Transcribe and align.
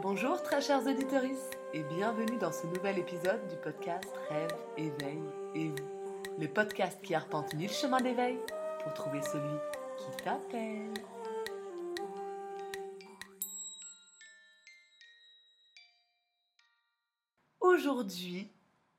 Bonjour 0.00 0.40
très 0.40 0.60
chers 0.60 0.86
auditeurs 0.86 1.24
et 1.74 1.82
bienvenue 1.82 2.38
dans 2.38 2.52
ce 2.52 2.68
nouvel 2.68 2.98
épisode 2.98 3.48
du 3.48 3.56
podcast 3.56 4.08
Rêve, 4.28 4.54
éveil 4.76 5.18
et 5.56 5.70
vous. 5.70 6.22
Le 6.38 6.46
podcast 6.46 7.02
qui 7.02 7.16
arpente 7.16 7.52
mille 7.54 7.70
chemins 7.70 8.00
d'éveil 8.00 8.38
pour 8.84 8.94
trouver 8.94 9.20
celui 9.22 9.56
qui 9.96 10.22
t'appelle. 10.22 10.94
Aujourd'hui, 17.60 18.52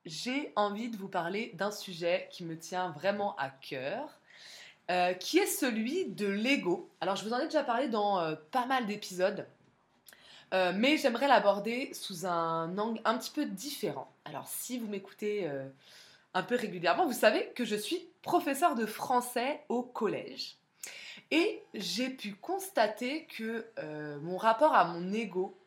j'ai 0.04 0.52
envie 0.58 0.90
de 0.90 0.98
vous 0.98 1.08
parler 1.08 1.54
d'un 1.54 1.72
sujet 1.72 2.28
qui 2.30 2.44
me 2.44 2.58
tient 2.58 2.90
vraiment 2.90 3.38
à 3.38 3.50
cœur, 3.50 4.20
euh, 4.92 5.14
qui 5.14 5.38
est 5.38 5.46
celui 5.46 6.08
de 6.08 6.28
l'ego. 6.28 6.90
Alors 7.00 7.16
je 7.16 7.24
vous 7.24 7.32
en 7.32 7.40
ai 7.40 7.46
déjà 7.46 7.64
parlé 7.64 7.88
dans 7.88 8.20
euh, 8.20 8.36
pas 8.52 8.66
mal 8.66 8.86
d'épisodes, 8.86 9.48
euh, 10.54 10.74
mais 10.76 10.98
j'aimerais 10.98 11.28
l'aborder 11.28 11.94
sous 11.94 12.26
un 12.26 12.78
angle 12.78 13.02
un 13.06 13.18
petit 13.18 13.32
peu 13.32 13.46
différent. 13.46 14.12
Alors 14.26 14.48
si 14.48 14.78
vous 14.80 14.88
m'écoutez 14.88 15.50
un 16.34 16.44
peu 16.44 16.56
régulièrement, 16.56 17.06
vous 17.06 17.14
savez 17.14 17.52
que 17.56 17.66
je 17.66 17.76
suis 17.76 18.08
professeur 18.22 18.76
de 18.76 18.86
français 18.86 19.62
au 19.70 19.84
collège. 19.84 20.56
Et 21.32 21.62
j'ai 21.74 22.10
pu 22.10 22.34
constater 22.34 23.26
que 23.26 23.66
mon 24.22 24.38
rapport 24.38 24.74
à 24.74 24.86
mon 24.86 25.14
ego 25.14 25.58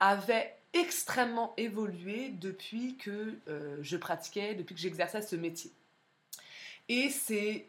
avait 0.00 0.54
extrêmement 0.72 1.54
évolué 1.56 2.30
depuis 2.40 2.96
que 2.96 3.38
je 3.80 3.96
pratiquais, 3.96 4.54
depuis 4.54 4.74
que 4.74 4.80
j'exerçais 4.80 5.22
ce 5.22 5.36
métier. 5.36 5.70
Et 6.88 7.08
c'est 7.08 7.66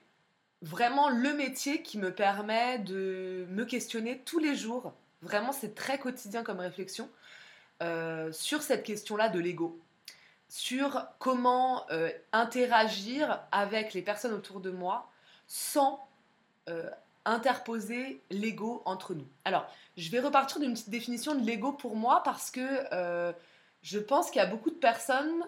vraiment 0.62 1.10
le 1.10 1.34
métier 1.34 1.82
qui 1.82 1.98
me 1.98 2.14
permet 2.14 2.80
de 2.80 3.46
me 3.50 3.64
questionner 3.66 4.20
tous 4.26 4.40
les 4.40 4.56
jours. 4.56 4.94
Vraiment, 5.22 5.52
c'est 5.52 5.74
très 5.76 5.98
quotidien 5.98 6.44
comme 6.44 6.60
réflexion 6.60 7.10
euh, 7.82 8.32
sur 8.32 8.62
cette 8.62 8.84
question-là 8.84 9.28
de 9.28 9.38
l'ego, 9.38 9.78
sur 10.48 11.06
comment 11.20 11.86
euh, 11.92 12.10
interagir 12.32 13.42
avec 13.52 13.94
les 13.94 14.02
personnes 14.02 14.34
autour 14.34 14.62
de 14.62 14.72
moi 14.72 15.10
sans 15.48 16.08
euh, 16.70 16.90
interposer 17.26 18.22
l'ego 18.30 18.82
entre 18.86 19.14
nous. 19.14 19.28
Alors, 19.44 19.68
je 19.98 20.10
vais 20.10 20.22
repartir 20.22 20.62
d'une 20.62 20.74
petite 20.74 20.90
définition 20.90 21.36
de 21.36 21.46
l'ego 21.46 21.74
pour 21.74 21.98
moi 21.98 22.22
parce 22.24 22.50
que 22.50 23.34
je 23.82 24.00
pense 24.00 24.32
qu'il 24.32 24.40
y 24.40 24.46
a 24.46 24.48
beaucoup 24.48 24.70
de 24.70 24.76
personnes 24.76 25.44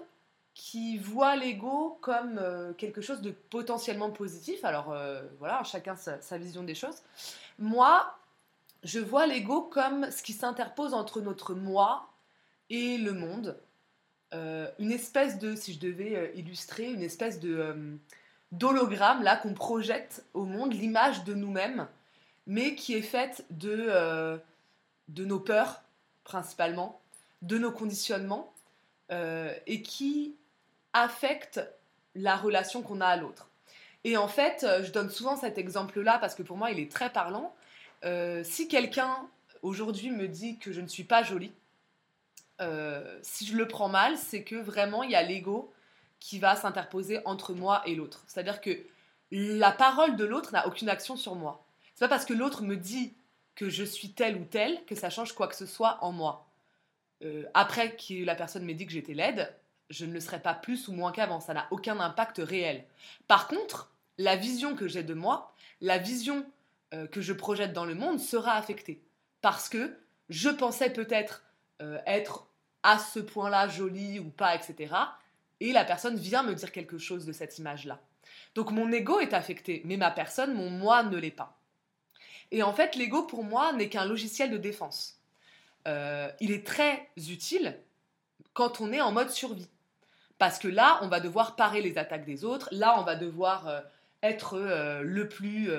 qui 0.54 0.98
voit 0.98 1.36
l'ego 1.36 1.98
comme 2.02 2.42
quelque 2.78 3.02
chose 3.02 3.22
de 3.22 3.32
potentiellement 3.32 4.10
positif. 4.10 4.66
Alors 4.66 4.96
voilà, 5.40 5.64
chacun 5.64 5.96
sa, 5.96 6.38
vision 6.38 6.64
des 6.64 6.76
choses. 6.76 6.98
Moi, 7.60 8.18
je 8.84 9.00
vois 9.00 9.28
l'ego 9.28 9.62
comme 9.62 10.10
ce 10.12 10.24
qui 10.24 10.34
s'interpose 10.34 10.94
entre 10.94 11.22
notre 11.22 11.54
moi 11.54 12.10
et 12.70 12.98
le 12.98 13.14
monde. 13.14 13.58
Euh, 14.34 14.70
une 14.80 14.92
espèce 14.92 15.40
de, 15.40 15.56
si 15.56 15.74
je 15.74 15.80
devais 15.80 16.34
illustrer, 16.36 16.92
une 16.92 17.04
espèce 17.04 17.40
de 17.40 17.98
d'hologramme 18.54 19.24
là 19.24 19.36
qu'on 19.36 19.54
projette 19.54 20.26
au 20.34 20.46
monde, 20.46 20.74
l'image 20.74 21.26
de 21.26 21.34
nous-mêmes, 21.34 21.86
mais 22.46 22.76
qui 22.76 22.94
est 22.94 23.02
faite 23.02 23.46
de, 23.50 24.40
de 25.10 25.26
nos 25.26 25.40
peurs 25.42 25.82
principalement, 26.24 27.02
de 27.42 27.58
nos 27.58 27.74
conditionnements, 27.74 28.54
et 29.12 29.82
qui 29.82 30.36
affecte 30.94 31.60
la 32.16 32.36
relation 32.36 32.82
qu'on 32.82 33.02
a 33.02 33.08
à 33.08 33.18
l'autre. 33.18 33.48
Et 34.04 34.18
en 34.18 34.28
fait, 34.28 34.64
euh, 34.64 34.84
je 34.84 34.92
donne 34.92 35.10
souvent 35.10 35.36
cet 35.36 35.58
exemple-là 35.58 36.18
parce 36.20 36.36
que 36.36 36.44
pour 36.44 36.58
moi, 36.58 36.72
il 36.72 36.80
est 36.80 36.92
très 36.92 37.10
parlant. 37.10 37.54
Euh, 38.04 38.44
si 38.44 38.68
quelqu'un 38.68 39.28
aujourd'hui 39.62 40.12
me 40.12 40.28
dit 40.28 40.58
que 40.58 40.72
je 40.72 40.82
ne 40.82 40.88
suis 40.88 41.04
pas 41.04 41.24
jolie, 41.24 41.52
euh, 42.62 43.20
si 43.22 43.46
je 43.46 43.56
le 43.56 43.68
prends 43.68 43.90
mal, 43.90 44.18
c'est 44.18 44.44
que 44.44 44.56
vraiment 44.56 45.04
il 45.04 45.12
y 45.12 45.16
a 45.16 45.24
l'ego 45.24 45.74
qui 46.20 46.40
va 46.40 46.56
s'interposer 46.56 47.20
entre 47.26 47.54
moi 47.54 47.82
et 47.86 47.96
l'autre. 47.96 48.24
C'est-à-dire 48.28 48.62
que 48.62 48.80
la 49.32 49.72
parole 49.72 50.16
de 50.16 50.26
l'autre 50.26 50.52
n'a 50.54 50.68
aucune 50.68 50.90
action 50.90 51.16
sur 51.16 51.36
moi. 51.36 51.64
C'est 51.94 52.06
pas 52.06 52.10
parce 52.10 52.26
que 52.26 52.34
l'autre 52.34 52.64
me 52.64 52.76
dit 52.76 53.14
que 53.56 53.70
je 53.70 53.84
suis 53.84 54.12
telle 54.12 54.38
ou 54.38 54.46
telle 54.46 54.84
que 54.86 54.96
ça 54.96 55.10
change 55.10 55.34
quoi 55.34 55.48
que 55.48 55.56
ce 55.56 55.66
soit 55.66 55.98
en 56.02 56.12
moi. 56.12 56.48
après 57.54 57.96
que 57.96 58.24
la 58.24 58.36
personne 58.36 58.64
m'ait 58.64 58.76
dit 58.76 58.86
que 58.86 58.92
j'étais 58.92 59.16
laide, 59.16 59.52
je 59.90 60.06
ne 60.06 60.14
le 60.14 60.20
serai 60.20 60.40
pas 60.40 60.54
plus 60.54 60.88
ou 60.88 60.94
moins 60.94 61.12
qu'avant. 61.12 61.40
Ça 61.40 61.54
n'a 61.54 61.68
aucun 61.72 62.00
impact 62.00 62.40
réel. 62.44 62.84
Par 63.28 63.48
contre, 63.48 63.90
la 64.18 64.36
vision 64.36 64.76
que 64.76 64.88
j'ai 64.88 65.04
de 65.04 65.14
moi, 65.14 65.54
la 65.82 65.98
vision 65.98 66.46
euh, 66.94 67.06
que 67.06 67.20
je 67.20 67.34
projette 67.34 67.74
dans 67.74 67.84
le 67.84 67.96
monde 67.96 68.18
sera 68.18 68.54
affectée. 68.54 69.04
Parce 69.42 69.68
que 69.68 69.98
je 70.30 70.48
pensais 70.48 70.90
peut-être 70.90 71.44
euh, 71.82 72.00
être 72.06 72.48
à 72.82 72.98
ce 72.98 73.20
point-là 73.20 73.68
jolie 73.68 74.20
ou 74.20 74.30
pas, 74.30 74.56
etc. 74.56 74.96
Et 75.60 75.74
la 75.74 75.84
personne 75.84 76.16
vient 76.16 76.44
me 76.44 76.56
dire 76.56 76.72
quelque 76.72 76.98
chose 76.98 77.26
de 77.26 77.34
cette 77.34 77.58
image-là. 77.58 78.00
Donc 78.56 78.72
mon 78.72 78.90
ego 78.94 79.20
est 79.20 79.34
affecté, 79.34 79.82
mais 79.84 79.98
ma 79.98 80.12
personne, 80.12 80.54
mon 80.54 80.70
moi 80.70 81.04
ne 81.04 81.18
l'est 81.18 81.30
pas. 81.30 81.60
Et 82.52 82.64
en 82.64 82.72
fait, 82.72 82.96
l'ego 82.96 83.24
pour 83.24 83.44
moi 83.44 83.74
n'est 83.74 83.90
qu'un 83.90 84.06
logiciel 84.06 84.50
de 84.50 84.58
défense. 84.58 85.20
Euh, 85.90 86.32
il 86.40 86.52
est 86.52 86.66
très 86.66 87.10
utile 87.18 87.78
quand 88.54 88.80
on 88.80 88.94
est 88.94 89.02
en 89.02 89.12
mode 89.12 89.30
survie. 89.30 89.68
Parce 90.38 90.58
que 90.58 90.70
là, 90.70 91.00
on 91.02 91.10
va 91.10 91.20
devoir 91.20 91.58
parer 91.58 91.82
les 91.82 91.98
attaques 91.98 92.26
des 92.26 92.46
autres. 92.46 92.70
Là, 92.72 92.98
on 92.98 93.04
va 93.04 93.16
devoir 93.16 93.84
être 94.22 94.58
le 95.02 95.28
plus, 95.28 95.72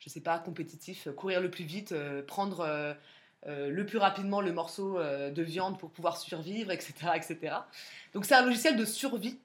je 0.00 0.06
euh, 0.06 0.08
je 0.08 0.08
sais 0.08 0.20
pas, 0.20 0.38
compétitif, 0.38 1.08
courir 1.16 1.40
le 1.40 1.50
plus 1.50 1.64
vite, 1.64 1.94
prendre 2.26 2.96
le 3.46 3.86
plus 3.86 3.98
rapidement 3.98 4.40
le 4.40 4.52
morceau 4.52 4.98
de 4.98 5.42
viande 5.42 5.78
pour 5.78 5.90
pouvoir 5.90 6.16
survivre, 6.16 6.70
etc., 6.70 6.92
etc. 7.14 7.56
Donc 8.12 8.24
c'est 8.24 8.34
un 8.34 8.44
logiciel 8.44 8.76
de 8.76 8.84
survie. 8.84 9.38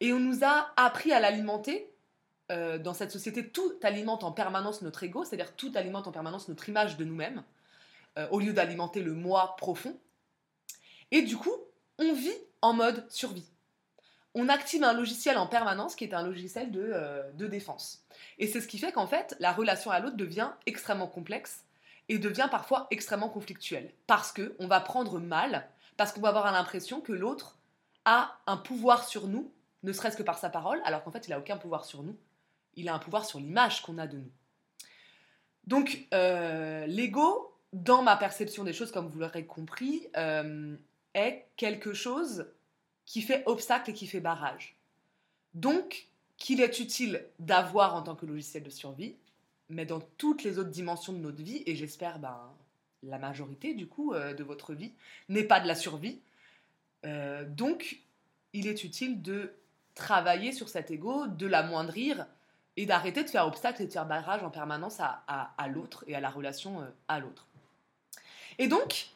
Et 0.00 0.12
on 0.12 0.18
nous 0.18 0.44
a 0.44 0.72
appris 0.76 1.12
à 1.12 1.20
l'alimenter. 1.20 1.90
dans 2.48 2.94
cette 2.94 3.12
société, 3.12 3.48
tout 3.48 3.72
alimente 3.82 4.24
en 4.24 4.32
permanence 4.32 4.82
notre 4.82 5.04
ego, 5.04 5.24
c'est-à-dire 5.24 5.54
tout 5.54 5.72
alimente 5.74 6.08
en 6.08 6.12
permanence 6.12 6.48
notre 6.48 6.68
image 6.68 6.96
de 6.96 7.04
nous-mêmes, 7.04 7.44
au 8.30 8.40
lieu 8.40 8.52
d'alimenter 8.52 9.02
le 9.02 9.12
moi 9.12 9.54
profond. 9.56 9.96
Et 11.10 11.22
du 11.22 11.36
coup, 11.36 11.54
on 11.98 12.12
vit 12.14 12.38
en 12.62 12.72
mode 12.72 13.04
survie 13.10 13.50
on 14.34 14.48
active 14.48 14.84
un 14.84 14.92
logiciel 14.92 15.38
en 15.38 15.46
permanence 15.46 15.96
qui 15.96 16.04
est 16.04 16.14
un 16.14 16.22
logiciel 16.22 16.70
de, 16.70 16.90
euh, 16.92 17.30
de 17.32 17.46
défense. 17.46 18.04
Et 18.38 18.46
c'est 18.46 18.60
ce 18.60 18.68
qui 18.68 18.78
fait 18.78 18.92
qu'en 18.92 19.06
fait, 19.06 19.36
la 19.40 19.52
relation 19.52 19.90
à 19.90 20.00
l'autre 20.00 20.16
devient 20.16 20.50
extrêmement 20.66 21.08
complexe 21.08 21.64
et 22.08 22.18
devient 22.18 22.48
parfois 22.50 22.86
extrêmement 22.90 23.28
conflictuelle. 23.28 23.92
Parce 24.06 24.32
qu'on 24.32 24.66
va 24.66 24.80
prendre 24.80 25.18
mal, 25.18 25.68
parce 25.96 26.12
qu'on 26.12 26.20
va 26.20 26.28
avoir 26.28 26.50
l'impression 26.52 27.00
que 27.00 27.12
l'autre 27.12 27.58
a 28.04 28.38
un 28.46 28.56
pouvoir 28.56 29.04
sur 29.04 29.26
nous, 29.26 29.52
ne 29.82 29.92
serait-ce 29.92 30.16
que 30.16 30.22
par 30.22 30.38
sa 30.38 30.50
parole, 30.50 30.80
alors 30.84 31.02
qu'en 31.02 31.10
fait, 31.10 31.26
il 31.26 31.30
n'a 31.30 31.38
aucun 31.38 31.56
pouvoir 31.56 31.84
sur 31.84 32.02
nous. 32.02 32.16
Il 32.74 32.88
a 32.88 32.94
un 32.94 32.98
pouvoir 32.98 33.24
sur 33.24 33.38
l'image 33.38 33.82
qu'on 33.82 33.98
a 33.98 34.06
de 34.06 34.18
nous. 34.18 34.30
Donc, 35.66 36.06
euh, 36.14 36.86
l'ego, 36.86 37.56
dans 37.72 38.02
ma 38.02 38.16
perception 38.16 38.64
des 38.64 38.72
choses, 38.72 38.92
comme 38.92 39.08
vous 39.08 39.18
l'aurez 39.18 39.46
compris, 39.46 40.08
euh, 40.16 40.76
est 41.14 41.46
quelque 41.56 41.92
chose 41.92 42.46
qui 43.10 43.22
fait 43.22 43.42
obstacle 43.46 43.90
et 43.90 43.92
qui 43.92 44.06
fait 44.06 44.20
barrage. 44.20 44.76
Donc, 45.54 46.06
qu'il 46.36 46.60
est 46.60 46.78
utile 46.78 47.26
d'avoir 47.40 47.96
en 47.96 48.02
tant 48.02 48.14
que 48.14 48.24
logiciel 48.24 48.62
de 48.62 48.70
survie, 48.70 49.16
mais 49.68 49.84
dans 49.84 49.98
toutes 50.16 50.44
les 50.44 50.58
autres 50.58 50.70
dimensions 50.70 51.12
de 51.12 51.18
notre 51.18 51.42
vie, 51.42 51.64
et 51.66 51.74
j'espère 51.74 52.20
ben, 52.20 52.38
la 53.02 53.18
majorité 53.18 53.74
du 53.74 53.88
coup 53.88 54.14
euh, 54.14 54.32
de 54.32 54.44
votre 54.44 54.74
vie, 54.74 54.92
n'est 55.28 55.42
pas 55.42 55.58
de 55.58 55.66
la 55.66 55.74
survie. 55.74 56.20
Euh, 57.04 57.44
donc, 57.44 57.98
il 58.52 58.68
est 58.68 58.84
utile 58.84 59.20
de 59.22 59.54
travailler 59.96 60.52
sur 60.52 60.68
cet 60.68 60.92
ego, 60.92 61.26
de 61.26 61.48
l'amoindrir 61.48 62.28
et 62.76 62.86
d'arrêter 62.86 63.24
de 63.24 63.28
faire 63.28 63.48
obstacle 63.48 63.82
et 63.82 63.86
de 63.86 63.92
faire 63.92 64.06
barrage 64.06 64.44
en 64.44 64.50
permanence 64.50 65.00
à, 65.00 65.68
l'autre 65.68 66.04
et 66.06 66.14
à 66.14 66.20
la 66.20 66.30
relation 66.30 66.80
euh, 66.80 66.84
à 67.08 67.18
l'autre. 67.18 67.48
Et 68.60 68.68
donc, 68.68 69.08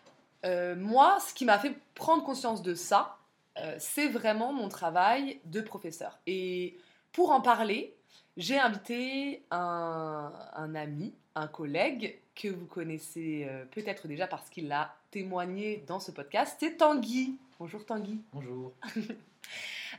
moi, 0.76 1.20
ce 1.20 1.32
qui 1.32 1.44
m'a 1.44 1.60
fait 1.60 1.74
prendre 1.94 2.24
conscience 2.24 2.60
de 2.60 2.74
ça, 2.74 3.18
euh, 3.58 3.76
c'est 3.78 4.08
vraiment 4.08 4.52
mon 4.52 4.68
travail 4.68 5.40
de 5.44 5.60
professeur. 5.60 6.18
Et 6.26 6.76
pour 7.12 7.30
en 7.30 7.40
parler, 7.40 7.94
j'ai 8.36 8.58
invité 8.58 9.44
un, 9.50 10.32
ami, 10.74 11.14
un 11.36 11.46
collègue 11.46 12.18
que 12.34 12.48
vous 12.48 12.66
connaissez 12.66 13.46
euh, 13.48 13.64
peut-être 13.66 14.08
déjà 14.08 14.26
parce 14.26 14.50
qu'il 14.50 14.72
a 14.72 14.94
témoigné 15.12 15.84
dans 15.86 16.00
ce 16.00 16.10
podcast. 16.10 16.56
C'est 16.58 16.78
Tanguy. 16.78 17.38
Bonjour 17.60 17.84
Tanguy. 17.86 18.20
Bonjour. 18.32 18.72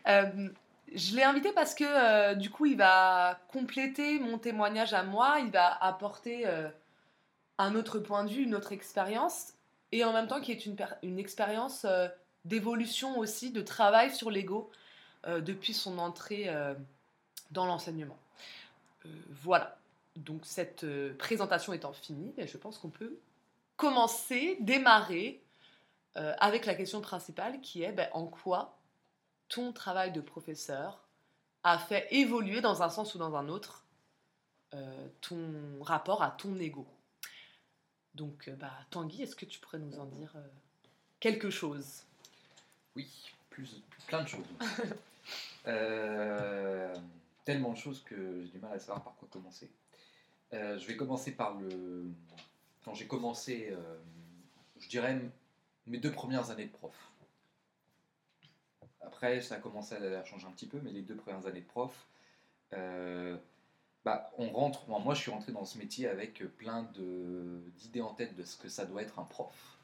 Euh, 0.08 0.50
je 0.94 1.16
l'ai 1.16 1.24
invité 1.24 1.52
parce 1.52 1.74
que 1.74 2.36
du 2.36 2.52
coup, 2.52 2.66
il 2.66 2.78
va 2.78 3.40
compléter 3.52 4.20
mon 4.20 4.38
témoignage 4.38 4.94
à 4.94 5.04
moi, 5.04 5.38
il 5.40 5.50
va 5.50 5.74
apporter 5.84 6.46
un 7.58 7.76
autre 7.76 8.00
point 8.00 8.24
de 8.24 8.30
vue, 8.30 8.44
une 8.44 8.54
autre 8.54 8.72
expérience, 8.72 9.54
et 9.92 10.04
en 10.04 10.14
même 10.14 10.28
temps 10.28 10.42
qui 10.42 10.52
est 10.52 10.66
une, 10.66 10.76
une 11.02 11.18
expérience 11.18 11.88
d'évolution 12.46 13.18
aussi, 13.18 13.52
de 13.52 13.62
travail 13.62 14.14
sur 14.16 14.32
l'ego 14.32 14.72
euh, 15.26 15.42
depuis 15.42 15.74
son 15.74 15.98
entrée 15.98 16.48
euh, 16.48 16.74
dans 17.52 17.66
l'enseignement. 17.66 18.18
Euh, 19.06 19.10
voilà, 19.42 19.78
donc 20.16 20.46
cette 20.46 20.86
présentation 21.18 21.74
étant 21.74 21.94
finie, 21.94 22.34
je 22.38 22.58
pense 22.58 22.78
qu'on 22.78 22.90
peut 22.90 23.18
commencer, 23.76 24.58
démarrer 24.62 25.42
avec 26.16 26.66
la 26.66 26.76
question 26.76 27.02
principale 27.02 27.60
qui 27.60 27.84
est 27.84 27.92
ben, 27.92 28.08
en 28.14 28.26
quoi 28.26 28.78
ton 29.50 29.74
travail 29.74 30.14
de 30.14 30.22
professeur 30.22 31.04
a 31.64 31.78
fait 31.78 32.08
évoluer 32.12 32.62
dans 32.62 32.84
un 32.84 32.90
sens 32.90 33.16
ou 33.16 33.18
dans 33.18 33.36
un 33.36 33.50
autre 33.50 33.84
ton 35.20 35.52
rapport 35.82 36.24
à 36.24 36.32
ton 36.32 36.58
ego. 36.58 36.88
Donc, 38.14 38.50
bah, 38.52 38.72
Tanguy, 38.92 39.24
est-ce 39.24 39.36
que 39.36 39.44
tu 39.44 39.60
pourrais 39.60 39.80
nous 39.80 40.00
en 40.00 40.06
dire 40.06 40.34
quelque 41.20 41.50
chose? 41.50 42.05
Oui, 42.96 43.08
plus, 43.50 43.82
plein 44.08 44.24
de 44.24 44.28
choses. 44.28 44.46
Euh, 45.68 46.94
tellement 47.44 47.72
de 47.72 47.78
choses 47.78 48.04
que 48.04 48.44
j'ai 48.44 48.50
du 48.50 48.60
mal 48.60 48.74
à 48.74 48.78
savoir 48.78 49.04
par 49.04 49.16
quoi 49.16 49.28
commencer. 49.32 49.68
Euh, 50.54 50.78
je 50.78 50.86
vais 50.86 50.96
commencer 50.96 51.32
par 51.32 51.56
le. 51.56 52.06
Quand 52.84 52.94
j'ai 52.94 53.08
commencé, 53.08 53.70
euh, 53.72 53.98
je 54.78 54.88
dirais 54.88 55.20
mes 55.88 55.98
deux 55.98 56.12
premières 56.12 56.52
années 56.52 56.68
de 56.68 56.72
prof. 56.72 56.94
Après, 59.02 59.42
ça 59.42 59.56
a 59.56 59.58
commencé 59.58 59.96
à 59.96 60.24
changer 60.24 60.46
un 60.46 60.52
petit 60.52 60.68
peu, 60.68 60.80
mais 60.84 60.92
les 60.92 61.02
deux 61.02 61.16
premières 61.16 61.48
années 61.48 61.62
de 61.62 61.66
prof, 61.66 62.06
bah, 62.72 64.32
on 64.38 64.50
rentre. 64.52 64.88
Moi, 64.88 65.16
je 65.16 65.22
suis 65.22 65.32
rentré 65.32 65.52
dans 65.52 65.66
ce 65.66 65.80
métier 65.80 66.08
avec 66.08 66.44
plein 66.58 66.84
d'idées 67.78 68.02
en 68.02 68.14
tête 68.14 68.36
de 68.36 68.44
ce 68.44 68.56
que 68.56 68.70
ça 68.70 68.86
doit 68.86 69.02
être 69.02 69.18
un 69.18 69.26
prof, 69.26 69.75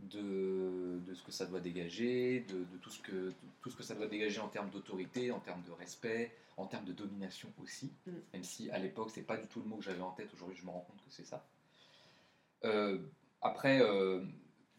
de, 0.00 1.00
de 1.06 1.14
ce 1.14 1.22
que 1.22 1.32
ça 1.32 1.46
doit 1.46 1.60
dégager, 1.60 2.40
de, 2.48 2.58
de 2.58 2.76
tout, 2.80 2.90
ce 2.90 3.00
que, 3.00 3.32
tout 3.62 3.70
ce 3.70 3.76
que 3.76 3.82
ça 3.82 3.94
doit 3.94 4.06
dégager 4.06 4.40
en 4.40 4.48
termes 4.48 4.70
d'autorité, 4.70 5.30
en 5.30 5.40
termes 5.40 5.62
de 5.62 5.72
respect, 5.72 6.32
en 6.56 6.66
termes 6.66 6.84
de 6.84 6.92
domination 6.92 7.52
aussi. 7.62 7.92
Mm. 8.06 8.10
Même 8.32 8.44
si 8.44 8.70
à 8.70 8.78
l'époque, 8.78 9.10
c'est 9.12 9.22
pas 9.22 9.36
du 9.36 9.46
tout 9.46 9.60
le 9.60 9.66
mot 9.66 9.76
que 9.76 9.84
j'avais 9.84 10.02
en 10.02 10.12
tête. 10.12 10.32
Aujourd'hui, 10.34 10.56
je 10.56 10.64
me 10.64 10.70
rends 10.70 10.80
compte 10.80 10.96
que 11.04 11.10
c'est 11.10 11.24
ça. 11.26 11.44
Euh, 12.64 12.98
après, 13.42 13.80
euh, 13.80 14.24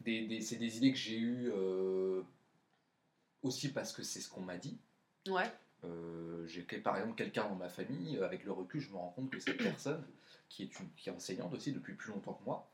des- 0.00 0.26
des- 0.26 0.40
c'est 0.40 0.56
des 0.56 0.76
idées 0.78 0.92
que 0.92 0.98
j'ai 0.98 1.18
eues 1.18 1.50
euh, 1.54 2.22
aussi 3.42 3.72
parce 3.72 3.92
que 3.92 4.02
c'est 4.02 4.20
ce 4.20 4.28
qu'on 4.28 4.40
m'a 4.42 4.56
dit. 4.56 4.78
Ouais. 5.28 5.50
J'ai 6.46 6.62
par 6.62 6.96
exemple 6.96 7.14
quelqu'un 7.16 7.48
dans 7.48 7.54
ma 7.54 7.68
famille, 7.68 8.18
avec 8.18 8.44
le 8.44 8.52
recul, 8.52 8.80
je 8.80 8.90
me 8.90 8.96
rends 8.96 9.10
compte 9.10 9.30
que 9.30 9.38
cette 9.38 9.58
personne, 9.58 10.02
qui 10.48 10.62
est, 10.64 10.80
une, 10.80 10.88
qui 10.96 11.08
est 11.08 11.12
enseignante 11.12 11.52
aussi 11.54 11.72
depuis 11.72 11.92
plus 11.94 12.10
longtemps 12.10 12.32
que 12.34 12.44
moi, 12.44 12.68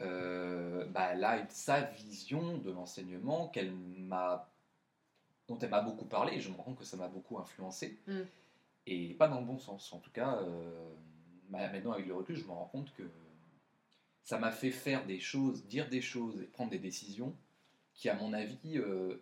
euh, 0.00 0.84
bah, 0.86 1.10
elle 1.12 1.24
a 1.24 1.46
sa 1.48 1.82
vision 1.82 2.58
de 2.58 2.70
l'enseignement 2.70 3.48
qu'elle 3.48 3.72
m'a, 3.72 4.50
dont 5.48 5.58
elle 5.58 5.70
m'a 5.70 5.80
beaucoup 5.82 6.04
parlé, 6.06 6.34
et 6.36 6.40
je 6.40 6.48
me 6.50 6.56
rends 6.56 6.62
compte 6.64 6.78
que 6.78 6.84
ça 6.84 6.96
m'a 6.96 7.08
beaucoup 7.08 7.38
influencé, 7.38 7.98
Mm. 8.06 8.20
et 8.86 9.14
pas 9.14 9.28
dans 9.28 9.40
le 9.40 9.46
bon 9.46 9.58
sens. 9.58 9.92
En 9.92 9.98
tout 9.98 10.10
cas, 10.10 10.36
euh, 10.42 10.88
maintenant 11.50 11.92
avec 11.92 12.06
le 12.06 12.14
recul, 12.14 12.36
je 12.36 12.44
me 12.44 12.50
rends 12.52 12.66
compte 12.66 12.92
que 12.94 13.02
ça 14.22 14.38
m'a 14.38 14.50
fait 14.52 14.70
faire 14.70 15.06
des 15.06 15.20
choses, 15.20 15.64
dire 15.66 15.88
des 15.88 16.02
choses 16.02 16.40
et 16.40 16.44
prendre 16.44 16.70
des 16.70 16.78
décisions 16.78 17.34
qui, 17.94 18.08
à 18.08 18.14
mon 18.14 18.32
avis, 18.34 18.76
euh, 18.78 19.20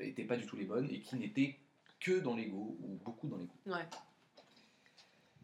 n'étaient 0.00 0.24
pas 0.24 0.36
du 0.36 0.46
tout 0.46 0.56
les 0.56 0.64
bonnes 0.64 0.88
et 0.90 1.00
qui 1.00 1.16
n'étaient 1.16 1.58
que 2.00 2.18
dans 2.18 2.34
l'ego 2.34 2.76
ou 2.80 2.98
beaucoup 3.04 3.28
dans 3.28 3.36
l'ego. 3.36 3.52
Ouais. 3.66 3.86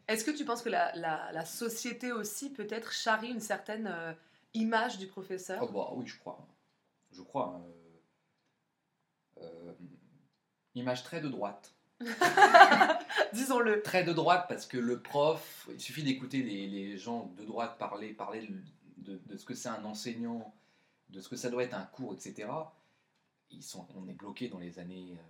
Est-ce 0.07 0.25
que 0.25 0.31
tu 0.31 0.43
penses 0.43 0.61
que 0.61 0.69
la, 0.69 0.93
la- 0.95 1.31
la 1.31 1.45
société 1.45 2.11
aussi 2.11 2.51
peut-être 2.51 2.91
charrie 2.91 3.29
une 3.31 3.39
certaine 3.39 3.87
euh, 3.87 4.13
image 4.53 4.97
du 4.97 5.07
professeur 5.07 5.59
Oh, 5.63 5.71
bah, 5.71 5.89
oui, 5.95 6.05
je 6.07 6.17
crois. 6.17 6.45
Je 7.11 7.21
crois. 7.21 7.61
euh, 9.39 9.41
euh, 9.43 9.73
image 10.75 11.03
très 11.03 11.21
de 11.21 11.29
droite. 11.29 11.73
Disons-le. 13.33 13.81
Très 13.81 14.03
de 14.03 14.13
droite 14.13 14.45
parce 14.49 14.65
que 14.65 14.77
le 14.77 15.01
prof, 15.01 15.67
il 15.71 15.79
suffit 15.79 16.03
d'écouter 16.03 16.43
les, 16.43 16.67
les 16.67 16.97
gens 16.97 17.27
de 17.37 17.43
droite 17.45 17.77
parler, 17.77 18.13
parler 18.13 18.47
de, 18.97 19.19
de 19.25 19.37
ce 19.37 19.45
que 19.45 19.53
c'est 19.53 19.69
un 19.69 19.83
enseignant, 19.85 20.53
de 21.09 21.19
ce 21.21 21.29
que 21.29 21.35
ça 21.35 21.49
doit 21.49 21.63
être 21.63 21.73
un 21.75 21.85
cours, 21.85 22.13
etc. 22.13 22.49
Ils 23.51 23.63
sont, 23.63 23.87
on 23.95 24.07
est 24.07 24.13
bloqué 24.13 24.49
dans 24.49 24.59
les 24.59 24.79
années. 24.79 25.13
euh, 25.13 25.21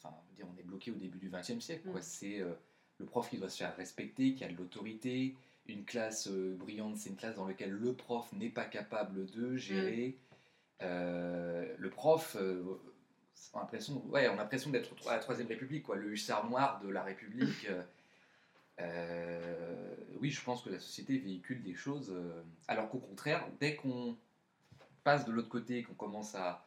Enfin, 0.00 0.14
on 0.44 0.56
est 0.58 0.62
bloqué 0.62 0.92
au 0.92 0.94
début 0.94 1.18
du 1.18 1.28
XXe 1.28 1.58
siècle. 1.58 1.88
Mm. 1.88 1.98
C'est 2.00 2.40
euh, 2.40 2.52
le 2.98 3.06
prof 3.06 3.28
qui 3.28 3.38
doit 3.38 3.48
se 3.48 3.58
faire 3.58 3.74
respecter, 3.76 4.34
qui 4.34 4.44
a 4.44 4.48
de 4.48 4.54
l'autorité. 4.56 5.34
Une 5.68 5.84
classe 5.84 6.28
euh, 6.28 6.56
brillante, 6.58 6.96
c'est 6.96 7.10
une 7.10 7.16
classe 7.16 7.36
dans 7.36 7.46
laquelle 7.46 7.70
le 7.70 7.92
prof 7.92 8.32
n'est 8.32 8.48
pas 8.48 8.64
capable 8.64 9.30
de 9.30 9.56
gérer. 9.56 10.18
Euh, 10.82 11.74
le 11.78 11.90
prof, 11.90 12.36
euh, 12.40 12.62
on 13.52 13.58
a 13.58 13.62
l'impression, 13.62 14.04
ouais, 14.06 14.28
on 14.28 14.34
a 14.34 14.36
l'impression 14.36 14.70
d'être 14.70 14.90
à 15.08 15.14
la 15.14 15.18
Troisième 15.18 15.48
République, 15.48 15.84
quoi, 15.84 15.96
le 15.96 16.12
hussard 16.12 16.48
noir 16.48 16.80
de 16.80 16.88
la 16.88 17.02
République. 17.02 17.66
euh, 18.80 19.94
oui, 20.20 20.30
je 20.30 20.42
pense 20.42 20.62
que 20.62 20.70
la 20.70 20.78
société 20.78 21.18
véhicule 21.18 21.62
des 21.62 21.74
choses, 21.74 22.14
alors 22.66 22.88
qu'au 22.88 22.98
contraire, 22.98 23.46
dès 23.60 23.76
qu'on 23.76 24.16
passe 25.04 25.24
de 25.24 25.32
l'autre 25.32 25.48
côté, 25.48 25.82
qu'on 25.82 25.94
commence 25.94 26.34
à, 26.34 26.66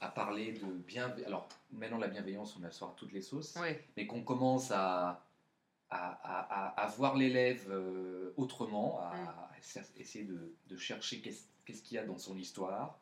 à 0.00 0.08
parler 0.08 0.52
de 0.52 0.66
bien, 0.66 1.14
alors 1.26 1.48
maintenant 1.72 1.98
la 1.98 2.08
bienveillance, 2.08 2.56
on 2.58 2.62
a 2.62 2.66
le 2.66 2.72
soir 2.72 2.94
toutes 2.96 3.12
les 3.12 3.22
sauces, 3.22 3.58
mais 3.96 4.06
qu'on 4.06 4.22
commence 4.22 4.70
à, 4.70 5.24
à, 5.90 6.10
à- 6.12 6.66
à- 6.68 6.80
à 6.84 6.86
voir 6.88 7.16
l'élève 7.16 7.66
euh, 7.70 8.32
autrement, 8.36 9.00
à, 9.00 9.14
Mm. 9.14 9.28
à 9.28 9.50
essayer 9.98 10.24
de, 10.24 10.54
de 10.68 10.76
chercher 10.76 11.20
qu'est-ce 11.20 11.82
qu'il 11.82 11.96
y 11.96 11.98
a 11.98 12.04
dans 12.06 12.18
son 12.18 12.36
histoire, 12.38 12.98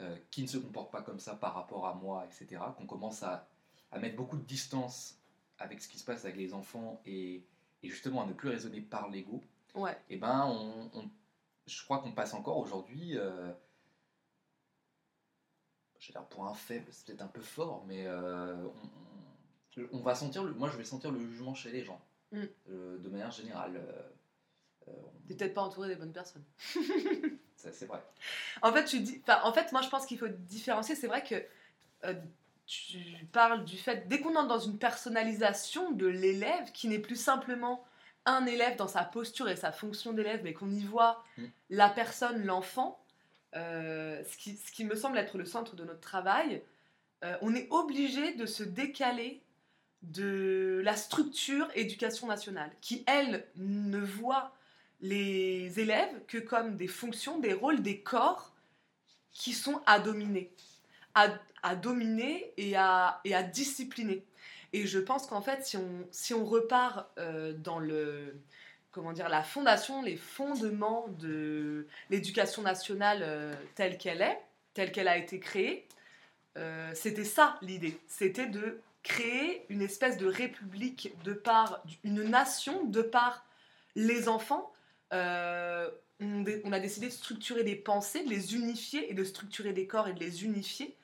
euh, 0.00 0.16
qui 0.30 0.42
ne 0.42 0.46
se 0.48 0.58
comporte 0.58 0.90
pas 0.90 1.02
comme 1.02 1.20
ça 1.20 1.34
par 1.36 1.54
rapport 1.54 1.86
à 1.86 1.94
moi, 1.94 2.24
etc. 2.26 2.60
Qu'on 2.76 2.86
commence 2.86 3.22
à, 3.22 3.48
à 3.90 3.98
mettre 3.98 4.16
beaucoup 4.16 4.36
de 4.36 4.44
distance 4.44 5.18
avec 5.58 5.80
ce 5.80 5.88
qui 5.88 5.98
se 5.98 6.04
passe 6.04 6.24
avec 6.24 6.36
les 6.36 6.52
enfants 6.54 7.00
et, 7.06 7.44
et 7.82 7.88
justement 7.88 8.22
à 8.22 8.26
ne 8.26 8.32
plus 8.32 8.48
raisonner 8.48 8.80
par 8.80 9.08
l'ego, 9.08 9.40
Ouais. 9.74 9.96
et 10.10 10.16
ben 10.16 10.44
on, 10.46 10.90
on- 10.94 11.10
je 11.66 11.82
crois 11.84 11.98
qu'on 12.00 12.12
passe 12.12 12.34
encore 12.34 12.58
aujourd'hui. 12.58 13.16
Euh, 13.16 13.52
j'ai 15.98 16.12
l'air 16.12 16.26
pour 16.26 16.46
un 16.46 16.54
faible, 16.54 16.86
c'est 16.90 17.06
peut-être 17.06 17.22
un 17.22 17.28
peu 17.28 17.40
fort, 17.40 17.84
mais 17.86 18.06
euh, 18.06 18.56
on, 19.76 19.82
on- 19.82 19.88
on 19.92 20.00
va 20.00 20.14
sentir, 20.14 20.42
le, 20.42 20.52
moi 20.54 20.68
je 20.68 20.76
vais 20.76 20.84
sentir 20.84 21.12
le 21.12 21.20
jugement 21.20 21.54
chez 21.54 21.70
les 21.70 21.84
gens, 21.84 22.00
Mm. 22.32 22.42
euh, 22.70 22.98
de 22.98 23.08
manière 23.08 23.30
générale. 23.30 23.76
euh, 23.76 24.02
euh, 24.88 24.92
T'es 25.28 25.34
peut-être 25.34 25.54
pas 25.54 25.62
entouré 25.62 25.88
des 25.88 25.96
bonnes 25.96 26.12
personnes. 26.12 26.44
c'est 27.56 27.86
vrai. 27.86 28.02
En 28.62 28.72
fait, 28.72 28.84
tu 28.84 29.00
dis, 29.00 29.22
en 29.44 29.52
fait, 29.52 29.70
moi, 29.72 29.82
je 29.82 29.88
pense 29.88 30.06
qu'il 30.06 30.18
faut 30.18 30.28
différencier. 30.28 30.94
C'est 30.96 31.06
vrai 31.06 31.22
que 31.22 31.36
euh, 32.04 32.14
tu 32.66 32.98
parles 33.32 33.64
du 33.64 33.76
fait 33.76 34.08
dès 34.08 34.20
qu'on 34.20 34.34
entre 34.34 34.48
dans 34.48 34.58
une 34.58 34.78
personnalisation 34.78 35.92
de 35.92 36.06
l'élève, 36.06 36.72
qui 36.72 36.88
n'est 36.88 36.98
plus 36.98 37.16
simplement 37.16 37.84
un 38.24 38.46
élève 38.46 38.76
dans 38.76 38.88
sa 38.88 39.04
posture 39.04 39.48
et 39.48 39.56
sa 39.56 39.70
fonction 39.72 40.12
d'élève, 40.12 40.40
mais 40.42 40.52
qu'on 40.54 40.70
y 40.70 40.82
voit 40.84 41.24
Mm. 41.38 41.44
la 41.70 41.88
personne, 41.88 42.44
l'enfant, 42.44 42.98
euh, 43.54 44.22
ce, 44.24 44.36
qui, 44.36 44.56
ce 44.56 44.72
qui 44.72 44.84
me 44.84 44.94
semble 44.96 45.18
être 45.18 45.38
le 45.38 45.44
centre 45.44 45.76
de 45.76 45.84
notre 45.84 46.00
travail, 46.00 46.62
on 47.40 47.54
est 47.54 47.68
obligé 47.70 48.34
de 48.34 48.46
se 48.46 48.64
décaler 48.64 49.40
de 50.02 50.80
la 50.84 50.96
structure 50.96 51.68
éducation 51.74 52.26
nationale, 52.26 52.70
qui, 52.80 53.04
elle, 53.06 53.46
ne 53.56 53.98
voit 53.98 54.52
les 55.00 55.80
élèves 55.80 56.24
que 56.26 56.38
comme 56.38 56.76
des 56.76 56.88
fonctions, 56.88 57.38
des 57.38 57.52
rôles, 57.52 57.82
des 57.82 58.00
corps 58.00 58.52
qui 59.32 59.52
sont 59.52 59.80
à 59.86 59.98
dominer, 59.98 60.52
à, 61.14 61.28
à 61.62 61.76
dominer 61.76 62.52
et 62.56 62.76
à, 62.76 63.20
et 63.24 63.34
à 63.34 63.42
discipliner. 63.42 64.24
Et 64.72 64.86
je 64.86 64.98
pense 64.98 65.26
qu'en 65.26 65.42
fait, 65.42 65.64
si 65.64 65.76
on, 65.76 66.06
si 66.10 66.32
on 66.34 66.44
repart 66.44 67.10
euh, 67.18 67.52
dans 67.52 67.78
le, 67.78 68.36
comment 68.90 69.12
dire, 69.12 69.28
la 69.28 69.42
fondation, 69.42 70.02
les 70.02 70.16
fondements 70.16 71.08
de 71.18 71.86
l'éducation 72.10 72.62
nationale 72.62 73.20
euh, 73.22 73.52
telle 73.74 73.98
qu'elle 73.98 74.22
est, 74.22 74.40
telle 74.74 74.92
qu'elle 74.92 75.08
a 75.08 75.18
été 75.18 75.40
créée, 75.40 75.86
euh, 76.56 76.90
c'était 76.94 77.24
ça 77.24 77.58
l'idée. 77.62 77.98
C'était 78.06 78.46
de 78.46 78.80
créer 79.02 79.66
une 79.68 79.82
espèce 79.82 80.16
de 80.16 80.26
république 80.26 81.14
de 81.24 81.32
par 81.32 81.82
une 82.04 82.22
nation, 82.22 82.84
de 82.84 83.02
par 83.02 83.44
les 83.94 84.28
enfants. 84.28 84.72
Euh, 85.12 85.90
on, 86.20 86.72
a 86.72 86.78
décidé 86.78 87.08
de 87.08 87.12
structurer 87.12 87.64
des 87.64 87.74
pensées, 87.74 88.24
de 88.24 88.30
les 88.30 88.54
unifier 88.54 89.10
et 89.10 89.14
de 89.14 89.24
structurer 89.24 89.72
des 89.72 89.86
corps 89.86 90.08
et 90.08 90.12
de 90.12 90.20
les 90.20 90.44
unifier 90.44 90.96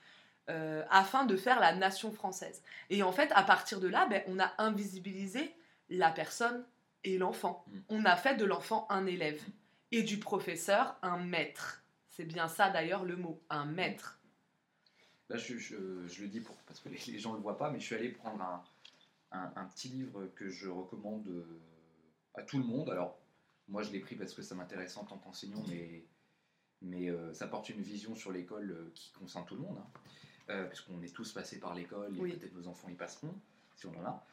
euh, 0.48 0.84
afin 0.90 1.24
de 1.24 1.36
faire 1.36 1.60
la 1.60 1.74
nation 1.74 2.12
française. 2.12 2.62
Et 2.88 3.02
en 3.02 3.12
fait, 3.12 3.30
à 3.34 3.42
partir 3.42 3.80
de 3.80 3.88
là, 3.88 4.06
ben, 4.06 4.22
on 4.28 4.38
a 4.38 4.52
invisibilisé 4.58 5.54
la 5.90 6.10
personne 6.10 6.64
et 7.04 7.18
l'enfant. 7.18 7.64
Mm. 7.66 7.78
On 7.88 8.04
a 8.04 8.16
fait 8.16 8.36
de 8.36 8.44
l'enfant 8.44 8.86
un 8.90 9.06
élève 9.06 9.42
et 9.90 10.02
du 10.02 10.18
professeur 10.18 10.96
un 11.02 11.18
maître. 11.18 11.82
C'est 12.10 12.24
bien 12.24 12.48
ça 12.48 12.70
d'ailleurs 12.70 13.04
le 13.04 13.16
mot, 13.16 13.40
un 13.50 13.64
maître. 13.64 14.17
Là, 15.30 15.36
je, 15.36 15.56
je- 15.58 16.06
je 16.06 16.22
le 16.22 16.28
dis 16.28 16.40
pour, 16.40 16.56
parce 16.66 16.80
que 16.80 16.88
les, 16.88 16.98
les 17.08 17.18
gens 17.18 17.32
ne 17.32 17.36
le 17.36 17.42
voient 17.42 17.58
pas, 17.58 17.70
mais 17.70 17.78
je 17.80 17.84
suis 17.84 17.94
allé 17.94 18.08
prendre 18.10 18.42
un, 18.42 18.62
un- 19.32 19.52
un 19.56 19.64
petit 19.66 19.88
livre 19.88 20.26
que 20.34 20.48
je 20.48 20.68
recommande 20.68 21.26
euh, 21.28 21.44
à 22.34 22.42
tout 22.42 22.58
le 22.58 22.64
monde. 22.64 22.88
Alors, 22.90 23.18
moi, 23.68 23.82
je 23.82 23.90
l'ai 23.92 24.00
pris 24.00 24.16
parce 24.16 24.32
que 24.32 24.40
ça 24.42 24.54
m'intéresse 24.54 24.96
en 24.96 25.04
tant 25.04 25.18
qu'enseignant, 25.18 25.62
mais, 25.68 26.02
mais 26.80 27.10
euh, 27.10 27.34
ça 27.34 27.46
porte 27.46 27.68
une 27.68 27.82
vision 27.82 28.14
sur 28.14 28.32
l'école 28.32 28.70
euh, 28.70 28.90
qui 28.94 29.10
concerne 29.12 29.44
tout 29.44 29.54
le 29.56 29.62
monde, 29.62 29.76
hein. 29.78 29.86
Euh, 30.50 30.64
puisqu'on 30.66 31.02
est 31.02 31.14
tous 31.14 31.30
passés 31.32 31.58
par 31.60 31.74
l'école, 31.74 32.16
et 32.16 32.20
Oui. 32.20 32.32
peut-être 32.32 32.54
nos 32.54 32.68
enfants 32.68 32.88
y 32.88 32.94
passeront, 32.94 33.34
si 33.76 33.84
on 33.84 33.92
en 34.00 34.04
a. 34.06 34.24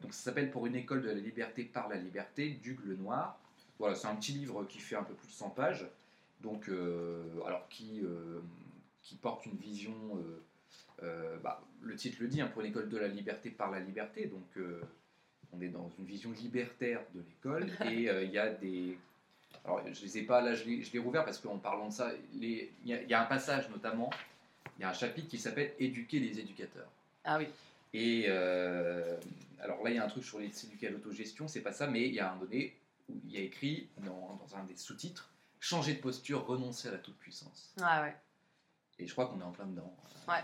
Donc, 0.00 0.14
ça 0.14 0.22
s'appelle 0.22 0.50
Pour 0.50 0.66
une 0.66 0.74
école 0.74 1.02
de 1.02 1.08
la 1.08 1.14
liberté 1.14 1.64
par 1.64 1.86
la 1.90 1.96
liberté, 1.96 2.48
d'Hugues 2.48 2.86
Lenoir. 2.86 3.38
Voilà, 3.78 3.94
c'est 3.94 4.06
un 4.06 4.16
petit 4.16 4.32
livre 4.32 4.64
qui 4.64 4.78
fait 4.78 4.96
un 4.96 5.02
peu 5.04 5.12
plus 5.12 5.28
de 5.28 5.32
100 5.34 5.50
pages, 5.50 5.86
donc, 6.40 6.70
alors 7.46 7.68
qui, 7.68 8.00
qui 9.08 9.14
porte 9.16 9.46
une 9.46 9.56
vision, 9.56 9.94
euh, 10.16 10.42
euh, 11.02 11.38
bah, 11.38 11.62
le 11.80 11.96
titre 11.96 12.18
le 12.20 12.28
dit, 12.28 12.42
hein, 12.42 12.48
pour 12.48 12.60
l'école 12.60 12.90
de 12.90 12.98
la 12.98 13.08
liberté 13.08 13.48
par 13.50 13.70
la 13.70 13.80
liberté, 13.80 14.26
donc 14.26 14.44
euh, 14.58 14.82
on 15.52 15.60
est 15.62 15.68
dans 15.68 15.88
une 15.98 16.04
vision 16.04 16.30
libertaire 16.32 17.00
de 17.14 17.20
l'école, 17.20 17.66
et 17.86 18.10
il 18.24 18.30
y 18.30 18.38
a 18.38 18.50
des... 18.50 18.98
Alors 19.64 19.80
je 19.90 20.02
les 20.02 20.18
ai 20.18 20.22
pas, 20.24 20.42
là 20.42 20.54
je 20.54 20.64
l'ai 20.64 20.98
rouvert 20.98 21.24
parce 21.24 21.38
qu'en 21.38 21.56
parlant 21.56 21.88
de 21.88 21.92
ça, 21.92 22.12
il 22.34 22.44
y, 22.84 22.92
a- 22.92 23.02
il 23.02 23.08
y 23.08 23.14
a 23.14 23.22
un 23.22 23.26
passage 23.26 23.70
notamment, 23.70 24.10
il 24.78 24.82
y 24.82 24.84
a 24.84 24.90
un 24.90 24.94
chapitre 24.94 25.28
qui 25.28 25.38
s'appelle 25.38 25.72
Éduquer 25.78 26.20
les 26.20 26.38
éducateurs. 26.38 26.90
Ah 27.24 27.38
oui. 27.38 27.46
Et 27.94 28.26
euh, 28.28 29.16
alors 29.60 29.82
là, 29.82 29.88
il 29.90 29.96
y 29.96 29.98
a 29.98 30.04
un 30.04 30.08
truc 30.08 30.22
sur 30.24 30.38
les 30.38 30.46
éduquer 30.66 30.88
à 30.88 30.90
l'autogestion, 30.90 31.48
c'est 31.48 31.62
pas 31.62 31.72
ça, 31.72 31.86
mais 31.86 32.06
il 32.06 32.14
y 32.14 32.20
a 32.20 32.30
un 32.30 32.36
donné 32.36 32.76
où 33.08 33.14
il 33.24 33.32
y 33.32 33.38
a 33.38 33.40
écrit 33.40 33.88
dans, 34.04 34.38
dans 34.46 34.56
un 34.56 34.64
des 34.64 34.76
sous-titres 34.76 35.30
changer 35.60 35.94
de 35.94 36.00
posture, 36.00 36.46
renoncer 36.46 36.88
à 36.88 36.92
la 36.92 36.98
toute-puissance. 36.98 37.74
Ah 37.80 38.02
ouais. 38.02 38.14
Et 38.98 39.06
je 39.06 39.12
crois 39.12 39.26
qu'on 39.26 39.40
est 39.40 39.44
en 39.44 39.52
plein 39.52 39.66
dedans. 39.66 39.96
Ouais. 40.26 40.42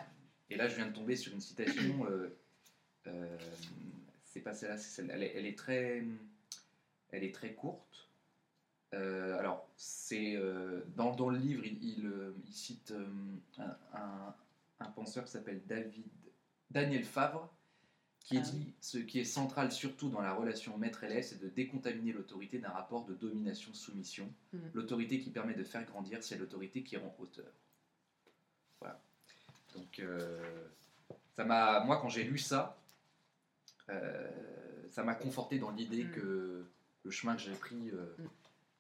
Et 0.50 0.56
là, 0.56 0.68
je 0.68 0.76
viens 0.76 0.87
de 0.87 0.92
tomber 0.92 1.16
sur 1.16 1.32
une 1.32 1.40
citation. 1.40 2.06
euh, 2.06 2.37
euh, 3.06 3.38
c'est 4.25 4.40
pas 4.40 4.54
celle-là, 4.54 4.76
c'est 4.78 4.90
celle 4.90 5.11
elle, 5.11 5.23
est, 5.23 5.32
elle 5.37 5.46
est 5.46 5.58
très, 5.58 6.04
elle 7.11 7.25
est 7.25 7.34
très 7.34 7.52
courte. 7.54 8.08
Euh, 8.94 9.38
alors, 9.38 9.68
c'est 9.76 10.37
dans, 10.96 11.14
dans 11.14 11.28
le 11.30 11.38
livre, 11.38 11.64
il, 11.64 11.82
il, 11.82 12.11
il 12.46 12.52
cite 12.52 12.92
un, 13.58 13.76
un- 13.94 14.34
un 14.80 14.90
penseur 14.90 15.25
qui 15.25 15.30
s'appelle 15.32 15.62
David 15.66 16.06
Daniel 16.70 17.04
Favre, 17.04 17.49
qui 18.20 18.38
Ah 18.38 18.40
dit 18.40 18.73
ce 18.80 18.99
qui 18.99 19.20
est 19.20 19.25
central 19.25 19.70
surtout 19.73 20.08
dans 20.08 20.20
la 20.20 20.32
relation 20.34 20.76
maître-élève, 20.78 21.23
c'est 21.23 21.40
de 21.40 21.49
décontaminer 21.49 22.12
l'autorité 22.12 22.58
d'un 22.58 22.70
rapport 22.70 23.04
de 23.04 23.14
domination-soumission. 23.14 24.32
Mhm. 24.52 24.70
L'autorité 24.75 25.20
qui 25.20 25.30
permet 25.30 25.54
de 25.54 25.64
faire 25.64 25.84
grandir, 25.84 26.23
c'est 26.23 26.37
l'autorité 26.38 26.82
qui 26.82 26.96
rend 26.96 27.14
hauteur. 27.18 27.52
Donc, 29.75 29.99
euh, 29.99 30.40
ça 31.37 31.45
m'a, 31.45 31.81
moi, 31.81 31.99
quand 32.00 32.09
j'ai 32.09 32.25
lu 32.25 32.38
ça, 32.38 32.76
euh, 33.88 34.31
ça 34.90 35.02
m'a 35.02 35.14
conforté 35.14 35.59
dans 35.59 35.71
l'idée 35.71 36.04
Mm. 36.04 36.11
que 36.12 36.64
le 37.04 37.11
chemin 37.11 37.35
que 37.37 37.43
j'ai 37.43 37.52
pris 37.54 37.90
euh, 37.90 38.14
Mm. 38.19 38.28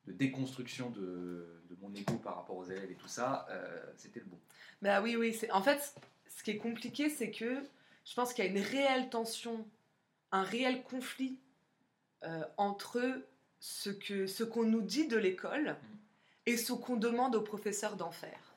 de 0.08 0.12
déconstruction 0.12 0.90
de, 0.90 1.62
de 1.70 1.76
mon 1.80 1.92
ego 1.94 2.14
par 2.16 2.36
rapport 2.36 2.56
aux 2.56 2.64
élèves 2.64 2.90
et 2.90 2.94
tout 2.94 3.08
ça, 3.08 3.46
euh, 3.50 3.82
c'était 3.96 4.20
le 4.20 4.26
bon. 4.26 4.38
Bah 4.82 5.00
oui, 5.02 5.16
oui. 5.16 5.36
En 5.52 5.62
fait, 5.62 5.94
ce 6.28 6.42
qui 6.42 6.50
est 6.52 6.58
compliqué, 6.58 7.08
c'est 7.08 7.30
que 7.30 7.62
je 8.04 8.14
pense 8.14 8.32
qu'il 8.34 8.44
y 8.44 8.48
a 8.48 8.50
une 8.50 8.58
réelle 8.60 9.08
tension, 9.10 9.66
un 10.30 10.42
réel 10.42 10.82
conflit 10.82 11.38
euh, 12.22 12.44
entre 12.56 13.00
ce 13.60 13.90
que 13.90 14.26
ce 14.26 14.44
qu'on 14.44 14.64
nous 14.64 14.82
dit 14.82 15.08
de 15.08 15.16
l'école 15.16 15.76
et 16.46 16.56
ce 16.58 16.72
qu'on 16.74 16.96
demande 16.96 17.34
aux 17.34 17.40
professeurs 17.42 17.96
d'en 17.96 18.10
faire. 18.10 18.53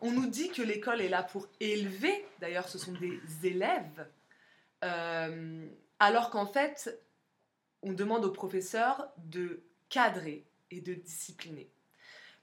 On 0.00 0.10
nous 0.10 0.26
dit 0.26 0.50
que 0.50 0.62
l'école 0.62 1.00
est 1.00 1.08
là 1.08 1.22
pour 1.22 1.48
élever, 1.60 2.24
d'ailleurs 2.40 2.68
ce 2.68 2.78
sont 2.78 2.92
des 2.92 3.20
élèves, 3.42 4.06
euh, 4.84 5.66
alors 5.98 6.30
qu'en 6.30 6.46
fait, 6.46 7.00
on 7.82 7.92
demande 7.92 8.24
aux 8.24 8.32
professeurs 8.32 9.08
de 9.18 9.62
cadrer 9.88 10.44
et 10.70 10.80
de 10.80 10.94
discipliner. 10.94 11.70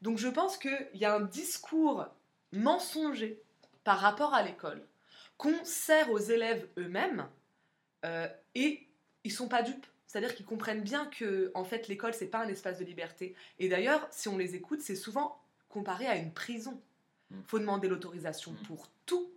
Donc 0.01 0.17
je 0.17 0.27
pense 0.27 0.57
qu'il 0.57 0.89
y 0.93 1.05
a 1.05 1.15
un 1.15 1.21
discours 1.21 2.05
mensonger 2.51 3.41
par 3.83 3.99
rapport 3.99 4.33
à 4.33 4.43
l'école 4.43 4.85
qu'on 5.37 5.63
sert 5.63 6.11
aux 6.11 6.19
élèves 6.19 6.67
eux-mêmes 6.77 7.27
euh, 8.05 8.27
et 8.55 8.87
ils 9.23 9.31
sont 9.31 9.47
pas 9.47 9.63
dupes. 9.63 9.85
C'est-à-dire 10.05 10.35
qu'ils 10.35 10.45
comprennent 10.45 10.83
bien 10.83 11.05
que 11.05 11.51
en 11.55 11.63
fait 11.63 11.87
l'école 11.87 12.13
c'est 12.13 12.27
pas 12.27 12.43
un 12.43 12.47
espace 12.47 12.79
de 12.79 12.85
liberté. 12.85 13.35
Et 13.59 13.69
d'ailleurs, 13.69 14.07
si 14.11 14.27
on 14.27 14.37
les 14.37 14.55
écoute, 14.55 14.81
c'est 14.81 14.95
souvent 14.95 15.41
comparé 15.69 16.05
à 16.05 16.15
une 16.15 16.33
prison. 16.33 16.79
Mm. 17.31 17.41
faut 17.47 17.59
demander 17.59 17.87
l'autorisation 17.87 18.51
Mm. 18.51 18.63
pour 18.67 18.87
tout. 19.05 19.31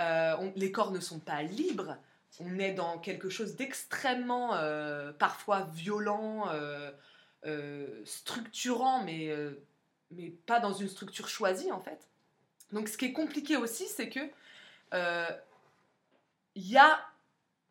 Euh, 0.00 0.36
on- 0.40 0.52
les 0.56 0.70
corps 0.72 0.90
ne 0.92 1.00
sont 1.00 1.18
pas 1.20 1.42
libres. 1.42 1.96
On 2.40 2.58
est 2.58 2.72
dans 2.72 2.98
quelque 2.98 3.28
chose 3.30 3.56
d'extrêmement, 3.56 4.54
euh, 4.54 5.12
parfois 5.12 5.62
violent, 5.72 6.48
euh, 6.50 6.90
structurant, 8.04 9.02
mais, 9.04 9.32
mais 10.10 10.30
pas 10.46 10.60
dans 10.60 10.72
une 10.74 10.88
structure 10.88 11.28
choisie 11.28 11.72
en 11.72 11.80
fait. 11.80 12.08
Donc 12.72 12.88
ce 12.88 12.98
qui 12.98 13.06
est 13.06 13.12
compliqué 13.12 13.56
aussi, 13.56 13.86
c'est 13.86 14.08
que 14.10 14.20
il 16.54 16.66
y 16.68 16.76
a 16.76 17.00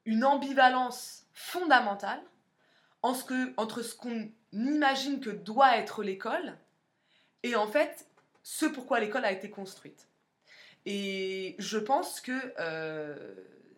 une 0.06 0.24
ambivalence 0.24 1.26
fondamentale 1.34 2.22
en 3.04 3.14
ce 3.14 3.24
que- 3.26 3.54
entre 3.58 3.82
ce 3.82 3.94
qu'on 3.96 4.30
imagine 4.54 5.20
que 5.20 5.30
doit 5.30 5.78
être 5.78 6.02
l'école 6.04 6.58
et 7.44 7.56
en 7.56 7.68
fait 7.68 8.07
ce 8.50 8.66
pourquoi 8.66 9.02
l'école 9.02 9.26
a 9.26 9.32
été 9.34 9.50
construite. 9.50 10.08
Et 10.86 11.58
je 11.60 11.78
pense 11.78 12.22
que 12.22 12.32
euh, 12.60 13.36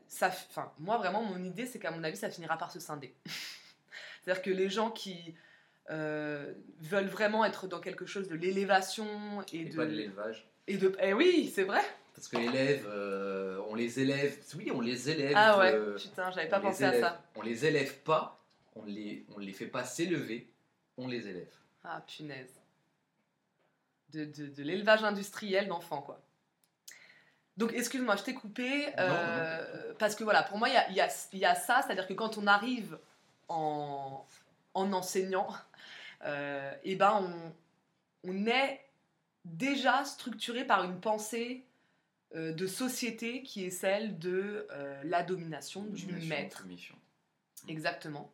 ça, 0.08 0.28
enfin, 0.28 0.72
moi 0.78 0.98
vraiment 1.00 1.24
mon 1.24 1.44
idée 1.44 1.66
c'est 1.66 1.80
qu'à 1.80 1.90
mon 1.90 2.04
avis 2.04 2.18
ça 2.18 2.30
finira 2.30 2.56
par 2.56 2.72
se 2.72 2.80
scinder. 2.80 3.16
C'est-à-dire 4.24 4.44
que 4.44 4.52
les 4.52 4.70
gens 4.70 4.92
qui 4.92 5.34
euh, 5.90 6.54
veulent 6.82 7.08
vraiment 7.08 7.44
être 7.46 7.66
dans 7.66 7.80
quelque 7.80 8.06
chose 8.06 8.28
de 8.28 8.36
l'élévation 8.36 9.08
et, 9.52 9.62
Et 9.62 9.66
de, 9.66 9.76
pas 9.76 9.88
de 9.88 9.92
l'élevage. 9.92 10.48
et 10.68 10.78
de, 10.78 10.96
eh 11.02 11.14
oui 11.16 11.52
c'est 11.52 11.64
vrai. 11.64 11.82
Parce 12.14 12.28
que 12.28 12.38
l'élève, 12.38 12.86
euh, 12.88 13.60
on 13.70 13.74
les 13.76 14.00
élève, 14.02 14.38
oui, 14.56 14.70
on 14.72 14.82
les 14.82 15.10
élève. 15.10 15.34
Ah 15.36 15.58
ouais, 15.58 15.74
euh, 15.74 15.96
putain 15.98 16.30
j'avais 16.30 16.48
pas 16.50 16.60
pensé 16.60 16.84
à 16.84 16.90
élève- 16.90 17.02
ça. 17.02 17.24
On 17.36 17.42
les 17.42 17.66
élève 17.66 17.96
pas, 18.02 18.40
on 18.76 18.84
les, 18.86 19.26
on 19.36 19.40
les 19.40 19.54
fait 19.54 19.66
pas 19.68 19.84
s'élever, 19.84 20.48
on 20.96 21.08
les 21.08 21.28
élève. 21.28 21.52
Ah 21.84 22.04
punaise. 22.06 22.59
De, 24.12 24.26
de, 24.26 24.48
de 24.48 24.64
l'élevage 24.64 25.04
industriel 25.04 25.68
d'enfants, 25.68 26.02
quoi. 26.02 26.22
Donc, 27.58 27.74
excuse-moi, 27.74 28.16
je 28.16 28.24
t'ai 28.24 28.34
coupé. 28.34 28.86
Non, 28.88 28.92
euh, 28.98 29.94
Parce 30.00 30.16
que 30.16 30.24
voilà, 30.24 30.44
pour 30.44 30.58
moi, 30.58 30.70
il 30.70 30.74
y 30.74 30.78
a, 30.78 30.90
y 30.92 31.02
a- 31.02 31.28
il 31.34 31.40
y 31.40 31.46
a 31.46 31.56
ça, 31.56 31.82
c'est-à-dire 31.86 32.08
que 32.08 32.14
quand 32.14 32.38
on 32.38 32.48
arrive 32.48 32.98
en, 33.50 34.26
en 34.74 34.94
enseignant, 34.94 35.48
euh, 36.26 36.74
eh 36.84 36.96
ben, 36.96 37.30
on, 38.24 38.30
on 38.32 38.46
est 38.48 38.82
déjà 39.46 40.06
structuré 40.06 40.66
par 40.66 40.84
une 40.84 41.00
pensée 41.00 41.66
euh, 42.36 42.54
de 42.54 42.66
société 42.68 43.44
qui 43.44 43.66
est 43.66 43.70
celle 43.72 44.18
de 44.20 44.68
la 45.04 45.24
domination 45.24 45.84
du 45.84 46.06
Domination, 46.06 46.30
maître. 46.30 46.58
soumission. 46.62 46.96
Exactement. 47.68 48.32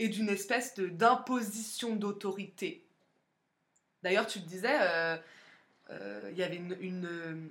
Et 0.00 0.08
d'une 0.08 0.28
espèce 0.28 0.74
d'imposition 0.78 1.96
d'autorité. 1.96 2.84
D'ailleurs, 4.02 4.26
tu 4.26 4.40
te 4.40 4.46
disais, 4.48 4.76
euh, 4.80 5.16
euh, 5.90 6.28
il 6.30 6.36
y 6.38 6.42
avait 6.42 6.56
une, 6.56 6.76
une, 6.80 7.50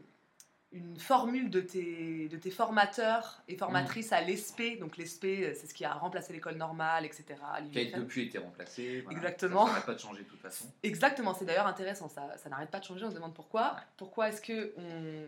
une 0.72 1.00
formule 1.00 1.50
de 1.50 1.62
tes, 1.62 2.27
de 2.30 2.38
tes 2.38 2.51
formateurs 2.51 3.42
et 3.48 3.58
formatrices 3.58 4.12
à 4.13 4.22
l'ESP. 4.22 4.80
Donc 4.80 4.98
l'ESP, 4.98 5.25
c'est 5.56 5.68
ce 5.68 5.74
qui 5.74 5.86
a 5.86 5.94
remplacé 5.94 6.34
l'école 6.34 6.56
normale, 6.56 7.06
etc. 7.06 7.25
Qui 7.72 7.94
a 7.94 7.98
depuis 8.00 8.24
été 8.27 8.38
remplacé. 8.38 9.01
voilà. 9.01 9.18
Exactement. 9.18 9.66
Ça 9.66 9.72
n'arrête 9.72 9.86
pas 9.86 9.94
de 9.94 10.00
changer 10.00 10.24
de 10.24 10.27
toute 10.30 10.42
façon. 10.42 10.66
Exactement, 10.84 11.34
c'est 11.34 11.46
d'ailleurs 11.46 11.68
intéressant, 11.68 12.10
ça, 12.10 12.38
ça 12.38 12.50
n'arrête 12.50 12.70
pas 12.70 12.80
de 12.80 12.86
changer, 12.86 13.06
on 13.06 13.10
se 13.10 13.16
demande 13.16 13.34
pourquoi. 13.34 13.74
Ouais. 13.75 13.82
Pourquoi 13.98 14.30
est-ce 14.30 14.42
que 14.42 14.74
on, 14.77 15.25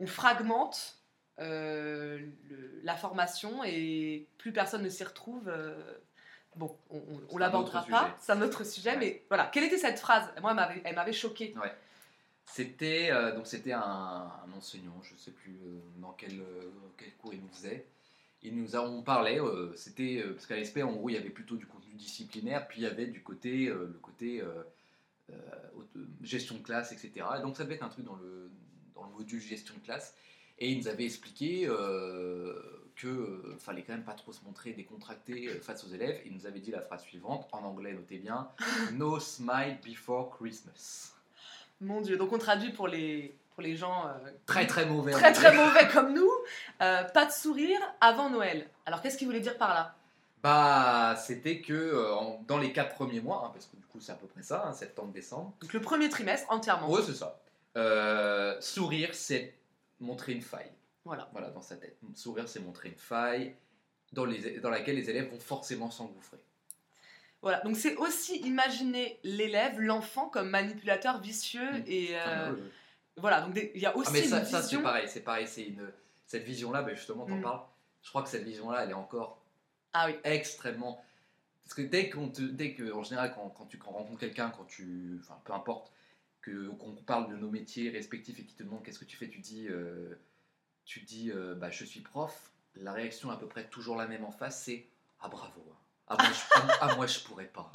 on 0.00 0.06
fragmente 0.06 0.98
euh, 1.38 2.18
le- 2.50 2.80
la 2.82 2.94
formation 2.96 3.64
et 3.64 4.26
plus 4.38 4.52
personne 4.52 4.82
ne 4.82 4.88
s'y 4.90 5.04
retrouve 5.04 5.48
euh, 5.48 5.74
Bon, 6.56 6.76
on, 6.90 7.00
on, 7.30 7.38
l'abordera 7.38 7.82
pas, 7.86 8.16
c'est 8.20 8.32
un 8.32 8.42
autre 8.42 8.64
sujet, 8.64 8.90
Ouais. 8.90 8.96
mais 8.98 9.22
voilà. 9.28 9.46
Quelle 9.46 9.64
était 9.64 9.78
cette 9.78 9.98
phrase? 9.98 10.28
Moi, 10.42 10.54
elle 10.84 10.94
m'avait- 10.94 11.12
choquée. 11.12 11.54
C'était 12.44 13.08
euh, 13.10 13.34
donc 13.34 13.46
c'était 13.46 13.72
un, 13.72 13.80
un 13.80 14.52
enseignant, 14.56 15.00
je 15.02 15.14
sais 15.16 15.30
plus 15.30 15.52
euh, 15.64 15.78
dans 15.98 16.12
quel, 16.12 16.40
euh, 16.40 16.70
quel 16.98 17.12
cours 17.14 17.32
il 17.32 17.40
nous 17.40 17.48
faisait. 17.48 17.86
Il 18.42 18.56
nous 18.60 18.74
a, 18.76 18.80
on 18.80 19.02
parlait, 19.02 19.38
c'était 19.76 20.20
parce 20.34 20.46
qu'à 20.46 20.56
l'ESP 20.56 20.78
en 20.78 20.92
gros 20.92 21.08
il 21.08 21.12
y 21.14 21.16
avait 21.16 21.30
plutôt 21.30 21.54
du 21.54 21.64
contenu 21.64 21.94
disciplinaire, 21.94 22.66
puis 22.66 22.80
il 22.80 22.82
y 22.82 22.86
avait 22.88 23.06
du 23.06 23.22
côté 23.22 23.66
le 23.66 23.98
côté 24.02 24.42
gestion 26.22 26.56
de 26.56 26.62
classe, 26.62 26.90
etc. 26.90 27.24
Et 27.38 27.42
donc 27.42 27.56
ça 27.56 27.62
devait 27.62 27.76
être 27.76 27.84
un 27.84 27.88
truc 27.88 28.04
dans 28.04 28.16
le 28.16 28.50
dans 28.96 29.04
le 29.04 29.10
module 29.10 29.40
gestion 29.40 29.74
de 29.76 29.80
classe. 29.84 30.14
Et 30.58 30.70
il 30.70 30.78
nous 30.78 30.88
avait 30.88 31.04
expliqué 31.04 31.68
que 32.96 33.08
euh, 33.08 33.56
fallait 33.58 33.82
quand 33.82 33.92
même 33.92 34.04
pas 34.04 34.14
trop 34.14 34.32
se 34.32 34.42
montrer 34.44 34.72
décontracté 34.72 35.48
euh, 35.48 35.60
face 35.60 35.84
aux 35.84 35.88
élèves. 35.88 36.20
Il 36.26 36.32
nous 36.34 36.46
avait 36.46 36.60
dit 36.60 36.70
la 36.70 36.80
phrase 36.80 37.02
suivante 37.02 37.48
en 37.52 37.64
anglais, 37.64 37.92
notez 37.92 38.18
bien 38.18 38.48
No 38.92 39.18
smile 39.20 39.78
before 39.84 40.36
Christmas. 40.38 41.12
Mon 41.80 42.00
Dieu, 42.00 42.16
donc 42.16 42.32
on 42.32 42.38
traduit 42.38 42.70
pour 42.70 42.86
les, 42.88 43.34
pour 43.54 43.62
les 43.62 43.74
gens 43.76 44.06
euh, 44.06 44.30
Très 44.46 44.66
très 44.66 44.86
mauvais. 44.86 45.12
très 45.12 45.32
très 45.32 45.54
mauvais 45.56 45.88
comme 45.88 46.14
nous, 46.14 46.30
euh, 46.80 47.02
pas 47.04 47.26
de 47.26 47.32
sourire 47.32 47.80
avant 48.00 48.30
Noël. 48.30 48.68
Alors 48.86 49.02
qu'est-ce 49.02 49.18
qu'il 49.18 49.26
voulait 49.26 49.40
dire 49.40 49.58
par 49.58 49.74
là? 49.74 49.94
Bah, 50.42 51.14
c'était 51.16 51.60
que 51.60 51.72
euh, 51.72 52.14
en- 52.14 52.42
dans 52.46 52.58
les 52.58 52.72
quatre 52.72 52.94
premiers 52.94 53.20
mois, 53.20 53.44
hein, 53.46 53.50
parce 53.52 53.66
que 53.66 53.76
du 53.76 53.84
coup 53.86 54.00
c'est 54.00 54.12
à 54.12 54.16
peu 54.16 54.26
près 54.26 54.42
ça, 54.42 54.64
hein, 54.66 54.72
septembre-décembre. 54.72 55.52
Donc 55.60 55.72
le 55.72 55.80
premier 55.80 56.08
trimestre 56.08 56.50
entièrement. 56.52 56.90
Ouais, 56.90 57.02
c'est 57.04 57.14
ça. 57.14 57.38
Euh, 57.76 58.60
sourire, 58.60 59.10
c'est 59.12 59.54
montrer 60.00 60.32
une 60.32 60.42
faille. 60.42 60.70
Voilà. 61.04 61.28
Voilà, 61.32 61.50
dans 61.50 61.62
sa 61.62 61.76
tête. 61.76 61.98
Sourire, 62.14 62.48
c'est 62.48 62.60
montrer 62.60 62.88
une 62.90 62.96
faille 62.96 63.56
dans, 64.12 64.24
les, 64.24 64.60
dans 64.60 64.70
laquelle 64.70 64.96
les 64.96 65.10
élèves 65.10 65.30
vont 65.30 65.40
forcément 65.40 65.90
s'engouffrer. 65.90 66.38
Voilà, 67.40 67.60
donc 67.62 67.76
c'est 67.76 67.96
aussi 67.96 68.36
imaginer 68.42 69.18
l'élève, 69.24 69.80
l'enfant 69.80 70.28
comme 70.28 70.48
manipulateur 70.50 71.20
vicieux 71.20 71.72
Mm. 71.72 71.84
et, 71.86 72.08
euh, 72.16 72.20
Ah, 72.24 72.52
ouais. 72.52 72.58
Voilà, 73.16 73.40
donc 73.42 73.58
il 73.74 73.80
y 73.80 73.86
a 73.86 73.96
aussi 73.96 74.08
Ah, 74.10 74.12
mais 74.12 74.22
une 74.22 74.28
ça, 74.28 74.44
ça, 74.44 74.62
c'est 74.62 74.80
pareil, 74.80 75.08
c'est 75.08 75.20
pareil, 75.22 75.46
c'est 75.46 75.64
une 75.64 75.92
cette 76.26 76.44
vision-là, 76.44 76.82
ben 76.82 76.94
justement, 76.94 77.26
t'en 77.26 77.36
Mm. 77.36 77.42
parles. 77.42 77.62
Je 78.02 78.08
crois 78.08 78.22
que 78.22 78.28
cette 78.28 78.44
vision-là, 78.44 78.84
elle 78.84 78.90
est 78.90 78.94
encore 78.94 79.42
Ah 79.92 80.06
oui. 80.06 80.14
extrêmement. 80.24 81.04
Parce 81.64 81.74
que 81.74 81.82
dès 81.82 82.08
qu'on 82.10 82.28
te, 82.28 82.40
dès 82.42 82.74
que, 82.74 82.90
en 82.92 83.02
général, 83.02 83.32
quand, 83.34 83.48
quand 83.50 83.66
tu 83.66 83.76
quand 83.78 83.90
rencontres 83.90 84.20
quelqu'un, 84.20 84.50
quand 84.50 84.64
tu, 84.64 85.18
enfin, 85.20 85.38
peu 85.44 85.52
importe, 85.52 85.92
que 86.40 86.68
qu'on 86.70 86.94
parle 86.94 87.30
de 87.30 87.36
nos 87.36 87.50
métiers 87.50 87.90
respectifs 87.90 88.38
et 88.40 88.44
qu'il 88.44 88.56
te 88.56 88.62
demande 88.62 88.82
qu'est-ce 88.84 88.98
que 88.98 89.04
tu 89.04 89.16
fais, 89.16 89.28
tu 89.28 89.40
dis, 89.40 89.66
euh, 89.68 90.14
tu 90.84 91.00
dis, 91.00 91.30
euh, 91.30 91.54
bah, 91.54 91.70
je 91.70 91.84
suis 91.84 92.00
prof. 92.00 92.50
La 92.74 92.92
réaction 92.92 93.30
est 93.30 93.34
à 93.34 93.36
peu 93.36 93.46
près 93.46 93.64
toujours 93.68 93.96
la 93.96 94.06
même 94.06 94.24
en 94.24 94.32
face, 94.32 94.62
c'est 94.64 94.86
ah 95.20 95.28
bravo, 95.28 95.62
ah 96.08 96.16
moi 96.18 96.32
je, 96.32 96.40
ah, 96.54 96.78
ah, 96.80 96.94
moi, 96.96 97.06
je 97.06 97.20
pourrais 97.20 97.46
pas. 97.46 97.70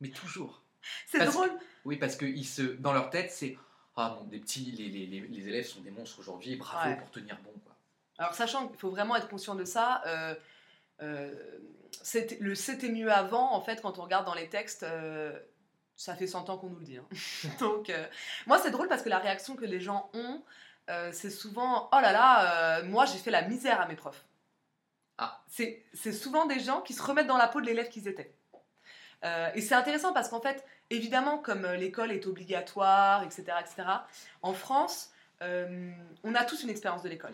Mais 0.00 0.10
toujours. 0.10 0.62
C'est 1.06 1.24
drôle. 1.24 1.50
Oui, 1.84 1.96
parce 1.96 2.16
que 2.16 2.26
ils 2.26 2.44
se, 2.44 2.62
dans 2.62 2.92
leur 2.92 3.10
tête, 3.10 3.30
c'est 3.32 3.56
ah 3.96 4.16
bon, 4.18 4.24
des 4.26 4.38
petits, 4.38 4.70
les, 4.72 4.88
les, 4.88 5.06
les, 5.06 5.20
les 5.20 5.48
élèves 5.48 5.64
sont 5.66 5.80
des 5.80 5.90
monstres 5.90 6.18
aujourd'hui, 6.20 6.54
bravo 6.56 6.90
Ouais. 6.90 6.96
pour 6.96 7.10
tenir 7.10 7.36
bon 7.42 7.52
quoi. 7.64 7.74
Alors, 8.18 8.34
sachant 8.34 8.68
qu'il 8.68 8.78
faut 8.78 8.90
vraiment 8.90 9.16
être 9.16 9.28
conscient 9.28 9.54
de 9.54 9.64
ça, 9.64 10.02
euh, 10.06 10.34
euh, 11.02 11.34
le 12.40 12.54
c'était 12.54 12.90
mieux 12.90 13.10
avant, 13.12 13.52
en 13.52 13.60
fait, 13.60 13.80
quand 13.82 13.98
on 13.98 14.02
regarde 14.02 14.26
dans 14.26 14.34
les 14.34 14.48
textes, 14.48 14.82
euh, 14.84 15.36
ça 15.96 16.14
fait 16.14 16.26
100 16.26 16.50
ans 16.50 16.58
qu'on 16.58 16.68
nous 16.70 16.78
le 16.78 16.84
dit. 16.84 16.98
hein. 16.98 17.06
Donc, 17.60 17.90
moi, 18.46 18.58
c'est 18.58 18.70
drôle 18.70 18.88
parce 18.88 19.02
que 19.02 19.08
la 19.08 19.18
réaction 19.18 19.56
que 19.56 19.64
les 19.64 19.80
gens 19.80 20.10
ont, 20.14 20.42
euh, 20.88 21.10
c'est 21.12 21.30
souvent 21.30 21.88
Oh 21.92 22.00
là 22.00 22.12
là, 22.12 22.78
euh, 22.78 22.84
moi, 22.84 23.06
j'ai 23.06 23.18
fait 23.18 23.30
la 23.30 23.42
misère 23.42 23.80
à 23.80 23.86
mes 23.86 23.96
profs. 23.96 24.24
Ah. 25.18 25.42
C'est 25.48 26.12
souvent 26.12 26.46
des 26.46 26.60
gens 26.60 26.80
qui 26.82 26.92
se 26.92 27.02
remettent 27.02 27.26
dans 27.26 27.38
la 27.38 27.48
peau 27.48 27.60
de 27.60 27.66
l'élève 27.66 27.88
qu'ils 27.88 28.08
étaient. 28.08 28.32
Euh, 29.24 29.50
et 29.54 29.62
c'est 29.62 29.74
intéressant 29.74 30.12
parce 30.12 30.28
qu'en 30.28 30.40
fait, 30.40 30.64
évidemment, 30.90 31.38
comme 31.38 31.66
l'école 31.66 32.12
est 32.12 32.26
obligatoire, 32.26 33.22
etc., 33.22 33.44
etc., 33.60 33.88
en 34.42 34.52
France, 34.52 35.10
on 35.40 36.34
a 36.34 36.44
tous 36.44 36.62
une 36.62 36.70
expérience 36.70 37.02
de 37.02 37.08
l'école. 37.08 37.32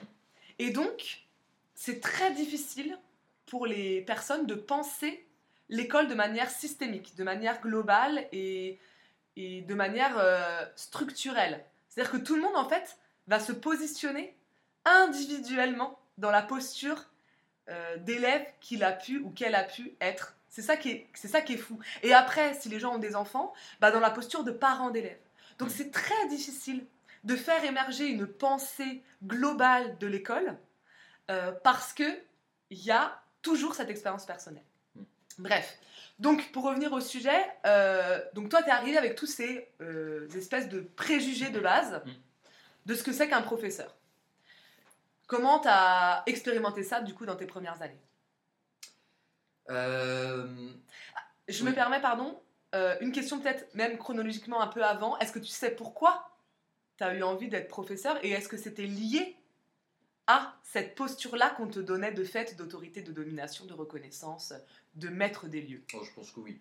Et 0.59 0.71
donc, 0.71 1.25
c'est 1.75 2.01
très 2.01 2.33
difficile 2.33 2.99
pour 3.47 3.67
les 3.67 4.01
personnes 4.03 4.47
de 4.47 4.55
penser 4.55 5.27
l'école 5.69 6.09
de 6.09 6.15
manière 6.15 6.51
systémique, 6.51 7.17
de 7.17 7.25
manière 7.25 7.61
globale 7.61 8.27
et, 8.31 8.79
et 9.37 9.63
de 9.63 9.75
manière 9.75 10.17
structurelle. 10.77 11.65
C'est-à-dire 11.89 12.13
que 12.13 12.17
tout 12.19 12.37
le 12.37 12.43
monde, 12.43 12.57
en 12.57 12.69
fait, 12.69 12.97
va 13.27 13.41
se 13.41 13.53
positionner 13.53 14.37
individuellement 14.85 15.99
dans 16.19 16.31
la 16.31 16.43
posture 16.43 17.07
euh, 17.69 17.97
d'élève 17.99 18.45
qu'il 18.61 18.83
a 18.83 18.93
pu 18.93 19.19
ou 19.19 19.31
qu'elle 19.31 19.55
a 19.55 19.63
pu 19.65 19.95
être. 20.01 20.35
C'est 20.49 20.63
ça, 20.63 20.77
qui 20.77 20.91
est- 20.91 21.07
c'est 21.15 21.29
ça 21.29 21.41
qui 21.41 21.55
est 21.55 21.59
fou. 21.59 21.79
Et 22.03 22.13
après, 22.13 22.55
si 22.55 22.69
les 22.69 22.81
gens 22.81 22.97
ont 22.97 22.99
des 22.99 23.15
enfants, 23.15 23.55
bah 23.81 23.91
dans 23.93 24.01
la 24.01 24.11
posture 24.11 24.43
de 24.45 24.51
parents 24.51 24.91
d'élèves. 24.91 25.21
Donc 25.59 25.69
Mm. 25.69 25.73
c'est 25.77 25.91
très 25.93 26.27
difficile 26.29 26.85
de 27.25 27.37
faire 27.37 27.65
émerger 27.65 28.07
une 28.09 28.27
pensée 28.27 29.03
globale 29.25 29.97
de 29.99 30.07
l'école 30.09 30.59
euh, 31.31 31.53
parce 31.63 31.93
que 31.93 32.03
il 32.71 32.83
y 32.85 32.91
a 32.91 33.23
toujours 33.43 33.75
cette 33.77 33.91
expérience 33.91 34.27
personnelle. 34.27 34.65
Mm. 34.97 35.03
Bref. 35.39 35.79
Donc, 36.19 36.51
pour 36.53 36.65
revenir 36.65 36.93
au 36.93 37.01
sujet, 37.01 37.47
euh, 37.65 38.21
donc 38.35 38.49
toi, 38.49 38.63
tu 38.63 38.69
es 38.69 38.73
arrivé 38.73 38.97
avec 38.99 39.15
tous 39.15 39.27
ces 39.27 39.69
euh, 39.81 40.29
espèces 40.37 40.69
de 40.69 40.81
préjugés 40.81 41.51
de 41.51 41.61
base 41.61 42.03
Mm. 42.05 42.11
De 42.87 42.95
ce 42.95 43.03
que 43.03 43.13
c'est 43.13 43.29
qu'un 43.29 43.43
professeur. 43.43 43.97
Comment 45.27 45.61
tu 45.61 45.69
as 45.69 46.23
expérimenté 46.27 46.83
ça, 46.83 47.01
du 47.01 47.15
coup, 47.15 47.25
dans 47.27 47.37
tes 47.37 47.47
premières 47.47 47.81
années 47.83 48.01
Euh, 49.71 50.73
Je 51.49 51.63
Oui. 51.65 51.71
me 51.71 51.75
permets, 51.75 52.01
pardon, 52.01 52.41
euh, 52.75 52.97
une 53.01 53.13
question 53.13 53.41
peut-être 53.41 53.73
même 53.75 53.99
chronologiquement 53.99 54.61
un 54.61 54.67
peu 54.69 54.85
avant. 54.85 55.19
Est-ce 55.19 55.33
que 55.33 55.39
tu 55.39 55.47
sais 55.47 55.71
pourquoi 55.75 56.31
tu 56.99 57.05
as 57.05 57.15
eu 57.15 57.23
envie 57.23 57.49
d'être 57.49 57.69
professeur 57.69 58.23
et 58.25 58.31
est-ce 58.31 58.49
que 58.49 58.57
c'était 58.57 58.87
lié 58.87 59.37
à 60.27 60.57
cette 60.63 60.95
posture-là 60.95 61.51
qu'on 61.51 61.69
te 61.69 61.81
donnait 61.81 62.13
de 62.13 62.25
fait 62.25 62.57
d'autorité, 62.57 63.03
de 63.03 63.13
domination, 63.13 63.65
de 63.67 63.73
reconnaissance, 63.75 64.53
de 64.95 65.09
maître 65.09 65.49
des 65.49 65.63
lieux? 65.63 65.85
Oh, 65.95 66.03
je 66.05 66.13
pense 66.13 66.31
que 66.31 66.41
oui. 66.41 66.61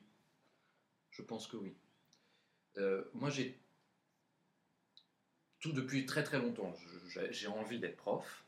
Je 1.11 1.21
pense 1.21 1.47
que 1.47 1.57
oui. 1.57 1.75
Euh, 2.77 3.03
moi, 3.13 3.29
j'ai 3.29 3.59
tout 5.61 5.71
depuis 5.71 6.05
très 6.05 6.23
très 6.23 6.39
longtemps. 6.39 6.75
j'ai- 7.31 7.47
envie 7.47 7.79
d'être 7.79 7.97
prof. 7.97 8.43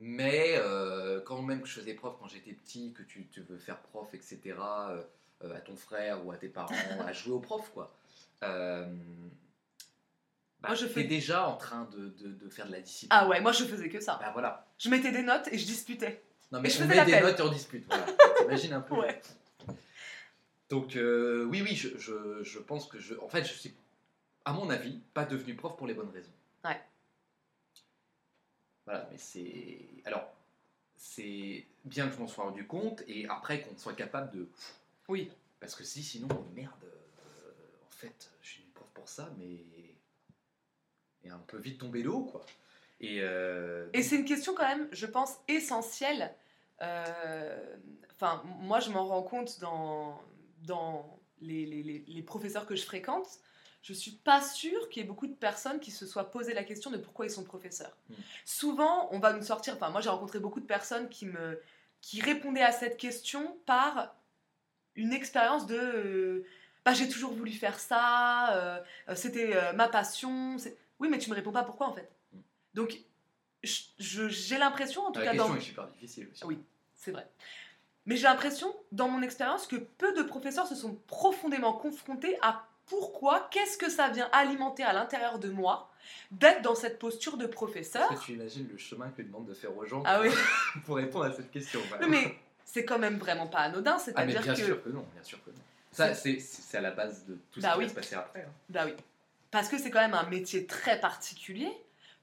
Mais 0.00 0.54
euh, 0.58 1.20
quand 1.20 1.40
même 1.42 1.62
que 1.62 1.68
je 1.68 1.74
faisais 1.80 1.94
prof 1.94 2.16
quand 2.20 2.28
j'étais 2.28 2.52
petit, 2.52 2.92
que 2.92 3.02
tu, 3.02 3.26
tu 3.28 3.40
veux 3.42 3.58
faire 3.58 3.78
prof, 3.78 4.12
etc., 4.12 4.40
euh, 4.58 5.02
euh, 5.44 5.54
à 5.56 5.60
ton 5.60 5.76
frère 5.76 6.24
ou 6.26 6.32
à 6.32 6.36
tes 6.36 6.48
parents, 6.48 6.74
à 7.06 7.12
jouer 7.12 7.34
au 7.34 7.40
prof, 7.40 7.70
quoi. 7.72 7.94
Euh, 8.42 8.84
bah, 10.60 10.68
Moi, 10.70 10.74
je 10.74 10.86
fais- 10.86 11.04
déjà 11.04 11.46
en 11.48 11.56
train 11.56 11.84
de, 11.92 12.08
de- 12.08 12.32
de 12.32 12.48
faire 12.50 12.66
de 12.66 12.72
la 12.72 12.80
discipline. 12.80 13.08
Ah 13.12 13.28
ouais, 13.28 13.40
moi 13.40 13.52
je 13.52 13.64
faisais 13.64 13.88
que 13.88 14.00
ça. 14.00 14.18
Bah 14.20 14.30
voilà. 14.32 14.66
Je 14.78 14.88
mettais 14.90 15.12
des 15.12 15.22
notes 15.22 15.48
et 15.52 15.58
je 15.58 15.64
disputais. 15.66 16.22
Non 16.52 16.58
Et 16.58 16.62
mais 16.62 16.70
je 16.70 16.82
on 16.82 16.88
faisais 16.88 17.04
met 17.04 17.10
des 17.10 17.20
notes 17.20 17.38
et 17.38 17.42
on 17.42 17.50
dispute. 17.52 17.86
Voilà. 17.86 18.06
T'imagines 18.38 18.72
un 18.72 18.80
peu. 18.80 18.94
Ouais. 18.96 19.20
Donc 20.70 20.92
oui, 20.96 21.62
oui, 21.62 21.74
je, 21.76 21.96
je- 21.98 22.42
je 22.42 22.58
pense 22.58 22.86
que 22.86 22.98
je, 22.98 23.14
en 23.20 23.28
fait, 23.28 23.44
je 23.44 23.52
suis, 23.52 23.74
à 24.44 24.52
mon 24.52 24.68
avis, 24.70 24.98
pas 25.14 25.24
devenu 25.24 25.54
prof 25.54 25.76
pour 25.76 25.86
les 25.86 25.94
bonnes 25.94 26.10
raisons. 26.10 26.32
Ouais. 26.64 26.80
Voilà, 28.84 29.08
mais 29.10 29.18
c'est, 29.18 29.80
alors, 30.04 30.30
c'est 30.96 31.64
bien 31.84 32.08
que 32.08 32.14
je 32.14 32.20
m'en 32.20 32.26
sois 32.28 32.44
rendu 32.44 32.66
compte 32.66 33.02
et 33.08 33.26
après 33.28 33.62
qu'on 33.62 33.76
soit 33.78 33.94
capable 33.94 34.30
de, 34.36 34.48
Oui. 35.08 35.30
parce 35.60 35.74
que 35.74 35.84
si, 35.84 36.02
sinon, 36.02 36.28
merde, 36.54 36.72
euh, 36.84 37.50
en 37.86 37.90
fait, 37.90 38.30
je 38.42 38.48
suis 38.50 38.62
prof 38.74 38.88
pour 38.92 39.08
ça, 39.08 39.30
mais 39.38 39.64
et 41.26 41.32
on 41.32 41.38
peut 41.46 41.56
vite 41.58 41.78
tomber 41.80 42.02
de 42.02 42.10
haut, 42.10 42.24
quoi. 42.24 42.44
Et, 43.00 43.20
euh, 43.22 43.88
Et 43.94 44.02
c'est 44.02 44.16
une 44.16 44.26
question 44.26 44.54
quand 44.54 44.68
même, 44.68 44.88
je 44.92 45.06
pense, 45.06 45.36
essentielle. 45.48 46.34
Euh, 46.82 47.76
Enfin, 48.16 48.42
moi, 48.60 48.78
je 48.78 48.90
m'en 48.90 49.06
rends 49.08 49.24
compte 49.24 49.58
dans, 49.58 50.22
dans 50.62 51.18
les, 51.40 51.66
les- 51.66 51.82
les- 51.82 52.04
les 52.06 52.22
professeurs 52.22 52.64
que 52.64 52.76
je 52.76 52.84
fréquente. 52.84 53.26
Je 53.84 53.92
suis 53.92 54.12
pas 54.12 54.40
sûre 54.40 54.88
qu'il 54.88 55.02
y 55.02 55.04
ait 55.04 55.08
beaucoup 55.08 55.26
de 55.26 55.34
personnes 55.34 55.78
qui 55.78 55.90
se 55.90 56.06
soient 56.06 56.30
posé 56.30 56.54
la 56.54 56.64
question 56.64 56.90
de 56.90 56.96
pourquoi 56.96 57.26
ils 57.26 57.30
sont 57.30 57.44
professeurs. 57.44 57.94
Mm. 58.08 58.14
Souvent, 58.46 59.08
on 59.12 59.18
va 59.18 59.34
nous 59.34 59.42
sortir. 59.42 59.74
Enfin, 59.74 59.90
moi, 59.90 60.00
j'ai 60.00 60.08
rencontré 60.08 60.40
beaucoup 60.40 60.60
de 60.60 60.66
personnes 60.66 61.10
qui 61.10 61.26
me 61.26 61.60
qui 62.00 62.22
répondaient 62.22 62.62
à 62.62 62.72
cette 62.72 62.96
question 62.96 63.58
par 63.66 64.14
une 64.94 65.12
expérience 65.12 65.66
de 65.66 65.76
euh, 65.76 66.46
bah, 66.84 66.94
j'ai 66.94 67.10
toujours 67.10 67.32
voulu 67.32 67.52
faire 67.52 67.78
ça, 67.78 68.54
euh, 68.54 68.80
euh, 69.10 69.14
c'était 69.14 69.54
euh, 69.54 69.74
ma 69.74 69.88
passion. 69.88 70.56
Oui, 70.98 71.08
mais 71.10 71.18
tu 71.18 71.28
me 71.28 71.34
réponds 71.34 71.52
pas 71.52 71.62
pourquoi 71.62 71.88
en 71.88 71.92
fait. 71.92 72.10
Mm. 72.32 72.38
Donc, 72.72 72.98
j'ai 73.62 74.58
l'impression, 74.58 75.02
en 75.02 75.12
tout 75.12 75.20
la 75.20 75.26
cas, 75.26 75.32
question 75.32 75.48
dans... 75.48 75.56
est 75.56 75.60
super 75.60 75.86
difficile 75.88 76.28
aussi. 76.32 76.44
Oui. 76.44 76.58
c'est 76.94 77.12
vrai. 77.12 77.28
Mais 78.06 78.16
j'ai 78.16 78.24
l'impression, 78.24 78.74
dans 78.92 79.08
mon 79.08 79.20
expérience, 79.20 79.66
que 79.66 79.76
peu 79.76 80.14
de 80.14 80.22
professeurs 80.22 80.66
se 80.66 80.74
sont 80.74 80.94
profondément 81.06 81.74
confrontés 81.74 82.38
à 82.40 82.66
pourquoi, 82.86 83.48
qu'est-ce 83.50 83.76
que 83.78 83.88
ça 83.90 84.08
vient 84.08 84.28
alimenter 84.32 84.82
à 84.82 84.92
l'intérieur 84.92 85.38
de 85.38 85.48
moi 85.50 85.90
d'être 86.30 86.60
dans 86.62 86.74
cette 86.74 86.98
posture 86.98 87.36
de 87.38 87.46
professeur. 87.46 88.10
Est-ce 88.12 88.20
que 88.20 88.24
tu 88.26 88.32
imagines 88.32 88.68
le 88.70 88.76
chemin 88.76 89.08
que 89.10 89.22
demande 89.22 89.46
de 89.46 89.54
faire 89.54 89.74
aux 89.76 89.86
gens 89.86 90.02
Ah 90.04 90.20
oui, 90.20 90.28
pour 90.84 90.96
répondre 90.96 91.24
à 91.24 91.32
cette 91.32 91.50
question 91.50 91.80
voilà. 91.88 92.06
mais 92.06 92.36
c'est 92.64 92.84
quand 92.84 92.98
même 92.98 93.18
vraiment 93.18 93.46
pas 93.46 93.60
anodin, 93.60 93.94
Ah 93.96 93.98
c'est-à-dire 93.98 94.42
bien 94.42 94.54
que... 94.54 94.62
sûr 94.64 94.82
que 94.82 94.88
non, 94.90 95.06
bien 95.14 95.22
sûr 95.22 95.42
que 95.44 95.50
non. 95.50 95.56
Ça, 95.92 96.12
c'est 96.14 96.38
à 96.74 96.80
la 96.80 96.90
base 96.90 97.24
de 97.24 97.34
tout 97.52 97.60
ce 97.60 97.64
Bah 97.64 97.72
qui 97.74 97.78
oui. 97.78 97.84
va 97.84 97.90
se 97.90 97.94
passer 97.94 98.14
après. 98.16 98.42
hein. 98.42 98.52
Bah 98.68 98.82
oui. 98.84 98.94
Parce 99.50 99.68
que 99.68 99.78
c'est 99.78 99.90
quand 99.90 100.00
même 100.00 100.14
un 100.14 100.28
métier 100.28 100.66
très 100.66 100.98
particulier. 101.00 101.70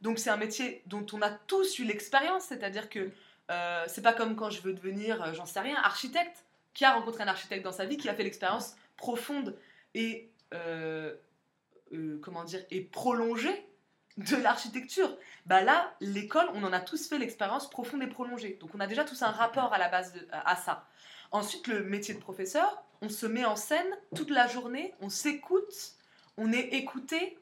Donc 0.01 0.19
c'est 0.19 0.29
un 0.29 0.35
métier 0.37 0.81
dont 0.87 1.05
on 1.13 1.21
a 1.21 1.29
tous 1.29 1.79
eu 1.79 1.85
l'expérience. 1.85 2.43
C'est-à-dire 2.43 2.89
que 2.89 3.09
euh, 3.49 3.83
c'est 3.87 4.01
pas 4.01 4.13
comme 4.13 4.35
quand 4.35 4.49
je 4.49 4.61
veux 4.61 4.73
devenir, 4.73 5.23
euh, 5.23 5.33
j'en 5.33 5.45
sais 5.45 5.61
rien, 5.61 5.77
architecte. 5.81 6.43
Qui 6.73 6.83
a 6.85 6.93
rencontré 6.93 7.23
un 7.23 7.27
architecte 7.27 7.63
dans 7.63 7.71
sa 7.71 7.85
vie, 7.85 7.97
qui 7.97 8.07
a 8.09 8.13
fait 8.13 8.23
l'expérience 8.23 8.75
profonde 8.97 9.57
et 9.93 10.29
euh, 10.53 11.15
euh, 11.93 12.19
comment 12.21 12.43
dire 12.43 12.63
et 12.71 12.81
prolongée 12.81 13.65
de 14.17 14.35
l'architecture. 14.35 15.17
Bah 15.45 15.61
là, 15.61 15.93
l'école, 16.01 16.47
on 16.53 16.63
en 16.63 16.73
a 16.73 16.79
tous 16.81 17.07
fait 17.07 17.17
l'expérience 17.17 17.69
profonde 17.69 18.03
et 18.03 18.07
prolongée. 18.07 18.57
Donc 18.59 18.71
on 18.75 18.79
a 18.79 18.87
déjà 18.87 19.05
tous 19.05 19.21
un 19.21 19.31
rapport 19.31 19.73
à 19.73 19.77
la 19.77 19.89
base 19.89 20.13
de- 20.13 20.27
à 20.31 20.55
ça. 20.55 20.85
Ensuite, 21.31 21.67
le 21.67 21.83
métier 21.83 22.13
de 22.13 22.19
professeur, 22.19 22.83
on 23.01 23.09
se 23.09 23.25
met 23.25 23.45
en 23.45 23.55
scène 23.55 23.87
toute 24.15 24.29
la 24.29 24.47
journée, 24.47 24.93
on 24.99 25.09
s'écoute, 25.09 25.93
on 26.37 26.51
est 26.51 26.73
écouté. 26.73 27.39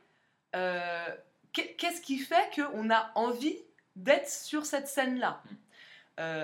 Euh, 0.56 1.06
qu'est- 1.54 1.74
Qu'est-ce 1.76 2.02
qui 2.02 2.20
fait 2.20 2.50
qu'on 2.56 2.90
a 2.92 3.12
envie 3.16 3.58
d'être 3.96 4.30
sur 4.30 4.66
cette 4.66 4.88
scène-là? 4.88 5.42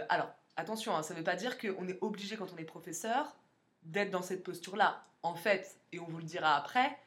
Alors, 0.10 0.32
attention, 0.56 0.96
hein, 0.96 1.04
ça 1.04 1.14
ne 1.14 1.20
veut 1.20 1.24
pas 1.24 1.36
dire 1.36 1.58
qu'on 1.60 1.88
est 1.88 1.98
obligé 2.02 2.38
quand 2.38 2.48
on 2.54 2.58
est 2.58 2.64
professeur 2.64 3.36
d'être 3.86 4.12
dans 4.12 4.22
cette 4.22 4.44
posture-là. 4.44 5.04
En 5.24 5.36
fait, 5.36 5.78
et 5.92 6.00
on 6.00 6.06
vous 6.06 6.18
le 6.18 6.24
dira 6.24 6.56
après, 6.56 6.98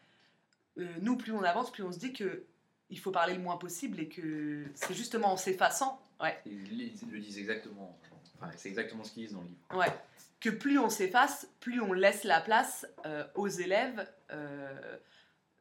euh, 0.79 0.87
nous, 1.01 1.17
plus 1.17 1.33
on 1.33 1.43
avance, 1.43 1.71
plus 1.71 1.83
on 1.83 1.93
se 1.93 1.99
dit 1.99 2.13
que 2.13 2.45
il 2.91 2.99
faut 2.99 3.11
parler 3.11 3.35
le 3.35 3.41
moins 3.41 3.57
possible 3.57 4.01
et 4.01 4.09
que 4.09 4.65
c'est 4.75 4.95
justement 4.95 5.33
en 5.33 5.37
s'effaçant, 5.37 6.01
ouais, 6.23 6.39
Ils, 6.47 6.93
le 7.11 7.19
disent 7.19 7.39
exactement. 7.39 7.99
Enfin, 8.37 8.51
c'est 8.57 8.69
exactement 8.69 9.05
ce 9.05 9.13
qu'ils 9.13 9.25
disent 9.25 9.35
dans 9.35 9.43
le 9.43 9.49
livre. 9.49 9.61
Ouais. 9.75 9.93
Que 10.41 10.51
plus 10.51 10.79
on 10.79 10.89
s'efface, 10.89 11.49
plus 11.61 11.81
on 11.81 11.93
laisse 11.93 12.25
la 12.25 12.41
place 12.41 12.87
euh, 13.05 13.25
aux 13.35 13.49
élèves 13.49 14.09
euh, 14.31 14.97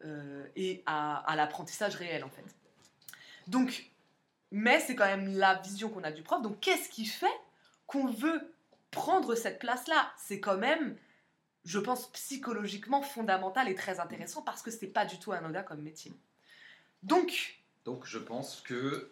euh, 0.05 0.45
et 0.55 0.83
à, 0.85 1.17
à 1.29 1.35
l'apprentissage 1.35 1.95
réel 1.95 2.23
en 2.23 2.29
fait. 2.29 2.45
Donc, 3.47 3.89
mais 4.51 4.79
c'est 4.79 4.95
quand 4.95 5.05
même 5.05 5.35
la 5.37 5.55
vision 5.55 5.89
qu'on 5.89 6.03
a 6.03 6.11
du 6.11 6.21
prof. 6.21 6.41
Donc, 6.41 6.59
qu'est-ce 6.59 6.89
qui 6.89 7.05
fait 7.05 7.25
qu'on 7.87 8.07
veut 8.07 8.53
prendre 8.91 9.35
cette 9.35 9.59
place-là? 9.59 10.11
C'est 10.17 10.39
quand 10.39 10.57
même, 10.57 10.95
je 11.67 11.79
pense, 11.79 12.09
psychologiquement 12.13 13.01
fondamental 13.01 13.67
et 13.67 13.75
très 13.75 13.99
intéressant 13.99 14.41
parce 14.41 14.61
que 14.61 14.71
c'est 14.71 14.87
pas 14.87 15.05
du 15.05 15.19
tout 15.19 15.33
anodin 15.33 15.63
comme 15.63 15.81
métier. 15.81 16.13
Donc, 17.03 17.59
Donc 17.83 18.05
je 18.05 18.17
pense 18.17 18.61
que 18.61 19.11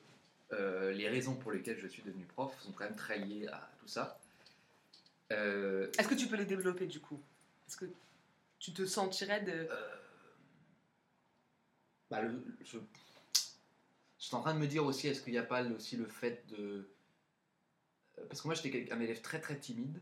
euh, 0.54 0.92
les 0.94 1.10
raisons 1.10 1.36
pour 1.36 1.52
lesquelles 1.52 1.78
je 1.78 1.88
suis 1.88 2.02
devenu 2.02 2.24
prof 2.24 2.58
sont 2.62 2.72
quand 2.72 2.86
même 2.86 2.96
très 2.96 3.20
liées 3.20 3.48
à 3.48 3.70
tout 3.80 3.90
ça. 3.90 4.18
Euh, 5.34 5.92
est-ce 5.98 6.08
que 6.08 6.16
tu 6.16 6.28
peux 6.28 6.38
les 6.38 6.46
développer 6.46 6.88
du 6.88 7.02
coup? 7.02 7.22
Est-ce 7.68 7.76
que 7.76 7.86
tu 8.60 8.72
te 8.72 8.86
sentirais 8.86 9.42
de. 9.42 9.52
euh, 9.52 9.96
bah, 12.10 12.22
le- 12.22 12.42
je, 12.64 12.78
je 14.18 14.26
suis 14.26 14.36
en 14.36 14.42
train 14.42 14.54
de 14.54 14.60
me 14.60 14.68
dire 14.68 14.86
aussi, 14.86 15.10
est-ce 15.10 15.22
qu'il 15.22 15.34
n'y 15.34 15.40
a 15.40 15.44
pas 15.44 15.62
aussi 15.64 15.98
le 15.98 16.06
fait 16.08 16.46
de... 16.48 16.88
Parce 18.30 18.42
que 18.42 18.48
moi 18.48 18.56
j'étais 18.56 18.90
un 18.94 19.02
élève 19.02 19.20
très 19.20 19.42
très 19.42 19.60
timide, 19.60 20.00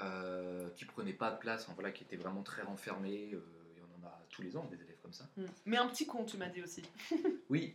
euh, 0.00 0.68
qui 0.76 0.84
prenait 0.84 1.12
pas 1.12 1.30
de 1.30 1.38
place, 1.38 1.66
voilà, 1.74 1.90
qui 1.90 2.04
était 2.04 2.16
vraiment 2.16 2.42
très 2.42 2.62
renfermé, 2.62 3.30
euh, 3.32 3.38
et 3.76 3.80
on 3.82 4.04
en 4.04 4.08
a 4.08 4.22
tous 4.30 4.42
les 4.42 4.56
ans 4.56 4.64
des 4.64 4.76
élèves 4.82 4.98
comme 5.02 5.12
ça. 5.12 5.24
Hmm. 5.36 5.44
Mais 5.64 5.76
un 5.78 5.86
petit 5.88 6.06
con, 6.06 6.24
tu 6.24 6.36
m'as 6.36 6.48
dit 6.48 6.62
aussi. 6.62 6.82
Oui. 7.50 7.74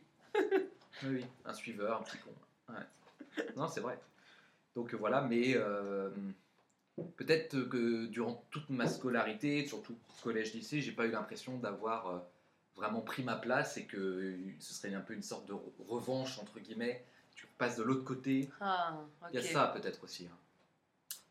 oui, 1.03 1.25
un 1.45 1.53
suiveur, 1.53 1.99
un 1.99 2.03
petit 2.03 2.17
con. 2.19 2.34
Ouais. 2.73 3.43
Non, 3.55 3.67
c'est 3.67 3.81
vrai. 3.81 3.99
Donc 4.75 4.93
euh, 4.93 4.97
voilà, 4.97 5.21
mais 5.21 5.53
euh, 5.55 6.10
peut-être 7.17 7.62
que 7.63 8.05
durant 8.07 8.45
toute 8.51 8.69
ma 8.69 8.88
scolarité, 8.88 9.65
surtout 9.65 9.97
collège-lycée, 10.23 10.81
j'ai 10.81 10.91
pas 10.91 11.05
eu 11.05 11.12
l'impression 11.12 11.57
d'avoir 11.57 12.23
vraiment 12.75 13.01
pris 13.01 13.23
ma 13.23 13.36
place 13.36 13.77
et 13.77 13.86
que 13.86 14.38
ce 14.60 14.73
serait 14.73 14.93
un 14.93 15.01
peu 15.01 15.13
une 15.13 15.21
sorte 15.23 15.45
de 15.47 15.53
re- 15.53 15.86
revanche, 15.88 16.39
entre 16.39 16.60
guillemets. 16.60 17.03
Tu 17.36 17.47
passes 17.57 17.77
de 17.77 17.84
l'autre 17.84 18.03
côté. 18.05 18.49
Ah. 18.62 18.97
Il 19.34 19.36
y 19.36 19.39
a 19.39 19.41
ça 19.43 19.67
peut-être 19.75 20.03
aussi. 20.03 20.27
hein. 20.27 20.38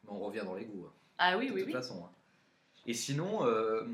Mais 0.05 0.11
on 0.11 0.19
revient 0.21 0.43
dans 0.45 0.55
les 0.55 0.65
goûts. 0.65 0.87
hein 0.87 0.93
Ah 1.19 1.37
oui, 1.39 1.49
de 1.49 1.53
oui, 1.53 1.61
toute 1.61 1.67
oui. 1.69 1.73
façon. 1.73 2.05
hein. 2.05 2.11
Et 2.87 2.95
sinon, 2.95 3.45
euh, 3.47 3.85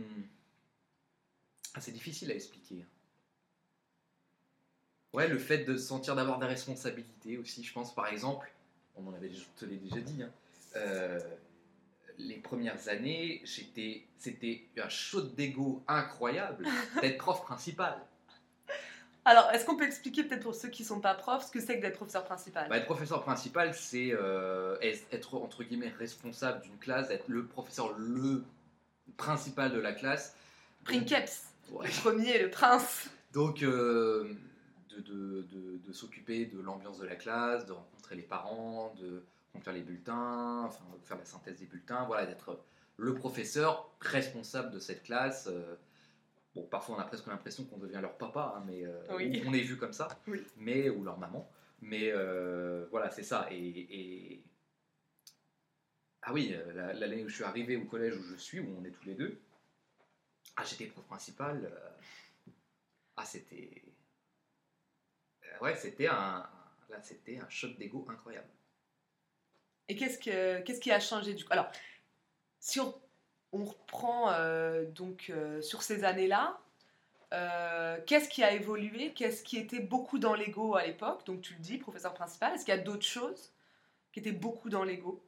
ah, 1.74 1.80
c'est 1.80 1.92
difficile 1.92 2.30
à 2.30 2.34
expliquer. 2.34 2.84
Ouais, 5.12 5.28
le 5.28 5.38
fait 5.38 5.64
de 5.64 5.76
se 5.76 5.86
sentir 5.86 6.14
d'avoir 6.14 6.38
des 6.38 6.46
responsabilités 6.46 7.38
aussi, 7.38 7.64
je 7.64 7.72
pense 7.72 7.94
par 7.94 8.06
exemple, 8.08 8.52
on 8.96 9.06
en 9.08 9.14
avait 9.14 9.30
je 9.32 9.44
te 9.56 9.64
l'ai 9.64 9.76
déjà 9.76 10.00
dit, 10.00 10.22
hein, 10.22 10.30
euh, 10.76 11.18
les 12.18 12.36
premières 12.36 12.88
années, 12.88 13.40
j'étais, 13.44 14.04
c'était 14.18 14.66
un 14.76 14.88
shot 14.90 15.22
d'ego 15.22 15.82
incroyable 15.88 16.66
d'être 17.00 17.18
prof 17.18 17.42
principal. 17.42 17.98
Alors, 19.28 19.50
est-ce 19.50 19.64
qu'on 19.66 19.76
peut 19.76 19.84
expliquer 19.84 20.22
peut-être 20.22 20.44
pour 20.44 20.54
ceux 20.54 20.68
qui 20.68 20.84
sont 20.84 21.00
pas 21.00 21.12
profs 21.14 21.46
ce 21.46 21.50
que 21.50 21.60
c'est 21.60 21.76
que 21.76 21.82
d'être 21.82 21.96
professeur 21.96 22.24
principal? 22.24 22.68
Bah, 22.68 22.76
être 22.78 22.84
professeur 22.86 23.22
principal, 23.24 23.74
c'est 23.74 24.10
euh, 24.12 24.76
être 24.80 25.34
entre 25.34 25.64
guillemets 25.64 25.92
responsable 25.98 26.62
d'une 26.62 26.78
classe, 26.78 27.10
être 27.10 27.24
le 27.26 27.44
professeur 27.44 27.92
le 27.98 28.44
principal 29.16 29.72
de 29.72 29.80
la 29.80 29.92
classe. 29.92 30.36
Princeps, 30.84 31.42
Ouais. 31.72 31.88
le 31.88 32.00
premier, 32.00 32.38
le 32.38 32.50
prince. 32.50 33.10
Donc, 33.32 33.64
euh, 33.64 34.32
de, 34.90 35.00
de- 35.00 35.42
de- 35.50 35.78
de 35.84 35.92
s'occuper 35.92 36.46
de 36.46 36.60
l'ambiance 36.60 36.98
de 36.98 37.06
la 37.06 37.16
classe, 37.16 37.66
de 37.66 37.72
rencontrer 37.72 38.14
les 38.14 38.22
parents, 38.22 38.94
de 39.00 39.24
remplir 39.52 39.72
les 39.72 39.80
bulletins, 39.82 40.62
enfin, 40.66 40.84
faire 41.04 41.18
la 41.18 41.24
synthèse 41.24 41.56
des 41.58 41.66
bulletins, 41.66 42.04
voilà, 42.04 42.26
d'être 42.26 42.60
le 42.96 43.12
professeur 43.14 43.90
responsable 44.00 44.70
de 44.70 44.78
cette 44.78 45.02
classe. 45.02 45.48
euh, 45.50 45.74
bon, 46.56 46.62
parfois, 46.66 46.96
on 46.96 46.98
a 46.98 47.04
presque 47.04 47.26
l'impression 47.26 47.64
qu'on 47.66 47.76
devient 47.78 47.98
leur 48.00 48.16
papa, 48.16 48.54
hein, 48.56 48.64
mais 48.66 48.84
euh, 48.84 48.98
Oui. 49.16 49.42
on 49.46 49.52
est 49.52 49.60
vu 49.60 49.76
comme 49.76 49.92
ça, 49.92 50.08
Oui. 50.26 50.42
mais 50.56 50.88
ou 50.88 51.04
leur 51.04 51.18
maman. 51.18 51.48
Mais 51.82 52.10
euh, 52.10 52.86
voilà, 52.90 53.10
c'est 53.10 53.22
ça. 53.22 53.46
Et, 53.50 53.56
et- 53.58 54.42
ah 56.22 56.32
oui, 56.32 56.52
euh, 56.54 56.72
la- 56.72 56.92
l'année 56.94 57.22
où 57.24 57.28
je 57.28 57.34
suis 57.36 57.44
arrivé 57.44 57.76
au 57.76 57.84
collège 57.84 58.16
où 58.16 58.22
je 58.22 58.34
suis, 58.36 58.58
où 58.58 58.76
on 58.80 58.84
est 58.84 58.90
tous 58.90 59.04
les 59.04 59.14
deux, 59.14 59.38
ah, 60.56 60.64
j'étais 60.64 60.86
prof 60.86 61.04
principal. 61.04 61.64
euh, 61.70 62.50
ah, 63.16 63.24
c'était. 63.24 63.82
ouais, 65.60 65.76
c'était 65.76 66.08
un. 66.08 66.48
Là, 66.88 67.02
c'était 67.02 67.38
un 67.38 67.48
choc 67.48 67.76
d'ego 67.76 68.06
incroyable. 68.08 68.48
Et 69.88 69.96
qu'est-ce, 69.96 70.18
que, 70.18 70.60
qu'est-ce 70.62 70.80
qui 70.80 70.90
a 70.90 70.98
changé 71.00 71.34
du 71.34 71.44
coup? 71.44 71.52
Alors, 71.52 71.70
si 72.58 72.80
on, 72.80 72.94
on 73.52 73.64
reprend 73.64 74.30
euh, 74.32 74.84
donc 74.90 75.30
euh, 75.30 75.60
sur 75.62 75.82
ces 75.82 76.04
années-là, 76.04 76.58
euh, 77.32 77.98
qu'est-ce 78.06 78.28
qui 78.28 78.42
a 78.44 78.52
évolué 78.52 79.12
Qu'est-ce 79.14 79.42
qui 79.42 79.56
était 79.56 79.80
beaucoup 79.80 80.18
dans 80.18 80.34
l'ego 80.34 80.76
à 80.76 80.86
l'époque? 80.86 81.24
Donc, 81.26 81.40
tu 81.40 81.54
le 81.54 81.60
dis, 81.60 81.78
professeur 81.78 82.14
principal. 82.14 82.54
Est-ce 82.54 82.64
qu'il 82.64 82.74
y 82.74 82.78
a 82.78 82.82
d'autres 82.82 83.06
choses 83.06 83.52
qui 84.12 84.20
étaient 84.20 84.32
beaucoup 84.32 84.68
dans 84.68 84.84
l'ego? 84.84 85.22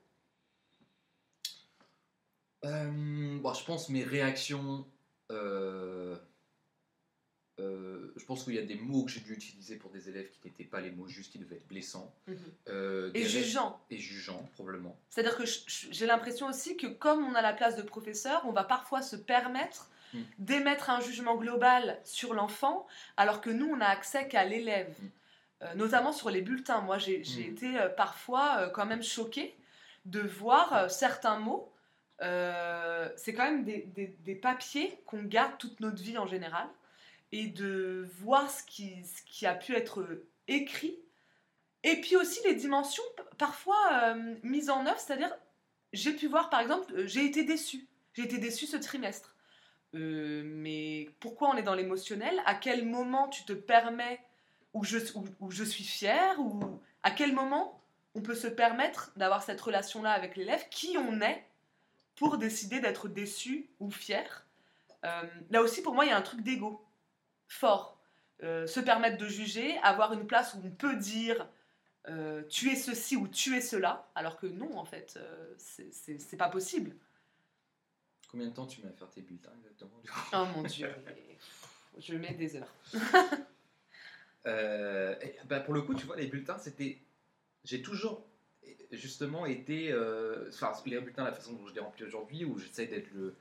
Je 2.62 3.64
pense 3.64 3.88
mes 3.88 4.04
réactions. 4.04 4.86
Euh, 7.60 7.62
euh, 7.62 8.12
je 8.16 8.24
pense 8.24 8.44
qu'il 8.44 8.54
y 8.54 8.58
a 8.58 8.62
des 8.62 8.74
mots 8.76 9.04
que 9.04 9.10
j'ai 9.10 9.20
dû 9.20 9.32
utiliser 9.34 9.76
pour 9.76 9.90
des 9.90 10.08
élèves 10.08 10.28
qui 10.30 10.38
n'étaient 10.48 10.64
pas 10.64 10.80
les 10.80 10.90
mots 10.90 11.08
justes, 11.08 11.32
qui 11.32 11.38
devaient 11.38 11.56
être 11.56 11.66
blessants. 11.68 12.12
Euh, 12.68 13.10
des 13.10 13.20
Et 13.20 13.22
ré- 13.24 13.28
jugeant. 13.28 13.80
Et 13.90 13.98
jugeants, 13.98 14.48
probablement. 14.54 14.96
C'est-à-dire 15.10 15.36
que 15.36 15.44
j'ai 15.90 16.06
l'impression 16.06 16.46
aussi 16.46 16.76
que 16.76 16.86
comme 16.86 17.24
on 17.24 17.34
a 17.34 17.42
la 17.42 17.52
place 17.52 17.76
de 17.76 17.82
professeur, 17.82 18.42
on 18.46 18.52
va 18.52 18.64
parfois 18.64 19.02
se 19.02 19.16
permettre 19.16 19.88
Mm. 20.14 20.18
d'émettre 20.38 20.88
un 20.88 21.00
jugement 21.00 21.36
global 21.36 22.00
sur 22.02 22.32
l'enfant, 22.32 22.86
alors 23.18 23.42
que 23.42 23.50
nous, 23.50 23.66
on 23.66 23.76
n'a 23.76 23.90
accès 23.90 24.26
qu'à 24.26 24.44
l'élève. 24.44 24.96
Mm. 25.02 25.06
Euh, 25.64 25.74
notamment 25.74 26.12
sur 26.12 26.30
les 26.30 26.40
bulletins. 26.40 26.80
Moi, 26.80 26.96
j'ai 26.98 27.18
Mm. 27.18 27.40
été 27.40 27.78
euh, 27.78 27.88
parfois 27.90 28.58
euh, 28.60 28.68
quand 28.70 28.86
même 28.86 29.02
choquée 29.02 29.54
de 30.06 30.20
voir 30.20 30.72
euh, 30.74 30.88
certains 30.88 31.38
mots. 31.38 31.70
Euh, 32.22 33.08
C'est 33.16 33.34
quand 33.34 33.44
même 33.44 33.64
des, 33.64 33.82
des- 33.94 34.14
des 34.24 34.34
papiers 34.34 34.98
qu'on 35.06 35.22
garde 35.22 35.56
toute 35.58 35.80
notre 35.80 36.02
vie 36.02 36.16
en 36.18 36.26
général. 36.26 36.66
Et 37.32 37.46
de 37.46 38.08
voir 38.20 38.50
ce 38.50 38.62
qui, 38.64 39.46
a 39.46 39.54
pu 39.54 39.74
être 39.74 40.06
écrit. 40.46 40.98
Et 41.84 42.00
puis 42.00 42.16
aussi 42.16 42.40
les 42.44 42.54
dimensions 42.54 43.02
parfois 43.36 43.76
euh, 43.92 44.34
mises 44.42 44.70
en 44.70 44.84
œuvre, 44.86 44.98
c'est-à-dire 44.98 45.32
j'ai 45.92 46.12
pu 46.12 46.26
voir 46.26 46.50
par 46.50 46.60
exemple, 46.60 46.92
euh, 46.94 47.06
j'ai 47.06 47.24
été 47.24 47.44
déçue. 47.44 47.86
J'ai 48.14 48.24
été 48.24 48.38
déçue 48.38 48.66
ce 48.66 48.76
trimestre. 48.76 49.36
Euh, 49.94 50.42
mais 50.44 51.10
pourquoi 51.20 51.50
on 51.50 51.56
est 51.56 51.62
dans 51.62 51.74
l'émotionnel? 51.74 52.42
À 52.46 52.54
quel 52.54 52.84
moment 52.84 53.28
tu 53.28 53.44
te 53.44 53.52
permets, 53.52 54.20
où 54.74 54.84
je, 54.84 54.98
où, 55.40 55.50
je 55.50 55.64
suis 55.64 55.84
fière, 55.84 56.38
ou 56.40 56.80
à 57.02 57.10
quel 57.10 57.32
moment 57.32 57.80
on 58.14 58.22
peut 58.22 58.34
se 58.34 58.48
permettre 58.48 59.12
d'avoir 59.16 59.42
cette 59.42 59.60
relation-là 59.60 60.10
avec 60.10 60.36
l'élève, 60.36 60.68
qui 60.70 60.98
on 60.98 61.20
est 61.20 61.44
pour 62.16 62.38
décider 62.38 62.80
d'être 62.80 63.08
déçu 63.08 63.70
ou 63.80 63.90
fier 63.90 64.44
Là 65.50 65.62
aussi, 65.62 65.80
pour 65.80 65.94
moi, 65.94 66.04
il 66.04 66.08
y 66.08 66.10
a 66.10 66.16
un 66.16 66.22
truc 66.22 66.42
d'ego 66.42 66.84
fort. 67.48 67.98
Euh, 68.44 68.66
se 68.68 68.78
permettre 68.78 69.18
de 69.18 69.26
juger, 69.26 69.76
avoir 69.78 70.12
une 70.12 70.26
place 70.26 70.54
où 70.54 70.60
on 70.64 70.70
peut 70.70 70.94
dire 70.96 71.48
euh, 72.08 72.42
tu 72.48 72.70
es 72.70 72.76
ceci 72.76 73.16
ou 73.16 73.26
tu 73.26 73.56
es 73.56 73.60
cela, 73.60 74.08
alors 74.14 74.38
que 74.38 74.46
non, 74.46 74.78
en 74.78 74.84
fait, 74.84 75.14
euh, 75.16 75.54
c'est- 75.58 76.36
pas 76.36 76.48
possible. 76.48 76.94
Combien 78.30 78.46
de 78.48 78.52
temps 78.54 78.66
tu 78.66 78.80
mets 78.82 78.88
à 78.88 78.92
faire 78.92 79.10
tes 79.10 79.22
bulletins 79.22 79.50
exactement 79.58 80.00
Oh 80.32 80.44
mon 80.54 80.62
dieu, 80.62 80.88
je 81.98 82.14
mets 82.14 82.34
des 82.34 82.56
heures. 82.56 82.72
Euh, 84.46 85.14
bah, 85.46 85.60
pour 85.60 85.74
le 85.74 85.82
coup, 85.82 85.94
tu 85.94 86.06
vois, 86.06 86.16
les 86.16 86.26
bulletins, 86.26 86.58
c'était. 86.58 86.98
J'ai 87.64 87.82
toujours 87.82 88.24
justement 88.92 89.44
été. 89.46 89.90
euh, 89.92 90.48
Enfin, 90.48 90.72
les 90.86 90.98
bulletins, 91.00 91.24
la 91.24 91.32
façon 91.32 91.52
dont 91.52 91.66
je 91.66 91.74
les 91.74 91.80
remplis 91.80 92.04
aujourd'hui, 92.04 92.44
où 92.44 92.58
j'essaie 92.58 92.86
d'être 92.86 93.10
le, 93.12 93.34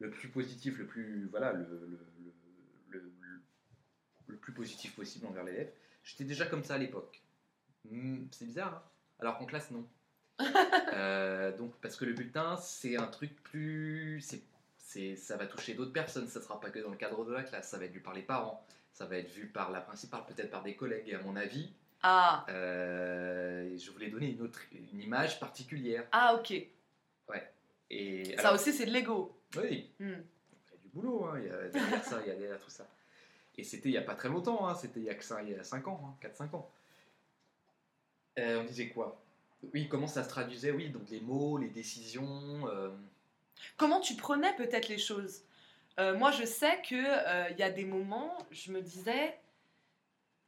le 0.00 0.10
plus 0.10 0.28
positif, 0.28 0.78
le 0.78 0.86
plus. 0.86 1.26
Voilà, 1.30 1.52
le- 1.52 1.98
le 4.32 4.38
plus 4.38 4.52
positif 4.52 4.94
possible 4.96 5.26
envers 5.26 5.44
l'élève. 5.44 5.70
J'étais 6.04 6.24
déjà 6.24 6.46
comme 6.46 6.64
ça 6.64 6.74
à 6.74 6.78
l'époque. 6.78 7.22
Hmm, 7.88 8.24
c'est 8.32 8.44
bizarre, 8.46 8.74
hein 8.74 8.82
Alors 9.20 9.38
qu'en 9.38 9.46
classe, 9.46 9.70
non. 9.70 9.86
Euh, 10.94 11.56
donc, 11.56 11.74
parce 11.80 11.96
que 11.96 12.04
le 12.04 12.12
bulletin, 12.12 12.56
c'est 12.56 12.96
un 12.96 13.06
truc 13.06 13.34
plus. 13.44 14.20
c'est 14.20 14.42
c'est- 14.78 15.16
ça 15.16 15.38
va 15.38 15.46
toucher 15.46 15.72
d'autres 15.72 15.92
personnes, 15.92 16.28
ça 16.28 16.38
ne 16.38 16.44
sera 16.44 16.60
pas 16.60 16.68
que 16.68 16.78
dans 16.78 16.90
le 16.90 16.96
cadre 16.98 17.24
de 17.24 17.32
la 17.32 17.42
classe, 17.44 17.70
ça 17.70 17.78
va 17.78 17.86
être 17.86 17.92
vu 17.92 18.00
par 18.00 18.12
les 18.12 18.20
parents, 18.20 18.62
ça 18.92 19.06
va 19.06 19.16
être 19.16 19.30
vu 19.30 19.46
par 19.46 19.70
la 19.70 19.80
principale, 19.80 20.22
peut-être 20.26 20.50
par 20.50 20.62
des 20.62 20.74
collègues, 20.76 21.08
et 21.08 21.14
à 21.14 21.22
mon 21.22 21.34
avis, 21.34 21.72
Ah, 22.02 22.44
euh, 22.50 23.74
je 23.78 23.90
voulais 23.90 24.10
donner 24.10 24.32
une, 24.32 24.42
autre, 24.42 24.60
une 24.92 25.00
image 25.00 25.40
particulière. 25.40 26.04
ah 26.12 26.34
ok. 26.34 26.52
Et 27.94 28.36
Ça 28.38 28.52
aussi, 28.54 28.72
c'est 28.72 28.86
de 28.86 28.90
l'ego. 28.90 29.38
Oui, 29.56 29.90
Hmm. 30.00 30.04
il 30.04 30.10
y 30.10 30.74
a 30.74 30.76
du 30.82 30.88
boulot, 30.94 31.24
hein, 31.26 31.38
il 31.40 31.46
y 31.46 31.50
a 31.50 31.68
derrière 31.68 32.04
ça, 32.04 32.20
il 32.22 32.28
y 32.28 32.30
a 32.30 32.34
derrière 32.34 32.58
tout 32.58 32.70
ça. 32.70 32.86
Et 33.58 33.64
c'était 33.64 33.88
il 33.88 33.92
n'y 33.92 33.98
a 33.98 34.02
pas 34.02 34.14
très 34.14 34.28
longtemps, 34.28 34.66
hein, 34.66 34.74
c'était 34.74 35.00
il 35.00 35.06
y 35.06 35.10
a 35.10 35.64
5 35.64 35.88
ans, 35.88 36.00
hein, 36.04 36.16
4-5 36.20 36.54
ans. 36.54 36.70
Euh, 38.38 38.60
on 38.60 38.64
disait 38.64 38.88
quoi? 38.88 39.22
Oui, 39.74 39.88
comment 39.88 40.06
ça 40.06 40.24
se 40.24 40.28
traduisait? 40.28 40.70
Oui, 40.70 40.88
donc 40.88 41.08
les 41.10 41.20
mots, 41.20 41.58
les 41.58 41.68
décisions. 41.68 42.66
euh, 42.66 42.90
Comment 43.76 44.00
tu 44.00 44.14
prenais 44.14 44.54
peut-être 44.56 44.88
les 44.88 44.98
choses? 44.98 45.42
Euh, 46.00 46.16
moi, 46.16 46.30
je 46.30 46.44
sais 46.44 46.80
qu'il 46.82 46.96
il 47.50 47.58
y 47.58 47.62
a 47.62 47.70
des 47.70 47.84
moments, 47.84 48.36
je 48.50 48.72
me 48.72 48.80
disais, 48.80 49.38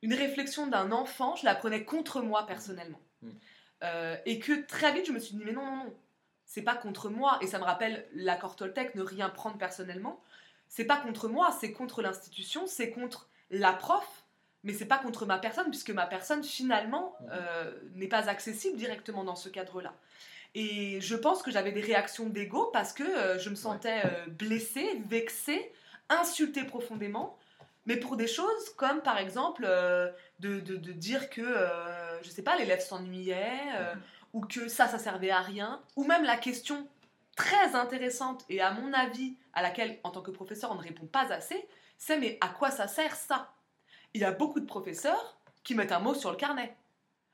une 0.03 0.15
réflexion 0.15 0.67
d'un 0.67 0.93
enfant, 0.93 1.37
je 1.37 1.45
la 1.45 1.55
prenais 1.55 1.85
contre 1.85 2.21
moi 2.21 2.47
personnellement. 2.47 3.01
Mm. 3.23 3.31
Euh, 3.83 4.17
et 4.27 4.39
que 4.39 4.67
très 4.67 4.93
vite, 4.93 5.07
je 5.07 5.13
me 5.13 5.19
suis 5.19 5.37
dit, 5.37 5.43
mais 5.45 5.53
non, 5.53 5.65
non, 5.65 5.77
non, 5.85 5.95
c'est 6.45 6.63
pas 6.63 6.75
contre 6.75 7.09
moi. 7.09 7.39
Et 7.43 7.47
ça 7.47 7.59
me 7.59 7.65
rappelle 7.65 8.07
l'accord 8.15 8.57
Toltec, 8.57 8.95
ne 8.95 9.03
rien 9.03 9.29
prendre 9.29 9.59
personnellement. 9.59 10.23
C'est 10.77 10.85
pas 10.85 10.97
contre 10.97 11.29
moi, 11.29 11.57
c'est 11.61 11.71
contre 11.71 12.03
l'institution, 12.03 12.67
c'est 12.67 12.91
contre 12.91 13.29
la 13.51 13.73
prof, 13.73 14.25
mais 14.65 14.73
c'est 14.73 14.87
pas 14.87 14.99
contre 14.99 15.25
ma 15.25 15.39
personne, 15.39 15.69
puisque 15.71 15.91
ma 15.91 16.05
personne, 16.05 16.43
finalement, 16.43 17.15
Mm. 17.21 17.27
euh, 17.31 17.73
n'est 17.95 18.09
pas 18.09 18.29
accessible 18.29 18.77
directement 18.77 19.23
dans 19.23 19.37
ce 19.37 19.49
cadre-là. 19.49 19.95
Et 20.57 21.01
je 21.01 21.15
pense 21.15 21.43
que 21.45 21.53
j'avais 21.53 21.71
des 21.71 21.81
réactions 21.81 22.29
d'ego 22.29 22.71
parce 22.73 22.93
que 22.93 23.05
euh, 23.05 23.39
je 23.39 23.51
me 23.51 23.55
sentais 23.55 24.03
euh, 24.05 24.27
blessée, 24.27 25.01
vexée, 25.09 25.73
insultée 26.09 26.65
profondément, 26.65 27.39
mais 27.87 27.97
pour 27.97 28.17
des 28.17 28.27
choses 28.27 28.71
comme 28.77 29.01
par 29.01 29.19
exemple 29.19 29.63
de, 30.41 30.59
de- 30.59 30.77
de 30.77 30.93
dire 30.93 31.31
que, 31.31 31.47
je 32.23 32.31
sais 32.31 32.43
pas, 32.43 32.57
l'élève 32.57 32.81
s'ennuyait, 32.81 33.63
Mhm. 33.95 34.01
ou 34.33 34.41
que 34.45 34.67
ça, 34.67 34.89
ça 34.89 34.99
servait 34.99 35.31
à 35.31 35.41
rien, 35.41 35.81
ou 35.95 36.03
même 36.05 36.25
la 36.25 36.37
question 36.37 36.89
très 37.37 37.75
intéressante 37.75 38.45
et 38.49 38.61
à 38.61 38.73
mon 38.73 38.93
avis, 38.93 39.37
à 39.53 39.63
laquelle 39.63 39.99
en 40.05 40.11
tant 40.11 40.23
que 40.23 40.31
professeur 40.31 40.71
on 40.71 40.77
ne 40.77 40.83
répond 40.83 41.07
pas 41.07 41.33
assez, 41.33 41.69
c'est 41.99 42.19
mais 42.19 42.39
à 42.41 42.49
quoi 42.49 42.71
ça 42.71 42.89
sert 42.89 43.15
ça? 43.15 43.53
Il 44.13 44.21
y 44.21 44.25
a 44.25 44.33
beaucoup 44.33 44.61
de 44.61 44.67
professeurs 44.67 45.39
qui 45.63 45.75
mettent 45.75 45.93
un 45.93 45.99
mot 46.01 46.15
sur 46.15 46.31
le 46.31 46.37
carnet. 46.37 46.77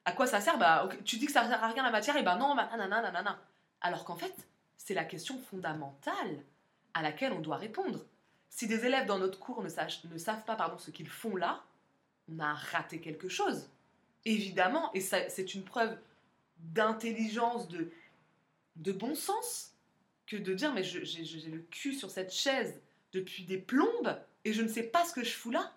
À 0.04 0.12
quoi 0.12 0.26
ça 0.26 0.40
sert? 0.40 0.58
Bah, 0.58 0.88
Tu 1.04 1.18
dis 1.18 1.26
que 1.26 1.32
ça 1.32 1.46
sert 1.46 1.62
à 1.62 1.68
rien 1.68 1.82
la 1.82 1.90
matière, 1.90 2.16
et 2.16 2.22
ben 2.22 2.36
non, 2.36 2.54
bah, 2.54 2.70
nanana. 2.76 3.38
Alors 3.80 4.04
qu'en 4.04 4.16
fait, 4.16 4.34
c'est 4.76 4.94
la 4.94 5.04
question 5.04 5.38
fondamentale 5.38 6.44
à 6.94 7.02
laquelle 7.02 7.32
on 7.32 7.40
doit 7.40 7.56
répondre. 7.56 8.00
Si 8.48 8.66
des 8.66 8.84
élèves 8.84 9.06
dans 9.06 9.18
notre 9.18 9.38
cours 9.38 9.62
ne, 9.62 9.68
sachent- 9.68 10.04
ne 10.04 10.18
savent 10.18 10.44
pas 10.44 10.56
pardon, 10.56 10.78
ce 10.78 10.90
qu'ils 10.90 11.08
font 11.08 11.36
là, 11.36 11.62
on 12.32 12.38
a 12.38 12.54
raté 12.54 13.00
quelque 13.00 13.28
chose. 13.28 13.68
Évidemment, 14.24 14.90
et 14.94 15.00
c'est 15.00 15.54
une 15.54 15.64
preuve 15.64 15.98
d'intelligence, 16.58 17.68
de, 17.68 17.92
de 18.76 18.92
bon 18.92 19.14
sens, 19.14 19.69
que 20.30 20.36
de 20.36 20.54
dire 20.54 20.72
mais 20.72 20.84
j'ai 20.84 21.50
le 21.50 21.58
cul 21.58 21.92
sur 21.94 22.10
cette 22.10 22.32
chaise 22.32 22.80
depuis 23.12 23.44
des 23.44 23.58
plombes 23.58 24.16
et 24.44 24.52
je 24.52 24.62
ne 24.62 24.68
sais 24.68 24.84
pas 24.84 25.04
ce 25.04 25.12
que 25.12 25.24
je 25.24 25.32
fous 25.32 25.50
là. 25.50 25.72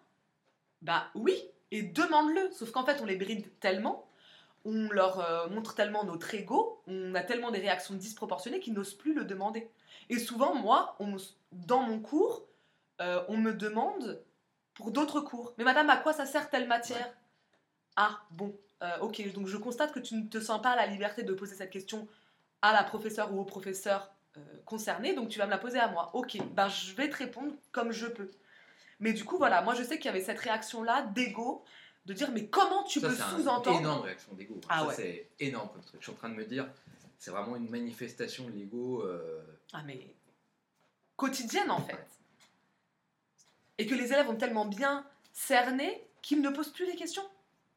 Bah 0.81 1.07
oui, 1.15 1.33
et 1.71 1.81
demande-le. 1.81 2.51
Sauf 2.51 2.71
qu'en 2.71 2.85
fait, 2.85 3.01
on 3.01 3.05
les 3.05 3.15
bride 3.15 3.47
tellement, 3.59 4.07
on 4.63 4.89
leur 4.89 5.19
euh, 5.19 5.49
montre 5.49 5.75
tellement 5.75 6.03
notre 6.03 6.33
ego, 6.35 6.81
on 6.87 7.15
a 7.15 7.21
tellement 7.21 7.51
des 7.51 7.59
réactions 7.59 7.95
disproportionnées 7.95 8.59
qu'ils 8.59 8.73
n'osent 8.73 8.93
plus 8.93 9.13
le 9.13 9.25
demander. 9.25 9.69
Et 10.09 10.19
souvent, 10.19 10.55
moi, 10.55 10.95
on 10.99 11.15
dans 11.51 11.81
mon 11.81 11.99
cours, 11.99 12.45
euh, 13.01 13.23
on 13.27 13.37
me 13.37 13.53
demande 13.53 14.21
pour 14.75 14.91
d'autres 14.91 15.21
cours. 15.21 15.53
Mais 15.57 15.63
madame, 15.63 15.89
à 15.89 15.97
quoi 15.97 16.13
ça 16.13 16.25
sert 16.25 16.49
telle 16.49 16.67
matière? 16.67 17.13
Ah, 17.95 18.21
bon, 18.31 18.55
euh, 18.81 18.99
ok, 19.01 19.33
donc 19.33 19.47
je 19.47 19.57
constate 19.57 19.93
que 19.93 19.99
tu 19.99 20.15
ne 20.15 20.27
te 20.27 20.39
sens 20.39 20.61
pas 20.61 20.75
la 20.75 20.85
liberté 20.85 21.23
de 21.23 21.33
poser 21.33 21.55
cette 21.55 21.71
question 21.71 22.07
à 22.61 22.73
la 22.73 22.83
professeure 22.83 23.33
ou 23.33 23.39
au 23.39 23.45
professeur 23.45 24.13
euh, 24.37 24.41
concerné, 24.65 25.13
donc 25.13 25.29
tu 25.29 25.39
vas 25.39 25.45
me 25.45 25.51
la 25.51 25.57
poser 25.57 25.79
à 25.79 25.87
moi. 25.87 26.11
Ok, 26.13 26.37
ben 26.53 26.67
je 26.69 26.93
vais 26.95 27.09
te 27.09 27.17
répondre 27.17 27.53
comme 27.71 27.91
je 27.91 28.07
peux. 28.07 28.29
Mais 28.99 29.13
du 29.13 29.23
coup, 29.25 29.37
voilà, 29.37 29.61
moi 29.61 29.73
je 29.75 29.83
sais 29.83 29.97
qu'il 29.97 30.05
y 30.05 30.09
avait 30.09 30.21
cette 30.23 30.39
réaction-là 30.39 31.03
d'ego, 31.13 31.63
de 32.05 32.13
dire 32.13 32.31
mais 32.31 32.47
comment 32.47 32.83
tu 32.83 32.99
Ça, 32.99 33.07
peux 33.09 33.15
c'est 33.15 33.21
une 33.23 33.41
sous-entendre 33.43 33.79
énorme 33.79 34.01
réaction 34.03 34.33
d'ego. 34.33 34.59
Ah 34.69 34.85
ouais. 34.85 34.93
c'est 34.95 35.29
énorme 35.39 35.69
comme 35.73 35.83
truc. 35.83 35.99
Je 36.01 36.05
suis 36.05 36.11
en 36.11 36.15
train 36.15 36.29
de 36.29 36.35
me 36.35 36.45
dire, 36.45 36.67
c'est 37.19 37.31
vraiment 37.31 37.55
une 37.55 37.69
manifestation 37.69 38.45
de 38.45 38.51
l'ego. 38.51 39.01
euh, 39.03 39.41
Ah 39.73 39.81
mais 39.85 39.99
quotidienne 41.15 41.71
en 41.71 41.81
fait. 41.81 42.05
Et 43.77 43.85
que 43.87 43.95
les 43.95 44.05
élèves 44.13 44.29
ont 44.29 44.35
tellement 44.35 44.65
bien 44.65 45.05
cerné 45.33 46.05
qu'ils 46.21 46.41
ne 46.41 46.49
posent 46.49 46.71
plus 46.71 46.85
les 46.85 46.95
questions. 46.95 47.23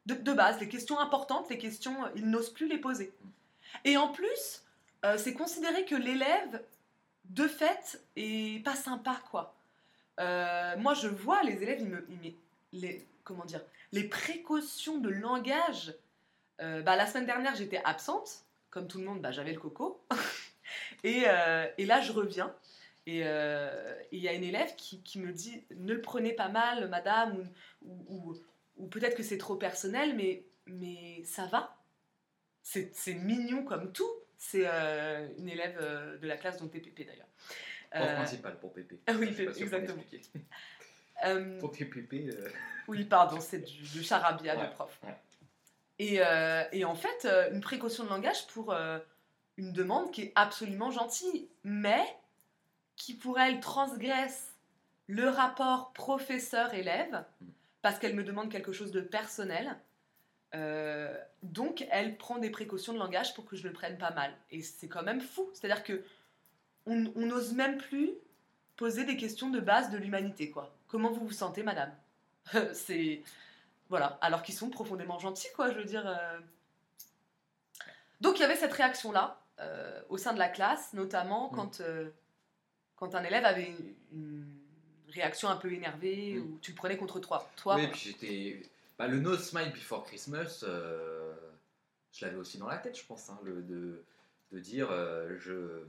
De, 0.05 0.13
de 0.13 0.33
base, 0.33 0.59
les 0.59 0.69
questions 0.69 0.99
importantes, 0.99 1.49
les 1.49 1.57
questions, 1.57 1.97
ils 2.15 2.29
n'osent 2.29 2.53
plus 2.53 2.67
les 2.69 2.77
poser. 2.77 3.11
Et 3.83 3.97
en 3.97 4.07
plus, 4.09 4.63
euh, 5.07 5.17
c'est 5.17 5.33
considéré 5.33 5.85
que 5.85 5.95
l'élève, 5.95 6.61
de 7.25 7.47
fait, 7.47 8.01
est 8.15 8.63
pas 8.63 8.75
sympa, 8.75 9.21
quoi. 9.31 9.55
Euh, 10.19 10.77
moi, 10.77 10.93
je 10.93 11.07
vois 11.07 11.43
les 11.43 11.61
élèves, 11.63 11.79
ils 11.81 11.87
me, 11.89 12.01
me- 12.01 12.33
les, 12.73 13.05
comment 13.23 13.45
dire, 13.45 13.61
les 13.91 14.05
précautions 14.05 14.97
de 14.99 15.09
langage. 15.09 15.93
Euh, 16.61 16.81
bah, 16.81 16.95
la 16.95 17.07
semaine 17.07 17.25
dernière, 17.25 17.55
j'étais 17.55 17.81
absente, 17.85 18.43
comme 18.71 18.87
tout 18.87 18.99
le 18.99 19.05
monde, 19.05 19.21
bah, 19.21 19.31
j'avais 19.31 19.53
le 19.53 19.59
coco. 19.59 20.01
et, 21.03 21.25
et 21.77 21.85
là, 21.85 22.01
je 22.01 22.11
reviens. 22.11 22.53
Et 23.05 23.19
il 23.19 24.19
y 24.19 24.27
a 24.27 24.33
une 24.33 24.43
élève 24.43 24.75
qui, 24.75 25.19
me 25.19 25.31
dit 25.31 25.63
Ne 25.75 25.93
le 25.93 26.01
prenez 26.01 26.33
pas 26.33 26.49
mal, 26.49 26.89
madame, 26.89 27.49
ou, 27.83 27.91
ou, 28.09 28.31
ou- 28.31 28.37
ou 28.77 28.87
peut-être 28.87 29.15
que 29.17 29.23
c'est 29.23 29.37
trop 29.39 29.55
personnel, 29.55 30.15
mais, 30.15 30.43
mais 30.67 31.23
ça 31.25 31.45
va. 31.47 31.77
C'est 32.63 33.13
mignon 33.15 33.63
comme 33.63 33.91
tout. 33.91 34.11
C'est 34.37 34.65
euh, 34.67 35.27
une 35.37 35.49
élève 35.49 35.77
euh, 35.81 36.17
de 36.17 36.27
la 36.27 36.37
classe 36.37 36.57
dont 36.57 36.67
TPP 36.67 37.05
d'ailleurs. 37.05 37.27
Euh, 37.95 38.15
principal 38.15 38.59
pour 38.59 38.73
Pépé. 38.73 38.99
ah 39.07 39.13
oui, 39.13 39.33
exactement. 39.39 40.03
euh, 41.25 41.59
Pour 41.59 41.71
euh, 41.73 42.49
oui, 42.87 43.05
pardon, 43.05 43.39
c'est 43.39 43.59
du, 43.59 43.81
du 43.81 44.03
charabia 44.03 44.55
Ouais, 44.57 44.67
de 44.67 44.71
prof. 44.73 44.99
ouais. 45.03 45.15
Et, 45.99 46.19
et 46.73 46.85
en 46.85 46.93
fait, 46.95 47.27
une 47.51 47.61
précaution 47.61 48.03
de 48.03 48.09
langage 48.09 48.45
pour 48.47 48.75
une 49.57 49.73
demande 49.73 50.11
qui 50.11 50.21
est 50.23 50.31
absolument 50.35 50.91
gentille, 50.91 51.49
mais 51.63 52.03
qui 52.95 53.15
pour 53.15 53.39
elle 53.39 53.59
transgresse 53.59 54.53
le 55.07 55.27
rapport 55.29 55.93
professeur-élève, 55.93 57.23
Mm. 57.41 57.45
parce 57.81 57.97
qu'elle 57.99 58.13
me 58.15 58.23
demande 58.23 58.51
quelque 58.51 58.73
chose 58.73 58.91
de 58.91 59.01
personnel. 59.01 59.75
Euh, 60.55 61.15
donc, 61.43 61.85
elle 61.91 62.17
prend 62.17 62.37
des 62.37 62.49
précautions 62.49 62.93
de 62.93 62.99
langage 62.99 63.33
pour 63.33 63.45
que 63.45 63.55
je 63.55 63.63
le 63.67 63.73
prenne 63.73 63.97
pas 63.97 64.11
mal. 64.11 64.33
Et 64.51 64.61
c'est 64.61 64.87
quand 64.87 65.03
même 65.03 65.21
fou. 65.21 65.49
C'est-à-dire 65.53 65.83
que 65.83 66.03
on 66.85 66.95
n'ose 66.95 67.53
même 67.53 67.77
plus 67.77 68.11
poser 68.77 69.03
des 69.03 69.17
questions 69.17 69.49
de 69.49 69.59
base 69.59 69.89
de 69.89 69.97
l'humanité, 69.97 70.49
quoi. 70.51 70.73
Comment 70.87 71.11
vous 71.11 71.25
vous 71.27 71.33
sentez, 71.33 71.63
madame 71.63 71.93
C'est 72.73 73.21
voilà. 73.89 74.17
Alors 74.21 74.41
qu'ils 74.43 74.55
sont 74.55 74.69
profondément 74.69 75.19
gentils, 75.19 75.47
quoi. 75.55 75.71
Je 75.71 75.77
veux 75.79 75.85
dire. 75.85 76.07
euh. 76.07 76.39
Donc, 78.21 78.37
il 78.37 78.41
y 78.41 78.45
avait 78.45 78.55
cette 78.55 78.73
réaction-là 78.73 79.39
euh, 79.59 80.01
au 80.09 80.17
sein 80.17 80.33
de 80.33 80.39
la 80.39 80.49
classe, 80.49 80.93
notamment 80.93 81.49
Mm. 81.51 81.55
quand 81.55 81.81
quand 82.95 83.13
un 83.15 83.23
élève 83.23 83.45
avait 83.45 83.67
une, 83.67 83.93
une 84.13 84.47
réaction 85.09 85.49
un 85.49 85.55
peu 85.57 85.71
énervée 85.71 86.33
Mm. 86.35 86.41
ou 86.41 86.59
tu 86.61 86.71
le 86.71 86.77
prenais 86.77 86.97
contre 86.97 87.19
toi. 87.19 87.49
Toi, 87.57 87.75
Oui, 87.75 87.87
puis 87.89 87.99
j'étais. 87.99 88.61
Bah, 88.97 89.07
le 89.07 89.19
No 89.19 89.37
Smile 89.37 89.71
Before 89.71 90.03
Christmas, 90.03 90.61
euh, 90.63 91.35
je 92.11 92.25
l'avais 92.25 92.37
aussi 92.37 92.57
dans 92.57 92.67
la 92.67 92.77
tête, 92.77 92.97
je 92.97 93.05
pense, 93.05 93.29
hein, 93.29 93.39
le, 93.43 93.61
de, 93.61 94.03
de 94.51 94.59
dire, 94.59 94.89
euh, 94.91 95.37
je, 95.39 95.83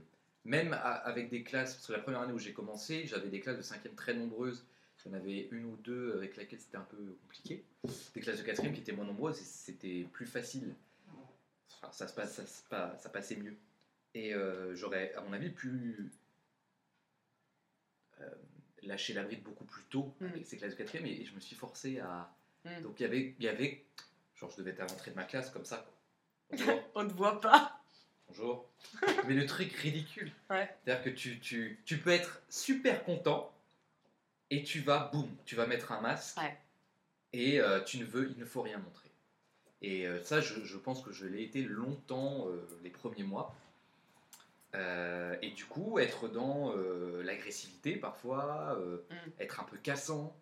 même 0.45 0.75
avec 0.83 1.31
des 1.31 1.43
classes, 1.43 1.75
parce 1.75 1.87
que 1.87 1.93
la 1.93 2.01
première 2.01 2.21
année 2.21 2.33
où 2.35 2.39
j'ai 2.39 2.53
commencé, 2.53 3.07
j'avais 3.07 3.29
des 3.29 3.41
classes 3.41 3.57
de 3.57 3.63
cinquième 3.63 3.95
très 3.95 4.13
nombreuses, 4.15 4.65
il 5.07 5.13
y 5.13 5.15
en 5.15 5.17
avait 5.17 5.49
une 5.53 5.65
ou 5.65 5.77
deux 5.77 6.15
avec 6.17 6.37
lesquelles 6.37 6.61
c'était 6.61 6.77
un 6.77 6.83
peu 6.91 6.97
compliqué, 7.23 7.65
des 8.15 8.21
classes 8.21 8.39
de 8.39 8.43
quatrième 8.43 8.75
qui 8.75 8.81
étaient 8.81 8.93
moins 8.93 9.07
nombreuses 9.07 9.41
et 9.41 9.45
c'était 9.45 10.07
plus 10.13 10.27
facile, 10.27 10.75
Enfin, 11.81 11.93
ça, 11.93 12.09
se 12.09 12.15
passe, 12.15 12.35
ça, 12.35 12.45
se 12.47 12.63
pa- 12.69 12.97
ça 12.99 13.09
passait 13.09 13.37
mieux. 13.37 13.55
Et 14.15 14.35
euh, 14.35 14.75
j'aurais, 14.75 15.15
à 15.15 15.21
mon 15.21 15.33
avis, 15.33 15.51
pu 15.51 16.11
lâcher 18.83 19.13
la 19.15 19.23
bride 19.23 19.43
beaucoup 19.43 19.65
plus 19.65 19.85
tôt 19.85 20.13
Mhm. 20.21 20.29
avec 20.31 20.47
ces 20.47 20.57
classes 20.57 20.73
de 20.73 20.77
quatrième 20.79 21.07
et, 21.07 21.21
et 21.21 21.25
je 21.25 21.35
me 21.35 21.41
suis 21.41 21.55
forcé 21.55 22.01
à, 22.01 22.29
Mm. 22.69 22.83
donc 22.83 23.01
il 23.01 23.03
y 23.03 23.07
avait, 23.07 23.35
il 23.39 23.45
y 23.45 23.49
avait, 23.49 23.85
genre 24.37 24.51
je 24.51 24.57
devais 24.59 24.71
être 24.71 24.81
à 24.81 24.87
l'entrée 24.87 25.11
de 25.11 25.17
ma 25.17 25.25
classe 25.25 25.51
comme 25.51 25.65
ça. 25.65 25.87
quoi. 26.51 26.59
On 26.95 27.05
ne 27.05 27.13
voit 27.13 27.41
pas. 27.41 27.81
bonjour. 28.29 28.67
Mais 29.27 29.35
le 29.35 29.47
truc 29.47 29.73
ridicule, 29.75 30.33
Ouais. 30.51 30.69
c'est-à-dire 30.85 31.05
que 31.05 31.11
tu, 31.11 31.39
tu, 31.41 31.81
tu 31.85 31.99
peux 31.99 32.11
être 32.11 32.41
super 32.49 33.05
content 33.05 33.53
et 34.51 34.63
tu 34.63 34.81
vas, 34.81 35.11
boum, 35.13 35.29
tu 35.45 35.57
vas 35.57 35.67
mettre 35.67 35.93
un 35.93 36.01
masque 36.01 36.39
Ouais. 36.39 36.57
et 37.33 37.61
euh, 37.61 37.81
tu 37.83 37.99
ne 37.99 38.05
veux, 38.05 38.31
il 38.31 38.39
ne 38.39 38.45
faut 38.45 38.63
rien 38.63 38.79
montrer. 38.79 39.11
Et 39.83 40.07
euh, 40.09 40.23
ça, 40.25 40.41
je, 40.41 40.65
je 40.65 40.77
pense 40.77 41.03
que 41.03 41.13
je 41.13 41.27
l'ai 41.27 41.43
été 41.43 41.63
longtemps 41.63 42.49
euh, 42.49 42.67
les 42.83 42.91
premiers 42.91 43.23
mois. 43.23 43.55
Euh, 44.75 45.37
et 45.41 45.51
du 45.51 45.65
coup, 45.65 45.99
être 45.99 46.29
dans 46.29 46.73
euh, 46.77 47.23
l'agressivité 47.23 47.97
parfois, 47.97 48.77
euh, 48.79 48.99
Mm. 49.11 49.31
être 49.41 49.61
un 49.61 49.65
peu 49.65 49.77
cassant, 49.79 50.37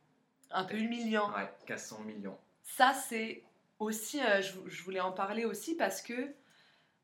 Un 0.50 0.64
peu 0.64 0.76
humiliant. 0.78 1.28
ouais, 1.34 1.50
cassant, 1.66 2.00
million. 2.00 2.36
Ça, 2.62 2.94
c'est 2.94 3.42
aussi, 3.78 4.20
euh, 4.22 4.40
je, 4.42 4.52
je 4.66 4.82
voulais 4.82 5.00
en 5.00 5.12
parler 5.12 5.44
aussi 5.44 5.74
parce 5.76 6.02
que, 6.02 6.32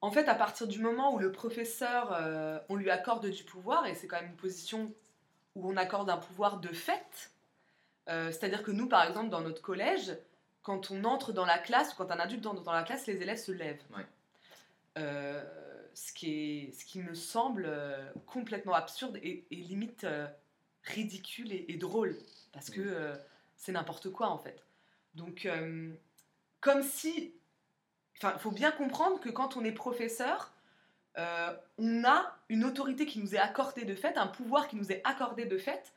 en 0.01 0.11
fait, 0.11 0.29
à 0.29 0.35
partir 0.35 0.67
du 0.67 0.79
moment 0.81 1.15
où 1.15 1.19
le 1.19 1.31
professeur, 1.33 2.13
euh, 2.13 2.59
on 2.69 2.77
lui 2.77 2.91
accorde 2.91 3.29
du 3.29 3.45
pouvoir, 3.45 3.87
et 3.87 3.95
c'est 3.95 4.07
quand 4.07 4.21
même 4.21 4.31
une 4.31 4.37
position 4.37 4.93
où 5.55 5.71
on 5.71 5.77
accorde 5.77 6.09
un 6.11 6.17
pouvoir 6.17 6.59
de 6.61 6.69
fait, 6.69 7.31
euh, 8.09 8.31
c'est-à-dire 8.33 8.63
que 8.63 8.71
nous, 8.71 8.89
par 8.89 9.07
exemple, 9.07 9.29
dans 9.29 9.41
notre 9.43 9.63
collège, 9.63 10.17
quand 10.63 10.91
on 10.91 11.05
entre 11.05 11.33
dans 11.33 11.45
la 11.47 11.59
classe, 11.59 11.93
ou 11.93 11.97
quand 11.97 12.11
un 12.11 12.19
adulte 12.19 12.47
entre 12.47 12.63
dans 12.63 12.73
la 12.73 12.83
classe, 12.85 13.07
les 13.07 13.21
élèves 13.21 13.39
se 13.39 13.53
lèvent. 13.53 13.83
Ouais. 13.97 14.07
Ce, 15.95 16.13
qui 16.13 16.31
est, 16.69 16.73
ce 16.73 16.85
qui 16.85 17.01
me 17.01 17.15
semble 17.15 17.69
complètement 18.27 18.75
absurde 18.75 19.17
et, 19.23 19.45
et 19.51 19.57
limite 19.57 20.07
ridicule 20.85 21.53
et, 21.53 21.67
et 21.69 21.77
drôle 21.77 22.17
parce 22.53 22.71
que 22.71 22.81
Oui. 22.81 22.87
euh, 22.89 23.15
c'est 23.63 23.71
n'importe 23.71 24.11
quoi 24.11 24.29
en 24.29 24.39
fait. 24.39 24.67
Donc, 25.15 25.47
euh, 25.47 25.95
comme 26.61 26.83
si. 26.83 27.33
Enfin, 28.17 28.33
il 28.37 28.41
faut 28.41 28.51
bien 28.51 28.73
comprendre 28.73 29.21
que 29.21 29.31
quand 29.31 29.57
on 29.57 29.65
est 29.65 29.73
professeur, 29.73 30.53
euh, 31.17 31.55
on 31.79 32.05
a 32.05 32.37
une 32.49 32.65
autorité 32.65 33.07
qui 33.07 33.21
nous 33.21 33.37
est 33.37 33.39
accordée 33.39 33.85
de 33.85 33.95
fait, 33.95 34.19
un 34.19 34.27
pouvoir 34.27 34.67
qui 34.67 34.75
nous 34.77 34.91
est 34.91 35.01
accordé 35.05 35.47
de 35.47 35.59
fait. 35.59 35.93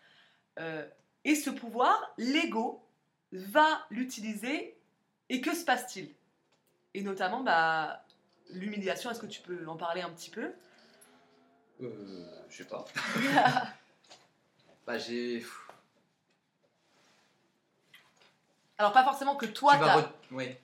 euh, 0.60 0.88
et 1.24 1.34
ce 1.34 1.50
pouvoir, 1.50 2.14
l'ego 2.20 2.86
va 3.32 3.66
l'utiliser. 3.90 4.78
Et 5.30 5.42
que 5.42 5.56
se 5.56 5.66
passe-t-il? 5.66 6.14
Et 6.94 7.02
notamment, 7.02 7.42
bah, 7.42 8.06
l'humiliation, 8.52 9.10
est-ce 9.10 9.20
que 9.20 9.26
tu 9.26 9.42
peux 9.42 9.68
en 9.68 9.76
parler 9.76 10.02
un 10.02 10.12
petit 10.12 10.30
peu? 10.30 10.54
Je 11.80 11.88
sais 12.50 12.66
pas. 12.66 12.86
Bah, 14.86 15.00
j'ai. 15.00 15.44
Alors, 18.78 18.92
pas 18.94 19.04
forcément 19.04 19.36
que 19.36 19.46
toi, 19.46 19.74
tu 19.74 19.80
t'as- 19.80 20.02
re- 20.02 20.10
ouais. 20.32 20.60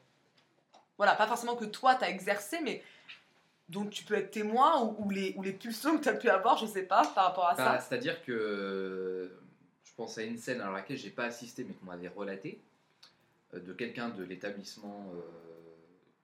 voilà, 0.98 1.16
pas 1.16 1.28
forcément 1.28 1.56
que 1.56 1.66
toi, 1.66 1.96
tu 1.96 2.04
as 2.04 2.10
exercé, 2.10 2.60
mais 2.62 2.84
dont 3.70 3.86
tu 3.86 4.04
peux 4.04 4.16
être 4.16 4.32
témoin 4.32 4.82
ou, 4.84 5.06
ou 5.06 5.10
les, 5.10 5.34
ou 5.38 5.44
les 5.44 5.54
pulsions 5.54 5.98
que 5.98 6.04
tu 6.04 6.10
as 6.10 6.14
pu 6.14 6.30
avoir, 6.30 6.58
je 6.58 6.66
sais 6.66 6.84
pas, 6.84 7.08
par 7.16 7.26
rapport 7.28 7.48
à 7.48 7.56
Bah, 7.56 7.80
ça. 7.80 7.80
C'est-à-dire 7.80 8.22
que 8.24 8.32
euh, 8.34 9.40
je 9.86 9.94
pense 9.96 10.18
à 10.18 10.24
une 10.24 10.38
scène 10.38 10.60
à 10.62 10.70
laquelle 10.72 10.98
j'ai 10.98 11.10
pas 11.10 11.24
assisté 11.26 11.64
mais 11.64 11.74
qu'on 11.76 11.86
m'avait 11.86 12.10
relaté 12.10 12.60
euh, 13.54 13.60
de 13.62 13.72
quelqu'un 13.74 14.10
de 14.10 14.24
l'établissement 14.24 15.10
euh, 15.16 15.22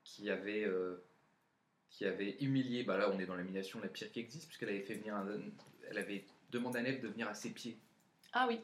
qui 0.04 0.30
avait 0.30 0.66
euh, 0.66 1.02
qui 1.90 2.06
avait 2.06 2.36
humilié. 2.42 2.84
Bah 2.84 2.98
là, 2.98 3.10
on 3.14 3.18
est 3.20 3.26
dans 3.26 3.36
l'humiliation 3.36 3.80
la 3.82 3.88
pire 3.88 4.12
qui 4.12 4.20
existe 4.20 4.48
puisqu'elle 4.48 4.70
avait 4.70 4.82
fait 4.82 4.96
venir, 4.96 5.16
un- 5.16 5.26
elle 5.90 5.98
avait 6.00 6.26
demandé 6.52 6.80
à 6.80 6.82
un 6.82 6.86
élève 6.86 7.02
de 7.02 7.08
venir 7.08 7.30
à 7.30 7.34
ses 7.34 7.50
pieds. 7.52 7.78
Ah 8.34 8.46
oui, 8.50 8.60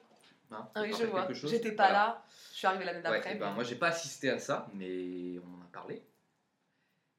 Hein, 0.53 0.69
ah 0.75 0.81
oui 0.81 0.93
je 0.97 1.05
vois. 1.05 1.27
J'étais 1.31 1.71
pas 1.71 1.83
Voilà. 1.89 2.05
là, 2.07 2.25
je 2.51 2.57
suis 2.57 2.67
arrivée 2.67 2.85
l'année 2.85 2.97
Ouais, 2.99 3.03
d'après. 3.15 3.31
eh 3.35 3.39
ben, 3.39 3.51
moi, 3.51 3.63
j'ai 3.63 3.75
pas 3.75 3.87
assisté 3.87 4.29
à 4.29 4.39
ça, 4.39 4.67
mais 4.73 5.39
on 5.39 5.59
en 5.59 5.61
a 5.61 5.67
parlé. 5.71 6.03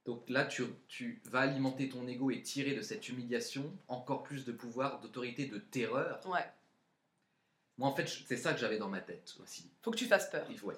Donc 0.05 0.29
là, 0.29 0.45
tu, 0.45 0.65
tu 0.89 1.23
vas 1.31 1.41
alimenter 1.41 1.89
ton 1.89 2.07
ego 2.07 2.31
et 2.31 2.43
tirer 2.43 2.75
de 2.75 2.83
cette 2.83 3.09
humiliation 3.09 3.73
encore 3.89 4.23
plus 4.23 4.45
de 4.45 4.53
pouvoir, 4.53 5.01
d'autorité, 5.01 5.47
de 5.47 5.59
terreur. 5.59 6.21
Ouais, 6.29 6.45
Moi, 7.79 7.89
en 7.89 7.95
fait, 7.95 8.07
c'est 8.07 8.37
ça 8.37 8.53
que 8.53 8.61
j'avais 8.61 8.77
dans 8.79 8.89
ma 8.91 9.01
tête 9.01 9.35
aussi. 9.43 9.71
faut 9.83 9.91
que 9.91 9.97
tu 9.97 10.07
fasses 10.07 10.29
peur. 10.31 10.47
Il 10.51 10.59
faut, 10.59 10.67
ouais. 10.69 10.77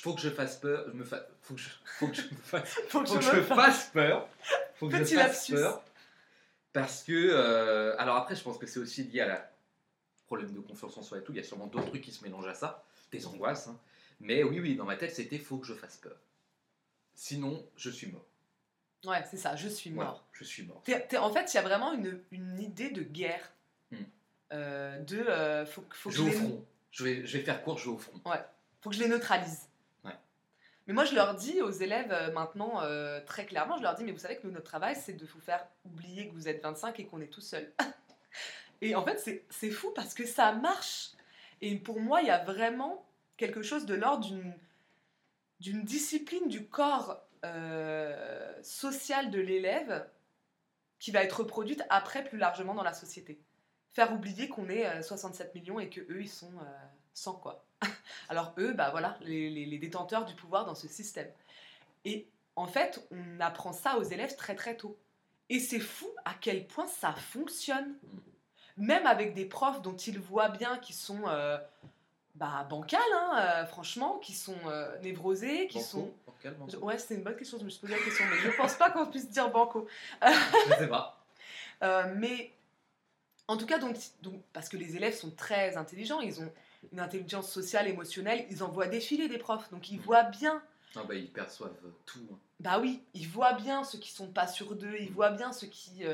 Faut 0.00 0.14
que 0.14 0.20
je 0.22 0.30
fasse 0.30 0.56
peur. 0.56 0.94
Me 0.94 1.04
fa... 1.04 1.26
faut, 1.42 1.54
que 1.54 1.60
je... 1.60 1.68
faut 1.84 2.08
que 2.08 2.14
je 2.14 2.22
me 2.22 2.36
fasse 2.36 2.74
Faut 2.88 3.02
que 3.02 3.06
faut 3.08 3.16
que 3.18 3.20
je 3.22 3.36
me 3.36 3.42
fasse 3.42 3.90
peur. 3.92 4.28
Faut 4.76 4.88
que 4.88 4.96
Petit 4.96 5.14
je 5.14 5.20
fasse 5.20 5.48
lapsus. 5.48 5.52
peur. 5.54 5.82
Parce 6.72 7.02
que. 7.04 7.12
euh, 7.12 7.94
alors 7.98 8.16
après, 8.16 8.34
je 8.34 8.42
pense 8.42 8.56
que 8.56 8.66
c'est 8.66 8.80
aussi 8.80 9.04
lié 9.04 9.20
à 9.20 9.26
la 9.28 9.50
problème 10.26 10.52
de 10.52 10.60
confiance 10.60 10.96
en 10.96 11.02
soi 11.02 11.18
et 11.18 11.22
tout. 11.22 11.32
Il 11.32 11.36
y 11.36 11.40
a 11.40 11.44
sûrement 11.44 11.66
d'autres 11.66 11.88
trucs 11.88 12.02
qui 12.02 12.12
se 12.12 12.22
mélangent 12.24 12.48
à 12.48 12.54
ça. 12.54 12.84
Des 13.12 13.26
angoisses. 13.26 13.68
hein. 13.68 13.78
Mais 14.20 14.42
oui, 14.42 14.60
oui, 14.60 14.76
dans 14.76 14.84
ma 14.84 14.96
tête, 14.96 15.14
c'était 15.14 15.38
faut 15.38 15.58
que 15.58 15.66
je 15.66 15.74
fasse 15.74 15.96
peur. 15.98 16.16
Sinon, 17.14 17.64
je 17.76 17.90
suis 17.90 18.08
mort. 18.08 18.24
Ouais, 19.04 19.22
c'est 19.30 19.36
ça, 19.36 19.54
je 19.54 19.68
suis 19.68 19.90
mort. 19.90 20.24
je 20.32 20.44
suis 20.44 20.62
mort. 20.64 20.82
En 21.18 21.32
fait, 21.32 21.52
il 21.52 21.56
y 21.56 21.58
a 21.58 21.62
vraiment 21.62 21.92
une, 21.92 22.20
une 22.32 22.58
idée 22.58 22.90
de 22.90 23.02
guerre. 23.02 23.52
Hmm. 23.90 23.96
Euh, 24.52 24.98
de. 25.00 25.18
euh, 25.18 25.66
faut, 25.66 25.82
que- 25.82 25.96
faut, 25.96 26.08
que 26.10 26.14
Je 26.16 26.22
au 26.22 26.30
front. 26.30 26.64
Je 26.90 27.04
vais, 27.04 27.26
je 27.26 27.36
vais 27.38 27.44
faire 27.44 27.62
court, 27.62 27.76
je 27.78 27.84
vais 27.84 27.94
au 27.94 27.98
front. 27.98 28.20
faut 28.80 28.90
que 28.90 28.96
je 28.96 29.00
les 29.02 29.08
neutralise. 29.08 29.68
Ouais. 30.04 30.12
Mais 30.86 30.94
moi, 30.94 31.04
je 31.04 31.14
leur 31.14 31.34
dis 31.34 31.60
aux 31.60 31.70
élèves 31.70 32.12
euh, 32.12 32.32
maintenant, 32.32 32.82
euh, 32.82 33.20
très 33.26 33.44
clairement, 33.46 33.76
je 33.76 33.82
leur 33.82 33.94
dis, 33.94 34.04
mais 34.04 34.12
vous 34.12 34.18
savez 34.18 34.36
que 34.38 34.46
nous, 34.46 34.52
notre 34.52 34.64
travail, 34.66 34.96
c'est 34.96 35.12
de 35.12 35.26
vous 35.26 35.40
faire 35.40 35.66
oublier 35.84 36.28
que 36.28 36.32
vous 36.34 36.48
êtes 36.48 36.62
25 36.62 36.98
et 37.00 37.06
qu'on 37.06 37.20
est 37.20 37.26
tout 37.28 37.40
seul. 37.42 37.72
et 38.84 38.94
en 38.94 39.04
fait, 39.04 39.18
c'est- 39.50 39.70
fou 39.70 39.90
parce 39.94 40.14
que 40.14 40.26
ça 40.26 40.52
marche. 40.52 41.10
Et 41.62 41.76
pour 41.76 42.00
moi, 42.00 42.20
il 42.20 42.26
y 42.26 42.30
a 42.30 42.44
vraiment 42.44 43.06
quelque 43.36 43.62
chose 43.62 43.86
de 43.86 43.94
l'ordre 43.94 44.26
d'une 45.60 45.82
discipline 45.82 46.48
du 46.48 46.66
corps 46.66 47.18
euh, 47.44 48.52
social 48.62 49.30
de 49.30 49.40
l'élève 49.40 50.06
qui 50.98 51.10
va 51.10 51.22
être 51.22 51.40
reproduite 51.40 51.82
après 51.90 52.24
plus 52.24 52.38
largement 52.38 52.74
dans 52.74 52.82
la 52.82 52.92
société. 52.94 53.38
Faire 53.92 54.12
oublier 54.12 54.48
qu'on 54.48 54.68
est 54.68 54.86
euh, 54.86 55.02
67 55.02 55.54
millions 55.54 55.80
et 55.80 55.88
que 55.88 56.00
eux 56.00 56.20
ils 56.22 56.28
sont 56.30 56.52
euh, 56.60 56.86
100 57.14 57.34
quoi. 57.34 57.64
Alors 58.28 58.54
eux, 58.58 58.72
bah 58.72 58.90
voilà, 58.90 59.18
les 59.22 59.78
détenteurs 59.78 60.24
du 60.24 60.34
pouvoir 60.34 60.66
dans 60.66 60.74
ce 60.74 60.88
système. 60.88 61.30
Et 62.04 62.26
en 62.56 62.66
fait, 62.66 63.06
on 63.10 63.40
apprend 63.40 63.72
ça 63.72 63.96
aux 63.96 64.02
élèves 64.02 64.36
très 64.36 64.54
très 64.54 64.76
tôt. 64.76 64.98
Et 65.48 65.60
c'est 65.60 65.80
fou 65.80 66.08
à 66.24 66.34
quel 66.40 66.66
point 66.66 66.86
ça 66.86 67.12
fonctionne. 67.14 67.94
Même 68.76 69.06
avec 69.06 69.34
des 69.34 69.44
profs 69.44 69.82
dont 69.82 69.96
ils 69.96 70.18
voient 70.18 70.48
bien 70.48 70.78
qui 70.78 70.92
sont 70.92 71.22
euh, 71.28 71.56
bah, 72.34 72.66
bancales, 72.68 73.00
hein, 73.14 73.36
euh, 73.38 73.66
franchement, 73.66 74.18
qui 74.18 74.32
sont 74.32 74.56
euh, 74.66 74.98
névrosés, 75.00 75.68
qui 75.68 75.78
Banco 75.78 75.86
sont... 75.88 76.12
Bancal, 76.26 76.54
banco 76.54 76.76
Ouais, 76.78 76.98
c'est 76.98 77.14
une 77.14 77.22
bonne 77.22 77.36
question, 77.36 77.58
je 77.58 77.64
me 77.64 77.70
suis 77.70 77.80
posé 77.80 77.92
la 77.94 78.02
question, 78.02 78.24
mais 78.28 78.36
je 78.38 78.56
pense 78.56 78.74
pas 78.74 78.90
qu'on 78.90 79.06
puisse 79.06 79.30
dire 79.30 79.50
banco. 79.50 79.86
Je 80.22 80.74
sais 80.78 80.88
pas. 80.88 81.20
Euh, 81.82 82.04
mais 82.16 82.52
en 83.48 83.56
tout 83.58 83.66
cas, 83.66 83.78
donc, 83.78 83.96
donc, 84.22 84.40
parce 84.54 84.68
que 84.70 84.76
les 84.76 84.96
élèves 84.96 85.12
sont 85.14 85.32
très 85.32 85.76
intelligents, 85.76 86.20
ils 86.20 86.40
ont 86.40 86.50
une 86.92 87.00
intelligence 87.00 87.50
sociale, 87.50 87.88
émotionnelle, 87.88 88.46
ils 88.48 88.62
en 88.62 88.68
voient 88.68 88.86
défiler 88.86 89.28
des 89.28 89.38
profs, 89.38 89.68
donc 89.70 89.90
ils 89.90 90.00
voient 90.00 90.22
bien, 90.22 90.62
Ah 90.96 91.00
bah, 91.06 91.14
ils 91.14 91.30
perçoivent 91.30 91.74
tout. 92.06 92.20
hein. 92.32 92.36
bah 92.60 92.78
oui, 92.80 93.02
ils 93.12 93.28
voient 93.28 93.52
bien 93.54 93.82
ceux 93.84 93.98
qui 93.98 94.12
sont 94.12 94.28
pas 94.28 94.46
sûrs 94.46 94.76
d'eux, 94.76 94.96
ils 95.00 95.10
voient 95.12 95.30
bien 95.32 95.52
ceux 95.52 95.66
qui 95.66 96.04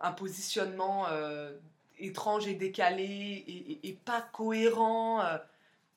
un 0.00 0.12
positionnement 0.12 1.08
euh, 1.08 1.56
étrange 1.98 2.46
et 2.46 2.54
décalé 2.54 3.44
et 3.82 3.92
pas 4.04 4.22
cohérent. 4.22 5.22
euh. 5.22 5.38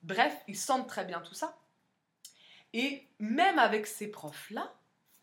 bref, 0.04 0.36
ils 0.48 0.58
sentent 0.58 0.88
très 0.88 1.06
bien 1.06 1.22
tout 1.22 1.34
ça. 1.34 1.58
Et 2.74 3.08
même 3.20 3.60
avec 3.60 3.86
ces 3.88 4.08
profs-là, 4.08 4.74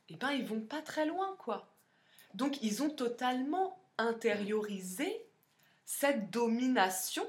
eh 0.08 0.16
ben, 0.16 0.30
ils 0.30 0.44
vont 0.44 0.60
pas 0.60 0.82
très 0.82 1.06
loin, 1.06 1.36
quoi. 1.38 1.68
Donc, 2.34 2.62
ils 2.62 2.82
ont 2.82 2.90
totalement 2.90 3.78
intériorisé 3.98 5.24
cette 5.84 6.30
domination 6.30 7.26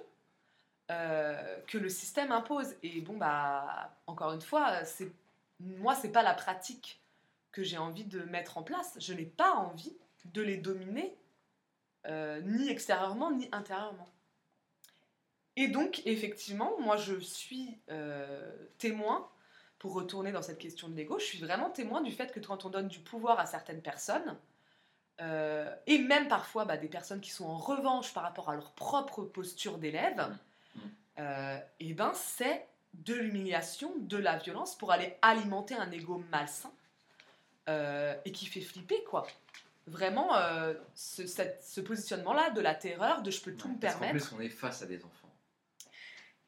euh, 0.91 1.57
que 1.67 1.77
le 1.77 1.89
système 1.89 2.31
impose. 2.31 2.75
Et 2.83 3.01
bon, 3.01 3.17
bah, 3.17 3.95
encore 4.05 4.31
une 4.33 4.41
fois, 4.41 4.85
c'est 4.85 5.11
moi, 5.59 5.95
c'est 5.95 6.11
pas 6.11 6.23
la 6.23 6.33
pratique 6.33 7.01
que 7.51 7.63
j'ai 7.63 7.77
envie 7.77 8.05
de 8.05 8.21
mettre 8.23 8.57
en 8.57 8.63
place. 8.63 8.97
Je 8.99 9.13
n'ai 9.13 9.25
pas 9.25 9.51
envie 9.51 9.95
de 10.25 10.41
les 10.41 10.57
dominer, 10.57 11.15
euh, 12.07 12.41
ni 12.41 12.69
extérieurement, 12.69 13.31
ni 13.31 13.49
intérieurement. 13.51 14.07
Et 15.55 15.67
donc, 15.67 16.01
effectivement, 16.05 16.79
moi, 16.79 16.97
je 16.97 17.19
suis 17.19 17.77
euh, 17.89 18.51
témoin, 18.77 19.29
pour 19.79 19.93
retourner 19.93 20.31
dans 20.31 20.41
cette 20.41 20.59
question 20.59 20.89
de 20.89 20.95
l'ego, 20.95 21.19
je 21.19 21.25
suis 21.25 21.39
vraiment 21.39 21.69
témoin 21.69 22.01
du 22.01 22.11
fait 22.11 22.31
que 22.31 22.39
quand 22.39 22.65
on 22.65 22.69
donne 22.69 22.87
du 22.87 22.99
pouvoir 22.99 23.39
à 23.39 23.45
certaines 23.45 23.81
personnes, 23.81 24.37
euh, 25.19 25.73
et 25.87 25.99
même 25.99 26.27
parfois 26.27 26.65
bah, 26.65 26.77
des 26.77 26.87
personnes 26.87 27.19
qui 27.19 27.31
sont 27.31 27.45
en 27.45 27.57
revanche 27.57 28.13
par 28.13 28.23
rapport 28.23 28.49
à 28.49 28.55
leur 28.55 28.71
propre 28.71 29.23
posture 29.23 29.77
d'élève, 29.77 30.35
Mm. 30.75 30.79
euh, 31.19 31.59
et 31.79 31.93
ben 31.93 32.13
c'est 32.13 32.65
de 32.93 33.13
l'humiliation, 33.13 33.93
de 33.99 34.17
la 34.17 34.37
violence 34.37 34.77
pour 34.77 34.91
aller 34.91 35.17
alimenter 35.21 35.75
un 35.75 35.91
ego 35.91 36.23
malsain 36.31 36.71
et 38.25 38.31
qui 38.33 38.47
fait 38.47 38.59
flipper 38.59 39.01
quoi. 39.05 39.25
Vraiment, 39.87 40.35
euh, 40.35 40.73
ce, 40.93 41.25
cette- 41.25 41.63
ce 41.63 41.81
positionnement-là 41.81 42.51
de 42.51 42.61
la 42.61 42.75
terreur, 42.75 43.21
de 43.23 43.31
je 43.31 43.41
peux 43.41 43.55
tout 43.55 43.67
Ouais, 43.67 43.73
me 43.75 43.79
parce 43.79 43.95
permettre. 43.97 44.27
plus, 44.27 44.35
on 44.35 44.41
est 44.41 44.49
face 44.49 44.81
à 44.81 44.85
des 44.85 45.03
enfants. 45.03 45.29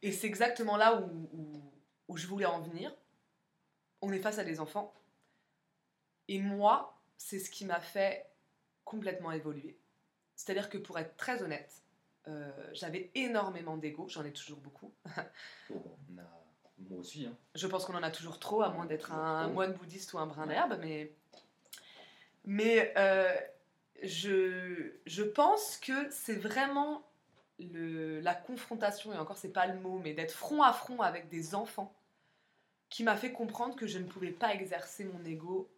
Et 0.02 0.12
c'est 0.12 0.28
exactement 0.28 0.78
là 0.78 0.96
où, 1.02 1.30
où- 1.34 1.72
où 2.10 2.18
je 2.18 2.28
voulais 2.28 2.46
en 2.46 2.62
venir. 2.62 2.94
On 4.02 4.12
est 4.12 4.20
face 4.20 4.38
à 4.38 4.44
des 4.44 4.60
enfants. 4.60 4.94
Et 6.28 6.40
moi, 6.40 7.02
c'est 7.18 7.40
ce 7.40 7.50
qui 7.50 7.66
m'a 7.66 7.80
fait 7.80 8.30
complètement 8.86 9.32
évoluer. 9.32 9.78
C'est-à-dire 10.36 10.70
que 10.70 10.78
pour 10.78 11.00
être 11.00 11.16
très 11.18 11.42
honnête, 11.42 11.82
euh, 12.28 12.52
j'avais 12.74 13.12
énormément 13.16 13.78
d'ego, 13.78 14.08
j'en 14.10 14.24
ai 14.26 14.32
toujours 14.34 14.60
beaucoup. 14.60 14.94
On 15.70 16.18
a... 16.20 16.24
Moi 16.90 17.00
aussi. 17.00 17.26
Hein. 17.26 17.36
Je 17.56 17.66
pense 17.68 17.86
qu'on 17.86 17.96
en 17.96 18.04
a 18.04 18.12
toujours 18.12 18.40
trop, 18.40 18.62
à 18.62 18.70
moins 18.70 18.86
d'être 18.86 19.12
un 19.14 19.48
moine 19.48 19.74
bouddhiste 19.74 20.12
ou 20.14 20.20
un 20.20 20.26
brin 20.28 20.48
d'herbe, 20.48 20.78
mais, 20.82 21.14
mais 22.46 22.94
euh, 22.98 23.34
je, 24.02 24.92
je 25.06 25.24
pense 25.24 25.78
que 25.78 26.10
c'est 26.12 26.36
vraiment 26.36 27.06
le, 27.60 28.20
la 28.20 28.36
confrontation, 28.36 29.14
et 29.14 29.18
encore 29.18 29.38
c'est 29.38 29.54
pas 29.54 29.68
le 29.68 29.80
mot, 29.80 30.00
mais 30.00 30.14
d'être 30.14 30.34
front 30.34 30.62
à 30.62 30.74
front 30.74 31.02
avec 31.02 31.30
des 31.30 31.56
enfants 31.56 31.94
qui 32.90 33.04
m'a 33.04 33.18
fait 33.18 33.32
comprendre 33.32 33.76
que 33.76 33.88
je 33.88 33.98
ne 33.98 34.06
pouvais 34.06 34.32
pas 34.32 34.54
exercer 34.54 35.04
mon 35.06 35.24
ego 35.26 35.70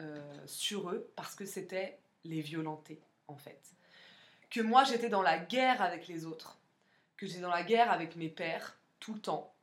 euh, 0.00 0.42
sur 0.46 0.90
eux 0.90 1.10
parce 1.16 1.34
que 1.34 1.46
c'était 1.46 1.98
les 2.24 2.40
violenter 2.40 3.00
en 3.28 3.36
fait. 3.36 3.60
Que 4.50 4.60
moi 4.60 4.84
j'étais 4.84 5.08
dans 5.08 5.22
la 5.22 5.38
guerre 5.38 5.80
avec 5.80 6.08
les 6.08 6.26
autres, 6.26 6.58
que 7.16 7.26
j'étais 7.26 7.40
dans 7.40 7.50
la 7.50 7.62
guerre 7.62 7.90
avec 7.92 8.16
mes 8.16 8.28
pères 8.28 8.78
tout 9.00 9.14
le 9.14 9.20
temps, 9.20 9.54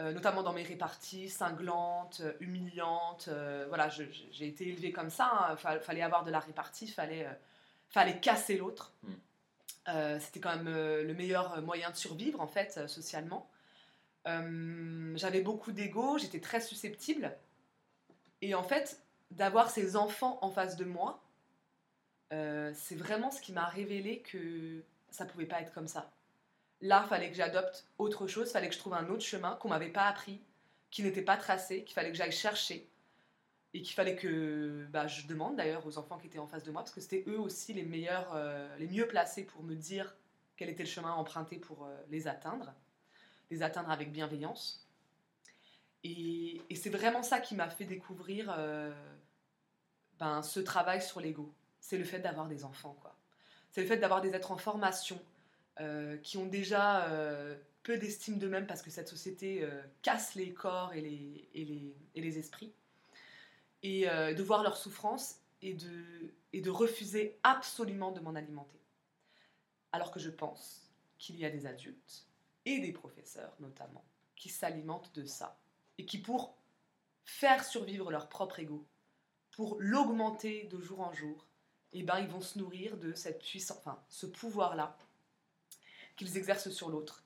euh, 0.00 0.12
notamment 0.12 0.42
dans 0.42 0.54
mes 0.54 0.62
réparties 0.62 1.28
cinglantes, 1.28 2.22
euh, 2.22 2.32
humiliantes. 2.40 3.28
euh, 3.28 3.66
voilà, 3.68 3.88
j'ai 3.90 4.46
été 4.46 4.68
élevée 4.68 4.92
comme 4.92 5.10
ça. 5.10 5.54
Il 5.74 5.80
fallait 5.80 6.00
avoir 6.00 6.24
de 6.24 6.30
la 6.30 6.38
répartie, 6.38 6.88
fallait, 6.88 7.26
euh, 7.26 7.32
fallait 7.90 8.18
casser 8.18 8.56
l'autre. 8.56 8.94
Mm. 9.02 9.12
C'était 10.20 10.38
quand 10.38 10.54
même 10.54 10.68
le 10.68 11.12
meilleur 11.14 11.60
moyen 11.62 11.90
de 11.90 11.96
survivre, 11.96 12.40
en 12.40 12.46
fait, 12.46 12.86
socialement. 12.86 13.50
J'avais 14.24 15.40
beaucoup 15.40 15.72
d'ego, 15.72 16.16
j'étais 16.16 16.38
très 16.38 16.60
susceptible. 16.60 17.36
Et 18.40 18.54
en 18.54 18.62
fait, 18.62 19.02
d'avoir 19.32 19.68
ces 19.68 19.96
enfants 19.96 20.38
en 20.42 20.50
face 20.50 20.76
de 20.76 20.84
moi, 20.84 21.20
c'est 22.30 22.94
vraiment 22.94 23.32
ce 23.32 23.40
qui 23.40 23.52
m'a 23.52 23.66
révélé 23.66 24.20
que 24.20 24.84
ça 25.10 25.24
pouvait 25.24 25.46
pas 25.46 25.60
être 25.60 25.72
comme 25.72 25.88
ça. 25.88 26.08
Là, 26.82 27.02
fallait 27.08 27.30
que 27.30 27.36
j'adopte 27.36 27.86
autre 27.98 28.26
chose, 28.26 28.50
fallait 28.50 28.68
que 28.68 28.74
je 28.74 28.78
trouve 28.78 28.94
un 28.94 29.08
autre 29.10 29.22
chemin 29.22 29.56
qu'on 29.56 29.68
m'avait 29.68 29.90
pas 29.90 30.04
appris, 30.04 30.40
qui 30.90 31.02
n'était 31.02 31.22
pas 31.22 31.36
tracé, 31.36 31.84
qu'il 31.84 31.94
fallait 31.94 32.10
que 32.10 32.16
j'aille 32.16 32.32
chercher 32.32 32.88
et 33.72 33.82
qu'il 33.82 33.94
fallait 33.94 34.16
que 34.16 34.86
bah, 34.90 35.06
je 35.06 35.26
demande 35.26 35.56
d'ailleurs 35.56 35.86
aux 35.86 35.98
enfants 35.98 36.18
qui 36.18 36.26
étaient 36.26 36.38
en 36.38 36.46
face 36.46 36.64
de 36.64 36.72
moi 36.72 36.82
parce 36.82 36.92
que 36.92 37.00
c'était 37.00 37.24
eux 37.28 37.38
aussi 37.38 37.72
les 37.72 37.84
meilleurs, 37.84 38.32
euh, 38.34 38.76
les 38.78 38.88
mieux 38.88 39.06
placés 39.06 39.44
pour 39.44 39.62
me 39.62 39.74
dire 39.74 40.16
quel 40.56 40.68
était 40.68 40.82
le 40.82 40.88
chemin 40.88 41.10
à 41.10 41.14
emprunter 41.14 41.56
pour 41.56 41.84
euh, 41.84 41.96
les 42.08 42.26
atteindre, 42.26 42.74
les 43.50 43.62
atteindre 43.62 43.90
avec 43.90 44.10
bienveillance. 44.10 44.88
Et, 46.02 46.60
et 46.68 46.74
c'est 46.74 46.90
vraiment 46.90 47.22
ça 47.22 47.40
qui 47.40 47.54
m'a 47.54 47.68
fait 47.68 47.84
découvrir 47.84 48.52
euh, 48.56 48.92
ben, 50.18 50.42
ce 50.42 50.60
travail 50.60 51.00
sur 51.00 51.20
l'ego. 51.20 51.52
C'est 51.78 51.98
le 51.98 52.04
fait 52.04 52.18
d'avoir 52.18 52.48
des 52.48 52.64
enfants, 52.64 52.96
quoi. 53.00 53.14
C'est 53.70 53.82
le 53.82 53.86
fait 53.86 53.98
d'avoir 53.98 54.20
des 54.20 54.34
êtres 54.34 54.50
en 54.50 54.56
formation 54.56 55.20
euh, 55.80 56.18
qui 56.18 56.36
ont 56.36 56.44
déjà 56.44 57.08
euh, 57.08 57.56
peu 57.82 57.96
d'estime 57.96 58.38
d'eux-mêmes 58.38 58.66
parce 58.66 58.82
que 58.82 58.90
cette 58.90 59.08
société 59.08 59.64
euh, 59.64 59.82
casse 60.02 60.34
les 60.34 60.52
corps 60.52 60.92
et 60.92 61.00
les, 61.00 61.48
et 61.54 61.64
les, 61.64 61.96
et 62.14 62.20
les 62.20 62.38
esprits. 62.38 62.74
Et 63.82 64.04
de 64.04 64.42
voir 64.42 64.62
leur 64.62 64.76
souffrance 64.76 65.36
et 65.62 65.72
de, 65.72 66.34
et 66.52 66.60
de 66.60 66.68
refuser 66.68 67.38
absolument 67.42 68.12
de 68.12 68.20
m'en 68.20 68.34
alimenter. 68.34 68.78
Alors 69.92 70.10
que 70.10 70.20
je 70.20 70.28
pense 70.28 70.92
qu'il 71.16 71.38
y 71.38 71.46
a 71.46 71.50
des 71.50 71.64
adultes 71.64 72.26
et 72.66 72.80
des 72.80 72.92
professeurs 72.92 73.56
notamment 73.58 74.04
qui 74.36 74.50
s'alimentent 74.50 75.14
de 75.14 75.24
ça 75.24 75.58
et 75.96 76.04
qui 76.04 76.18
pour 76.18 76.58
faire 77.24 77.64
survivre 77.64 78.10
leur 78.10 78.28
propre 78.28 78.58
ego, 78.58 78.86
pour 79.52 79.78
l'augmenter 79.80 80.64
de 80.64 80.78
jour 80.78 81.00
en 81.00 81.14
jour, 81.14 81.46
eh 81.94 82.02
ben, 82.02 82.18
ils 82.18 82.28
vont 82.28 82.42
se 82.42 82.58
nourrir 82.58 82.98
de 82.98 83.14
cette 83.14 83.42
puissance, 83.42 83.78
enfin, 83.78 84.02
ce 84.10 84.26
pouvoir-là 84.26 84.98
qu'ils 86.20 86.36
exercent 86.36 86.68
sur 86.70 86.90
l'autre. 86.90 87.24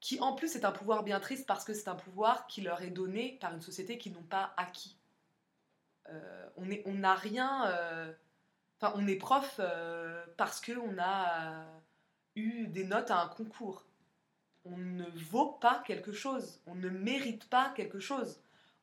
Qui 0.00 0.20
en 0.20 0.34
plus 0.34 0.54
est 0.54 0.66
un 0.66 0.72
pouvoir 0.72 1.02
bien 1.02 1.18
triste 1.18 1.46
parce 1.46 1.64
que 1.64 1.72
c'est 1.72 1.88
un 1.88 1.94
pouvoir 1.94 2.46
qui 2.46 2.60
leur 2.60 2.82
est 2.82 2.90
donné 2.90 3.38
par 3.40 3.54
une 3.54 3.62
société 3.62 3.96
qu'ils 3.96 4.12
n'ont 4.12 4.22
pas 4.22 4.52
acquis. 4.58 4.96
Euh, 6.10 6.48
on 6.84 6.92
n'a 6.94 7.14
rien. 7.14 7.66
euh, 7.68 8.12
Enfin, 8.78 8.92
on 8.96 9.06
est 9.06 9.16
prof 9.16 9.56
euh, 9.58 10.22
parce 10.36 10.60
qu'on 10.60 10.98
a 10.98 11.64
eu 12.34 12.66
des 12.66 12.84
notes 12.84 13.10
à 13.10 13.22
un 13.22 13.28
concours. 13.28 13.86
On 14.66 14.76
ne 14.76 15.06
vaut 15.30 15.52
pas 15.52 15.82
quelque 15.86 16.12
chose. 16.12 16.60
On 16.66 16.74
ne 16.74 16.90
mérite 16.90 17.48
pas 17.48 17.72
quelque 17.74 17.98
chose. 17.98 18.38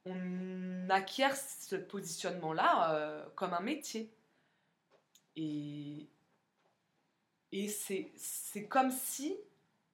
On 0.05 0.89
acquiert 0.89 1.37
ce 1.37 1.75
positionnement-là 1.75 3.27
comme 3.35 3.53
un 3.53 3.59
métier. 3.59 4.09
Et, 5.35 6.07
et 7.53 7.67
c'est 7.69 8.67
comme 8.67 8.91
si 8.91 9.37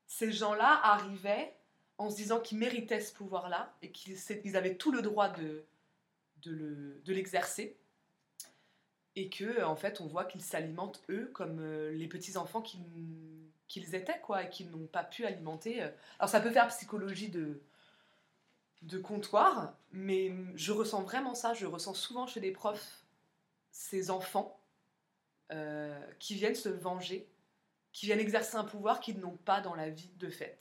ces 0.08 0.32
gens-là 0.32 0.80
arrivaient 0.84 1.54
en 2.00 2.10
se 2.10 2.16
disant 2.16 2.40
qu'ils 2.40 2.58
méritaient 2.58 3.02
ce 3.02 3.14
pouvoir-là 3.14 3.74
et 3.82 3.92
qu'ils 3.92 4.56
avaient 4.58 4.76
tout 4.76 4.92
le 4.92 5.02
droit 5.02 5.30
de, 5.30 5.64
de 6.44 6.52
le- 6.52 7.02
de 7.06 7.14
l'exercer. 7.14 7.76
et 9.16 9.30
que 9.30 9.64
en 9.64 9.76
fait, 9.76 10.00
on 10.02 10.08
voit 10.08 10.24
qu'ils 10.26 10.44
s'alimentent, 10.44 11.02
eux, 11.10 11.30
comme 11.34 11.60
euh, 11.60 11.92
les 11.92 12.08
petits-enfants 12.08 12.62
qu'ils 12.62 12.80
qu'ils 13.68 13.94
étaient, 13.94 14.20
quoi, 14.22 14.44
et 14.46 14.50
qu'ils 14.50 14.70
n'ont 14.72 14.88
pas 14.88 15.04
pu 15.04 15.26
alimenter. 15.26 15.84
euh. 15.84 15.90
Alors 16.20 16.30
ça 16.30 16.40
peut 16.42 16.50
faire 16.52 16.68
psychologie 16.70 17.30
de, 17.30 17.62
de 18.84 18.98
comptoir, 18.98 19.74
mais 19.92 20.32
je 20.56 20.72
ressens 20.72 21.04
vraiment 21.04 21.36
ça. 21.36 21.54
Je 21.54 21.66
ressens 21.68 21.94
souvent 21.96 22.26
chez 22.28 22.40
des 22.40 22.52
profs 22.52 23.04
ces 23.72 24.10
enfants 24.10 24.60
euh, 25.52 26.00
qui 26.20 26.36
viennent 26.36 26.56
se 26.56 26.70
venger, 26.70 27.28
qui 28.00 28.06
viennent 28.06 28.22
exercer 28.22 28.56
un 28.56 28.64
pouvoir 28.64 29.02
qu'ils 29.02 29.20
n'ont 29.20 29.36
pas 29.36 29.60
dans 29.60 29.76
la 29.76 29.90
vie 29.90 30.10
de 30.16 30.30
fait. 30.30 30.58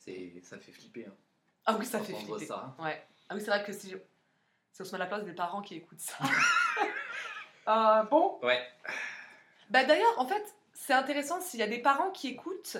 C'est, 0.00 0.32
ça 0.42 0.58
fait 0.58 0.72
flipper. 0.72 1.06
Hein, 1.06 1.14
Ah 1.64 1.76
oui, 1.78 1.86
ça 1.86 2.00
fait 2.00 2.14
flipper. 2.14 2.46
ça. 2.46 2.74
Ouais. 2.80 3.00
Ah 3.28 3.36
oui, 3.36 3.40
c'est 3.40 3.46
vrai 3.46 3.62
que 3.62 3.72
si, 3.72 3.94
si 4.72 4.82
on 4.82 4.84
se 4.84 4.90
met 4.90 4.96
à 4.96 4.98
la 4.98 5.06
place 5.06 5.22
des 5.24 5.32
parents 5.32 5.62
qui 5.62 5.76
écoutent 5.76 6.00
ça. 6.00 6.14
Euh, 7.68 8.02
bon. 8.04 8.40
Ouais. 8.42 8.60
Bah, 9.68 9.84
D'ailleurs, 9.84 10.18
en 10.18 10.26
fait, 10.26 10.42
c'est 10.72 10.94
intéressant, 10.94 11.40
s'il 11.40 11.60
y 11.60 11.62
a 11.62 11.68
des 11.68 11.78
parents 11.78 12.10
qui 12.10 12.26
écoutent, 12.26 12.78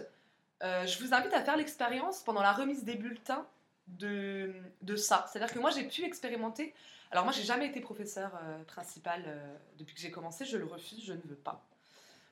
euh, 0.65 0.85
je 0.87 0.99
vous 1.05 1.15
invite 1.15 1.33
à 1.33 1.45
faire 1.45 1.57
l'expérience 1.57 2.23
pendant 2.25 2.43
la 2.43 2.53
remise 2.53 2.83
des 2.83 2.97
bulletins 2.97 3.47
de, 3.87 4.53
de 4.83 4.97
ça. 4.97 5.27
C'est-à-dire 5.31 5.55
que 5.55 5.61
moi, 5.61 5.71
j'ai 5.71 5.85
pu 5.87 6.03
expérimenter. 6.03 6.75
Alors, 7.13 7.23
moi, 7.25 7.33
j'ai 7.33 7.45
jamais 7.45 7.67
été 7.67 7.81
professeur 7.81 8.33
euh, 8.43 8.65
principal 8.65 9.23
euh, 9.27 9.55
depuis 9.79 9.95
que 9.95 10.01
j'ai 10.01 10.11
commencé. 10.11 10.45
Je 10.45 10.57
le 10.57 10.65
refuse, 10.65 11.05
je 11.05 11.13
ne 11.13 11.23
veux 11.23 11.37
pas. 11.37 11.63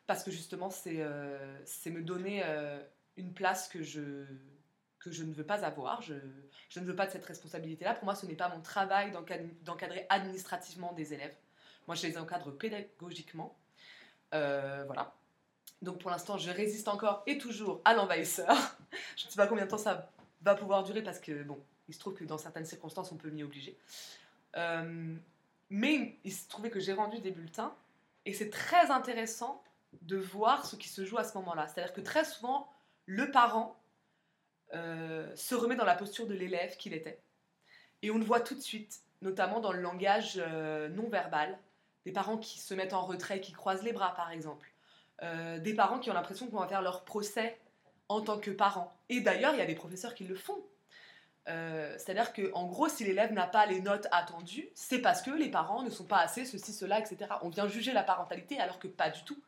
Parce 0.08 0.24
que 0.24 0.30
justement, 0.30 0.70
c'est 0.70 1.00
euh, 1.00 1.58
me 1.84 2.00
donner 2.00 2.40
euh, 2.42 2.82
une 3.18 3.34
place 3.34 3.68
que 3.68 3.82
je, 3.82 4.24
que 5.00 5.10
je 5.12 5.22
ne 5.22 5.34
veux 5.34 5.44
pas 5.44 5.66
avoir. 5.66 6.00
Je, 6.00 6.14
ne 6.14 6.84
veux 6.86 6.96
pas 6.96 7.04
de 7.04 7.12
cette 7.12 7.26
responsabilité-là. 7.26 7.92
Pour 7.92 8.06
moi, 8.06 8.14
ce 8.14 8.24
n'est 8.24 8.34
pas 8.34 8.48
mon 8.48 8.62
travail 8.62 9.12
d'encad- 9.12 9.62
d'encadrer 9.64 10.06
administrativement 10.08 10.94
des 10.94 11.12
élèves. 11.12 11.36
Moi, 11.86 11.94
je 11.94 12.06
les 12.06 12.16
encadre 12.16 12.50
pédagogiquement. 12.52 13.54
Euh, 14.32 14.82
voilà. 14.86 15.12
Donc 15.82 15.98
pour 15.98 16.10
l'instant, 16.10 16.38
je 16.38 16.50
résiste 16.50 16.88
encore 16.88 17.22
et 17.26 17.36
toujours 17.36 17.82
à 17.84 17.92
l'envahisseur. 17.92 18.48
je 19.16 19.26
ne 19.26 19.30
sais 19.30 19.36
pas 19.36 19.46
combien 19.46 19.66
de 19.66 19.70
temps 19.70 19.76
ça 19.76 20.10
va 20.40 20.54
pouvoir 20.54 20.84
durer 20.84 21.02
parce 21.02 21.20
que, 21.20 21.42
bon, 21.42 21.62
il 21.86 21.92
se 21.92 21.98
trouve 21.98 22.14
que 22.14 22.24
dans 22.24 22.38
certaines 22.38 22.64
circonstances, 22.64 23.12
on 23.12 23.16
peut 23.16 23.28
m'y 23.28 23.42
obliger. 23.42 23.76
Mais 25.68 26.18
il 26.24 26.32
se 26.32 26.48
trouvait 26.48 26.70
que 26.70 26.80
j'ai 26.80 26.94
rendu 26.94 27.20
des 27.20 27.30
bulletins 27.30 27.76
et 28.24 28.32
c'est 28.32 28.48
très 28.48 28.90
intéressant 28.90 29.62
de 30.02 30.16
voir 30.16 30.66
ce 30.66 30.76
qui 30.76 30.88
se 30.88 31.04
joue 31.04 31.18
à 31.18 31.24
ce 31.24 31.36
moment-là. 31.38 31.66
C'est-à-dire 31.66 31.92
que 31.92 32.00
très 32.00 32.24
souvent, 32.24 32.68
le 33.06 33.30
parent 33.30 33.78
euh, 34.74 35.34
se 35.34 35.54
remet 35.54 35.76
dans 35.76 35.84
la 35.84 35.94
posture 35.94 36.26
de 36.26 36.34
l'élève 36.34 36.76
qu'il 36.76 36.92
était. 36.92 37.20
Et 38.02 38.10
on 38.10 38.18
le 38.18 38.24
voit 38.24 38.40
tout 38.40 38.54
de 38.54 38.60
suite, 38.60 39.00
notamment 39.22 39.60
dans 39.60 39.72
le 39.72 39.80
langage 39.80 40.34
euh, 40.36 40.88
non 40.88 41.08
verbal. 41.08 41.58
Des 42.04 42.12
parents 42.12 42.38
qui 42.38 42.58
se 42.60 42.74
mettent 42.74 42.92
en 42.92 43.02
retrait, 43.02 43.40
qui 43.40 43.52
croisent 43.52 43.82
les 43.82 43.92
bras, 43.92 44.14
par 44.14 44.30
exemple. 44.30 44.70
Euh, 45.22 45.58
des 45.58 45.74
parents 45.74 45.98
qui 45.98 46.10
ont 46.10 46.14
l'impression 46.14 46.48
qu'on 46.48 46.60
va 46.60 46.68
faire 46.68 46.82
leur 46.82 47.04
procès 47.04 47.58
en 48.08 48.20
tant 48.20 48.38
que 48.38 48.50
parents. 48.50 48.94
Et 49.08 49.20
d'ailleurs, 49.20 49.54
il 49.54 49.58
y 49.58 49.62
a 49.62 49.66
des 49.66 49.74
professeurs 49.74 50.14
qui 50.14 50.24
le 50.24 50.34
font. 50.34 50.62
C'est-à-dire 51.96 52.34
qu'en 52.34 52.66
gros, 52.66 52.90
si 52.90 53.04
l'élève 53.04 53.32
n'a 53.32 53.46
pas 53.46 53.64
les 53.64 53.80
notes 53.80 54.06
attendues, 54.10 54.68
c'est 54.74 54.98
parce 54.98 55.22
que 55.22 55.30
les 55.30 55.50
parents 55.50 55.82
ne 55.82 55.88
sont 55.88 56.04
pas 56.04 56.18
assez 56.18 56.44
ceci, 56.44 56.74
cela, 56.74 57.00
etc. 57.00 57.16
On 57.40 57.48
vient 57.48 57.66
juger 57.66 57.94
la 57.94 58.02
parentalité 58.02 58.60
alors 58.60 58.78
que 58.78 58.86
pas 58.86 59.08
du 59.08 59.24
tout. 59.24 59.42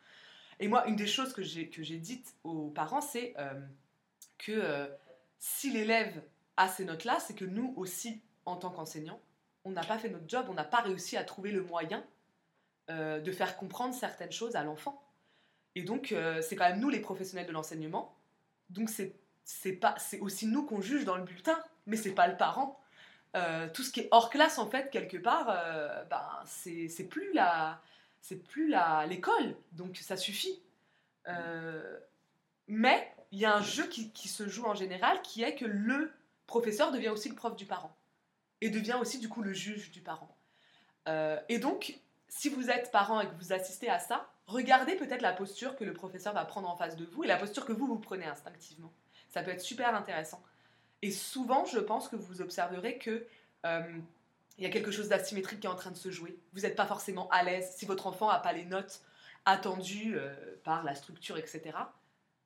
Et 0.60 0.68
moi, 0.68 0.86
une 0.86 0.96
des 0.96 1.06
choses 1.06 1.32
que 1.32 1.42
j'ai 1.42 1.64
dites 1.98 2.34
aux 2.44 2.68
parents, 2.68 3.00
c'est 3.00 3.34
euh, 3.38 3.58
que 4.38 4.52
euh, 4.52 4.86
si 5.38 5.72
l'élève 5.72 6.22
a 6.58 6.68
ces 6.68 6.84
notes-là, 6.84 7.18
c'est 7.18 7.34
que 7.34 7.46
nous 7.46 7.72
aussi, 7.76 8.20
en 8.44 8.56
tant 8.56 8.70
qu'enseignants, 8.70 9.20
on 9.64 9.70
n'a 9.70 9.82
pas 9.82 9.98
fait 9.98 10.10
notre 10.10 10.28
job, 10.28 10.46
on 10.50 10.54
n'a 10.54 10.64
pas 10.64 10.82
réussi 10.82 11.16
à 11.16 11.24
trouver 11.24 11.50
le 11.50 11.62
moyen 11.62 12.04
euh, 12.90 13.20
de 13.20 13.32
faire 13.32 13.56
comprendre 13.56 13.94
certaines 13.94 14.32
choses 14.32 14.54
à 14.54 14.62
l'enfant. 14.62 15.02
Et 15.76 15.82
donc, 15.82 16.12
c'est 16.42 16.56
quand 16.56 16.68
même 16.68 16.80
nous 16.80 16.90
les 16.90 16.98
professionnels 16.98 17.46
de 17.46 17.52
l'enseignement. 17.52 18.16
Donc, 18.70 18.90
c'est 18.90 19.80
aussi 20.20 20.46
nous 20.48 20.66
qu'on 20.66 20.80
juge 20.80 21.04
dans 21.04 21.16
le 21.16 21.22
bulletin, 21.22 21.56
mais 21.86 21.96
c'est 21.96 22.12
pas 22.12 22.26
le 22.26 22.36
parent. 22.36 22.80
Tout 23.72 23.84
ce 23.84 23.92
qui 23.92 24.00
est 24.00 24.08
hors 24.10 24.30
classe, 24.30 24.58
en 24.58 24.68
fait, 24.68 24.90
quelque 24.90 25.16
part, 25.16 25.46
ben, 26.10 26.26
c'est 26.44 26.88
c'est 26.88 27.04
plus 27.04 27.32
la 27.34 27.80
c'est 28.20 28.36
plus 28.36 28.74
l'école, 29.08 29.56
donc 29.72 29.96
ça 29.96 30.16
suffit. 30.16 30.62
Euh, 31.28 31.98
mais 32.66 33.12
il 33.32 33.38
y 33.38 33.44
a 33.44 33.54
un 33.54 33.62
jeu 33.62 33.86
qui, 33.86 34.10
qui 34.12 34.28
se 34.28 34.48
joue 34.48 34.64
en 34.64 34.74
général, 34.74 35.20
qui 35.22 35.42
est 35.42 35.54
que 35.54 35.64
le 35.64 36.12
professeur 36.46 36.92
devient 36.92 37.08
aussi 37.08 37.28
le 37.28 37.34
prof 37.34 37.56
du 37.56 37.66
parent 37.66 37.96
et 38.60 38.70
devient 38.70 38.96
aussi 39.00 39.18
du 39.18 39.28
coup 39.28 39.42
le 39.42 39.52
juge 39.52 39.90
du 39.90 40.00
parent. 40.00 40.36
Euh, 41.08 41.38
et 41.48 41.58
donc, 41.58 41.98
si 42.28 42.48
vous 42.48 42.70
êtes 42.70 42.90
parent 42.90 43.20
et 43.20 43.26
que 43.26 43.34
vous 43.36 43.52
assistez 43.52 43.88
à 43.88 43.98
ça, 43.98 44.30
regardez 44.46 44.96
peut-être 44.96 45.22
la 45.22 45.32
posture 45.32 45.76
que 45.76 45.84
le 45.84 45.92
professeur 45.92 46.34
va 46.34 46.44
prendre 46.44 46.68
en 46.68 46.76
face 46.76 46.96
de 46.96 47.04
vous 47.04 47.24
et 47.24 47.26
la 47.26 47.36
posture 47.36 47.64
que 47.64 47.72
vous 47.72 47.86
vous 47.86 47.98
prenez 47.98 48.26
instinctivement. 48.26 48.92
Ça 49.28 49.42
peut 49.42 49.50
être 49.50 49.60
super 49.60 49.94
intéressant. 49.94 50.42
Et 51.02 51.10
souvent, 51.10 51.64
je 51.64 51.78
pense 51.78 52.08
que 52.08 52.16
vous 52.16 52.42
observerez 52.42 52.98
que 52.98 53.26
euh, 53.64 53.98
il 54.60 54.64
y 54.64 54.66
a 54.66 54.70
quelque 54.70 54.90
chose 54.90 55.08
d'asymétrique 55.08 55.60
qui 55.60 55.66
est 55.66 55.70
en 55.70 55.74
train 55.74 55.90
de 55.90 55.96
se 55.96 56.10
jouer. 56.10 56.38
Vous 56.52 56.60
n'êtes 56.60 56.76
pas 56.76 56.84
forcément 56.86 57.30
à 57.30 57.42
l'aise. 57.42 57.72
Si 57.76 57.86
votre 57.86 58.06
enfant 58.06 58.28
n'a 58.30 58.38
pas 58.38 58.52
les 58.52 58.66
notes 58.66 59.00
attendues 59.46 60.18
euh, 60.18 60.34
par 60.64 60.84
la 60.84 60.94
structure, 60.94 61.38
etc., 61.38 61.62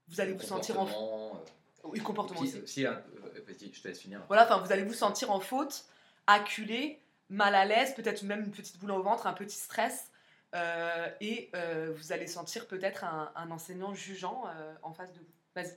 vous 0.06 0.20
allez 0.20 0.32
vous 0.32 0.40
sentir 0.42 0.78
en 0.78 0.86
euh, 0.86 1.38
oui, 1.82 1.98
comportement 1.98 2.38
si- 2.40 2.58
aussi. 2.60 2.68
si, 2.68 2.84
vas-y, 2.84 3.72
je 3.72 3.82
te 3.82 3.88
laisse 3.88 3.98
finir. 3.98 4.22
Voilà, 4.28 4.44
enfin, 4.44 4.58
vous 4.64 4.70
allez 4.70 4.84
vous 4.84 4.94
sentir 4.94 5.32
en 5.32 5.40
faute, 5.40 5.86
acculé, 6.28 7.00
mal 7.30 7.56
à 7.56 7.64
l'aise, 7.64 7.94
peut-être 7.96 8.22
même 8.22 8.44
une 8.44 8.52
petite 8.52 8.78
boule 8.78 8.92
au 8.92 9.02
ventre, 9.02 9.26
un 9.26 9.32
petit 9.32 9.56
stress, 9.56 10.12
euh, 10.54 11.08
et 11.20 11.50
euh, 11.56 11.92
vous 11.96 12.12
allez 12.12 12.28
sentir 12.28 12.68
peut-être 12.68 13.02
un, 13.02 13.32
un 13.34 13.50
enseignant 13.50 13.92
jugeant 13.92 14.44
en 14.82 14.92
face 14.92 15.12
de 15.12 15.18
vous. 15.18 15.26
Vas-y. 15.56 15.76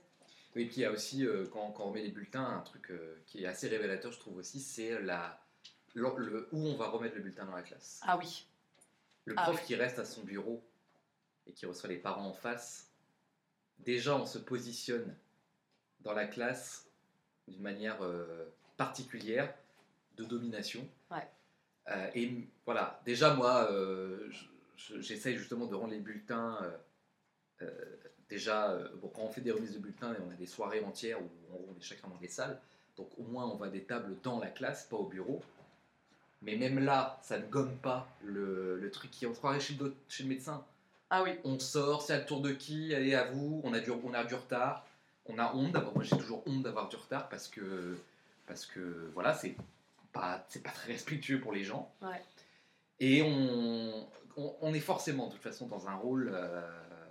Oui, 0.56 0.62
et 0.64 0.66
puis 0.68 0.76
il 0.78 0.82
y 0.82 0.86
a 0.86 0.92
aussi, 0.92 1.26
quand, 1.52 1.72
quand 1.72 1.86
on 1.86 1.92
met 1.92 2.04
les 2.04 2.12
bulletins, 2.12 2.46
un 2.46 2.62
truc 2.62 2.92
qui 3.26 3.44
est 3.44 3.48
assez 3.48 3.68
révélateur, 3.68 4.12
je 4.12 4.20
trouve 4.20 4.38
aussi, 4.38 4.60
c'est 4.60 5.02
la, 5.02 5.40
le, 6.02 6.26
le- 6.26 6.50
où 6.52 6.60
on 6.68 6.76
va 6.78 6.90
remettre 6.90 7.16
le 7.16 7.22
bulletin 7.22 7.46
dans 7.46 7.56
la 7.56 7.62
classe. 7.64 8.00
Ah 8.04 8.18
oui. 8.18 8.46
Le 9.26 9.34
Ah 9.38 9.44
prof 9.44 9.58
oui. 9.60 9.66
qui 9.66 9.76
reste 9.76 10.00
à 10.00 10.06
son 10.06 10.22
bureau 10.24 10.62
et 11.46 11.54
qui 11.54 11.66
reçoit 11.66 11.90
les 11.90 11.98
parents 11.98 12.28
en 12.28 12.34
face, 12.34 12.90
déjà 13.80 14.16
on 14.16 14.26
se 14.26 14.38
positionne 14.38 15.16
dans 16.02 16.14
la 16.14 16.26
classe 16.28 16.88
d'une 17.48 17.62
manière 17.62 18.02
euh, 18.04 18.46
particulière 18.78 19.54
de 20.18 20.24
domination. 20.24 20.88
Ouais. 21.12 21.28
Euh, 21.90 22.10
et 22.16 22.48
voilà, 22.66 23.02
déjà 23.06 23.34
moi, 23.34 23.72
euh, 23.72 24.28
je- 24.30 24.46
je- 24.76 25.02
j'essaye 25.02 25.36
justement 25.38 25.66
de 25.68 25.76
rendre 25.76 25.92
les 25.94 26.00
bulletins. 26.00 26.60
déjà, 28.30 28.78
bon, 29.02 29.08
quand 29.08 29.22
on 29.24 29.30
fait 29.30 29.42
des 29.42 29.52
remises 29.52 29.74
de 29.74 29.80
bulletins, 29.80 30.16
on 30.28 30.30
a 30.32 30.36
des 30.36 30.46
soirées 30.46 30.84
entières 30.84 31.20
où 31.22 31.30
on 31.70 31.78
est 31.78 31.82
chacun 31.82 32.08
dans 32.08 32.18
des 32.18 32.28
salles. 32.28 32.60
Donc 32.98 33.10
au 33.18 33.24
moins 33.24 33.46
on 33.48 33.56
va 33.56 33.70
des 33.70 33.84
tables 33.84 34.16
dans 34.22 34.40
la 34.40 34.50
classe, 34.50 34.86
pas 34.86 34.98
au 34.98 35.06
bureau. 35.08 35.42
Mais 36.42 36.56
même 36.56 36.80
là, 36.80 37.20
ça 37.24 37.40
ne 37.40 37.46
gomme 37.48 37.76
pas 37.78 38.08
le, 38.24 38.78
le 38.80 38.92
truc 38.92 39.10
qui 39.12 39.26
on 39.26 39.34
croirait 39.34 39.60
chez 39.60 39.74
le, 39.74 39.80
doc- 39.80 39.96
chez 40.08 40.24
le 40.24 40.30
médecin. 40.30 40.64
Ah 41.10 41.24
oui. 41.24 41.32
On 41.44 41.58
sort, 41.60 42.02
c'est 42.02 42.14
à 42.14 42.20
tour 42.20 42.42
de 42.42 42.52
qui 42.52 42.94
Allez 42.94 43.16
à 43.16 43.26
vous, 43.32 43.62
on 43.64 43.74
a 43.74 43.80
du, 43.80 43.90
on 43.92 44.14
a 44.14 44.24
du 44.24 44.36
retard, 44.36 44.86
on 45.26 45.38
a 45.40 45.54
honte. 45.56 45.72
d'avoir- 45.72 45.94
Moi 45.96 46.04
j'ai 46.04 46.18
toujours 46.18 46.44
honte 46.46 46.64
d'avoir 46.64 46.90
du 46.90 46.96
retard 46.96 47.28
parce 47.30 47.48
que, 47.48 47.98
parce 48.46 48.66
que 48.66 49.10
voilà, 49.14 49.34
c'est 49.34 49.56
pas, 50.14 50.46
pas 50.64 50.70
très 50.72 50.92
respectueux 50.94 51.40
pour 51.40 51.54
les 51.54 51.64
gens. 51.64 51.92
Ouais. 52.02 52.22
Et 53.00 53.22
on, 53.24 54.08
on, 54.38 54.56
on 54.62 54.74
est 54.74 54.80
forcément 54.80 55.28
de 55.28 55.34
toute 55.34 55.42
façon 55.42 55.66
dans 55.68 55.88
un 55.88 55.96
rôle 55.96 56.30
euh, 56.34 56.62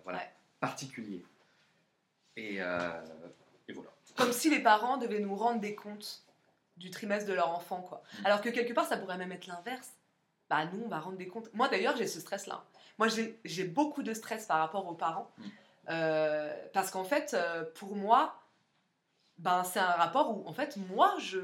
voilà, 0.05 0.19
Ouais. 0.19 0.31
particulier. 0.61 1.25
Et, 2.37 2.61
euh, 2.63 2.91
et 3.69 3.73
voilà. 3.73 3.91
Comme 4.17 4.33
si 4.33 4.51
les 4.51 4.61
parents 4.61 4.99
devaient 4.99 5.21
nous 5.21 5.35
rendre 5.35 5.61
des 5.61 5.75
comptes 5.75 6.23
du 6.77 6.91
trimestre 6.91 7.29
de 7.29 7.35
leur 7.35 7.51
enfant, 7.51 7.83
quoi. 7.83 8.03
Mm. 8.21 8.27
Alors 8.27 8.41
que 8.41 8.49
quelque 8.49 8.73
part, 8.73 8.87
ça 8.87 8.97
pourrait 8.97 9.19
même 9.19 9.33
être 9.33 9.47
l'inverse. 9.47 9.91
Bah 10.49 10.65
nous, 10.67 10.83
on 10.85 10.89
va 10.89 11.01
rendre 11.01 11.17
des 11.17 11.27
comptes. 11.27 11.53
Moi 11.55 11.69
d'ailleurs, 11.69 11.97
j'ai 11.97 12.07
ce 12.07 12.21
stress-là. 12.21 12.65
Moi, 12.99 13.09
j'ai 13.45 13.65
beaucoup 13.65 14.03
de 14.03 14.15
stress 14.15 14.47
par 14.47 14.59
rapport 14.59 14.87
aux 14.87 14.95
parents. 14.95 15.31
Mm. 15.39 15.45
Euh, 15.89 16.53
parce 16.73 16.91
qu'en 16.91 17.05
fait, 17.05 17.35
euh, 17.35 17.65
pour 17.75 17.95
moi, 17.95 18.41
ben, 19.39 19.65
c'est 19.65 19.79
un 19.79 19.85
rapport 19.93 20.37
où, 20.37 20.49
en 20.49 20.53
fait, 20.53 20.77
moi, 20.77 21.15
je, 21.19 21.39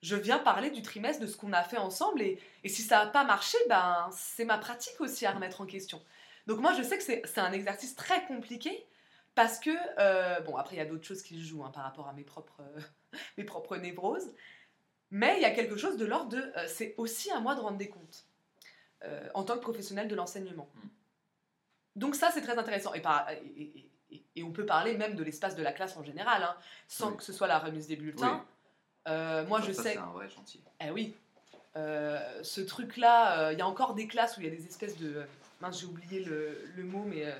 je 0.00 0.16
viens 0.16 0.38
parler 0.38 0.70
du 0.70 0.82
trimestre, 0.82 1.22
de 1.22 1.26
ce 1.26 1.36
qu'on 1.36 1.52
a 1.52 1.62
fait 1.62 1.76
ensemble. 1.76 2.22
Et, 2.22 2.40
et 2.64 2.68
si 2.68 2.82
ça 2.82 3.04
n'a 3.04 3.10
pas 3.10 3.24
marché, 3.24 3.58
ben, 3.68 4.08
c'est 4.12 4.44
ma 4.44 4.58
pratique 4.58 5.00
aussi 5.00 5.26
à 5.26 5.32
remettre 5.32 5.60
en 5.60 5.66
question. 5.66 6.02
Donc 6.46 6.58
moi, 6.58 6.72
je 6.74 6.82
sais 6.82 6.98
que 6.98 7.04
c'est 7.04 7.22
c'est 7.24 7.40
un 7.40 7.52
exercice 7.52 7.94
très 7.94 8.24
compliqué 8.24 8.86
parce 9.34 9.58
que, 9.58 9.70
euh, 9.98 10.40
bon, 10.40 10.56
après, 10.56 10.76
il 10.76 10.78
y 10.78 10.82
a 10.82 10.84
d'autres 10.86 11.06
choses 11.06 11.22
qui 11.22 11.42
jouent 11.44 11.64
hein, 11.64 11.70
par 11.70 11.84
rapport 11.84 12.08
à 12.08 12.12
mes 12.12 12.24
propres, 12.24 12.60
euh, 12.60 12.80
mes 13.38 13.44
propres 13.44 13.76
névroses. 13.76 14.32
Mais 15.10 15.34
il 15.36 15.42
y 15.42 15.44
a 15.46 15.50
quelque 15.50 15.76
chose 15.76 15.96
de 15.96 16.06
l'ordre 16.06 16.30
de, 16.30 16.38
euh, 16.56 16.66
c'est 16.68 16.94
aussi 16.96 17.30
à 17.30 17.40
moi 17.40 17.54
de 17.54 17.60
rendre 17.60 17.78
des 17.78 17.88
comptes 17.88 18.24
en 19.34 19.42
tant 19.42 19.54
que 19.56 19.60
professionnel 19.62 20.06
de 20.06 20.14
l'enseignement. 20.14 20.68
Mm. 20.76 20.80
Donc 21.96 22.14
ça, 22.14 22.30
c'est 22.32 22.40
très 22.40 22.56
intéressant. 22.56 22.94
Et, 22.94 23.00
par- 23.00 23.28
et- 23.30 23.42
et- 23.56 23.90
et- 24.12 24.24
et 24.36 24.42
on 24.44 24.52
peut 24.52 24.64
parler 24.64 24.96
même 24.96 25.16
de 25.16 25.24
l'espace 25.24 25.56
de 25.56 25.62
la 25.62 25.72
classe 25.72 25.96
en 25.96 26.04
général, 26.04 26.40
hein, 26.44 26.56
sans 26.86 27.10
Oui. 27.10 27.16
que 27.16 27.24
ce 27.24 27.32
soit 27.32 27.48
la 27.48 27.58
remise 27.58 27.88
des 27.88 27.96
bulletins. 27.96 28.44
Moi, 29.06 29.60
je 29.60 29.72
Ça, 29.72 29.82
sais... 29.82 29.92
C'est 29.94 29.98
un 29.98 30.06
vrai 30.12 30.28
chantier. 30.30 30.60
Eh 30.80 30.90
oui. 30.92 31.16
Ce 31.74 32.60
truc-là, 32.60 33.50
il 33.52 33.58
y 33.58 33.62
a 33.62 33.66
encore 33.66 33.94
des 33.94 34.06
classes 34.06 34.36
où 34.36 34.40
il 34.40 34.44
y 34.46 34.50
a 34.52 34.54
des 34.54 34.66
espèces 34.66 34.96
de. 34.98 35.24
Mince, 35.60 35.80
j'ai 35.80 35.86
oublié 35.86 36.20
le, 36.24 36.64
le 36.76 36.84
mot, 36.84 37.02
mais. 37.04 37.34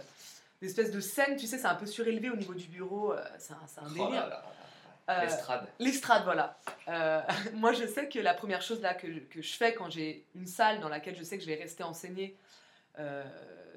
Espèces 0.67 0.91
de 0.91 1.01
scènes, 1.01 1.37
tu 1.37 1.47
sais, 1.47 1.59
c'est 1.59 1.67
un 1.67 1.75
peu 1.75 1.87
surélevé 1.87 2.31
au 2.31 2.37
niveau 2.37 2.55
du 2.55 2.67
bureau. 2.69 3.13
euh, 3.13 3.25
c'est 3.39 3.53
un, 3.53 3.57
un 3.57 3.87
Oh 3.91 4.07
délire. 4.07 4.43
Euh, 5.09 5.21
L'estrade. 5.23 5.67
L'estrade, 5.81 6.23
voilà. 6.25 6.59
Euh, 6.89 7.21
moi, 7.55 7.73
je 7.73 7.87
sais 7.87 8.09
que 8.09 8.19
la 8.21 8.35
première 8.35 8.63
chose 8.63 8.81
là 8.81 8.95
que, 8.95 9.07
que 9.07 9.43
je 9.43 9.53
fais 9.55 9.75
quand 9.75 9.91
j'ai 9.91 10.25
une 10.35 10.47
salle 10.47 10.81
dans 10.81 10.89
laquelle 10.89 11.17
je 11.17 11.25
sais 11.25 11.37
que 11.39 11.43
je 11.45 11.49
vais 11.49 11.57
rester 11.57 11.83
enseigner 11.83 12.37
euh, 12.99 13.25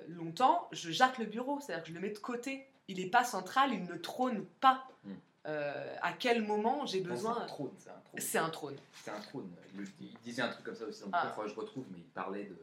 longtemps, 0.07 0.67
je 0.71 0.91
jarte 0.91 1.17
le 1.17 1.25
bureau, 1.25 1.59
c'est-à-dire 1.59 1.83
que 1.83 1.89
je 1.89 1.93
le 1.95 1.99
mets 1.99 2.11
de 2.11 2.19
côté. 2.19 2.67
Il 2.87 2.97
n'est 3.03 3.09
pas 3.09 3.23
central, 3.23 3.73
il 3.73 3.83
ne 3.85 3.95
trône 3.95 4.45
pas. 4.61 4.87
Mm. 5.03 5.13
Euh, 5.47 5.95
à 6.01 6.13
quel 6.13 6.43
moment 6.43 6.85
j'ai 6.85 7.01
Non, 7.01 7.05
C'est 7.05 7.09
un 7.09 7.13
besoin 7.15 7.45
trône. 7.45 7.71
C'est 7.77 7.89
un 7.89 7.99
trône. 7.99 8.19
C'est 8.19 8.37
un 8.39 8.49
trône. 8.49 8.75
C'est 9.03 9.11
un 9.11 9.19
trône. 9.19 9.51
Il, 9.99 10.13
disait 10.23 10.41
un 10.43 10.49
truc 10.49 10.63
comme 10.65 10.75
ça 10.75 10.85
aussi 10.85 11.01
dans 11.01 11.07
le 11.07 11.11
Ah. 11.13 11.35
je 11.47 11.53
retrouve, 11.55 11.85
mais 11.91 11.99
il 11.99 12.05
parlait 12.09 12.45
de 12.45 12.57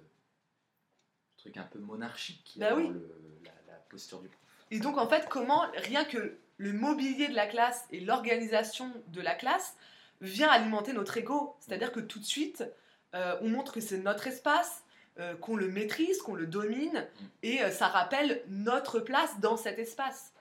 truc 1.36 1.56
un 1.56 1.64
peu 1.64 1.78
monarchique 1.80 2.52
Bah 2.56 2.70
dans 2.70 2.76
oui. 2.76 2.88
le- 2.88 3.21
Et 4.70 4.80
donc, 4.80 4.98
en 4.98 5.06
fait, 5.06 5.28
comment 5.28 5.66
rien 5.76 6.04
que 6.04 6.38
le 6.56 6.72
mobilier 6.72 7.28
de 7.28 7.34
la 7.34 7.46
classe 7.46 7.84
et 7.90 8.00
l'organisation 8.00 8.90
de 9.08 9.20
la 9.20 9.34
classe 9.34 9.76
vient 10.20 10.48
alimenter 10.48 10.92
notre 10.92 11.16
ego. 11.16 11.56
C'est-à-dire 11.60 11.92
que 11.92 12.00
tout 12.00 12.20
de 12.20 12.24
suite, 12.24 12.64
euh, 13.14 13.36
on 13.42 13.48
montre 13.48 13.72
que 13.72 13.80
c'est 13.80 13.98
notre 13.98 14.26
espace, 14.28 14.84
euh, 15.18 15.34
qu'on 15.34 15.56
le 15.56 15.68
maîtrise, 15.68 16.22
qu'on 16.22 16.34
le 16.34 16.46
domine, 16.46 17.06
et 17.42 17.62
euh, 17.62 17.70
ça 17.70 17.88
rappelle 17.88 18.42
notre 18.48 19.00
place 19.00 19.40
dans 19.40 19.56
cet 19.56 19.78
espace. 19.78 20.32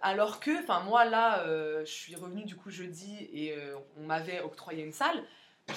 Alors 0.00 0.40
que, 0.40 0.62
enfin 0.62 0.80
moi 0.80 1.04
là, 1.04 1.44
je 1.80 1.90
suis 1.90 2.16
revenue 2.16 2.44
du 2.44 2.56
coup 2.56 2.70
jeudi 2.70 3.28
et 3.34 3.54
on 3.98 4.04
m'avait 4.06 4.40
octroyé 4.40 4.82
une 4.82 4.94
salle. 4.94 5.22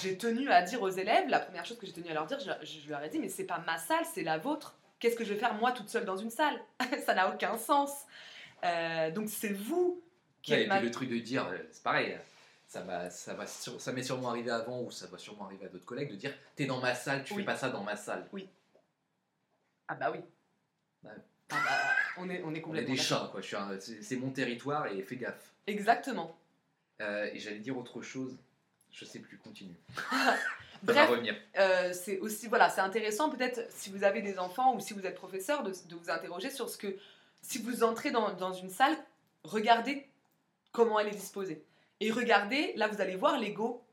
J'ai 0.01 0.18
tenu 0.18 0.49
à 0.49 0.62
dire 0.62 0.82
aux 0.82 0.89
élèves, 0.89 1.28
la 1.28 1.41
première 1.41 1.66
chose 1.66 1.78
que 1.78 1.86
j'ai 1.86 1.91
tenu 1.91 2.10
à 2.10 2.14
leur 2.14 2.26
dire, 2.26 2.39
je, 2.39 2.66
je 2.66 2.89
leur 2.89 3.04
ai 3.04 3.10
dit, 3.10 3.20
mais 3.20 3.28
c'est 3.28 3.43
pas 3.43 3.62
ma 3.68 3.78
salle, 3.78 4.06
c'est 4.14 4.24
la 4.24 4.38
vôtre. 4.38 4.78
Qu'est-ce 5.04 5.18
que 5.18 5.26
je 5.26 5.34
vais 5.34 5.39
faire 5.39 5.54
moi 5.56 5.74
toute 5.74 5.89
seule 5.89 6.06
dans 6.06 6.16
une 6.16 6.30
salle? 6.30 6.58
Ça 7.06 7.14
n'a 7.14 7.30
aucun 7.30 7.58
sens. 7.58 7.91
Euh, 8.64 9.12
donc 9.12 9.28
c'est 9.28 9.51
vous 9.51 10.01
qui 10.41 10.54
Ouais, 10.54 10.60
êtes 10.60 10.66
et 10.66 10.68
ma- 10.70 10.78
puis 10.78 10.86
le 10.86 10.91
truc 10.91 11.10
de 11.10 11.18
dire, 11.18 11.45
euh, 11.45 11.58
c'est 11.74 11.84
pareil, 11.84 12.18
ça, 12.70 12.80
va, 12.84 13.10
ça, 13.10 13.34
va 13.34 13.45
sur- 13.45 13.82
ça 13.82 13.91
m'est 13.91 14.01
sûrement 14.01 14.30
arrivé 14.30 14.49
avant 14.49 14.82
ou 14.82 14.91
ça 14.91 15.08
va 15.08 15.18
sûrement 15.18 15.43
arriver 15.43 15.66
à 15.66 15.68
d'autres 15.68 15.84
collègues 15.84 16.10
de 16.10 16.16
dire 16.16 16.34
T'es 16.56 16.66
dans 16.68 16.80
ma 16.80 16.95
salle, 16.95 17.26
tu 17.26 17.34
Oui. 17.34 17.39
fais 17.41 17.45
pas 17.47 17.58
ça 17.58 17.68
dans 17.70 17.84
ma 17.84 17.97
salle. 17.97 18.26
Ah 19.89 19.95
bah 19.95 20.10
oui. 20.10 20.20
Ouais. 21.04 21.12
Ah 21.49 21.56
bah, 21.66 21.80
on 22.18 22.30
est, 22.30 22.41
on 22.41 22.43
est 22.43 22.43
On 22.45 22.56
est 22.56 22.62
complètement 22.62 22.93
des 22.95 22.97
chats, 23.01 23.28
quoi. 23.30 23.41
C'est 23.82 24.16
mon 24.16 24.30
territoire 24.32 24.88
et 24.88 25.01
fais 25.04 25.18
gaffe. 25.18 25.51
Exactement. 25.68 26.34
Euh, 27.01 27.30
et 27.34 27.39
j'allais 27.39 27.60
dire 27.60 27.78
autre 27.78 28.01
chose, 28.01 28.38
je 28.93 29.05
sais 29.05 29.19
plus, 29.19 29.37
continue. 29.37 29.75
Bref. 30.83 31.09
Euh, 31.57 31.93
c'est 31.93 32.19
aussi 32.19 32.47
voilà, 32.47 32.69
c'est 32.69 32.81
intéressant 32.81 33.29
peut-être 33.29 33.65
si 33.69 33.89
vous 33.89 34.03
avez 34.03 34.21
des 34.21 34.37
enfants 34.37 34.75
ou 34.75 34.79
si 34.79 34.93
vous 34.93 35.05
êtes 35.05 35.15
professeur 35.15 35.63
de, 35.63 35.71
de 35.71 35.95
vous 35.95 36.09
interroger 36.09 36.49
sur 36.49 36.69
ce 36.69 36.77
que 36.77 36.97
si 37.41 37.57
vous 37.59 37.83
entrez 37.83 38.11
dans, 38.11 38.33
dans 38.33 38.53
une 38.53 38.69
salle, 38.69 38.95
regardez 39.43 40.07
comment 40.71 40.99
elle 40.99 41.07
est 41.07 41.11
disposée 41.15 41.63
et 42.01 42.11
regardez 42.11 42.73
là 42.75 42.87
vous 42.87 43.01
allez 43.01 43.15
voir 43.15 43.39
l'ego 43.39 43.83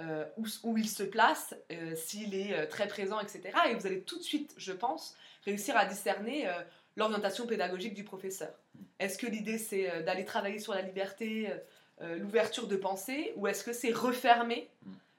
euh, 0.00 0.24
où, 0.38 0.46
où 0.62 0.78
il 0.78 0.88
se 0.88 1.02
place, 1.02 1.54
euh, 1.70 1.94
s'il 1.94 2.34
est 2.34 2.66
très 2.68 2.88
présent, 2.88 3.20
etc. 3.20 3.42
Et 3.68 3.74
vous 3.74 3.86
allez 3.86 4.00
tout 4.00 4.16
de 4.16 4.22
suite, 4.22 4.54
je 4.56 4.72
pense, 4.72 5.14
réussir 5.44 5.76
à 5.76 5.84
discerner 5.84 6.48
l'orientation 6.96 7.46
pédagogique 7.46 7.92
du 7.92 8.04
professeur. 8.04 8.54
Est-ce 8.98 9.18
que 9.18 9.26
l'idée 9.26 9.58
c'est 9.58 10.02
d'aller 10.04 10.24
travailler 10.24 10.58
sur 10.58 10.72
la 10.72 10.80
liberté, 10.80 11.52
l'ouverture 12.00 12.66
de 12.66 12.76
pensée, 12.76 13.32
ou 13.36 13.46
est-ce 13.46 13.62
que 13.62 13.72
c'est 13.72 13.92
refermer 13.92 14.70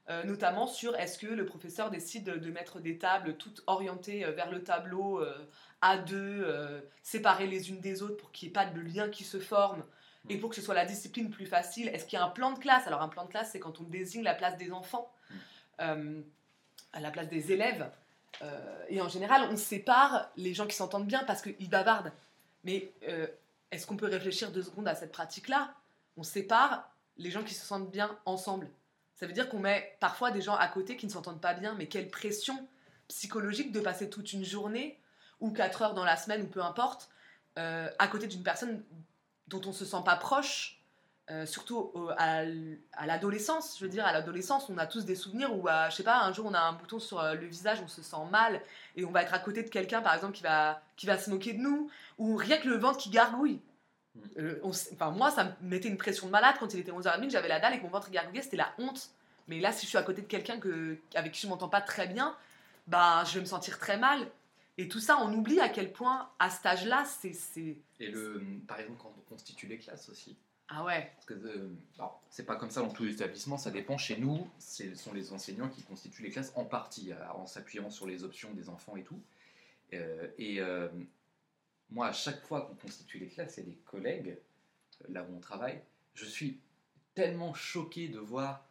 euh, 0.09 0.23
notamment 0.23 0.67
sur 0.67 0.95
est-ce 0.95 1.19
que 1.19 1.27
le 1.27 1.45
professeur 1.45 1.89
décide 1.89 2.25
de, 2.25 2.51
mettre 2.51 2.79
des 2.79 2.97
tables 2.97 3.37
toutes 3.37 3.63
orientées 3.67 4.25
euh, 4.25 4.31
vers 4.31 4.49
le 4.49 4.63
tableau 4.63 5.21
euh, 5.21 5.33
à 5.81 5.97
deux, 5.97 6.41
euh, 6.43 6.81
séparées 7.03 7.47
les 7.47 7.69
unes 7.69 7.79
des 7.79 8.01
autres 8.01 8.17
pour 8.17 8.31
qu'il 8.31 8.47
n'y 8.47 8.51
ait 8.51 8.53
pas 8.53 8.65
de 8.65 8.79
lien 8.81 9.09
qui 9.09 9.23
se 9.23 9.39
forme 9.39 9.83
et 10.29 10.37
pour 10.37 10.49
que 10.49 10.55
ce 10.55 10.61
soit 10.61 10.75
la 10.75 10.85
discipline 10.85 11.29
plus 11.29 11.45
facile. 11.45 11.87
Est-ce 11.89 12.05
qu'il 12.05 12.17
y 12.17 12.21
a 12.21 12.25
un 12.25 12.29
plan 12.29 12.51
de 12.51 12.59
classe? 12.59 12.85
Alors 12.87 13.01
un 13.01 13.07
plan 13.07 13.25
de 13.25 13.29
classe, 13.29 13.51
c'est 13.51 13.59
quand 13.59 13.79
on 13.79 13.83
désigne 13.83 14.23
la 14.23 14.35
place 14.35 14.57
des 14.57 14.71
enfants 14.71 15.11
euh, 15.79 16.21
à 16.93 16.99
la 16.99 17.09
place 17.09 17.29
des 17.29 17.51
élèves. 17.51 17.89
Euh, 18.41 18.85
et 18.89 19.01
en 19.01 19.09
général, 19.09 19.47
on 19.51 19.55
sépare 19.55 20.29
les 20.35 20.53
gens 20.53 20.67
qui 20.67 20.75
s'entendent 20.75 21.07
bien 21.07 21.23
parce 21.23 21.41
qu'ils 21.41 21.69
bavardent. 21.69 22.11
Mais 22.63 22.91
euh, 23.07 23.27
est-ce 23.71 23.87
qu'on 23.87 23.97
peut 23.97 24.07
réfléchir 24.07 24.51
deux 24.51 24.63
secondes 24.63 24.87
à 24.87 24.95
cette 24.95 25.11
pratique-là? 25.11 25.73
On 26.17 26.23
sépare 26.23 26.89
les 27.17 27.31
gens 27.31 27.43
qui 27.43 27.53
se 27.53 27.65
sentent 27.65 27.91
bien 27.91 28.17
ensemble. 28.25 28.69
Ça 29.15 29.27
veut 29.27 29.33
dire 29.33 29.49
qu'on 29.49 29.59
met 29.59 29.97
parfois 29.99 30.31
des 30.31 30.41
gens 30.41 30.55
à 30.55 30.67
côté 30.67 30.97
qui 30.97 31.05
ne 31.05 31.11
s'entendent 31.11 31.41
pas 31.41 31.53
bien, 31.53 31.75
mais 31.75 31.87
quelle 31.87 32.09
pression 32.09 32.67
psychologique 33.07 33.71
de 33.71 33.79
passer 33.79 34.09
toute 34.09 34.33
une 34.33 34.43
journée 34.43 34.99
ou 35.39 35.51
quatre 35.51 35.81
heures 35.81 35.93
dans 35.93 36.05
la 36.05 36.17
semaine 36.17 36.43
ou 36.43 36.47
peu 36.47 36.61
importe 36.63 37.09
euh, 37.59 37.89
à 37.99 38.07
côté 38.07 38.27
d'une 38.27 38.43
personne 38.43 38.83
dont 39.47 39.61
on 39.65 39.73
se 39.73 39.83
sent 39.85 40.01
pas 40.05 40.15
proche, 40.15 40.81
euh, 41.29 41.45
surtout 41.45 41.91
au- 41.93 42.09
à, 42.17 42.43
l- 42.43 42.79
à 42.93 43.05
l'adolescence. 43.05 43.77
Je 43.77 43.83
veux 43.85 43.91
dire, 43.91 44.05
à 44.05 44.13
l'adolescence, 44.13 44.69
on 44.69 44.77
a 44.77 44.87
tous 44.87 45.03
des 45.05 45.15
souvenirs 45.15 45.53
où, 45.55 45.67
à, 45.67 45.89
je 45.89 45.97
sais 45.97 46.03
pas, 46.03 46.21
un 46.21 46.31
jour 46.33 46.45
on 46.45 46.53
a 46.53 46.59
un 46.61 46.73
bouton 46.73 46.99
sur 46.99 47.19
euh, 47.19 47.33
le 47.35 47.45
visage, 47.45 47.79
on 47.83 47.87
se 47.87 48.01
sent 48.01 48.25
mal 48.31 48.61
et 48.95 49.03
on 49.05 49.11
va 49.11 49.21
être 49.23 49.33
à 49.33 49.39
côté 49.39 49.61
de 49.63 49.69
quelqu'un, 49.69 50.01
par 50.01 50.15
exemple, 50.15 50.33
qui 50.33 50.43
va, 50.43 50.81
qui 50.95 51.05
va 51.05 51.17
se 51.17 51.29
moquer 51.29 51.53
de 51.53 51.59
nous, 51.59 51.89
ou 52.17 52.35
rien 52.37 52.57
que 52.57 52.67
le 52.69 52.77
ventre 52.77 52.97
qui 52.97 53.09
gargouille. 53.09 53.59
Euh, 54.37 54.59
on 54.63 54.71
s- 54.71 54.89
enfin, 54.93 55.11
moi, 55.11 55.31
ça 55.31 55.55
me 55.61 55.69
mettait 55.69 55.87
une 55.89 55.97
pression 55.97 56.27
de 56.27 56.31
malade 56.31 56.55
quand 56.59 56.73
il 56.73 56.79
était 56.79 56.91
11h30, 56.91 57.23
que 57.27 57.29
j'avais 57.29 57.47
la 57.47 57.59
dalle 57.59 57.73
et 57.73 57.77
que 57.77 57.83
mon 57.83 57.89
ventre 57.89 58.09
gargouillait, 58.11 58.41
c'était 58.41 58.57
la 58.57 58.73
honte. 58.77 59.09
Mais 59.47 59.59
là, 59.59 59.71
si 59.71 59.85
je 59.85 59.89
suis 59.89 59.97
à 59.97 60.03
côté 60.03 60.21
de 60.21 60.27
quelqu'un 60.27 60.59
que, 60.59 60.97
avec 61.15 61.31
qui 61.31 61.41
je 61.41 61.47
m'entends 61.47 61.69
pas 61.69 61.81
très 61.81 62.07
bien, 62.07 62.35
bah, 62.87 63.23
je 63.25 63.35
vais 63.35 63.39
me 63.41 63.45
sentir 63.45 63.79
très 63.79 63.97
mal. 63.97 64.27
Et 64.77 64.87
tout 64.87 64.99
ça, 64.99 65.17
on 65.21 65.33
oublie 65.33 65.59
à 65.59 65.69
quel 65.69 65.91
point, 65.91 66.29
à 66.39 66.49
cet 66.49 66.65
âge-là, 66.65 67.05
c'est. 67.05 67.33
c'est- 67.33 67.77
Et 67.99 68.07
le, 68.07 68.41
par 68.67 68.79
exemple, 68.79 68.99
quand 69.01 69.13
on 69.17 69.29
constitue 69.29 69.67
les 69.67 69.77
classes 69.77 70.09
aussi. 70.09 70.35
Ah 70.73 70.85
ouais, 70.85 71.11
Parce 71.15 71.25
que 71.25 71.33
euh, 71.33 71.69
c'est 72.29 72.45
pas 72.45 72.55
comme 72.55 72.69
ça 72.71 72.79
dans 72.81 72.89
tous 72.89 73.03
les 73.03 73.11
établissements, 73.13 73.57
ça 73.57 73.71
dépend. 73.71 73.97
Chez 73.97 74.15
nous, 74.17 74.47
ce 74.57 74.95
sont 74.95 75.11
les 75.11 75.33
enseignants 75.33 75.67
qui 75.67 75.83
constituent 75.83 76.23
les 76.23 76.29
classes 76.31 76.53
en 76.55 76.63
partie, 76.63 77.11
euh, 77.11 77.15
en 77.33 77.45
s'appuyant 77.45 77.89
sur 77.89 78.07
les 78.07 78.23
options 78.23 78.51
des 78.53 78.69
enfants 78.69 78.95
et 78.95 79.03
tout. 79.03 79.19
Euh, 79.93 80.27
et 80.37 80.61
euh, 80.61 80.87
moi, 81.91 82.07
à 82.07 82.13
chaque 82.13 82.41
fois 82.45 82.61
qu'on 82.61 82.75
constitue 82.75 83.19
les 83.19 83.27
classes, 83.27 83.57
il 83.57 83.63
y 83.65 83.67
a 83.67 83.69
des 83.71 83.77
collègues, 83.85 84.37
euh, 85.01 85.05
là 85.09 85.23
où 85.29 85.35
on 85.35 85.39
travaille, 85.39 85.81
je 86.13 86.25
suis 86.25 86.59
tellement 87.13 87.53
choqué 87.53 88.07
de 88.07 88.19
voir 88.19 88.65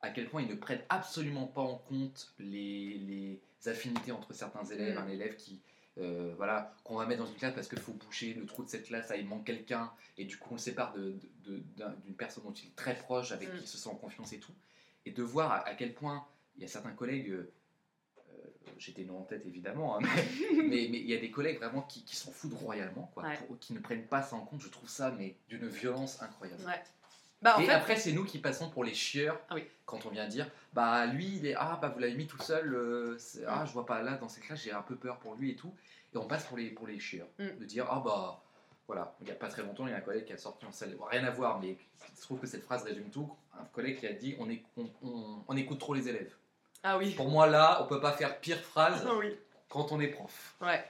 à 0.00 0.10
quel 0.10 0.28
point 0.28 0.42
ils 0.42 0.48
ne 0.48 0.54
prennent 0.54 0.84
absolument 0.88 1.46
pas 1.46 1.62
en 1.62 1.76
compte 1.78 2.32
les, 2.38 2.98
les 2.98 3.40
affinités 3.68 4.12
entre 4.12 4.32
certains 4.32 4.64
élèves. 4.64 4.94
Mm. 4.94 4.98
Un 4.98 5.08
élève 5.08 5.36
qui, 5.36 5.60
euh, 5.98 6.34
voilà, 6.36 6.76
qu'on 6.84 6.96
va 6.96 7.06
mettre 7.06 7.24
dans 7.24 7.28
une 7.30 7.36
classe 7.36 7.54
parce 7.54 7.66
qu'il 7.68 7.80
faut 7.80 7.94
boucher 7.94 8.34
le 8.34 8.46
trou 8.46 8.62
de 8.64 8.68
cette 8.68 8.84
classe, 8.86 9.08
ah, 9.10 9.16
il 9.16 9.26
manque 9.26 9.44
quelqu'un, 9.44 9.90
et 10.16 10.24
du 10.24 10.36
coup 10.36 10.50
on 10.50 10.54
le 10.54 10.60
sépare 10.60 10.92
de- 10.92 11.12
de- 11.12 11.30
de- 11.50 11.62
d'un- 11.76 11.94
d'une 12.04 12.14
personne 12.14 12.44
dont 12.44 12.52
il 12.52 12.68
est 12.68 12.76
très 12.76 12.96
proche, 12.96 13.32
avec 13.32 13.48
Mm. 13.48 13.52
qui 13.56 13.62
il 13.62 13.66
se 13.66 13.78
sent 13.78 13.88
en 13.88 13.96
confiance 13.96 14.32
et 14.32 14.38
tout. 14.38 14.54
Et 15.06 15.10
de 15.10 15.22
voir 15.22 15.50
à, 15.50 15.66
à 15.66 15.74
quel 15.74 15.94
point 15.94 16.24
il 16.56 16.62
y 16.62 16.64
a 16.64 16.68
certains 16.68 16.92
collègues, 16.92 17.34
euh, 18.68 18.74
j'étais 18.78 19.04
non 19.04 19.18
en 19.18 19.22
tête 19.22 19.44
évidemment, 19.46 19.96
hein, 19.96 20.00
mais, 20.52 20.54
mais- 20.56 20.88
mais 20.90 20.98
il 20.98 21.08
y 21.10 21.14
a 21.14 21.18
des 21.18 21.30
collègues 21.30 21.58
vraiment 21.58 21.82
qui, 21.82 22.04
qui 22.04 22.16
s'en 22.16 22.30
foutent 22.32 22.54
royalement, 22.54 23.10
quoi, 23.14 23.24
Ouais. 23.24 23.36
pour- 23.46 23.58
qui 23.58 23.72
ne 23.72 23.80
prennent 23.80 24.06
pas 24.06 24.22
ça 24.22 24.36
en 24.36 24.40
compte. 24.40 24.60
Je 24.60 24.68
trouve 24.68 24.88
ça 24.88 25.10
mais 25.18 25.36
d'une 25.48 25.66
violence 25.68 26.22
incroyable. 26.22 26.62
ouais. 26.66 26.82
Bah, 27.40 27.56
en 27.56 27.60
et 27.60 27.66
fait, 27.66 27.72
après, 27.72 27.94
c'est 27.96 28.10
nous 28.12 28.24
qui 28.24 28.38
passons 28.40 28.68
pour 28.68 28.82
les 28.82 28.94
chieurs 28.94 29.40
Ah 29.48 29.54
oui. 29.54 29.62
quand 29.86 30.04
on 30.06 30.10
vient 30.10 30.26
dire 30.26 30.50
Bah, 30.72 31.06
lui, 31.06 31.36
il 31.36 31.46
est 31.46 31.54
Ah, 31.56 31.78
bah, 31.80 31.88
vous 31.88 32.00
l'avez 32.00 32.14
mis 32.14 32.26
tout 32.26 32.42
seul, 32.42 32.74
euh, 32.74 33.16
ah, 33.46 33.62
Mm. 33.62 33.66
je 33.68 33.72
vois 33.72 33.86
pas 33.86 34.02
là 34.02 34.16
dans 34.16 34.28
cette 34.28 34.42
classe, 34.42 34.60
j'ai 34.62 34.72
un 34.72 34.82
peu 34.82 34.96
peur 34.96 35.18
pour 35.20 35.36
lui 35.36 35.52
et 35.52 35.54
tout. 35.56 35.72
Et 36.12 36.16
on 36.16 36.26
passe 36.26 36.44
pour 36.46 36.56
les, 36.58 36.70
pour 36.70 36.88
les 36.88 36.98
chieurs. 36.98 37.28
Mm. 37.38 37.58
De 37.60 37.64
dire 37.64 37.86
Ah, 37.88 38.02
bah, 38.04 38.42
voilà. 38.88 39.14
Il 39.20 39.28
y 39.28 39.30
a 39.30 39.34
pas 39.36 39.46
très 39.48 39.62
longtemps, 39.62 39.86
il 39.86 39.90
y 39.90 39.94
a 39.94 39.98
un 39.98 40.00
collègue 40.00 40.24
qui 40.24 40.32
a 40.32 40.36
sorti 40.36 40.66
en 40.66 40.72
salle, 40.72 40.96
rien 41.12 41.22
à 41.22 41.30
voir, 41.30 41.60
mais 41.60 41.76
je 42.16 42.20
trouve 42.22 42.40
que 42.40 42.46
cette 42.48 42.64
phrase 42.64 42.82
résume 42.82 43.08
tout. 43.10 43.30
Un 43.56 43.64
collègue 43.66 44.00
qui 44.00 44.08
a 44.08 44.12
dit 44.14 44.34
On, 44.40 44.46
éc- 44.48 44.64
on- 44.76 44.90
on- 45.02 45.44
on 45.46 45.56
écoute 45.56 45.78
trop 45.78 45.94
les 45.94 46.08
élèves. 46.08 46.34
Ah 46.82 46.96
oui. 46.98 47.12
Pour 47.14 47.28
moi, 47.28 47.46
là, 47.46 47.82
on 47.82 47.86
peut 47.86 48.00
pas 48.00 48.12
faire 48.12 48.38
pire 48.40 48.60
phrase 48.60 49.04
Ah 49.06 49.14
oui. 49.16 49.36
quand 49.68 49.92
on 49.92 50.00
est 50.00 50.08
prof. 50.08 50.54
Ouais. 50.60 50.84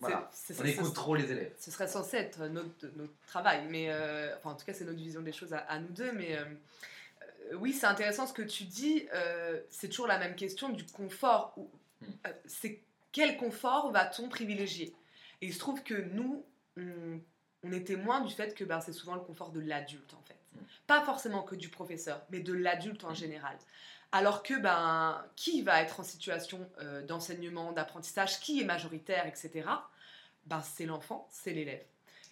Voilà. 0.00 0.28
On 0.60 0.64
écoute 0.64 0.92
trop 0.94 1.14
les 1.14 1.30
élèves. 1.30 1.54
ce 1.58 1.70
serait 1.70 1.86
censé 1.88 2.16
être 2.18 2.46
notre, 2.48 2.86
notre 2.96 3.14
travail, 3.26 3.64
mais 3.70 3.86
euh, 3.88 4.36
enfin 4.36 4.50
en 4.50 4.54
tout 4.54 4.66
cas 4.66 4.74
c'est 4.74 4.84
notre 4.84 4.98
vision 4.98 5.22
des 5.22 5.32
choses 5.32 5.54
à, 5.54 5.58
à 5.60 5.78
nous 5.78 5.88
deux, 5.88 6.12
mais 6.12 6.36
euh, 6.36 6.44
oui 7.54 7.72
c'est 7.72 7.86
intéressant 7.86 8.26
ce 8.26 8.32
que 8.34 8.42
tu 8.42 8.64
dis, 8.64 9.06
euh, 9.14 9.60
c'est 9.70 9.88
toujours 9.88 10.08
la 10.08 10.18
même 10.18 10.34
question 10.34 10.68
du 10.68 10.84
confort. 10.84 11.54
Mm. 12.00 12.06
euh, 12.26 12.32
c'est 12.44 12.80
quel 13.12 13.36
confort 13.38 13.92
va-t-on 13.92 14.28
privilégier? 14.28 14.92
Et 15.40 15.46
il 15.46 15.54
se 15.54 15.58
trouve 15.60 15.82
que 15.82 15.94
nous, 15.94 16.44
on, 16.76 17.20
on 17.62 17.72
est 17.72 17.86
témoins 17.86 18.20
du 18.20 18.34
fait 18.34 18.52
que 18.54 18.64
ben, 18.64 18.80
c'est 18.80 18.92
souvent 18.92 19.14
le 19.14 19.20
confort 19.22 19.50
de 19.52 19.60
l'adulte 19.60 20.12
en 20.12 20.22
fait, 20.26 20.34
Mm. 20.54 20.58
pas 20.86 21.02
forcément 21.04 21.42
que 21.42 21.54
du 21.54 21.68
professeur, 21.68 22.20
mais 22.30 22.40
de 22.40 22.52
l'adulte 22.52 23.04
en 23.04 23.12
Mm. 23.12 23.16
général. 23.16 23.56
Alors 24.14 24.44
que 24.44 24.54
ben, 24.54 25.20
qui 25.34 25.62
va 25.62 25.82
être 25.82 25.98
en 25.98 26.04
situation 26.04 26.70
euh, 26.80 27.02
d'enseignement, 27.02 27.72
d'apprentissage, 27.72 28.38
qui 28.38 28.60
est 28.60 28.64
majoritaire, 28.64 29.26
etc 29.26 29.64
ben, 30.46 30.62
c'est 30.62 30.86
l'enfant, 30.86 31.26
c'est 31.32 31.52
l'élève. 31.52 31.82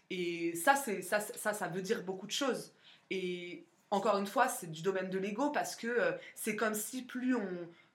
Et 0.08 0.54
ça, 0.54 0.76
ça, 0.76 1.18
ça, 1.18 1.52
ça 1.52 1.66
veut 1.66 1.82
dire 1.82 2.04
beaucoup 2.04 2.28
de 2.28 2.32
choses. 2.32 2.72
Et 3.10 3.64
encore 3.90 4.16
une 4.18 4.28
fois, 4.28 4.46
c'est 4.46 4.70
du 4.70 4.82
domaine 4.82 5.10
de 5.10 5.18
l'ego 5.18 5.50
parce 5.50 5.74
que 5.74 5.88
euh, 5.88 6.12
c'est 6.36 6.54
comme 6.54 6.74
si 6.74 7.02
plus 7.02 7.34
on, 7.34 7.48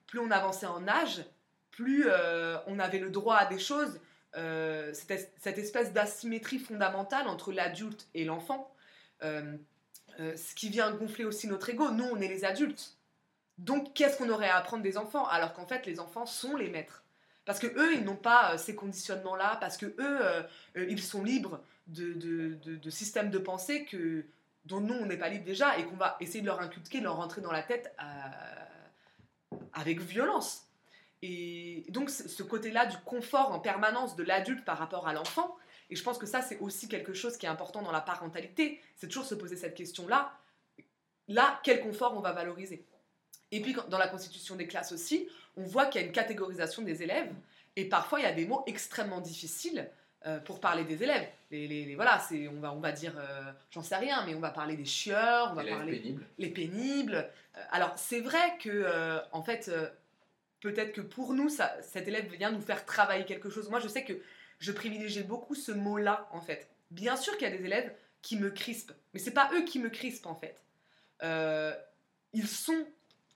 plus 0.06 0.18
on 0.18 0.30
avançait 0.30 0.66
en 0.66 0.86
âge, 0.86 1.24
plus 1.70 2.08
euh, 2.08 2.58
on 2.66 2.78
avait 2.80 2.98
le 2.98 3.08
droit 3.08 3.36
à 3.36 3.46
des 3.46 3.58
choses. 3.58 3.98
Cette, 4.34 5.32
cette 5.40 5.58
espèce 5.58 5.94
d'asymétrie 5.94 6.58
fondamentale 6.58 7.26
entre 7.26 7.52
l'adulte 7.52 8.06
et 8.14 8.24
l'enfant, 8.24 8.70
ce 9.22 10.54
qui 10.54 10.68
vient 10.68 10.92
gonfler 10.92 11.24
aussi 11.24 11.48
notre 11.48 11.70
ego. 11.70 11.90
Nous, 11.90 12.04
on 12.04 12.20
est 12.20 12.28
les 12.28 12.44
adultes. 12.44 12.97
Donc, 13.58 13.92
qu'est-ce 13.94 14.16
qu'on 14.16 14.30
aurait 14.30 14.48
à 14.48 14.56
apprendre 14.56 14.82
des 14.82 14.96
enfants 14.96 15.26
Alors 15.26 15.52
qu'en 15.52 15.66
fait, 15.66 15.84
les 15.86 16.00
enfants 16.00 16.26
sont 16.26 16.56
les 16.56 16.68
maîtres? 16.68 17.04
Parce 17.44 17.58
que 17.58 17.66
eux, 17.66 17.94
ils 17.94 18.04
n'ont 18.04 18.14
pas 18.14 18.52
euh, 18.52 18.58
ces 18.58 18.74
conditionnements-là, 18.74 19.56
parce 19.58 19.76
que 19.78 19.86
eux, 19.86 19.94
euh, 19.98 20.42
euh, 20.76 20.86
ils 20.88 21.02
sont 21.02 21.24
libres 21.24 21.62
de, 21.86 22.90
systèmes 22.90 23.30
de 23.30 23.38
pensée 23.38 23.86
que, 23.86 24.26
dont 24.66 24.80
nous, 24.80 24.92
on 24.92 25.06
n'est 25.06 25.16
pas 25.16 25.30
libre 25.30 25.46
déjà, 25.46 25.78
et 25.78 25.84
qu'on 25.86 25.96
va 25.96 26.18
essayer 26.20 26.42
de 26.42 26.46
leur 26.46 26.60
inculquer, 26.60 26.98
de 26.98 27.04
leur 27.04 27.16
rentrer 27.16 27.40
dans 27.40 27.50
la 27.50 27.62
tête 27.62 27.96
avec 29.72 30.00
violence. 30.00 30.66
Et 31.22 31.86
donc, 31.88 32.10
ce 32.10 32.42
côté-là 32.42 32.84
du 32.84 32.98
confort 32.98 33.50
en 33.50 33.60
permanence 33.60 34.14
de 34.14 34.24
l'adulte 34.24 34.64
par 34.66 34.76
rapport 34.76 35.08
à 35.08 35.14
l'enfant, 35.14 35.56
et 35.88 35.96
je 35.96 36.02
pense 36.02 36.18
que 36.18 36.26
ça, 36.26 36.42
c'est 36.42 36.58
aussi 36.58 36.86
quelque 36.86 37.14
chose 37.14 37.38
qui 37.38 37.46
est 37.46 37.48
important 37.48 37.80
dans 37.80 37.92
la 37.92 38.02
parentalité, 38.02 38.78
c'est 38.94 39.08
toujours 39.08 39.24
se 39.24 39.34
poser 39.34 39.56
cette 39.56 39.74
question-là. 39.74 40.32
Là, 41.28 41.60
quel 41.64 41.80
confort 41.80 42.14
on 42.14 42.20
va 42.20 42.32
valoriser? 42.32 42.84
Et 43.52 43.60
puis, 43.62 43.74
dans 43.88 43.98
la 43.98 44.08
constitution 44.08 44.56
des 44.56 44.66
classes 44.66 44.92
aussi, 44.92 45.28
on 45.56 45.62
voit 45.62 45.86
qu'il 45.86 46.00
y 46.00 46.04
a 46.04 46.06
une 46.06 46.12
catégorisation 46.12 46.82
des 46.82 47.02
élèves, 47.02 47.32
et 47.76 47.86
parfois, 47.88 48.20
il 48.20 48.24
y 48.24 48.26
a 48.26 48.32
des 48.32 48.46
mots 48.46 48.62
extrêmement 48.66 49.20
difficiles 49.20 49.88
euh, 50.26 50.38
pour 50.40 50.60
parler 50.60 50.84
des 50.84 51.02
élèves. 51.02 51.28
Les, 51.50 51.68
les- 51.68 51.84
les- 51.86 51.94
voilà, 51.94 52.18
c'est, 52.18 52.48
on, 52.48 52.60
va, 52.60 52.72
on 52.72 52.80
va 52.80 52.90
dire, 52.92 53.14
euh, 53.16 53.52
j'en 53.70 53.82
sais 53.82 53.96
rien, 53.96 54.24
mais 54.26 54.34
on 54.34 54.40
va 54.40 54.50
parler 54.50 54.76
des 54.76 54.84
chieurs, 54.84 55.50
on 55.52 55.54
va 55.54 55.62
parler 55.64 55.92
pénibles. 56.00 56.26
les 56.38 56.48
pénibles. 56.50 57.30
Euh, 57.56 57.60
Alors, 57.70 57.92
c'est 57.96 58.20
vrai 58.20 58.58
que, 58.60 59.20
en 59.32 59.42
fait, 59.42 59.70
peut-être 60.60 60.92
que 60.92 61.00
pour 61.00 61.34
nous, 61.34 61.48
ça, 61.48 61.74
cet 61.82 62.08
élève 62.08 62.26
vient 62.34 62.50
nous 62.50 62.60
faire 62.60 62.84
travailler 62.84 63.24
quelque 63.24 63.48
chose. 63.48 63.70
Moi, 63.70 63.78
je 63.80 63.88
sais 63.88 64.04
que 64.04 64.14
je 64.58 64.72
privilégie 64.72 65.22
beaucoup 65.22 65.54
ce 65.54 65.70
mot-là, 65.72 66.28
en 66.32 66.40
fait. 66.40 66.68
Bien 66.90 67.16
sûr 67.16 67.36
qu'il 67.38 67.48
y 67.48 67.52
a 67.52 67.56
des 67.56 67.64
élèves 67.64 67.94
qui 68.20 68.36
me 68.36 68.50
crispent, 68.50 68.92
mais 69.14 69.20
c'est 69.20 69.30
pas 69.30 69.48
eux 69.54 69.62
qui 69.62 69.78
me 69.78 69.88
crispent, 69.88 70.26
en 70.26 70.34
fait. 70.34 70.56
Ils 72.34 72.48
sont 72.48 72.84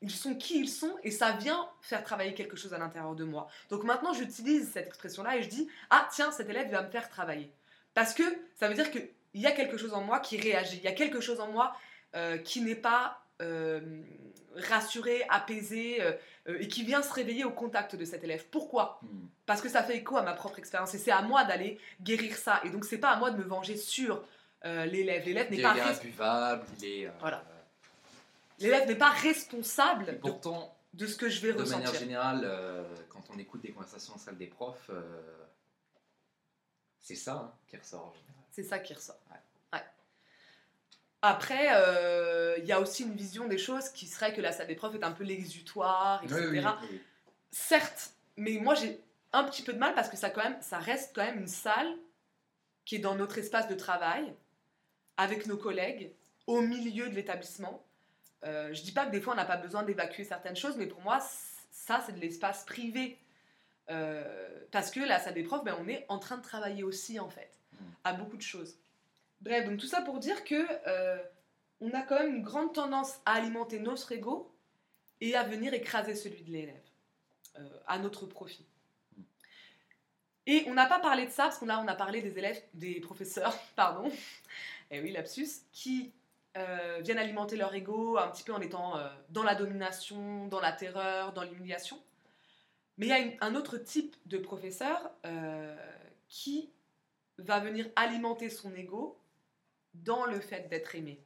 ils 0.03 0.11
sont 0.11 0.35
qui 0.35 0.59
ils 0.61 0.69
sont 0.69 0.95
et 1.03 1.11
ça 1.11 1.33
vient 1.33 1.69
faire 1.81 2.03
travailler 2.05 2.35
quelque 2.35 2.57
chose 2.57 2.75
à 2.75 2.79
l'intérieur 2.79 3.15
de 3.15 3.25
moi. 3.25 3.49
Donc 3.71 3.85
maintenant 3.85 4.13
j'utilise 4.13 4.71
cette 4.73 4.89
expression-là 4.89 5.37
et 5.37 5.43
je 5.43 5.49
dis 5.49 5.69
ah 5.91 6.07
tiens 6.13 6.31
cet 6.33 6.51
élève 6.51 6.67
il 6.69 6.73
va 6.73 6.83
me 6.83 6.91
faire 6.91 7.09
travailler 7.09 7.51
parce 7.95 8.13
que 8.13 8.23
ça 8.59 8.69
veut 8.69 8.75
dire 8.75 8.91
qu'il 8.91 9.09
y 9.35 9.47
a 9.47 9.53
quelque 9.53 9.77
chose 9.77 9.95
en 9.95 10.03
moi 10.03 10.21
qui 10.21 10.37
réagit, 10.39 10.79
il 10.79 10.83
y 10.85 10.89
a 10.89 10.93
quelque 10.93 11.21
chose 11.21 11.41
en 11.41 11.51
moi 11.53 11.75
euh, 12.15 12.37
qui 12.39 12.61
n'est 12.61 12.75
pas 12.75 13.23
euh, 13.41 13.81
rassuré, 14.57 15.25
apaisé 15.29 16.03
euh, 16.03 16.13
et 16.59 16.69
qui 16.69 16.83
vient 16.85 17.03
se 17.03 17.13
réveiller 17.13 17.45
au 17.45 17.51
contact 17.51 17.97
de 17.97 18.05
cet 18.05 18.23
élève. 18.25 18.45
Pourquoi? 18.51 18.99
Hmm. 19.03 19.27
Parce 19.47 19.61
que 19.63 19.69
ça 19.69 19.83
fait 19.83 19.97
écho 19.97 20.17
à 20.17 20.23
ma 20.23 20.33
propre 20.35 20.59
expérience 20.59 20.95
et 20.95 20.99
c'est 20.99 21.11
à 21.11 21.23
moi 21.23 21.45
d'aller 21.45 21.79
guérir 22.03 22.37
ça. 22.37 22.61
Et 22.65 22.71
donc 22.71 22.85
c'est 22.85 22.99
pas 22.99 23.11
à 23.11 23.17
moi 23.17 23.31
de 23.31 23.37
me 23.39 23.45
venger 23.45 23.77
sur 23.77 24.23
l'élève. 24.65 25.25
L'élève 25.25 25.51
n'est 25.51 25.57
Il 25.57 25.63
pas 25.63 25.77
est 25.77 25.81
res- 25.81 25.99
imbuvable, 25.99 26.65
il 26.81 26.85
est. 26.85 27.11
Voilà. 27.21 27.43
L'élève 28.63 28.89
n'est 28.89 28.97
pas 28.97 29.11
responsable 29.11 30.09
Et 30.09 30.13
de, 30.13 30.19
pourtant, 30.19 30.77
de 30.95 31.07
ce 31.07 31.17
que 31.17 31.29
je 31.29 31.41
vais 31.41 31.53
de 31.53 31.59
manière 31.59 31.81
ressentir. 31.81 32.01
générale, 32.01 32.43
euh, 32.45 32.85
quand 33.11 33.25
on 33.31 33.39
écoute 33.39 33.63
des 33.63 33.73
conversations 33.73 34.15
en 34.15 34.19
salle 34.19 34.37
des 34.37 34.47
profs, 34.47 34.91
euh, 34.91 35.03
c'est 37.01 37.15
ça 37.15 37.35
hein, 37.35 37.53
qui 37.67 37.77
ressort 37.77 38.07
en 38.07 38.13
général. 38.13 38.45
C'est 38.51 38.63
ça 38.63 38.79
qui 38.79 38.95
ressort. 38.95 39.19
Ouais. 39.31 39.39
Ouais. 39.79 39.85
Après, 41.23 41.69
euh, 41.73 42.57
il 42.59 42.65
y 42.65 42.73
a 42.73 42.81
aussi 42.81 43.03
une 43.03 43.15
vision 43.15 43.47
des 43.47 43.59
choses 43.59 43.89
qui 43.91 44.07
serait 44.07 44.35
que 44.35 44.41
la 44.41 44.53
salle 44.53 44.67
des 44.67 44.75
profs 44.75 44.95
est 44.95 45.05
un 45.05 45.13
peu 45.13 45.25
l'exutoire, 45.25 46.23
etc. 46.25 46.41
Oui, 46.51 46.59
oui, 46.59 46.65
oui. 46.91 47.01
Certes, 47.51 48.13
mais 48.37 48.53
moi 48.59 48.75
j'ai 48.75 49.01
un 49.33 49.45
petit 49.45 49.63
peu 49.63 49.73
de 49.73 49.79
mal 49.79 49.95
parce 49.95 50.09
que 50.09 50.17
ça, 50.17 50.31
quand 50.31 50.43
même, 50.43 50.61
ça 50.61 50.79
reste 50.79 51.13
quand 51.15 51.25
même 51.25 51.41
une 51.41 51.49
salle 51.49 51.97
qui 52.85 52.97
est 52.97 52.99
dans 52.99 53.15
notre 53.15 53.39
espace 53.39 53.69
de 53.69 53.75
travail, 53.75 54.35
avec 55.17 55.47
nos 55.47 55.57
collègues, 55.57 56.13
au 56.47 56.61
milieu 56.61 57.09
de 57.09 57.15
l'établissement. 57.15 57.85
Euh, 58.45 58.73
je 58.73 58.83
dis 58.83 58.93
pas 58.93 59.07
que 59.07 59.11
des 59.11 59.21
fois 59.21 59.35
on 59.35 59.37
n'a 59.37 59.45
pas 59.45 59.57
besoin 59.57 59.83
d'évacuer 59.83 60.25
certaines 60.25 60.57
choses, 60.57 60.77
mais 60.77 60.87
pour 60.87 61.01
moi, 61.03 61.19
ça 61.71 62.03
c'est 62.05 62.13
de 62.13 62.21
l'espace 62.21 62.65
privé. 62.65 63.19
Euh, 63.91 64.49
parce 64.71 64.91
que 64.91 65.01
la 65.01 65.19
salle 65.19 65.35
des 65.35 65.43
profs, 65.43 65.65
ben, 65.65 65.77
on 65.81 65.89
est 65.89 66.07
en 66.09 66.19
train 66.19 66.37
de 66.39 66.43
travailler 66.43 66.85
aussi 66.85 67.19
en 67.19 67.29
fait, 67.29 67.51
Mm. 67.73 67.85
à 68.05 68.13
beaucoup 68.13 68.37
de 68.37 68.43
choses. 68.43 68.77
Bref, 69.41 69.65
donc 69.69 69.79
tout 69.79 69.87
ça 69.87 70.03
pour 70.03 70.19
dire 70.19 70.45
que 70.45 70.67
euh, 70.87 71.19
on 71.81 71.91
a 71.91 72.03
quand 72.03 72.19
même 72.19 72.37
une 72.37 72.43
grande 72.43 72.73
tendance 72.73 73.21
à 73.27 73.33
alimenter 73.33 73.79
notre 73.81 74.13
ego 74.13 74.53
et 75.21 75.35
à 75.35 75.43
venir 75.43 75.75
écraser 75.75 76.15
celui 76.15 76.43
de 76.43 76.51
l'élève 76.51 76.89
euh, 77.59 77.69
à 77.87 77.99
notre 77.99 78.27
profit. 78.27 78.67
Et 80.47 80.65
on 80.67 80.75
n'a 80.75 80.87
pas 80.87 80.99
parlé 80.99 81.27
de 81.27 81.31
ça 81.31 81.45
parce 81.45 81.59
qu'on 81.59 81.69
a, 81.69 81.79
on 81.79 81.87
a 81.87 81.95
parlé 81.95 82.21
des 82.21 82.39
élèves, 82.39 82.61
des 82.75 83.01
professeurs, 83.01 83.57
pardon, 83.77 84.11
et 84.91 85.01
oui, 85.01 85.13
lapsus, 85.13 85.49
qui 85.73 86.13
euh, 86.57 87.01
viennent 87.03 87.19
alimenter 87.19 87.57
leur 87.57 87.75
ego 87.75 88.19
un 88.19 88.29
petit 88.29 88.45
peu 88.45 88.53
en 88.53 88.61
étant 88.61 88.99
euh, 88.99 89.09
dans 89.31 89.43
la 89.43 89.55
domination, 89.55 90.47
dans 90.49 90.61
la 90.61 90.73
terreur, 90.73 91.33
dans 91.33 91.43
l'humiliation. 91.45 92.01
Mais 92.99 93.07
il 93.07 93.09
y 93.09 93.13
a 93.13 93.19
une- 93.19 93.37
un 93.41 93.55
autre 93.55 93.79
type 93.79 94.17
de 94.27 94.39
professeur 94.39 95.11
euh, 95.25 95.75
qui 96.29 96.71
va 97.39 97.59
venir 97.61 97.89
alimenter 97.97 98.51
son 98.51 98.75
ego 98.75 99.19
dans 99.95 100.27
le 100.27 100.41
fait 100.41 100.69
d'être 100.69 100.95
aimé. 100.95 101.19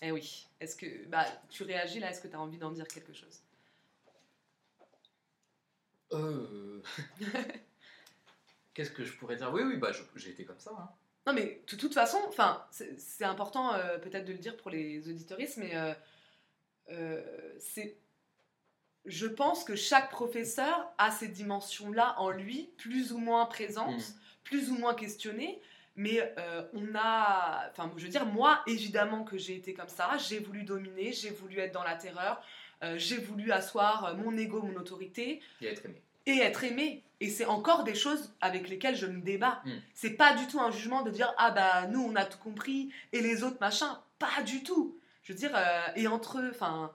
Eh 0.00 0.12
oui. 0.12 0.46
Est-ce 0.60 0.76
que 0.76 1.04
bah, 1.06 1.24
tu 1.50 1.64
réagis 1.64 1.98
là 1.98 2.10
Est-ce 2.10 2.20
que 2.20 2.28
tu 2.28 2.36
as 2.36 2.40
envie 2.40 2.58
d'en 2.58 2.70
dire 2.70 2.86
quelque 2.86 3.12
chose? 3.12 3.42
Qu'est-ce 8.74 8.90
que 8.92 9.04
je 9.04 9.16
pourrais 9.16 9.36
dire? 9.36 9.52
Oui, 9.52 9.62
oui, 9.62 9.76
bah, 9.76 9.90
j'ai 10.14 10.30
été 10.30 10.44
comme 10.44 10.60
ça. 10.60 10.70
hein. 10.78 10.88
Non, 11.28 11.34
mais 11.34 11.60
de 11.70 11.76
toute 11.76 11.92
façon, 11.92 12.16
enfin, 12.26 12.64
c'est 12.70 13.24
important 13.26 13.74
euh, 13.74 13.98
peut-être 13.98 14.24
de 14.24 14.32
le 14.32 14.38
dire 14.38 14.56
pour 14.56 14.70
les 14.70 15.10
auditoristes, 15.10 15.58
mais 15.58 15.76
euh, 15.76 15.92
euh, 16.90 17.22
c'est. 17.60 17.98
Je 19.04 19.26
pense 19.26 19.62
que 19.62 19.76
chaque 19.76 20.10
professeur 20.10 20.90
a 20.96 21.10
ces 21.10 21.28
dimensions-là 21.28 22.14
en 22.18 22.30
lui, 22.30 22.70
plus 22.78 23.12
ou 23.12 23.18
moins 23.18 23.44
présentes, 23.44 23.98
Mm. 23.98 24.14
plus 24.42 24.70
ou 24.70 24.78
moins 24.78 24.94
questionnées. 24.94 25.60
Mais 25.96 26.34
on 26.72 26.94
a. 26.94 27.68
Enfin, 27.72 27.92
je 27.96 28.04
veux 28.04 28.08
dire, 28.08 28.24
moi, 28.24 28.62
évidemment 28.66 29.24
que 29.24 29.36
j'ai 29.36 29.56
été 29.56 29.74
comme 29.74 29.88
ça. 29.88 30.16
J'ai 30.16 30.38
voulu 30.38 30.62
dominer, 30.62 31.12
j'ai 31.12 31.30
voulu 31.30 31.58
être 31.58 31.72
dans 31.74 31.82
la 31.82 31.96
terreur, 31.96 32.40
j'ai 32.96 33.18
voulu 33.18 33.52
asseoir 33.52 34.16
mon 34.16 34.34
ego, 34.36 34.62
mon 34.62 34.76
autorité 34.76 35.42
Et 35.60 35.66
être 35.66 35.84
aimé. 35.84 36.00
Et 36.28 36.40
être 36.40 36.64
aimé. 36.64 37.04
Et 37.20 37.30
c'est 37.30 37.46
encore 37.46 37.82
des 37.82 37.94
choses 37.94 38.32
avec 38.40 38.68
lesquelles 38.68 38.96
je 38.96 39.06
me 39.06 39.20
débat. 39.20 39.60
Mm. 39.64 39.70
C'est 39.94 40.10
pas 40.10 40.34
du 40.34 40.46
tout 40.46 40.60
un 40.60 40.70
jugement 40.70 41.02
de 41.02 41.10
dire 41.10 41.32
ah 41.36 41.50
bah 41.50 41.86
nous 41.88 42.00
on 42.00 42.14
a 42.14 42.24
tout 42.24 42.38
compris 42.38 42.90
et 43.12 43.20
les 43.20 43.42
autres 43.42 43.58
machin. 43.60 44.00
Pas 44.18 44.42
du 44.44 44.62
tout. 44.62 44.98
Je 45.22 45.32
veux 45.32 45.38
dire 45.38 45.52
euh, 45.54 45.86
et 45.96 46.06
entre 46.06 46.38
eux, 46.38 46.50
enfin 46.54 46.92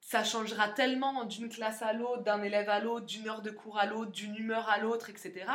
ça 0.00 0.22
changera 0.22 0.68
tellement 0.68 1.24
d'une 1.24 1.48
classe 1.48 1.80
à 1.80 1.94
l'autre, 1.94 2.22
d'un 2.22 2.42
élève 2.42 2.68
à 2.68 2.78
l'autre, 2.78 3.06
d'une 3.06 3.26
heure 3.26 3.40
de 3.40 3.50
cours 3.50 3.78
à 3.78 3.86
l'autre, 3.86 4.12
d'une 4.12 4.36
humeur 4.36 4.68
à 4.68 4.78
l'autre, 4.78 5.08
etc. 5.08 5.46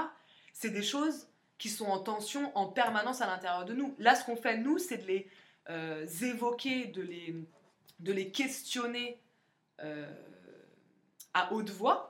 C'est 0.54 0.72
des 0.72 0.82
choses 0.82 1.28
qui 1.60 1.70
sont 1.70 1.86
en 1.86 2.00
tension 2.00 2.52
en 2.58 2.66
permanence 2.66 3.22
à 3.22 3.28
l'intérieur 3.28 3.66
de 3.66 3.74
nous. 3.74 3.94
Là, 4.00 4.16
ce 4.16 4.26
qu'on 4.26 4.36
fait 4.36 4.58
nous, 4.58 4.80
c'est 4.80 4.98
de 4.98 5.06
les 5.06 5.30
euh, 5.70 6.08
évoquer, 6.22 6.86
de 6.86 7.02
les, 7.02 7.36
de 8.00 8.12
les 8.12 8.32
questionner 8.32 9.22
euh, 9.84 10.12
à 11.36 11.54
haute 11.54 11.70
voix 11.70 12.09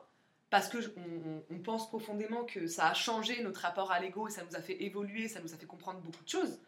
parce 0.50 0.68
que 0.68 0.82
je- 0.82 0.90
on, 1.52 1.60
pense 1.60 1.88
profondément 1.90 2.44
que 2.46 2.68
ça 2.68 2.88
a 2.88 2.94
changé 2.94 3.42
notre 3.44 3.62
rapport 3.62 3.92
à 3.92 4.00
l'ego 4.00 4.28
et 4.28 4.32
ça 4.32 4.44
nous 4.50 4.56
a 4.56 4.62
fait 4.62 4.82
évoluer, 4.84 5.28
ça 5.28 5.40
nous 5.42 5.54
a 5.54 5.58
fait 5.58 5.66
comprendre 5.68 6.00
beaucoup 6.00 6.24
de 6.24 6.30
choses. 6.30 6.60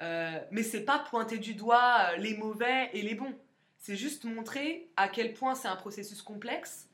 Euh, 0.00 0.38
mais 0.50 0.62
c'est 0.62 0.82
pas 0.84 0.98
pointer 1.00 1.38
du 1.38 1.54
doigt 1.54 2.10
euh, 2.12 2.16
les 2.16 2.36
mauvais 2.36 2.90
et 2.92 3.02
les 3.02 3.14
bons. 3.14 3.34
C'est 3.78 3.96
juste 3.96 4.24
montrer 4.24 4.88
à 4.96 5.08
quel 5.08 5.32
point 5.34 5.54
c'est 5.54 5.68
un 5.68 5.76
processus 5.76 6.22
complexe 6.22 6.88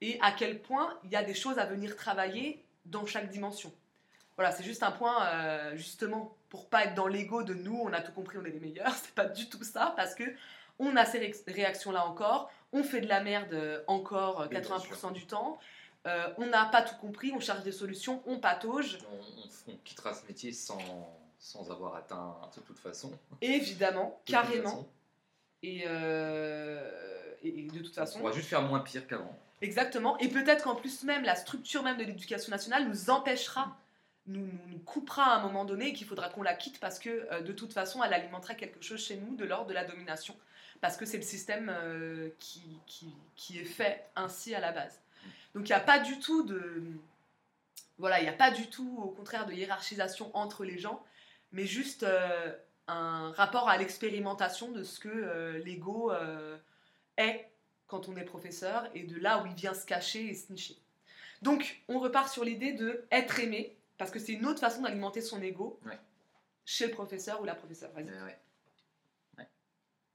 et 0.00 0.18
à 0.22 0.32
quel 0.32 0.60
point 0.60 0.98
il 1.04 1.10
y 1.10 1.16
a 1.16 1.22
des 1.22 1.34
choses 1.34 1.58
à 1.58 1.66
venir 1.66 1.96
travailler 1.96 2.62
dans 2.86 3.06
chaque 3.06 3.28
dimension. 3.30 3.72
Voilà, 4.36 4.50
c'est 4.52 4.64
juste 4.64 4.82
un 4.82 4.90
point 4.92 5.26
euh, 5.26 5.76
justement 5.76 6.36
pour 6.48 6.68
pas 6.68 6.84
être 6.84 6.94
dans 6.94 7.06
l'ego 7.06 7.42
de 7.42 7.54
nous, 7.54 7.78
on 7.82 7.92
a 7.92 8.00
tout 8.00 8.12
compris, 8.12 8.38
on 8.38 8.44
est 8.44 8.50
les 8.50 8.60
meilleurs. 8.60 8.92
C'est 9.02 9.14
pas 9.14 9.26
du 9.26 9.48
tout 9.48 9.62
ça 9.62 9.92
parce 9.96 10.14
que 10.14 10.24
on 10.78 10.96
a 10.96 11.04
ces 11.04 11.18
ré- 11.18 11.34
réactions-là 11.46 12.06
encore, 12.06 12.50
on 12.72 12.82
fait 12.82 13.00
de 13.00 13.08
la 13.08 13.20
merde 13.22 13.52
euh, 13.52 13.82
encore 13.86 14.40
euh, 14.42 14.46
Oui, 14.50 14.58
bien 14.58 14.60
80% 14.60 14.96
sûr. 14.98 15.10
du 15.12 15.26
temps. 15.26 15.58
Euh, 16.06 16.28
on 16.36 16.46
n'a 16.46 16.64
pas 16.66 16.82
tout 16.82 16.96
compris, 16.96 17.32
on 17.32 17.38
cherche 17.40 17.62
des 17.62 17.70
solutions, 17.72 18.22
on 18.26 18.38
patauge. 18.38 18.98
On, 19.10 19.14
on- 19.16 19.72
on 19.72 19.76
quittera 19.84 20.12
ce 20.14 20.26
métier 20.26 20.52
sans, 20.52 20.78
sans 21.38 21.70
avoir 21.70 21.94
atteint 21.94 22.36
de 22.56 22.60
toute 22.62 22.78
façon. 22.80 23.12
Évidemment, 23.40 24.20
De 24.26 24.32
carrément. 24.32 24.70
façon. 24.70 24.88
Et, 25.62 25.84
euh, 25.86 26.90
et- 27.42 27.68
de 27.68 27.78
toute 27.78 27.94
façon, 27.94 28.18
On 28.20 28.24
va 28.24 28.32
juste 28.32 28.48
faire 28.48 28.62
moins 28.62 28.80
pire 28.80 29.06
qu'avant. 29.06 29.38
exactement. 29.60 30.18
Et 30.18 30.28
peut-être 30.28 30.64
qu'en 30.64 30.74
plus 30.74 31.04
même, 31.04 31.22
la 31.22 31.36
structure 31.36 31.84
même 31.84 31.98
de 31.98 32.04
l'éducation 32.04 32.50
nationale 32.50 32.88
nous 32.88 33.08
empêchera, 33.10 33.76
nous, 34.26 34.40
nous, 34.40 34.58
nous 34.68 34.78
coupera 34.80 35.24
à 35.34 35.36
un 35.38 35.42
moment 35.42 35.64
donné 35.64 35.88
et 35.88 35.92
qu'il 35.92 36.06
faudra 36.08 36.28
qu'on 36.30 36.42
la 36.42 36.54
quitte 36.54 36.80
parce 36.80 36.98
que 36.98 37.28
euh, 37.30 37.42
de 37.42 37.52
toute 37.52 37.72
façon, 37.72 38.02
elle 38.02 38.12
alimenterait 38.14 38.56
quelque 38.56 38.82
chose 38.82 39.00
chez 39.04 39.16
nous 39.16 39.36
de 39.36 39.44
l'ordre 39.44 39.66
de 39.68 39.74
la 39.74 39.84
domination. 39.84 40.36
Parce 40.80 40.96
que 40.96 41.04
c'est 41.06 41.16
le 41.16 41.22
système 41.22 41.72
qui, 42.40 42.60
qui, 42.86 43.14
qui 43.36 43.60
est 43.60 43.64
fait 43.64 44.04
ainsi 44.16 44.52
à 44.52 44.58
la 44.58 44.72
base. 44.72 44.98
Donc 45.54 45.68
il 45.68 45.72
n'y 45.72 45.76
a 45.76 45.80
pas 45.80 45.98
du 45.98 46.18
tout 46.18 46.44
de... 46.44 46.82
Voilà, 47.98 48.20
il 48.20 48.22
n'y 48.22 48.28
a 48.28 48.34
pas 48.34 48.50
du 48.50 48.68
tout, 48.68 48.98
au 49.02 49.10
contraire, 49.10 49.46
de 49.46 49.52
hiérarchisation 49.52 50.34
entre 50.36 50.64
les 50.64 50.78
gens, 50.78 51.04
mais 51.52 51.66
juste 51.66 52.02
euh, 52.02 52.52
un 52.88 53.32
rapport 53.32 53.68
à 53.68 53.76
l'expérimentation 53.76 54.72
de 54.72 54.82
ce 54.82 54.98
que 54.98 55.08
euh, 55.08 55.58
l'ego 55.58 56.10
euh, 56.10 56.56
est 57.16 57.48
quand 57.86 58.08
on 58.08 58.16
est 58.16 58.24
professeur 58.24 58.88
et 58.94 59.04
de 59.04 59.18
là 59.20 59.42
où 59.42 59.46
il 59.46 59.54
vient 59.54 59.74
se 59.74 59.84
cacher 59.86 60.26
et 60.26 60.34
se 60.34 60.50
nicher. 60.50 60.76
Donc, 61.42 61.82
on 61.88 61.98
repart 61.98 62.28
sur 62.32 62.44
l'idée 62.44 62.72
de 62.72 63.04
être 63.10 63.38
aimé, 63.40 63.76
parce 63.98 64.10
que 64.10 64.18
c'est 64.18 64.32
une 64.32 64.46
autre 64.46 64.60
façon 64.60 64.82
d'alimenter 64.82 65.20
son 65.20 65.42
ego 65.42 65.78
Ouais. 65.84 65.98
chez 66.64 66.86
le 66.86 66.92
professeur 66.92 67.40
ou 67.40 67.44
la 67.44 67.54
professeure. 67.54 67.90
Vas-y. 67.92 68.06
Ouais. 68.06 68.38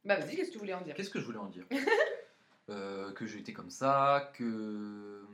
Bah, 0.04 0.16
vas-y, 0.16 0.36
qu'est-ce 0.36 0.48
que 0.48 0.54
tu 0.54 0.60
voulais 0.60 0.74
en 0.74 0.82
dire? 0.82 0.96
Qu'est-ce 0.96 1.10
que 1.10 1.20
je 1.20 1.26
voulais 1.26 1.38
en 1.38 1.48
dire? 1.48 1.66
Euh, 2.70 3.12
Que 3.14 3.26
été 3.38 3.54
comme 3.54 3.70
ça, 3.70 4.32
que. 4.36 5.26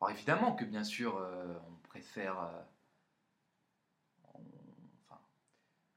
Alors 0.00 0.10
évidemment 0.10 0.54
que 0.54 0.64
bien 0.64 0.84
sûr, 0.84 1.16
euh, 1.18 1.54
on 1.68 1.88
préfère. 1.88 2.40
euh, 2.40 2.62
Enfin, 5.06 5.20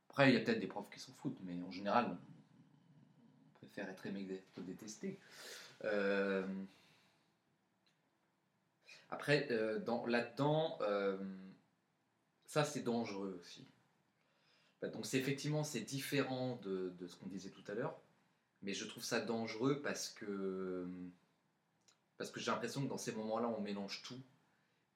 après, 0.09 0.29
il 0.31 0.35
y 0.35 0.37
a 0.37 0.41
peut-être 0.41 0.59
des 0.59 0.67
profs 0.67 0.89
qui 0.89 0.99
s'en 0.99 1.13
foutent, 1.13 1.39
mais 1.43 1.61
en 1.63 1.71
général, 1.71 2.05
on, 2.11 2.17
préfère 3.59 3.89
être 3.89 4.05
aimé 4.05 4.27
que 4.55 4.61
détesté. 4.61 5.19
Après, 9.09 9.47
dans- 9.85 10.05
là-dedans, 10.05 10.77
ça 12.45 12.63
c'est 12.63 12.81
dangereux 12.83 13.37
aussi. 13.39 13.67
Bah, 14.81 14.87
Donc 14.89 15.05
c'est 15.05 15.17
effectivement 15.17 15.63
c'est 15.63 15.81
différent 15.81 16.59
de 16.63 17.07
ce 17.07 17.15
qu'on 17.15 17.27
disait 17.27 17.49
tout 17.49 17.63
à 17.67 17.73
l'heure, 17.73 17.99
mais 18.67 18.73
je 18.73 18.85
trouve 18.85 19.03
ça 19.03 19.21
dangereux 19.21 19.81
parce 19.81 20.09
que 20.09 20.85
parce 22.17 22.29
que 22.31 22.41
j'ai 22.41 22.51
l'impression 22.51 22.83
que 22.83 22.89
dans 22.89 22.97
ces 22.97 23.13
moments-là 23.13 23.47
on 23.47 23.61
mélange 23.61 24.01
tout 24.03 24.19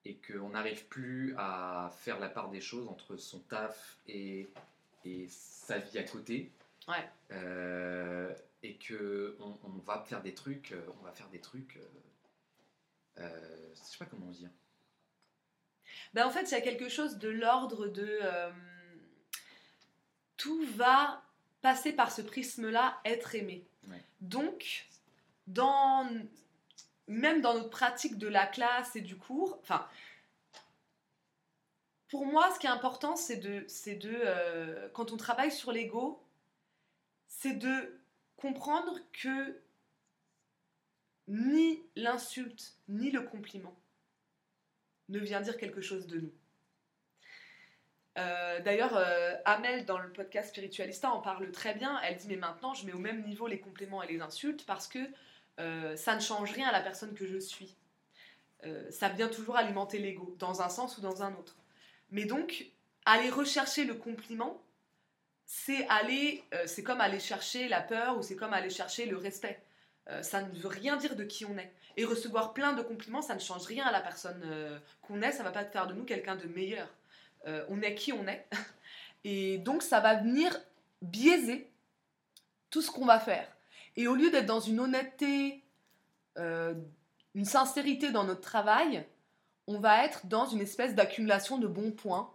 et 0.04 0.16
qu'on 0.16 0.50
n'arrive 0.50 0.84
plus 0.88 1.34
à 1.38 1.90
faire 2.00 2.18
la 2.20 2.28
part 2.28 2.50
des 2.50 2.60
choses 2.60 2.86
entre 2.86 3.16
son 3.16 3.38
taf 3.40 3.96
et, 4.06 4.50
et 5.06 5.26
sa 5.28 5.78
vie 5.78 5.98
à 5.98 6.02
côté. 6.02 6.50
Ouais. 6.86 7.08
Euh, 7.30 8.34
et 8.62 8.76
que 8.76 9.36
on, 9.40 9.56
on 9.64 9.70
va 9.86 10.02
faire 10.02 10.20
des 10.22 10.34
trucs, 10.34 10.72
euh, 10.72 10.86
on 11.00 11.04
va 11.04 11.12
faire 11.12 11.28
des 11.28 11.40
trucs. 11.40 11.76
euh, 11.76 13.20
euh, 13.20 13.74
je 13.74 13.80
sais 13.80 13.98
pas 13.98 14.04
comment 14.06 14.30
dire. 14.32 14.50
Ben, 16.12 16.26
en 16.26 16.30
fait, 16.30 16.42
il 16.42 16.50
y 16.50 16.54
a 16.54 16.60
quelque 16.60 16.88
chose 16.90 17.16
de 17.18 17.28
l'ordre 17.30 17.86
de 17.86 18.18
euh, 18.22 18.50
tout 20.36 20.66
va 20.76 21.22
passer 21.62 21.92
par 21.92 22.12
ce 22.12 22.20
prisme-là, 22.20 23.00
être 23.04 23.34
aimé. 23.34 23.64
Ouais. 23.88 24.02
Donc, 24.20 24.86
dans, 25.46 26.06
même 27.08 27.40
dans 27.40 27.54
notre 27.54 27.70
pratique 27.70 28.18
de 28.18 28.28
la 28.28 28.46
classe 28.46 28.94
et 28.96 29.00
du 29.00 29.16
cours, 29.16 29.58
enfin, 29.62 29.86
pour 32.08 32.26
moi, 32.26 32.52
ce 32.52 32.58
qui 32.58 32.66
est 32.66 32.70
important, 32.70 33.16
c'est 33.16 33.38
de, 33.38 33.64
c'est 33.68 33.94
de 33.94 34.12
euh, 34.12 34.88
quand 34.92 35.12
on 35.12 35.16
travaille 35.16 35.50
sur 35.50 35.72
l'ego, 35.72 36.22
c'est 37.26 37.54
de 37.54 37.98
comprendre 38.36 38.98
que 39.12 39.58
ni 41.28 41.80
l'insulte 41.96 42.76
ni 42.88 43.10
le 43.10 43.22
compliment 43.22 43.74
ne 45.08 45.20
vient 45.20 45.40
dire 45.40 45.56
quelque 45.56 45.80
chose 45.80 46.06
de 46.06 46.20
nous. 46.20 46.32
Euh, 48.18 48.60
D'ailleurs, 48.60 48.96
euh, 48.96 49.34
Amel, 49.44 49.84
dans 49.84 49.98
le 49.98 50.10
podcast 50.10 50.50
Spiritualista, 50.50 51.10
en 51.10 51.20
parle 51.20 51.50
très 51.50 51.74
bien. 51.74 51.98
Elle 52.02 52.16
dit, 52.16 52.28
mais 52.28 52.36
maintenant, 52.36 52.74
je 52.74 52.84
mets 52.86 52.92
au 52.92 52.98
même 52.98 53.24
niveau 53.24 53.46
les 53.46 53.60
compliments 53.60 54.02
et 54.02 54.12
les 54.12 54.20
insultes 54.20 54.66
parce 54.66 54.86
que 54.86 54.98
euh, 55.60 55.96
ça 55.96 56.14
ne 56.14 56.20
change 56.20 56.52
rien 56.52 56.68
à 56.68 56.72
la 56.72 56.80
personne 56.80 57.14
que 57.14 57.26
je 57.26 57.38
suis. 57.38 57.76
Ça 58.90 59.08
vient 59.08 59.26
toujours 59.26 59.56
alimenter 59.56 59.98
l'ego, 59.98 60.36
dans 60.38 60.62
un 60.62 60.68
sens 60.68 60.96
ou 60.96 61.00
dans 61.00 61.24
un 61.24 61.34
autre. 61.34 61.56
Mais 62.12 62.26
donc, 62.26 62.66
aller 63.04 63.28
rechercher 63.28 63.84
le 63.84 63.94
compliment, 63.94 64.62
c'est 65.46 65.84
aller, 65.88 66.44
c'est 66.66 66.84
comme 66.84 67.00
aller 67.00 67.18
chercher 67.18 67.66
la 67.66 67.80
peur 67.80 68.16
ou 68.16 68.22
c'est 68.22 68.36
comme 68.36 68.52
aller 68.52 68.70
chercher 68.70 69.06
le 69.06 69.16
respect. 69.16 69.60
Ça 70.20 70.42
ne 70.42 70.56
veut 70.56 70.68
rien 70.68 70.96
dire 70.96 71.16
de 71.16 71.24
qui 71.24 71.44
on 71.44 71.58
est. 71.58 71.72
Et 71.96 72.04
recevoir 72.04 72.52
plein 72.52 72.72
de 72.72 72.82
compliments, 72.82 73.20
ça 73.20 73.34
ne 73.34 73.40
change 73.40 73.66
rien 73.66 73.84
à 73.84 73.90
la 73.90 74.00
personne 74.00 74.80
qu'on 75.00 75.22
est, 75.22 75.32
ça 75.32 75.42
va 75.42 75.50
pas 75.50 75.64
faire 75.64 75.88
de 75.88 75.94
nous 75.94 76.04
quelqu'un 76.04 76.36
de 76.36 76.46
meilleur. 76.46 76.86
Euh, 77.46 77.64
on 77.68 77.82
est 77.82 77.94
qui 77.94 78.12
on 78.12 78.26
est. 78.26 78.46
Et 79.24 79.58
donc 79.58 79.82
ça 79.82 80.00
va 80.00 80.14
venir 80.14 80.58
biaiser 81.00 81.70
tout 82.70 82.82
ce 82.82 82.90
qu'on 82.90 83.04
va 83.04 83.18
faire. 83.18 83.46
Et 83.96 84.08
au 84.08 84.14
lieu 84.14 84.30
d'être 84.30 84.46
dans 84.46 84.60
une 84.60 84.80
honnêteté, 84.80 85.62
euh, 86.38 86.74
une 87.34 87.44
sincérité 87.44 88.10
dans 88.10 88.24
notre 88.24 88.40
travail, 88.40 89.06
on 89.66 89.78
va 89.78 90.04
être 90.04 90.26
dans 90.26 90.46
une 90.46 90.60
espèce 90.60 90.94
d'accumulation 90.94 91.58
de 91.58 91.66
bons 91.66 91.92
points 91.92 92.32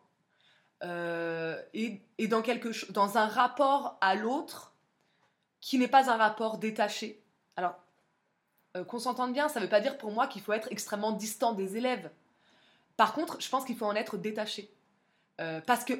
euh, 0.84 1.62
et, 1.74 2.02
dans, 2.28 2.42
quelque 2.42 2.92
dans 2.92 3.18
un 3.18 3.26
rapport 3.26 3.98
à 4.00 4.16
l'autre 4.16 4.74
qui 5.60 5.80
n'est 5.80 5.88
pas 5.88 6.12
un 6.12 6.18
rapport 6.18 6.58
détaché. 6.60 7.22
Alors, 7.56 7.76
qu'on 8.88 9.00
s'entende 9.00 9.34
bien, 9.34 9.50
ça 9.50 9.60
ne 9.60 9.66
veut 9.66 9.70
pas 9.70 9.82
dire 9.82 9.98
pour 9.98 10.12
moi 10.12 10.28
qu'il 10.28 10.44
faut 10.44 10.54
être 10.54 10.72
extrêmement 10.72 11.12
distant 11.12 11.54
des 11.54 11.78
élèves. 11.78 12.12
Par 12.96 13.14
contre, 13.14 13.42
je 13.42 13.50
pense 13.50 13.66
qu'il 13.66 13.76
faut 13.76 13.86
en 13.86 13.96
être 13.96 14.18
détaché. 14.18 14.72
Euh, 15.40 15.62
parce 15.66 15.86
que 15.86 15.94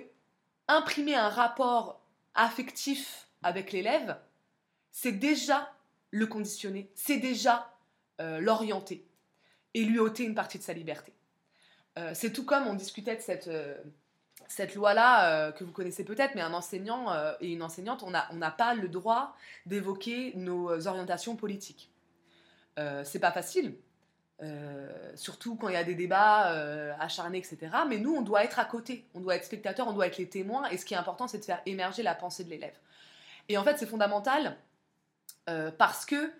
imprimer 0.68 1.16
un 1.16 1.30
rapport 1.30 2.02
affectif 2.34 3.28
avec 3.44 3.72
l'élève, 3.72 4.18
c'est 4.92 5.12
déjà 5.12 5.72
le 6.12 6.26
conditionner, 6.28 6.90
c'est 6.96 7.18
déjà 7.18 7.72
euh, 8.20 8.40
l'orienter 8.40 9.06
et 9.74 9.84
lui 9.84 10.00
ôter 10.00 10.24
une 10.24 10.36
partie 10.36 10.58
de 10.58 10.64
sa 10.64 10.74
liberté. 10.74 11.14
Euh, 11.98 12.12
c'est 12.14 12.32
tout 12.32 12.46
comme 12.46 12.68
on 12.68 12.74
discutait 12.74 13.16
de 13.16 13.22
cette, 13.22 13.50
cette 14.48 14.76
loi-là 14.76 15.52
que 15.52 15.64
vous 15.64 15.72
connaissez 15.72 16.04
peut-être, 16.04 16.36
mais 16.36 16.42
un 16.42 16.54
enseignant 16.54 17.14
et 17.40 17.52
une 17.52 17.62
enseignante, 17.62 18.04
on 18.04 18.12
n'a 18.12 18.28
on 18.32 18.40
pas 18.52 18.74
le 18.74 18.88
droit 18.88 19.36
d'évoquer 19.66 20.34
nos 20.36 20.88
orientations 20.88 21.36
politiques. 21.36 21.92
C'est 23.04 23.20
pas 23.20 23.32
facile, 23.32 23.76
euh, 24.44 24.88
surtout 25.16 25.56
quand 25.56 25.68
il 25.68 25.74
y 25.74 25.78
a 25.78 25.84
des 25.84 25.96
débats 25.96 26.52
euh, 26.52 26.94
acharnés, 27.00 27.40
etc. 27.40 27.58
Mais 27.88 27.98
nous, 27.98 28.14
on 28.16 28.22
doit 28.22 28.44
être 28.44 28.60
à 28.60 28.66
côté, 28.66 29.06
on 29.16 29.20
doit 29.20 29.36
être 29.36 29.46
spectateur, 29.46 29.88
on 29.88 29.94
doit 29.94 30.06
être 30.08 30.18
les 30.18 30.30
témoins, 30.30 30.70
et 30.70 30.78
ce 30.78 30.86
qui 30.86 30.94
est 30.94 30.98
important, 30.98 31.28
c'est 31.28 31.40
de 31.40 31.46
faire 31.46 31.62
émerger 31.66 32.04
la 32.04 32.14
pensée 32.14 32.44
de 32.44 32.50
l'élève. 32.50 32.76
Et 33.50 33.58
en 33.58 33.64
fait, 33.64 33.78
c'est 33.78 33.88
fondamental 33.88 34.58
euh, 35.50 35.72
parce 35.72 36.06
que 36.06 36.32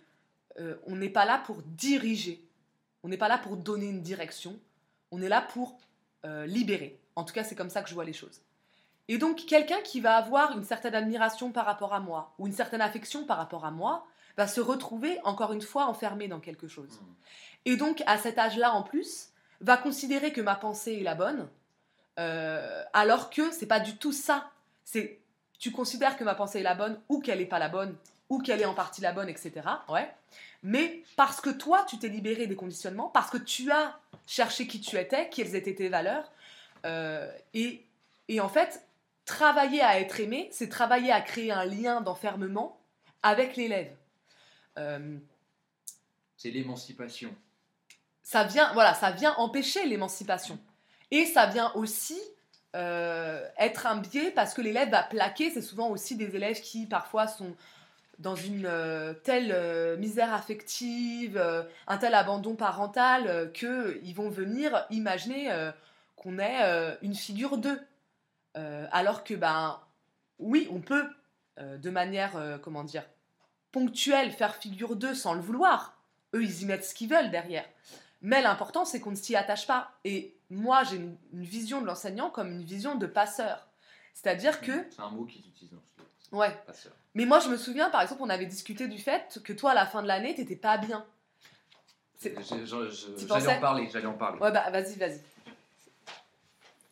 on 0.88 0.96
n'est 0.96 1.10
pas 1.10 1.26
là 1.26 1.38
pour 1.46 1.62
diriger, 1.62 2.44
on 3.04 3.10
n'est 3.10 3.18
pas 3.18 3.28
là 3.28 3.38
pour 3.38 3.58
donner 3.58 3.86
une 3.86 4.02
direction, 4.02 4.60
on 5.12 5.22
est 5.22 5.30
là 5.30 5.40
pour 5.40 5.78
libérer. 6.24 7.00
En 7.16 7.26
tout 7.26 7.34
cas, 7.36 7.44
c'est 7.44 7.54
comme 7.54 7.70
ça 7.70 7.84
que 7.84 7.90
je 7.90 7.94
vois 7.94 8.06
les 8.06 8.14
choses. 8.14 8.42
Et 9.08 9.20
donc, 9.20 9.46
quelqu'un 9.46 9.80
qui 9.82 10.02
va 10.02 10.16
avoir 10.16 10.58
une 10.58 10.64
certaine 10.64 10.96
admiration 10.96 11.52
par 11.52 11.68
rapport 11.68 11.94
à 11.94 12.00
moi, 12.00 12.34
ou 12.40 12.48
une 12.48 12.54
certaine 12.54 12.82
affection 12.82 13.24
par 13.24 13.38
rapport 13.38 13.66
à 13.66 13.72
moi, 13.72 14.08
va 14.38 14.48
se 14.48 14.62
retrouver, 14.62 15.20
encore 15.24 15.52
une 15.52 15.62
fois, 15.62 15.86
enfermé 15.86 16.28
dans 16.28 16.40
quelque 16.40 16.68
chose. 16.68 17.02
Mm. 17.02 17.06
Et 17.66 17.76
donc, 17.76 18.04
à 18.06 18.18
cet 18.18 18.38
âge-là, 18.38 18.72
en 18.74 18.84
plus, 18.84 19.30
va 19.62 19.78
considérer 19.78 20.32
que 20.32 20.42
ma 20.42 20.56
pensée 20.56 20.94
est 20.94 21.04
la 21.04 21.16
bonne, 21.16 21.50
euh, 22.20 22.84
alors 22.94 23.30
que 23.30 23.52
c'est 23.52 23.66
pas 23.66 23.80
du 23.80 23.98
tout 23.98 24.14
ça. 24.14 24.52
C'est 24.86 25.20
tu 25.60 25.72
considères 25.72 26.18
que 26.18 26.24
ma 26.24 26.36
pensée 26.36 26.60
est 26.60 26.64
la 26.64 26.76
bonne, 26.76 27.00
ou 27.10 27.20
qu'elle 27.20 27.40
n'est 27.40 27.46
pas 27.46 27.60
la 27.60 27.70
bonne, 27.70 27.96
ou 28.30 28.40
qu'elle 28.40 28.62
est 28.62 28.66
en 28.66 28.76
partie 28.76 29.02
la 29.02 29.12
bonne, 29.12 29.30
etc. 29.30 29.54
Ouais. 29.90 30.10
Mais 30.62 31.04
parce 31.16 31.42
que 31.42 31.50
toi, 31.50 31.86
tu 31.90 31.98
t'es 31.98 32.10
libéré 32.10 32.46
des 32.48 32.56
conditionnements, 32.56 33.10
parce 33.10 33.30
que 33.30 33.38
tu 33.38 33.72
as 33.72 33.98
cherché 34.28 34.68
qui 34.68 34.80
tu 34.80 34.98
étais, 34.98 35.30
quelles 35.30 35.56
étaient 35.56 35.74
tes 35.74 35.90
valeurs, 35.90 36.32
euh, 36.86 37.32
et, 37.54 37.84
et 38.28 38.40
en 38.40 38.50
fait, 38.50 38.86
travailler 39.26 39.82
à 39.82 40.00
être 40.00 40.20
aimé, 40.20 40.48
c'est 40.52 40.70
travailler 40.70 41.12
à 41.12 41.22
créer 41.22 41.52
un 41.52 41.66
lien 41.66 42.02
d'enfermement 42.02 42.80
avec 43.24 43.56
l'élève. 43.56 43.92
Euh, 44.78 45.18
C'est 46.38 46.52
l'émancipation. 46.52 47.34
ça 48.24 48.44
vient, 48.44 48.72
voilà, 48.74 48.94
ça 48.94 49.12
vient 49.12 49.34
empêcher 49.38 49.86
l'émancipation. 49.86 50.60
Et 51.12 51.26
ça 51.26 51.46
vient 51.48 51.72
aussi 51.76 52.20
euh, 52.76 53.48
être 53.58 53.88
un 53.88 53.98
biais 53.98 54.32
parce 54.32 54.54
que 54.54 54.62
l'élève 54.62 54.90
va 54.90 55.04
plaquer. 55.04 55.50
C'est 55.52 55.62
souvent 55.62 55.90
aussi 55.90 56.16
des 56.16 56.36
élèves 56.36 56.62
qui 56.62 56.86
parfois 56.86 57.28
sont 57.28 57.56
dans 58.20 58.36
une 58.36 58.66
euh, 58.66 59.14
telle 59.14 59.52
euh, 59.52 59.96
misère 59.98 60.34
affective, 60.34 61.38
euh, 61.38 61.64
un 61.88 61.98
tel 61.98 62.14
abandon 62.16 62.56
parental 62.56 63.28
euh, 63.28 63.48
que 63.48 64.00
ils 64.04 64.14
vont 64.14 64.30
venir 64.30 64.86
imaginer 64.90 65.50
qu'on 66.16 66.40
est 66.40 66.98
une 67.02 67.16
figure 67.16 67.58
d'eux. 67.58 67.80
Alors 68.92 69.24
que 69.24 69.36
ben 69.36 69.80
oui, 70.40 70.68
on 70.72 70.82
peut 70.82 71.08
de 71.58 71.90
manière 71.92 72.60
comment 72.64 72.84
dire 72.84 73.04
ponctuelle 73.78 74.32
faire 74.32 74.56
figure 74.56 74.96
d'eux 74.96 75.14
sans 75.14 75.34
le 75.36 75.42
vouloir. 75.42 75.96
Eux, 76.34 76.44
ils 76.44 76.64
y 76.64 76.66
mettent 76.66 76.84
ce 76.84 76.96
qu'ils 76.96 77.10
veulent 77.10 77.30
derrière. 77.30 77.66
Mais 78.24 78.42
l'important, 78.42 78.86
c'est 78.86 79.00
qu'on 79.00 79.12
ne 79.12 79.16
s'y 79.16 79.36
attache 79.36 79.68
pas. 79.68 79.92
Et 80.04 80.36
moi, 80.50 80.84
j'ai 80.84 80.96
une, 80.96 81.16
une 81.34 81.44
vision 81.44 81.80
de 81.82 81.86
l'enseignant 81.86 82.32
comme 82.32 82.52
une 82.52 82.64
vision 82.64 82.96
de 82.96 83.06
passeur. 83.06 83.68
C'est-à-dire 84.16 84.62
que, 84.62 84.72
C'est 84.90 85.02
un 85.02 85.12
mot 85.12 85.26
qu'ils 85.26 85.48
utilisent 85.48 85.72
dans 85.72 85.84
ce 86.32 86.36
ouais. 86.36 86.58
passeur. 86.66 86.92
Mais 87.14 87.26
moi, 87.26 87.40
je 87.40 87.50
me 87.50 87.58
souviens, 87.58 87.92
par 87.92 88.02
exemple, 88.02 88.22
on 88.24 88.30
avait 88.30 88.48
discuté 88.48 88.88
du 88.88 88.98
fait 88.98 89.40
que 89.44 89.54
toi, 89.54 89.72
à 89.72 89.76
la 89.76 89.86
fin 89.86 90.02
de 90.02 90.08
l'année, 90.08 90.34
t'étais 90.34 90.56
pas 90.56 90.78
bien. 90.78 91.06
Tu 92.20 92.32
J'allais 93.28 93.58
en 93.58 93.60
parler, 93.60 93.90
j'allais 93.94 94.08
en 94.08 94.14
parler. 94.14 94.40
Ouais, 94.40 94.52
bah, 94.52 94.72
vas-y, 94.72 94.96
vas-y. 94.96 95.22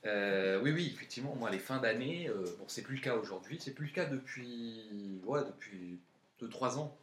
Euh, 0.06 0.62
oui, 0.62 0.72
oui, 0.72 0.92
effectivement, 0.94 1.36
moi, 1.36 1.50
les 1.50 1.58
fins 1.58 1.80
d'année, 1.80 2.30
euh, 2.30 2.44
bon, 2.60 2.66
c'est 2.68 2.84
plus 2.84 2.98
le 2.98 3.02
cas 3.02 3.16
aujourd'hui, 3.16 3.58
c'est 3.60 3.74
plus 3.74 3.88
le 3.88 3.92
cas 3.92 4.06
depuis, 4.06 5.20
ouais, 5.26 5.42
depuis 5.44 6.00
2-3 6.48 6.78
ans. 6.78 6.98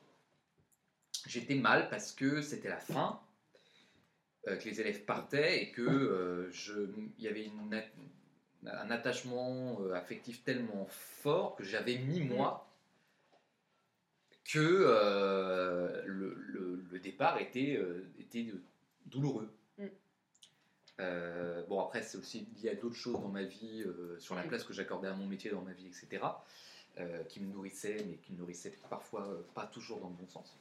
J'étais 1.26 1.54
mal 1.54 1.88
parce 1.88 2.12
que 2.12 2.42
c'était 2.42 2.68
la 2.68 2.78
fin, 2.78 3.20
euh, 4.48 4.56
que 4.56 4.64
les 4.64 4.80
élèves 4.80 5.04
partaient 5.04 5.62
et 5.62 5.70
que 5.70 5.82
euh, 5.82 6.50
je, 6.50 6.88
il 7.18 7.24
y 7.24 7.28
avait 7.28 7.44
une 7.44 7.82
un 8.64 8.90
attachement 8.92 9.80
euh, 9.80 9.92
affectif 9.94 10.44
tellement 10.44 10.86
fort 10.86 11.56
que 11.56 11.64
j'avais 11.64 11.98
mis 11.98 12.20
moi 12.20 12.68
que 14.44 14.58
euh, 14.58 16.02
le, 16.06 16.34
le- 16.34 16.84
le 16.90 16.98
départ 16.98 17.38
était, 17.40 17.80
était 18.18 18.42
de- 18.44 18.60
douloureux. 19.06 19.52
Mm. 19.78 19.86
Euh, 21.00 21.62
bon, 21.66 21.80
après, 21.80 22.02
c'est 22.02 22.18
aussi 22.18 22.46
lié 22.60 22.70
à 22.70 22.74
d'autres 22.74 22.96
choses 22.96 23.14
dans 23.20 23.28
ma 23.28 23.44
vie, 23.44 23.84
sur 24.18 24.34
la 24.34 24.44
Mm. 24.44 24.48
place 24.48 24.64
que 24.64 24.72
j'accordais 24.72 25.08
à 25.08 25.14
mon 25.14 25.26
métier 25.26 25.50
dans 25.50 25.62
ma 25.62 25.72
vie, 25.72 25.86
etc., 25.86 26.22
euh, 26.98 27.22
qui 27.24 27.40
me 27.40 27.52
nourrissaient, 27.52 28.04
mais 28.08 28.16
qui 28.16 28.32
me 28.32 28.38
nourrissaient 28.38 28.72
parfois 28.90 29.26
euh, 29.26 29.42
pas 29.54 29.66
toujours 29.66 30.00
dans 30.00 30.08
le 30.08 30.14
bon 30.14 30.28
sens. 30.28 30.56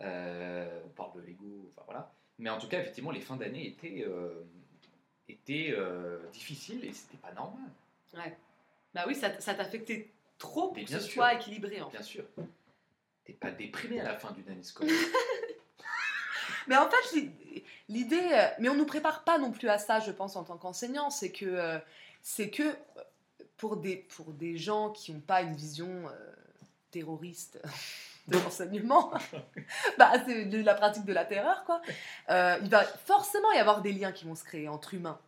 Euh, 0.00 0.80
on 0.84 0.88
parle 0.90 1.12
de 1.14 1.20
l'ego, 1.26 1.70
enfin 1.72 1.82
voilà. 1.86 2.12
Mais 2.38 2.50
en 2.50 2.58
tout 2.58 2.68
cas, 2.68 2.80
effectivement, 2.80 3.10
les 3.10 3.20
fins 3.20 3.36
d'année 3.36 3.66
étaient, 3.66 4.04
étaient 5.28 5.74
difficiles 6.32 6.84
et 6.84 6.92
c'était 6.92 7.16
pas 7.16 7.32
normal, 7.32 7.70
Bah 8.94 9.04
oui, 9.06 9.14
ça, 9.14 9.40
ça 9.40 9.54
t'affectait 9.54 10.10
trop 10.38 10.68
pour 10.68 10.74
que 10.74 10.84
bien 10.84 10.98
ce 10.98 11.04
sûr. 11.04 11.14
soit 11.14 11.34
équilibré, 11.34 11.80
en 11.80 11.88
fait. 11.90 11.96
bien 11.96 12.04
sûr. 12.04 12.24
T'es 13.24 13.32
pas 13.32 13.50
déprimé 13.50 14.00
à 14.00 14.04
la 14.04 14.16
fin 14.16 14.32
d'une 14.32 14.48
année 14.50 14.62
scolaire. 14.62 14.94
Mais 16.68 16.76
en 16.76 16.88
fait, 16.90 17.16
l'i- 17.16 17.64
l'idée, 17.88 18.48
mais 18.58 18.68
on 18.68 18.74
nous 18.74 18.86
prépare 18.86 19.24
pas 19.24 19.38
non 19.38 19.50
plus 19.52 19.68
à 19.68 19.78
ça, 19.78 20.00
je 20.00 20.10
pense, 20.10 20.36
en 20.36 20.44
tant 20.44 20.58
qu'enseignant, 20.58 21.10
c'est 21.10 21.30
que, 21.32 21.80
c'est 22.22 22.50
que 22.50 22.76
pour 23.56 23.76
des, 23.76 23.96
pour 23.96 24.32
des 24.32 24.56
gens 24.56 24.90
qui 24.90 25.12
n'ont 25.12 25.20
pas 25.20 25.42
une 25.42 25.54
vision 25.54 25.88
euh, 26.08 26.32
terroriste 26.90 27.60
de 28.28 28.38
l'enseignement, 28.38 29.12
bah, 29.98 30.12
c'est 30.26 30.46
de 30.46 30.62
la 30.62 30.74
pratique 30.74 31.04
de 31.04 31.12
la 31.12 31.24
terreur, 31.24 31.64
quoi. 31.64 31.80
euh, 32.30 32.58
il 32.62 32.68
va 32.68 32.82
forcément 32.84 33.50
y 33.52 33.58
avoir 33.58 33.82
des 33.82 33.92
liens 33.92 34.12
qui 34.12 34.24
vont 34.24 34.34
se 34.34 34.44
créer 34.44 34.68
entre 34.68 34.94
humains. 34.94 35.18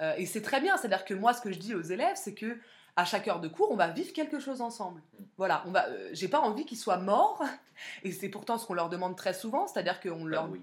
Euh, 0.00 0.14
et 0.16 0.26
c'est 0.26 0.42
très 0.42 0.60
bien, 0.60 0.76
c'est-à-dire 0.76 1.04
que 1.04 1.14
moi, 1.14 1.32
ce 1.34 1.40
que 1.40 1.50
je 1.52 1.58
dis 1.58 1.74
aux 1.74 1.82
élèves, 1.82 2.16
c'est 2.16 2.34
que 2.34 2.58
à 2.98 3.04
chaque 3.04 3.28
heure 3.28 3.40
de 3.40 3.48
cours, 3.48 3.70
on 3.70 3.76
va 3.76 3.88
vivre 3.88 4.12
quelque 4.12 4.38
chose 4.40 4.60
ensemble. 4.62 5.00
Mm. 5.18 5.24
Voilà, 5.36 5.62
on 5.66 5.70
va. 5.70 5.86
euh, 5.88 6.10
J'ai 6.12 6.28
pas 6.28 6.40
envie 6.40 6.64
qu'ils 6.64 6.78
soient 6.78 6.98
morts, 6.98 7.42
et 8.04 8.12
c'est 8.12 8.28
pourtant 8.28 8.58
ce 8.58 8.66
qu'on 8.66 8.74
leur 8.74 8.88
demande 8.88 9.16
très 9.16 9.34
souvent, 9.34 9.66
c'est-à-dire 9.66 10.00
qu'on 10.00 10.22
Pas 10.24 10.28
leur 10.30 10.44
de 10.44 10.48
bruit. 10.48 10.62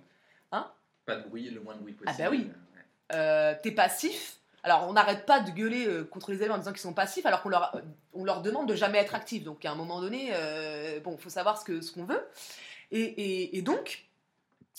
Hein? 0.51 0.71
Pas 1.05 1.15
de 1.17 1.27
bruit, 1.27 1.49
le 1.49 1.59
moins 1.61 1.75
de 1.75 1.81
bruit 1.81 1.95
Ah 2.05 2.11
possible. 2.13 2.23
bah 2.23 2.29
oui. 2.31 3.57
T'es 3.61 3.71
passif. 3.71 4.37
Alors, 4.63 4.87
on 4.87 4.93
n'arrête 4.93 5.25
pas 5.25 5.41
de 5.41 5.51
gueuler 5.51 5.85
euh, 5.87 6.03
contre 6.05 6.31
les 6.31 6.37
élèves 6.37 6.51
en 6.51 6.57
disant 6.57 6.71
qu'ils 6.71 6.79
sont 6.81 6.93
passifs, 6.93 7.25
alors 7.25 7.41
qu'on 7.41 7.49
leur, 7.49 7.75
euh, 7.75 7.81
on 8.13 8.23
leur 8.23 8.41
demande 8.41 8.67
de 8.67 8.75
jamais 8.75 8.97
être 8.97 9.13
actifs. 9.13 9.43
Donc, 9.43 9.65
à 9.65 9.71
un 9.71 9.75
moment 9.75 9.99
donné, 9.99 10.29
euh, 10.33 10.99
bon, 11.01 11.17
faut 11.17 11.29
savoir 11.29 11.59
ce 11.59 11.65
que 11.65 11.81
ce 11.81 11.91
qu'on 11.91 12.05
veut. 12.05 12.25
Et, 12.91 13.01
et- 13.01 13.57
et 13.57 13.61
donc, 13.61 14.05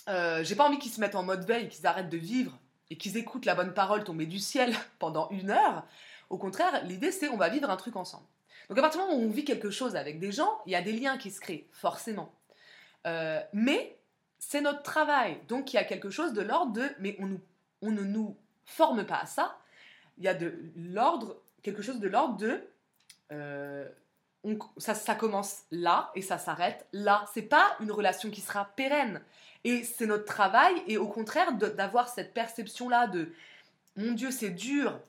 euh, 0.09 0.43
j'ai 0.45 0.55
pas 0.57 0.67
envie 0.67 0.79
qu'ils 0.79 0.93
se 0.93 1.01
mettent 1.01 1.15
en 1.17 1.23
mode 1.23 1.45
veille, 1.45 1.69
qu'ils 1.69 1.87
arrêtent 1.87 2.09
de 2.09 2.17
vivre 2.17 2.59
et 2.91 2.97
qu'ils 2.97 3.17
écoutent 3.17 3.45
la 3.47 3.55
bonne 3.55 3.75
parole 3.75 4.05
tomber 4.05 4.27
du 4.27 4.39
ciel 4.39 4.75
pendant 4.99 5.29
une 5.31 5.51
heure. 5.51 5.85
Au 6.31 6.39
contraire, 6.39 6.83
l'idée 6.85 7.13
c'est 7.13 7.29
on 7.29 7.37
va 7.37 7.49
vivre 7.51 7.69
un 7.71 7.77
truc 7.77 7.97
ensemble. 7.97 8.25
Donc, 8.71 8.79
à 8.79 8.81
partir 8.81 9.03
du 9.03 9.07
moment 9.07 9.21
où 9.23 9.27
on 9.27 9.31
vit 9.31 9.45
quelque 9.45 9.69
chose 9.71 9.95
avec 9.97 10.19
des 10.19 10.33
gens, 10.33 10.51
il 10.65 10.73
y 10.73 10.77
a 10.77 10.81
des 10.83 10.93
liens 10.93 11.19
qui 11.19 11.31
se 11.31 11.41
créent, 11.41 11.67
forcément. 11.73 12.33
Euh, 13.07 13.39
mais 13.53 13.99
c'est 14.39 14.63
notre 14.63 14.83
travail. 14.83 15.39
Donc, 15.49 15.73
il 15.73 15.77
y 15.77 15.79
a 15.79 15.85
quelque 15.85 16.09
chose 16.09 16.33
de 16.33 16.41
l'ordre 16.41 16.73
de. 16.73 16.89
Mais 16.99 17.17
on, 17.19 17.27
nous, 17.27 17.41
on 17.83 17.91
ne 17.91 18.03
nous 18.03 18.37
forme 18.65 19.05
pas 19.05 19.19
à 19.19 19.27
ça. 19.27 19.59
Il 20.19 20.25
y 20.25 20.29
a 20.29 20.35
de 20.35 20.55
l'ordre, 20.77 21.37
quelque 21.63 21.83
chose 21.83 22.01
de 22.01 22.09
l'ordre 22.09 22.37
de. 22.37 22.61
euh, 23.33 23.89
on- 24.45 24.59
ça, 24.77 24.95
ça 24.95 25.15
commence 25.15 25.63
là 25.71 26.11
et 26.15 26.21
ça 26.23 26.37
s'arrête 26.39 26.87
là. 26.93 27.25
C'est 27.33 27.43
pas 27.43 27.77
une 27.81 27.91
relation 27.91 28.31
qui 28.31 28.41
sera 28.43 28.67
pérenne. 28.77 29.23
Et 29.65 29.83
c'est 29.83 30.07
notre 30.07 30.27
travail, 30.27 30.75
et 30.87 30.99
au 30.99 31.09
contraire, 31.09 31.53
d'avoir 31.55 32.09
cette 32.11 32.35
perception-là 32.35 33.07
de 33.07 33.33
mon 33.97 34.13
Dieu, 34.13 34.31
c'est 34.31 34.51
dur, 34.51 35.01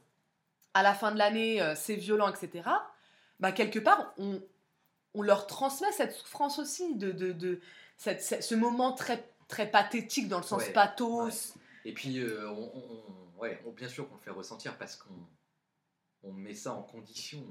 à 0.73 0.81
la 0.81 0.93
fin 0.93 1.11
de 1.11 1.17
l'année, 1.17 1.61
euh, 1.61 1.75
c'est 1.75 1.95
violent, 1.95 2.29
etc. 2.29 2.69
Bah, 3.41 3.51
quelque 3.51 3.79
part, 3.79 4.13
on, 4.17 4.41
on 5.13 5.21
leur 5.21 5.45
transmet 5.47 5.91
cette 5.91 6.13
souffrance 6.13 6.57
aussi, 6.59 6.95
de, 6.95 7.11
de, 7.11 7.33
de 7.33 7.59
cette- 7.97 8.23
ce 8.43 8.55
moment 8.55 8.93
très, 8.93 9.27
très 9.49 9.69
pathétique 9.69 10.29
dans 10.29 10.37
le 10.37 10.43
sens 10.43 10.61
Ouais, 10.63 10.71
pathos. 10.71 11.53
Et 11.83 11.91
puis, 11.93 12.19
euh, 12.19 12.49
on, 12.49 12.71
on- 12.73 13.03
on- 13.09 13.24
ouais, 13.37 13.61
on- 13.65 13.71
bien 13.71 13.87
sûr 13.87 14.07
qu'on 14.09 14.15
le 14.15 14.21
fait 14.21 14.31
ressentir 14.31 14.77
parce 14.77 14.95
qu'on 14.95 15.13
on 16.23 16.31
met 16.33 16.53
ça 16.55 16.73
en 16.73 16.81
condition. 16.83 17.43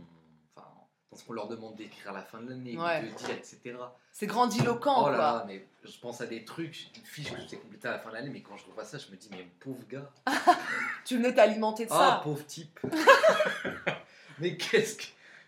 Enfin, 0.56 0.66
parce 1.10 1.22
qu'on 1.22 1.32
leur 1.32 1.48
demande 1.48 1.76
d'écrire 1.76 2.10
à 2.10 2.12
la 2.14 2.22
fin 2.22 2.40
de 2.40 2.48
l'année, 2.50 2.76
Ouais. 2.76 3.02
de 3.02 3.08
dire, 3.16 3.30
etc. 3.30 3.76
C'est 4.12 4.26
grandiloquent, 4.26 5.04
Oh 5.04 5.08
là 5.10 5.16
quoi. 5.16 5.24
là, 5.24 5.44
mais 5.46 5.66
je 5.84 5.98
pense 5.98 6.20
à 6.20 6.26
des 6.26 6.44
trucs, 6.44 6.88
une 6.96 7.04
fiche 7.04 7.32
que 7.32 7.40
j'ai 7.48 7.56
complétée 7.58 7.88
à 7.88 7.92
la 7.92 7.98
fin 7.98 8.10
de 8.10 8.14
l'année, 8.14 8.30
mais 8.30 8.42
quand 8.42 8.56
je 8.56 8.64
revois 8.66 8.84
ça, 8.84 8.98
je 8.98 9.10
me 9.10 9.16
dis, 9.16 9.28
mais 9.30 9.44
pauvre 9.60 9.86
gars. 9.88 10.10
Tu 11.04 11.16
venais 11.16 11.34
t'alimenter 11.34 11.86
de 11.86 11.92
Ah, 11.92 12.16
ça. 12.16 12.20
pauvre 12.24 12.44
type. 12.46 12.78
mais 14.38 14.56
qu'est-ce 14.56 14.96
que. 14.96 15.04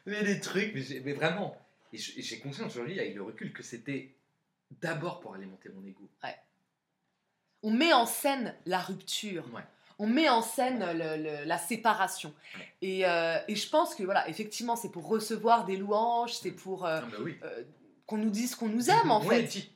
Mais 0.07 0.23
des 0.23 0.39
trucs, 0.41 0.73
mais, 1.05 1.13
vraiment. 1.15 1.57
Et 1.93 1.99
j'ai 1.99 2.39
conscience 2.41 2.73
aujourd'hui, 2.73 2.99
avec 3.01 3.15
le 3.15 3.23
recul, 3.23 3.53
que 3.53 3.63
c'était 3.63 4.15
d'abord 4.71 5.19
pour 5.21 5.35
alimenter 5.35 5.69
mon 5.71 5.85
ego. 5.87 6.09
On 7.63 7.71
met 7.73 7.93
en 7.93 8.07
scène 8.07 8.55
la 8.67 8.79
rupture. 8.81 9.45
Ouais. 9.53 9.63
On 9.99 10.07
met 10.07 10.29
en 10.29 10.43
scène 10.43 10.85
le- 10.93 11.23
le- 11.23 11.45
la 11.45 11.59
séparation. 11.59 12.35
Et, 12.83 13.07
euh, 13.07 13.39
et 13.49 13.57
je 13.57 13.69
pense 13.69 13.95
que, 13.95 14.03
voilà, 14.03 14.29
effectivement, 14.29 14.77
c'est 14.77 14.91
pour 14.91 15.07
recevoir 15.09 15.65
des 15.65 15.77
louanges, 15.77 16.35
c'est 16.35 16.51
pour 16.51 16.85
euh, 16.85 17.01
Ah 17.03 17.07
bah 17.11 17.17
oui. 17.23 17.37
euh, 17.43 17.63
qu'on 18.07 18.19
nous 18.19 18.31
dise 18.31 18.55
qu'on 18.55 18.69
nous 18.69 18.91
aime, 18.91 19.11
en 19.11 19.25
Ouais, 19.25 19.47
fait. 19.47 19.69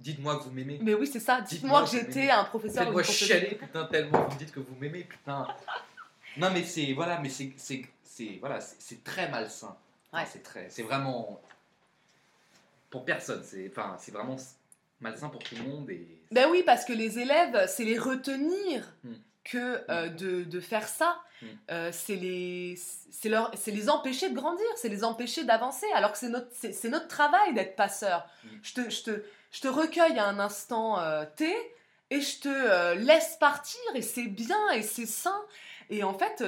Dites-moi 0.00 0.38
que 0.38 0.44
vous 0.44 0.50
m'aimez. 0.52 0.78
Mais 0.82 0.94
oui, 0.94 1.06
c'est 1.06 1.20
ça. 1.20 1.40
Dites-moi 1.40 1.82
que 1.84 1.90
j'étais 1.90 2.30
un 2.30 2.44
professeur 2.44 2.84
Faites-moi 2.84 3.02
chialer, 3.02 3.54
putain, 3.56 3.86
tellement 3.86 4.22
vous 4.24 4.34
me 4.34 4.38
dites 4.38 4.52
que 4.52 4.60
vous 4.60 4.74
m'aimez, 4.76 5.02
putain. 5.04 5.46
Non, 6.36 6.50
mais 6.52 6.62
c'est 6.64 6.92
voilà, 6.92 7.18
mais 7.18 7.28
c'est 7.30 7.52
c'est 7.56 7.82
c'est 8.04 8.36
voilà, 8.40 8.60
c'est 8.60 8.76
c'est 8.78 9.02
très 9.02 9.28
malsain. 9.30 9.74
Enfin, 10.12 10.22
Ouais. 10.22 10.28
C'est 10.32 10.42
très, 10.42 10.68
c'est 10.70 10.82
vraiment 10.82 11.40
pour 12.90 13.04
personne. 13.04 13.42
C'est 13.44 13.68
enfin, 13.70 13.96
c'est 13.98 14.12
vraiment 14.12 14.36
malsain 15.00 15.28
pour 15.28 15.42
tout 15.42 15.56
le 15.56 15.62
monde 15.62 15.90
et. 15.90 16.06
Ben 16.30 16.48
oui, 16.50 16.62
parce 16.64 16.84
que 16.84 16.92
les 16.92 17.18
élèves, 17.18 17.66
c'est 17.68 17.84
les 17.84 17.98
retenir 17.98 18.92
Mm. 19.02 19.12
Que 19.46 19.84
euh, 19.90 20.08
de, 20.08 20.42
de 20.42 20.60
faire 20.60 20.88
ça. 20.88 21.20
Mm. 21.40 21.46
Euh, 21.70 21.90
c'est 21.92 22.16
les, 22.16 22.78
leur, 23.24 23.52
les 23.66 23.88
empêcher 23.88 24.28
de 24.28 24.34
grandir, 24.34 24.66
c'est 24.76 24.88
les 24.88 25.04
empêcher 25.04 25.44
d'avancer, 25.44 25.86
alors 25.94 26.12
que 26.12 26.18
c'est 26.18 26.28
notre, 26.28 26.48
c'est, 26.52 26.88
notre 26.88 27.08
travail 27.08 27.54
d'être 27.54 27.76
passeur. 27.76 28.26
Mm. 28.44 28.48
Je, 28.62 28.74
te, 28.74 28.90
je, 28.90 29.02
te, 29.04 29.22
je 29.52 29.60
te 29.60 29.68
recueille 29.68 30.18
à 30.18 30.26
un 30.26 30.38
instant 30.38 30.98
euh, 30.98 31.24
T 31.36 31.54
et 32.10 32.20
je 32.20 32.40
te 32.40 32.94
laisse 32.94 33.36
partir 33.40 33.80
et 33.94 34.02
c'est 34.02 34.26
bien 34.26 34.70
et 34.70 34.82
c'est 34.82 35.06
sain. 35.06 35.40
Et 35.90 36.02
en 36.04 36.14
fait, 36.14 36.38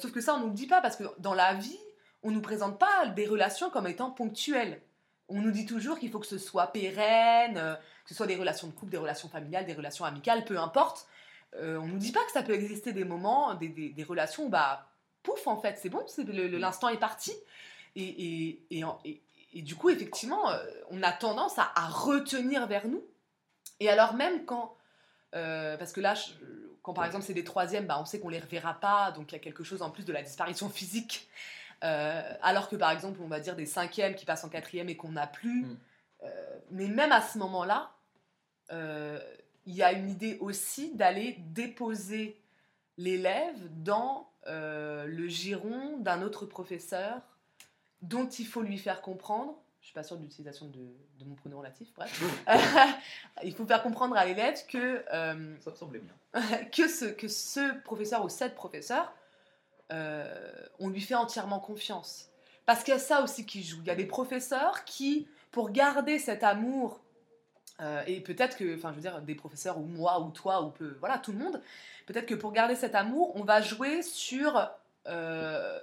sauf 0.00 0.12
que 0.12 0.20
ça, 0.20 0.34
on 0.34 0.40
nous 0.40 0.48
le 0.48 0.54
dit 0.54 0.66
pas 0.66 0.80
parce 0.80 0.96
que 0.96 1.04
dans 1.18 1.34
la 1.34 1.54
vie, 1.54 1.78
on 2.22 2.30
nous 2.30 2.42
présente 2.42 2.78
pas 2.78 3.06
des 3.14 3.26
relations 3.26 3.70
comme 3.70 3.86
étant 3.86 4.10
ponctuelles. 4.10 4.82
On 5.28 5.40
nous 5.40 5.50
dit 5.50 5.64
toujours 5.64 5.98
qu'il 5.98 6.10
faut 6.10 6.18
que 6.18 6.26
ce 6.26 6.38
soit 6.38 6.66
pérenne, 6.66 7.54
que 7.54 8.10
ce 8.10 8.14
soit 8.14 8.26
des 8.26 8.36
relations 8.36 8.68
de 8.68 8.72
couple, 8.72 8.92
des 8.92 8.98
relations 8.98 9.28
familiales, 9.30 9.64
des 9.64 9.74
relations 9.74 10.04
amicales, 10.04 10.44
peu 10.44 10.58
importe. 10.58 11.06
Euh, 11.54 11.78
on 11.78 11.86
nous 11.86 11.98
dit 11.98 12.12
pas 12.12 12.24
que 12.26 12.32
ça 12.32 12.42
peut 12.42 12.52
exister 12.54 12.92
des 12.92 13.04
moments, 13.04 13.54
des, 13.54 13.68
des- 13.68 13.90
des 13.90 14.04
relations 14.04 14.48
bah, 14.48 14.88
pouf, 15.22 15.46
en 15.46 15.56
fait, 15.56 15.78
c'est 15.78 15.88
bon, 15.88 16.02
c'est- 16.06 16.24
le- 16.24 16.48
l'instant 16.58 16.88
est 16.88 16.98
parti. 16.98 17.32
Et, 17.94 18.02
et, 18.02 18.62
et, 18.70 19.22
et- 19.54 19.62
du 19.62 19.74
coup, 19.74 19.88
effectivement, 19.88 20.50
euh, 20.50 20.58
on 20.90 21.02
a 21.02 21.12
tendance 21.12 21.58
à, 21.58 21.72
à 21.74 21.86
retenir 21.88 22.66
vers 22.66 22.86
nous. 22.86 23.02
Et 23.80 23.88
alors 23.88 24.14
même 24.14 24.44
quand... 24.44 24.76
euh, 25.34 25.76
parce 25.78 25.92
que 25.92 26.00
là, 26.00 26.14
je- 26.14 26.32
quand 26.82 26.92
par 26.94 27.04
exemple 27.06 27.24
c'est 27.24 27.34
des 27.34 27.44
troisièmes, 27.44 27.86
bah, 27.86 27.98
on 28.00 28.04
sait 28.04 28.20
qu'on 28.20 28.28
les 28.28 28.38
reverra 28.38 28.74
pas, 28.74 29.10
donc 29.12 29.32
il 29.32 29.34
y 29.34 29.38
a 29.38 29.40
quelque 29.40 29.64
chose 29.64 29.82
en 29.82 29.90
plus 29.90 30.04
de 30.04 30.12
la 30.12 30.22
disparition 30.22 30.68
physique. 30.68 31.28
Euh, 31.84 32.22
alors 32.42 32.68
que 32.68 32.76
par 32.76 32.90
exemple, 32.90 33.18
on 33.22 33.28
va 33.28 33.40
dire 33.40 33.56
des 33.56 33.66
cinquièmes 33.66 34.14
qui 34.14 34.24
passent 34.24 34.44
en 34.44 34.48
quatrième 34.48 34.88
et 34.88 34.96
qu'on 34.96 35.12
n'a 35.12 35.26
plus. 35.26 35.62
Mm. 35.62 35.76
Euh, 36.22 36.58
mais 36.70 36.88
même 36.88 37.12
à 37.12 37.20
ce 37.20 37.38
moment-là, 37.38 37.90
il 39.66 39.74
y 39.74 39.82
a 39.82 39.92
une 39.92 40.08
idée 40.08 40.38
aussi 40.40 40.94
d'aller 40.94 41.36
déposer 41.48 42.40
l'élève 42.98 43.56
dans 43.82 44.30
euh, 44.46 45.06
le 45.06 45.28
giron 45.28 45.98
d'un 45.98 46.22
autre 46.22 46.46
professeur 46.46 47.20
dont 48.02 48.28
il 48.28 48.46
faut 48.46 48.62
lui 48.62 48.78
faire 48.78 49.00
comprendre, 49.02 49.54
je 49.80 49.86
suis 49.86 49.94
pas 49.94 50.02
sûre 50.02 50.16
de 50.16 50.22
l'utilisation 50.22 50.66
de, 50.66 50.94
de 51.18 51.24
mon 51.24 51.34
pronom 51.34 51.58
relatif, 51.58 51.92
bref, 51.94 52.22
il 53.44 53.54
faut 53.54 53.66
faire 53.66 53.82
comprendre 53.82 54.16
à 54.16 54.24
l'élève 54.24 54.64
que, 54.66 55.04
euh, 55.12 55.56
Ça 55.60 55.70
me 55.70 55.76
semblait 55.76 56.00
bien. 56.00 56.14
que, 56.72 56.88
ce, 56.88 57.06
que 57.06 57.28
ce 57.28 57.78
professeur 57.82 58.24
ou 58.24 58.28
cette 58.28 58.54
professeur, 58.54 59.12
euh, 59.92 60.52
on 60.78 60.88
lui 60.88 61.00
fait 61.00 61.14
entièrement 61.14 61.60
confiance. 61.60 62.30
Parce 62.66 62.82
qu'il 62.82 62.92
y 62.92 62.96
a 62.96 63.00
ça 63.00 63.22
aussi 63.22 63.46
qui 63.46 63.62
joue. 63.62 63.78
Il 63.80 63.86
y 63.86 63.90
a 63.90 63.94
des 63.94 64.06
professeurs 64.06 64.84
qui, 64.84 65.28
pour 65.52 65.70
garder 65.70 66.18
cet 66.18 66.42
amour, 66.42 67.00
euh, 67.80 68.02
et 68.06 68.20
peut-être 68.20 68.56
que, 68.56 68.76
enfin, 68.76 68.90
je 68.90 68.96
veux 68.96 69.00
dire, 69.02 69.20
des 69.22 69.34
professeurs, 69.34 69.78
ou 69.78 69.84
moi, 69.84 70.20
ou 70.20 70.30
toi, 70.30 70.62
ou 70.62 70.70
peu, 70.70 70.96
voilà, 71.00 71.18
tout 71.18 71.32
le 71.32 71.38
monde, 71.38 71.60
peut-être 72.06 72.26
que 72.26 72.34
pour 72.34 72.52
garder 72.52 72.74
cet 72.76 72.94
amour, 72.94 73.32
on 73.36 73.44
va 73.44 73.60
jouer 73.60 74.02
sur. 74.02 74.70
euh, 75.06 75.78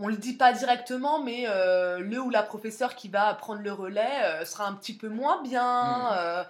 on 0.00 0.06
le 0.06 0.16
dit 0.16 0.34
pas 0.34 0.52
directement, 0.52 1.20
mais 1.24 1.46
euh, 1.48 1.98
le 1.98 2.20
ou 2.20 2.30
la 2.30 2.44
professeure 2.44 2.94
qui 2.94 3.08
va 3.08 3.34
prendre 3.34 3.62
le 3.62 3.72
relais 3.72 4.22
euh, 4.22 4.44
sera 4.44 4.68
un 4.68 4.74
petit 4.74 4.96
peu 4.96 5.08
moins 5.08 5.42
bien. 5.42 6.12
Euh, 6.12 6.44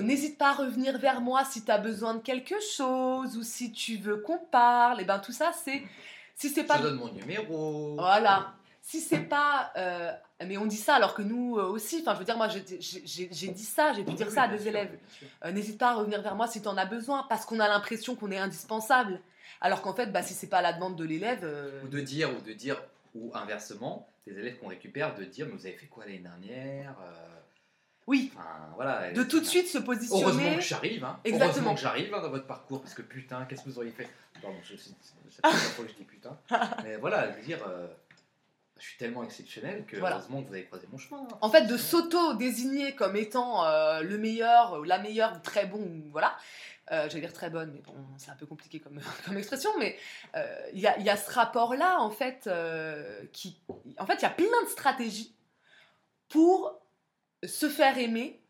N'hésite 0.00 0.36
pas 0.36 0.50
à 0.50 0.54
revenir 0.54 0.98
vers 0.98 1.20
moi 1.20 1.44
si 1.44 1.64
tu 1.64 1.70
as 1.70 1.78
besoin 1.78 2.14
de 2.14 2.18
quelque 2.20 2.56
chose 2.60 3.36
ou 3.36 3.44
si 3.44 3.70
tu 3.70 3.98
veux 3.98 4.16
qu'on 4.16 4.38
parle. 4.38 5.00
Et 5.00 5.04
ben 5.04 5.20
tout 5.20 5.30
ça, 5.30 5.52
c'est 5.64 5.84
si 6.34 6.48
c'est 6.48 6.62
Je 6.62 6.66
pas 6.66 6.78
donne 6.78 6.96
mon 6.96 7.12
numéro. 7.12 7.94
voilà. 7.96 8.52
Si 8.82 9.00
c'est 9.00 9.20
pas. 9.20 9.70
Mais 10.46 10.56
on 10.58 10.66
dit 10.66 10.76
ça 10.76 10.94
alors 10.94 11.14
que 11.14 11.22
nous 11.22 11.58
euh, 11.58 11.64
aussi. 11.64 11.98
Enfin, 12.00 12.14
je 12.14 12.18
veux 12.20 12.24
dire, 12.24 12.36
moi, 12.36 12.48
j'ai- 12.48 12.60
dit 12.60 13.64
ça, 13.64 13.92
j'ai 13.92 14.04
pu 14.04 14.12
dire 14.12 14.30
ça 14.30 14.42
à 14.42 14.48
des 14.48 14.68
élèves. 14.68 14.96
Euh, 15.44 15.50
N'hésite 15.52 15.78
pas 15.78 15.90
à 15.90 15.94
revenir 15.94 16.22
vers 16.22 16.34
moi 16.36 16.46
si 16.46 16.62
tu 16.62 16.68
en 16.68 16.76
as 16.76 16.86
besoin, 16.86 17.24
parce 17.28 17.44
qu'on 17.44 17.60
a 17.60 17.68
l'impression 17.68 18.14
qu'on 18.14 18.30
est 18.30 18.38
indispensable. 18.38 19.20
Alors 19.60 19.82
qu'en 19.82 19.94
fait, 19.94 20.06
bah, 20.12 20.22
si 20.22 20.34
c'est 20.34 20.46
pas 20.46 20.62
la 20.62 20.72
demande 20.72 20.94
de 20.96 21.04
l'élève. 21.04 21.40
euh, 21.42 21.82
Ou 21.84 21.88
de 21.88 22.00
dire, 22.00 22.30
ou 22.36 22.40
de 22.40 22.52
dire, 22.52 22.80
ou 23.14 23.32
inversement, 23.34 24.08
des 24.26 24.38
élèves 24.38 24.58
qu'on 24.58 24.68
récupère, 24.68 25.14
de 25.16 25.24
dire, 25.24 25.46
mais 25.46 25.52
vous 25.52 25.66
avez 25.66 25.74
fait 25.76 25.86
quoi 25.86 26.04
l'année 26.04 26.18
dernière 26.18 26.94
euh, 27.02 27.12
Oui, 28.06 28.30
Enfin, 28.36 28.46
voilà. 28.76 29.10
de 29.12 29.22
tout 29.24 29.40
de 29.40 29.44
suite 29.44 29.66
se 29.66 29.78
Heureusement 29.78 29.94
positionner. 29.94 30.54
que 30.56 30.60
j'arrive, 30.62 31.04
hein. 31.04 31.18
Exactement. 31.24 31.50
Heureusement 31.52 31.74
que 31.74 31.80
j'arrive 31.80 32.14
hein, 32.14 32.20
dans 32.22 32.30
votre 32.30 32.46
parcours, 32.46 32.80
parce 32.82 32.94
que 32.94 33.02
putain, 33.02 33.44
qu'est-ce 33.46 33.64
que 33.64 33.70
vous 33.70 33.78
auriez 33.78 33.90
fait? 33.90 34.08
Pardon, 34.40 34.56
je, 34.62 34.76
c'est 34.76 34.90
c'est 35.30 35.42
la 35.42 35.48
première 35.50 35.64
fois 35.72 35.84
que 35.84 35.90
je 35.90 35.96
dis 35.96 36.04
putain. 36.04 36.38
Mais 36.84 36.96
voilà, 36.96 37.32
je 37.32 37.36
veux 37.38 37.42
dire, 37.42 37.58
euh, 37.66 37.88
je 38.78 38.84
suis 38.86 38.96
tellement 38.98 39.24
exceptionnel 39.24 39.84
que 39.86 39.96
Voilà. 39.96 40.16
heureusement 40.16 40.42
que 40.42 40.48
vous 40.48 40.54
avez 40.54 40.64
croisé 40.66 40.86
mon 40.90 40.98
chemin. 40.98 41.26
hein. 41.30 41.38
En 41.40 41.50
fait, 41.50 41.62
de 41.66 41.76
s'auto-désigner 41.76 42.94
comme 42.94 43.16
étant 43.16 43.64
euh, 43.64 44.00
le 44.02 44.18
meilleur, 44.18 44.78
ou 44.80 44.84
la 44.84 44.98
meilleure, 44.98 45.34
ou 45.36 45.40
très 45.40 45.66
bon, 45.66 45.80
ou 45.80 46.08
voilà. 46.10 46.36
Euh, 46.90 47.06
J'allais 47.08 47.20
dire 47.20 47.32
très 47.32 47.50
bonne, 47.50 47.72
mais 47.72 47.80
bon, 47.80 47.94
c'est 48.16 48.30
un 48.30 48.36
peu 48.36 48.46
compliqué 48.46 48.80
comme, 48.80 49.00
comme 49.26 49.36
expression, 49.36 49.70
mais 49.78 49.96
euh, 50.36 50.46
il 50.72 50.80
y, 50.80 50.86
a, 50.86 50.98
y 51.00 51.10
a 51.10 51.16
ce 51.16 51.30
rapport-là, 51.30 52.00
en 52.00 52.10
fait, 52.10 52.48
qui... 53.32 53.60
En 53.98 54.06
fait, 54.06 54.14
il 54.14 54.22
y 54.22 54.26
a 54.26 54.30
plein 54.30 54.62
de 54.64 54.68
stratégies 54.70 55.34
pour 56.28 56.80
se 57.44 57.68
faire 57.68 57.98
aimer. 57.98 58.40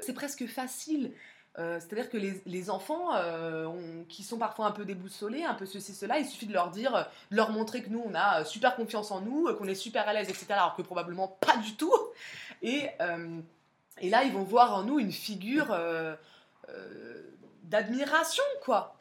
C'est 0.00 0.14
presque 0.14 0.46
facile. 0.46 1.12
Euh, 1.58 1.78
C'est-à-dire 1.80 2.10
que 2.10 2.18
les, 2.18 2.42
les 2.44 2.68
enfants 2.68 3.14
euh, 3.14 3.66
qui 4.10 4.22
sont 4.22 4.36
parfois 4.36 4.66
un 4.66 4.72
peu 4.72 4.84
déboussolés, 4.84 5.42
un 5.44 5.54
peu 5.54 5.64
ceci, 5.64 5.94
cela, 5.94 6.18
il 6.18 6.26
suffit 6.26 6.46
de 6.46 6.52
leur 6.52 6.70
dire, 6.70 6.94
euh, 6.94 7.02
de 7.30 7.36
leur 7.36 7.50
montrer 7.50 7.82
que 7.82 7.88
nous, 7.88 8.02
on 8.04 8.14
a 8.14 8.44
super 8.44 8.76
confiance 8.76 9.10
en 9.10 9.22
nous, 9.22 9.54
qu'on 9.54 9.66
est 9.66 9.74
super 9.74 10.06
à 10.06 10.12
l'aise, 10.12 10.28
etc. 10.28 10.46
Alors 10.50 10.76
que 10.76 10.82
probablement 10.82 11.28
pas 11.28 11.56
du 11.56 11.74
tout. 11.76 11.92
Et, 12.62 12.88
euh, 13.00 13.40
et 14.00 14.10
là, 14.10 14.24
ils 14.24 14.32
vont 14.32 14.42
voir 14.42 14.74
en 14.74 14.82
nous 14.82 14.98
une 14.98 15.12
figure 15.12 15.74
d'admiration, 17.62 18.44
quoi. 18.62 18.96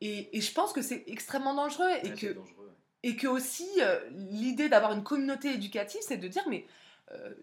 Et, 0.00 0.36
et 0.36 0.40
je 0.40 0.52
pense 0.52 0.72
que 0.72 0.82
c'est 0.82 1.04
extrêmement 1.06 1.54
dangereux 1.54 1.88
et 2.02 2.08
Ouais, 2.10 2.14
que 2.14 2.32
dangereux. 2.32 2.72
et 3.02 3.16
que 3.16 3.26
aussi, 3.26 3.68
l'idée 4.12 4.68
d'avoir 4.68 4.92
une 4.92 5.02
communauté 5.04 5.52
éducative, 5.54 6.00
c'est 6.02 6.16
de 6.18 6.28
dire, 6.28 6.44
mais 6.48 6.66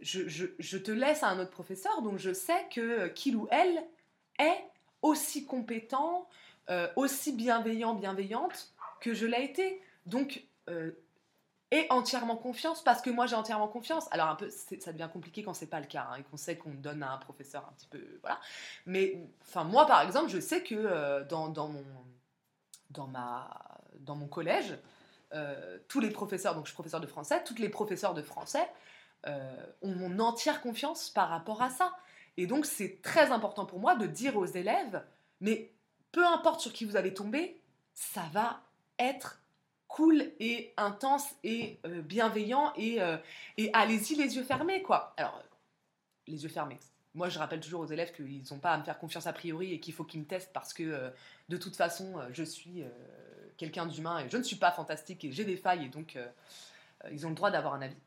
je, 0.01 0.27
je- 0.27 0.47
je 0.59 0.77
te 0.77 0.91
laisse 0.91 1.23
à 1.23 1.27
un 1.29 1.39
autre 1.39 1.51
professeur, 1.51 2.01
donc 2.01 2.17
je 2.17 2.33
sais 2.33 2.65
que 2.73 3.07
qu'il 3.07 3.35
ou 3.35 3.47
elle 3.51 3.81
est 4.39 4.63
aussi 5.01 5.45
compétent, 5.45 6.27
euh, 6.69 6.87
aussi 6.95 7.33
bienveillant, 7.33 7.93
bienveillante 7.95 8.73
que 8.99 9.13
je 9.13 9.25
l'ai 9.25 9.43
été. 9.43 9.81
Donc, 10.05 10.43
euh, 10.69 10.91
entièrement 11.89 12.35
confiance, 12.35 12.83
parce 12.83 13.01
que 13.01 13.09
moi 13.09 13.27
j'ai 13.27 13.35
entièrement 13.35 13.67
confiance. 13.67 14.07
Alors, 14.11 14.27
un 14.27 14.35
peu, 14.35 14.49
ça 14.49 14.91
devient 14.91 15.09
compliqué 15.11 15.41
quand 15.41 15.53
c'est 15.53 15.67
pas 15.67 15.79
le 15.79 15.85
cas, 15.85 16.07
hein, 16.11 16.15
et 16.19 16.23
qu'on 16.23 16.37
sait 16.37 16.57
qu'on 16.57 16.73
donne 16.73 17.01
à 17.01 17.13
un 17.13 17.17
professeur 17.17 17.65
un 17.67 17.71
petit 17.73 17.87
peu. 17.87 18.19
Voilà. 18.21 18.39
Mais, 18.85 19.17
enfin, 19.41 19.63
moi 19.63 19.85
par 19.85 20.01
exemple, 20.01 20.29
je 20.29 20.39
sais 20.39 20.63
que 20.63 20.75
euh, 20.75 21.23
dans, 21.23 21.47
dans, 21.47 21.69
mon, 21.69 21.85
dans, 22.89 23.07
ma, 23.07 23.49
dans 24.01 24.15
mon 24.15 24.27
collège, 24.27 24.77
euh, 25.33 25.77
tous 25.87 26.01
les 26.01 26.09
professeurs, 26.09 26.55
donc 26.55 26.65
je 26.65 26.71
suis 26.71 26.75
professeur 26.75 26.99
de 26.99 27.07
français, 27.07 27.41
toutes 27.45 27.59
les 27.59 27.69
professeurs 27.69 28.13
de 28.13 28.21
français 28.21 28.69
ont 29.83 29.93
mon 29.95 30.17
entière 30.17 30.61
confiance 30.61 31.11
par 31.11 31.29
rapport 31.29 31.61
à 31.61 31.69
ça. 31.69 31.95
Et 32.37 32.47
donc 32.47 32.65
c'est 32.65 33.01
très 33.01 33.31
important 33.31 33.65
pour 33.65 33.79
moi 33.79 33.95
de 33.95 34.07
dire 34.07 34.37
aux 34.37 34.45
élèves, 34.45 35.03
mais 35.39 35.71
peu 36.11 36.25
importe 36.25 36.61
sur 36.61 36.73
qui 36.73 36.85
vous 36.85 36.97
allez 36.97 37.13
tomber, 37.13 37.59
ça 37.93 38.23
va 38.33 38.61
être 38.99 39.41
cool 39.87 40.31
et 40.39 40.73
intense 40.77 41.25
et 41.43 41.79
euh, 41.85 42.01
bienveillant 42.01 42.71
et, 42.77 43.01
euh, 43.01 43.17
et 43.57 43.69
allez-y 43.73 44.15
les 44.15 44.35
yeux 44.37 44.43
fermés 44.43 44.81
quoi. 44.81 45.13
Alors 45.17 45.41
les 46.27 46.43
yeux 46.43 46.49
fermés. 46.49 46.79
Moi, 47.13 47.27
je 47.27 47.39
rappelle 47.39 47.59
toujours 47.59 47.81
aux 47.81 47.87
élèves 47.87 48.13
qu'ils 48.13 48.41
n'ont 48.51 48.59
pas 48.59 48.71
à 48.71 48.77
me 48.77 48.85
faire 48.85 48.97
confiance 48.97 49.27
a 49.27 49.33
priori 49.33 49.73
et 49.73 49.81
qu'il 49.81 49.93
faut 49.93 50.05
qu'ils 50.05 50.21
me 50.21 50.25
testent 50.25 50.53
parce 50.53 50.73
que 50.73 50.83
euh, 50.83 51.09
de 51.49 51.57
toute 51.57 51.75
façon, 51.75 52.21
je 52.31 52.43
suis 52.43 52.85
quelqu'un 53.57 53.85
d'humain 53.85 54.19
et 54.19 54.29
je 54.29 54.37
ne 54.37 54.43
suis 54.43 54.55
pas 54.55 54.71
fantastique 54.71 55.25
et 55.25 55.31
j'ai 55.33 55.43
des 55.43 55.57
failles 55.57 55.85
et 55.85 55.89
donc 55.89 56.17
ils 57.11 57.25
ont 57.25 57.29
le 57.29 57.35
droit 57.35 57.51
d'avoir 57.51 57.73
un 57.73 57.81
avis. 57.81 57.97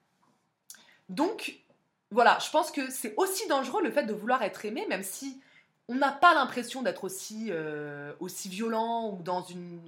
Donc, 1.11 1.59
voilà, 2.15 2.39
je 2.39 2.51
pense 2.51 2.71
que 2.71 2.91
c'est 2.91 3.15
aussi 3.17 3.47
dangereux 3.49 3.83
le 3.83 3.91
fait 3.91 4.05
de 4.05 4.15
vouloir 4.15 4.43
être 4.43 4.65
aimé, 4.65 4.87
même 4.89 5.03
si 5.03 5.41
on 5.89 5.97
n'a 5.97 6.13
pas 6.13 6.33
l'impression 6.33 6.83
d'être 6.83 7.05
aussi, 7.05 7.49
euh, 7.51 8.13
aussi 8.21 8.49
violent 8.49 9.11
ou 9.11 9.23
dans 9.23 9.43
une 9.43 9.81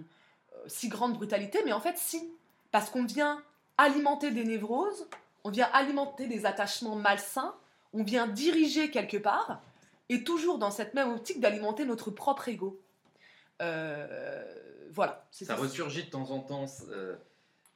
euh, 0.54 0.64
si 0.66 0.88
grande 0.88 1.14
brutalité, 1.14 1.60
mais 1.64 1.72
en 1.72 1.80
fait, 1.80 1.96
si. 1.96 2.30
Parce 2.72 2.90
qu'on 2.90 3.04
vient 3.04 3.42
alimenter 3.78 4.30
des 4.32 4.44
névroses, 4.44 5.08
on 5.44 5.50
vient 5.50 5.68
alimenter 5.72 6.26
des 6.26 6.44
attachements 6.44 6.96
malsains, 6.96 7.54
on 7.92 8.02
vient 8.02 8.26
diriger 8.26 8.90
quelque 8.90 9.16
part, 9.16 9.60
et 10.08 10.24
toujours 10.24 10.58
dans 10.58 10.70
cette 10.70 10.94
même 10.94 11.12
optique 11.12 11.40
d'alimenter 11.40 11.84
notre 11.84 12.10
propre 12.10 12.48
ego. 12.48 12.80
Euh, 13.62 14.44
voilà. 14.92 15.26
c'est 15.30 15.44
Ça 15.44 15.54
ressurgit 15.54 16.04
de 16.04 16.10
temps 16.10 16.30
en 16.30 16.40
temps, 16.40 16.66
euh, 16.90 17.16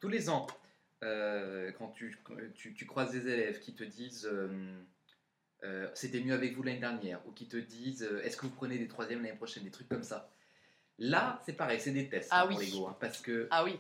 tous 0.01 0.09
les 0.09 0.29
ans, 0.29 0.47
euh, 1.03 1.73
quand 1.73 1.89
tu, 1.89 2.17
tu, 2.55 2.75
tu 2.75 2.87
croises 2.87 3.13
des 3.13 3.27
élèves 3.29 3.61
qui 3.61 3.75
te 3.75 3.85
disent 3.85 4.27
euh, 4.31 4.49
euh, 5.65 5.89
c'était 5.95 6.21
mieux 6.21 6.35
avec 6.35 6.55
vous 6.55 6.63
l'année 6.63 6.79
dernière, 6.81 7.21
ou 7.27 7.33
qui 7.33 7.47
te 7.47 7.57
disent 7.57 8.03
est-ce 8.23 8.37
que 8.37 8.47
vous 8.47 8.53
prenez 8.55 8.79
des 8.79 8.89
troisièmes 8.89 9.23
l'année 9.23 9.37
prochaine, 9.37 9.65
des 9.65 9.71
trucs 9.71 9.89
comme 9.89 10.03
ça. 10.03 10.31
Là, 10.99 11.41
c'est 11.47 11.55
pareil, 11.55 11.81
c'est 11.81 11.93
des 11.93 12.09
tests 12.09 12.29
Ah 12.31 12.43
hein, 12.43 12.49
pour 12.49 12.61
l'ego, 12.61 12.87
hein, 12.87 12.97
parce 13.01 13.21
que 13.21 13.49
Ah 13.51 13.65
oui. 13.65 13.79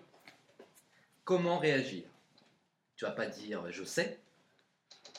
comment 1.25 1.59
réagir? 1.59 2.05
Tu 2.97 3.05
vas 3.05 3.11
pas 3.12 3.27
dire 3.27 3.71
je 3.71 3.85
sais, 3.85 4.18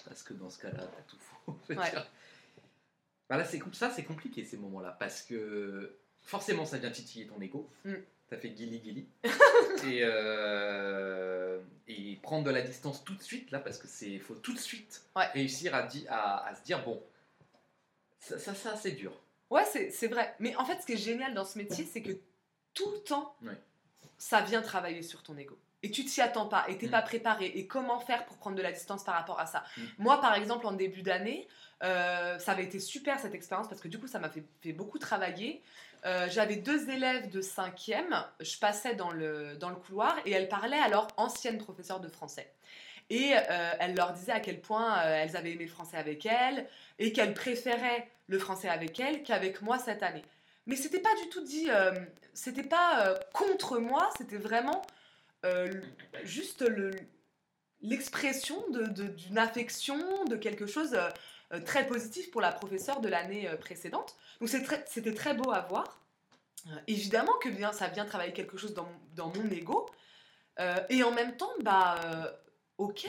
parce 0.05 0.23
que 0.23 0.33
dans 0.33 0.49
ce 0.49 0.59
cas-là, 0.59 0.85
t'as 0.87 1.01
tout 1.03 1.17
faux. 1.19 1.59
Je 1.69 1.73
veux 1.73 1.79
Ouais. 1.79 1.89
dire. 1.91 2.07
Là, 3.29 3.45
c'est 3.45 3.59
com- 3.59 3.73
ça, 3.73 3.89
c'est 3.91 4.03
compliqué 4.03 4.43
ces 4.43 4.57
moments-là, 4.57 4.91
parce 4.99 5.21
que 5.23 5.97
forcément, 6.21 6.65
ça 6.65 6.77
vient 6.79 6.91
titiller 6.91 7.27
ton 7.27 7.39
ego. 7.41 7.69
Mm. 7.85 7.93
Ça 8.31 8.37
fait 8.37 8.49
guili 8.49 8.79
guili. 8.79 9.07
et, 9.85 9.99
euh, 10.03 11.59
et 11.87 12.15
prendre 12.23 12.45
de 12.45 12.49
la 12.51 12.61
distance 12.61 13.03
tout 13.03 13.13
de 13.15 13.21
suite, 13.21 13.51
là, 13.51 13.59
parce 13.59 13.77
que 13.77 13.87
c'est 13.87 14.19
faut 14.19 14.35
tout 14.35 14.53
de 14.53 14.59
suite 14.59 15.03
Ouais. 15.15 15.27
réussir 15.33 15.75
à, 15.75 15.83
di- 15.83 16.07
à, 16.09 16.45
à 16.47 16.55
se 16.55 16.63
dire 16.63 16.83
bon, 16.85 17.01
ça, 18.19 18.39
ça, 18.39 18.53
ça, 18.55 18.75
c'est 18.77 18.91
dur. 18.91 19.11
Ouais, 19.49 19.65
c'est 19.65 20.07
vrai. 20.07 20.33
Mais 20.39 20.55
en 20.55 20.63
fait, 20.63 20.79
ce 20.79 20.85
qui 20.85 20.93
est 20.93 20.97
génial 20.97 21.33
dans 21.33 21.43
ce 21.43 21.57
métier, 21.57 21.83
c'est 21.85 22.01
que 22.01 22.13
tout 22.73 22.89
le 22.91 22.99
temps, 22.99 23.35
Ouais. 23.43 23.57
ça 24.17 24.39
vient 24.41 24.61
travailler 24.61 25.01
sur 25.01 25.23
ton 25.23 25.37
ego. 25.37 25.57
Et 25.83 25.89
tu 25.91 26.05
t'y 26.05 26.21
attends 26.21 26.45
pas, 26.47 26.63
et 26.69 26.77
t'es 26.77 26.87
Mm. 26.87 26.91
pas 26.91 27.01
préparé. 27.01 27.47
Et 27.47 27.65
comment 27.67 27.99
faire 27.99 28.23
pour 28.25 28.37
prendre 28.37 28.55
de 28.55 28.61
la 28.61 28.71
distance 28.71 29.03
par 29.03 29.15
rapport 29.15 29.39
à 29.39 29.45
ça? 29.47 29.63
Mm. 29.75 29.81
Moi, 29.97 30.21
par 30.21 30.35
exemple, 30.35 30.67
en 30.67 30.71
début 30.73 31.01
d'année, 31.01 31.47
euh, 31.83 32.37
ça 32.39 32.51
avait 32.53 32.63
été 32.63 32.79
super 32.79 33.19
cette 33.19 33.33
expérience 33.33 33.67
parce 33.67 33.81
que 33.81 33.87
du 33.89 33.99
coup, 33.99 34.07
ça 34.07 34.19
m'a 34.19 34.29
fait, 34.29 34.43
fait 34.61 34.73
beaucoup 34.73 34.99
travailler. 34.99 35.63
Euh, 36.05 36.27
J'avais 36.29 36.55
deux 36.55 36.89
élèves 36.89 37.29
de 37.29 37.41
cinquième. 37.41 38.23
Je 38.39 38.57
passais 38.57 38.95
dans 38.95 39.11
le, 39.11 39.55
dans 39.57 39.69
le 39.69 39.75
couloir 39.75 40.17
et 40.25 40.31
elles 40.31 40.49
parlaient 40.49 40.79
à 40.79 40.89
leur 40.89 41.07
ancienne 41.17 41.57
professeure 41.57 41.99
de 41.99 42.07
français. 42.07 42.51
Et 43.09 43.33
euh, 43.35 43.71
elle 43.79 43.95
leur 43.95 44.13
disait 44.13 44.31
à 44.31 44.39
quel 44.39 44.61
point 44.61 44.97
euh, 44.99 45.23
elles 45.23 45.35
avaient 45.35 45.51
aimé 45.51 45.65
le 45.65 45.71
français 45.71 45.97
avec 45.97 46.25
elle 46.25 46.67
et 46.97 47.11
qu'elles 47.11 47.33
préféraient 47.33 48.07
le 48.27 48.39
français 48.39 48.69
avec 48.69 48.99
elle 48.99 49.23
qu'avec 49.23 49.61
moi 49.61 49.77
cette 49.77 50.01
année. 50.01 50.23
Mais 50.65 50.75
c'était 50.75 51.01
pas 51.01 51.13
du 51.21 51.29
tout 51.29 51.41
dit, 51.41 51.69
euh, 51.69 51.91
c'était 52.33 52.63
pas 52.63 53.15
contre 53.33 53.79
moi, 53.79 54.09
c'était 54.17 54.37
vraiment 54.37 54.81
juste 56.23 56.61
le- 56.61 56.91
l'expression 57.81 58.63
d'une 58.69 59.37
affection, 59.37 60.23
de 60.25 60.35
quelque 60.35 60.67
chose 60.67 60.95
très 61.59 61.85
positif 61.87 62.31
pour 62.31 62.41
la 62.41 62.51
professeure 62.51 63.01
de 63.01 63.09
l'année 63.09 63.47
euh, 63.49 63.57
précédente. 63.57 64.15
Donc 64.39 64.49
c'était 64.49 65.13
très 65.13 65.33
beau 65.33 65.51
à 65.51 65.61
voir. 65.61 65.99
Euh, 66.67 66.75
évidemment 66.87 67.33
que 67.41 67.49
bien, 67.49 67.71
ça 67.73 67.87
vient 67.87 68.05
travailler 68.05 68.33
quelque 68.33 68.57
chose 68.57 68.73
dans, 68.73 68.85
mon- 68.85 69.49
ego. 69.51 69.89
Euh, 70.59 70.75
et 70.89 71.03
en 71.03 71.11
même 71.11 71.35
temps, 71.37 71.51
bah, 71.61 71.95
euh, 72.05 72.31
ok. 72.77 73.07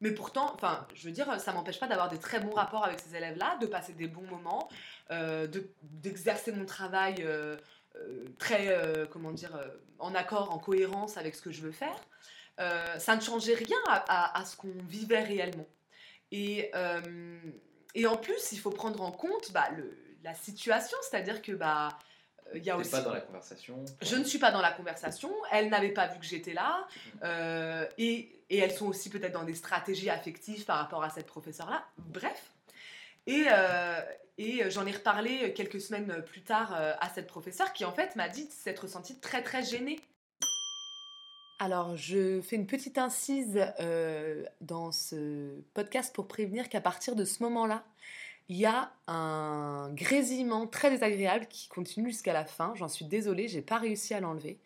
Mais 0.00 0.12
pourtant, 0.12 0.52
enfin, 0.54 0.86
je 0.94 1.06
veux 1.06 1.12
dire, 1.12 1.40
ça 1.40 1.52
m'empêche 1.52 1.80
pas 1.80 1.86
d'avoir 1.88 2.08
des 2.08 2.18
très 2.18 2.38
bons 2.40 2.52
rapports 2.52 2.84
avec 2.84 3.00
ces 3.00 3.16
élèves-là, 3.16 3.56
de 3.60 3.66
passer 3.66 3.92
des 3.92 4.06
bons 4.06 4.22
moments, 4.26 4.68
euh, 5.10 5.46
de- 5.48 5.68
d'exercer 5.82 6.52
mon 6.52 6.64
travail 6.64 7.16
euh, 7.20 7.56
euh, 7.96 8.24
très, 8.38 8.68
euh, 8.68 9.06
comment 9.06 9.32
dire, 9.32 9.54
euh, 9.56 9.66
en 9.98 10.14
accord, 10.14 10.52
en 10.52 10.58
cohérence 10.58 11.16
avec 11.16 11.34
ce 11.34 11.42
que 11.42 11.50
je 11.50 11.62
veux 11.62 11.72
faire. 11.72 11.96
Euh, 12.60 12.98
ça 12.98 13.16
ne 13.16 13.20
changeait 13.20 13.54
rien 13.54 13.78
à, 13.88 14.38
à- 14.40 14.44
ce 14.44 14.56
qu'on 14.56 14.72
vivait 14.88 15.22
réellement. 15.22 15.66
Et, 16.30 16.70
euh, 16.74 17.00
et 17.94 18.06
en 18.06 18.16
plus, 18.16 18.52
il 18.52 18.58
faut 18.58 18.70
prendre 18.70 19.02
en 19.02 19.12
compte 19.12 19.52
bah, 19.52 19.68
le- 19.76 19.96
la 20.24 20.34
situation, 20.34 20.96
c'est-à-dire 21.08 21.42
que 21.42 21.52
bah, 21.52 21.88
il 22.54 22.64
y 22.64 22.70
a 22.70 22.76
aussi 22.76 22.90
pas 22.90 23.02
dans 23.02 23.12
la 23.12 23.20
conversation. 23.20 23.84
je 24.02 24.16
ne 24.16 24.24
suis 24.24 24.38
pas 24.38 24.50
dans 24.50 24.60
la 24.62 24.72
conversation, 24.72 25.30
elles 25.52 25.68
n'avaient 25.68 25.92
pas 25.92 26.06
vu 26.06 26.18
que 26.18 26.24
j'étais 26.24 26.54
là, 26.54 26.86
euh, 27.22 27.86
et, 27.98 28.40
et 28.50 28.58
elles 28.58 28.72
sont 28.72 28.86
aussi 28.86 29.10
peut-être 29.10 29.32
dans 29.32 29.44
des 29.44 29.54
stratégies 29.54 30.10
affectives 30.10 30.64
par 30.64 30.78
rapport 30.78 31.04
à 31.04 31.10
cette 31.10 31.26
professeure-là. 31.26 31.84
Bref. 31.98 32.50
Et, 33.26 33.44
euh, 33.50 34.00
et 34.38 34.70
j'en 34.70 34.86
ai 34.86 34.92
reparlé 34.92 35.52
quelques 35.52 35.80
semaines 35.80 36.22
plus 36.22 36.42
tard 36.42 36.74
euh, 36.74 36.94
à 37.00 37.10
cette 37.10 37.26
professeure 37.26 37.72
qui 37.74 37.84
en 37.84 37.92
fait 37.92 38.16
m'a 38.16 38.28
dit 38.30 38.48
s'être 38.50 38.86
sentie 38.86 39.18
très 39.20 39.42
très 39.42 39.62
gênée. 39.62 40.00
Alors 41.60 41.96
je 41.96 42.40
fais 42.40 42.54
une 42.54 42.66
petite 42.66 42.98
incise 42.98 43.60
euh, 43.80 44.44
dans 44.60 44.92
ce 44.92 45.60
podcast 45.74 46.14
pour 46.14 46.28
prévenir 46.28 46.68
qu'à 46.68 46.80
partir 46.80 47.16
de 47.16 47.24
ce 47.24 47.42
moment-là, 47.42 47.84
il 48.48 48.56
y 48.56 48.66
a 48.66 48.92
un 49.08 49.90
grésillement 49.92 50.68
très 50.68 50.90
désagréable 50.90 51.46
qui 51.50 51.68
continue 51.68 52.10
jusqu'à 52.10 52.32
la 52.32 52.44
fin. 52.44 52.72
J'en 52.76 52.88
suis 52.88 53.04
désolée, 53.04 53.48
j'ai 53.48 53.60
pas 53.60 53.78
réussi 53.78 54.14
à 54.14 54.20
l'enlever. 54.20 54.58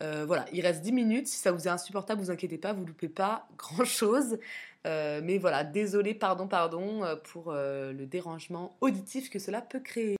Euh, 0.00 0.24
voilà, 0.26 0.46
il 0.52 0.60
reste 0.60 0.82
10 0.82 0.92
minutes. 0.92 1.26
Si 1.26 1.36
ça 1.38 1.50
vous 1.50 1.66
est 1.66 1.70
insupportable, 1.70 2.20
vous 2.20 2.30
inquiétez 2.30 2.58
pas, 2.58 2.72
vous 2.72 2.84
loupez 2.84 3.08
pas 3.08 3.48
grand 3.58 3.84
chose. 3.84 4.38
mais 4.84 5.38
voilà, 5.38 5.64
désolée, 5.64 6.14
pardon, 6.14 6.46
pardon 6.46 7.02
euh, 7.04 7.16
pour 7.16 7.50
euh, 7.50 7.92
le 7.92 8.06
dérangement 8.06 8.76
auditif 8.80 9.28
que 9.28 9.40
cela 9.40 9.60
peut 9.60 9.80
créer. 9.80 10.17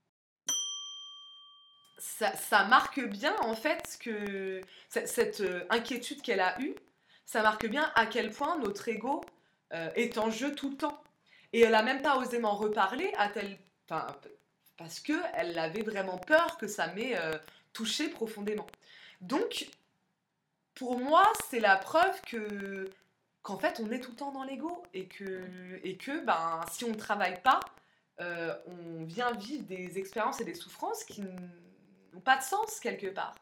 Ça, 2.19 2.65
marque 2.65 3.01
bien 3.01 3.37
en 3.43 3.55
fait 3.55 3.97
que 4.01 4.61
cette 4.89 5.41
euh, 5.41 5.65
inquiétude 5.71 6.21
qu'elle 6.21 6.41
a 6.41 6.61
eue, 6.61 6.75
ça 7.25 7.43
marque 7.43 7.67
bien 7.67 7.93
à 7.95 8.07
quel 8.07 8.31
point 8.31 8.59
notre 8.59 8.89
ego 8.89 9.21
euh, 9.73 9.91
est 9.95 10.19
en 10.19 10.31
jeu 10.31 10.55
tout 10.55 10.71
le 10.71 10.77
temps. 10.77 11.01
Et 11.53 11.61
elle 11.61 11.75
a 11.75 11.83
même 11.83 12.03
pas 12.03 12.17
osé 12.19 12.39
m'en 12.39 12.57
reparler 12.57 13.13
à 13.17 13.29
tel, 13.29 13.59
parce 13.87 15.01
que 15.01 15.13
elle 15.35 15.59
avait 15.59 15.83
vraiment 15.83 16.19
peur 16.19 16.59
que 16.59 16.67
ça 16.67 16.89
m'ait 16.95 17.17
euh, 17.17 17.39
touché 17.73 18.09
profondément. 18.09 18.67
Donc, 19.21 19.69
pour 20.75 20.99
moi, 20.99 21.25
c'est 21.51 21.61
la 21.61 21.77
preuve 21.77 22.21
que 22.23 22.91
qu'en 23.43 23.59
fait, 23.59 23.81
on 23.81 23.91
est 23.91 24.01
tout 24.01 24.11
le 24.11 24.17
temps 24.17 24.33
dans 24.33 24.45
l'ego 24.45 24.83
et 24.93 25.07
que 25.07 25.45
et 25.85 25.97
que 25.97 26.25
ben 26.25 26.65
si 26.71 26.85
on 26.85 26.91
ne 26.91 26.95
travaille 26.95 27.41
pas, 27.43 27.61
euh, 28.21 28.55
on 28.67 29.05
vient 29.05 29.33
vivre 29.33 29.65
des 29.65 29.99
expériences 29.99 30.41
et 30.41 30.45
des 30.45 30.55
souffrances 30.55 31.05
qui 31.05 31.23
pas 32.21 32.37
de 32.37 32.43
sens 32.43 32.81
quelque 32.81 33.09
part. 33.09 33.35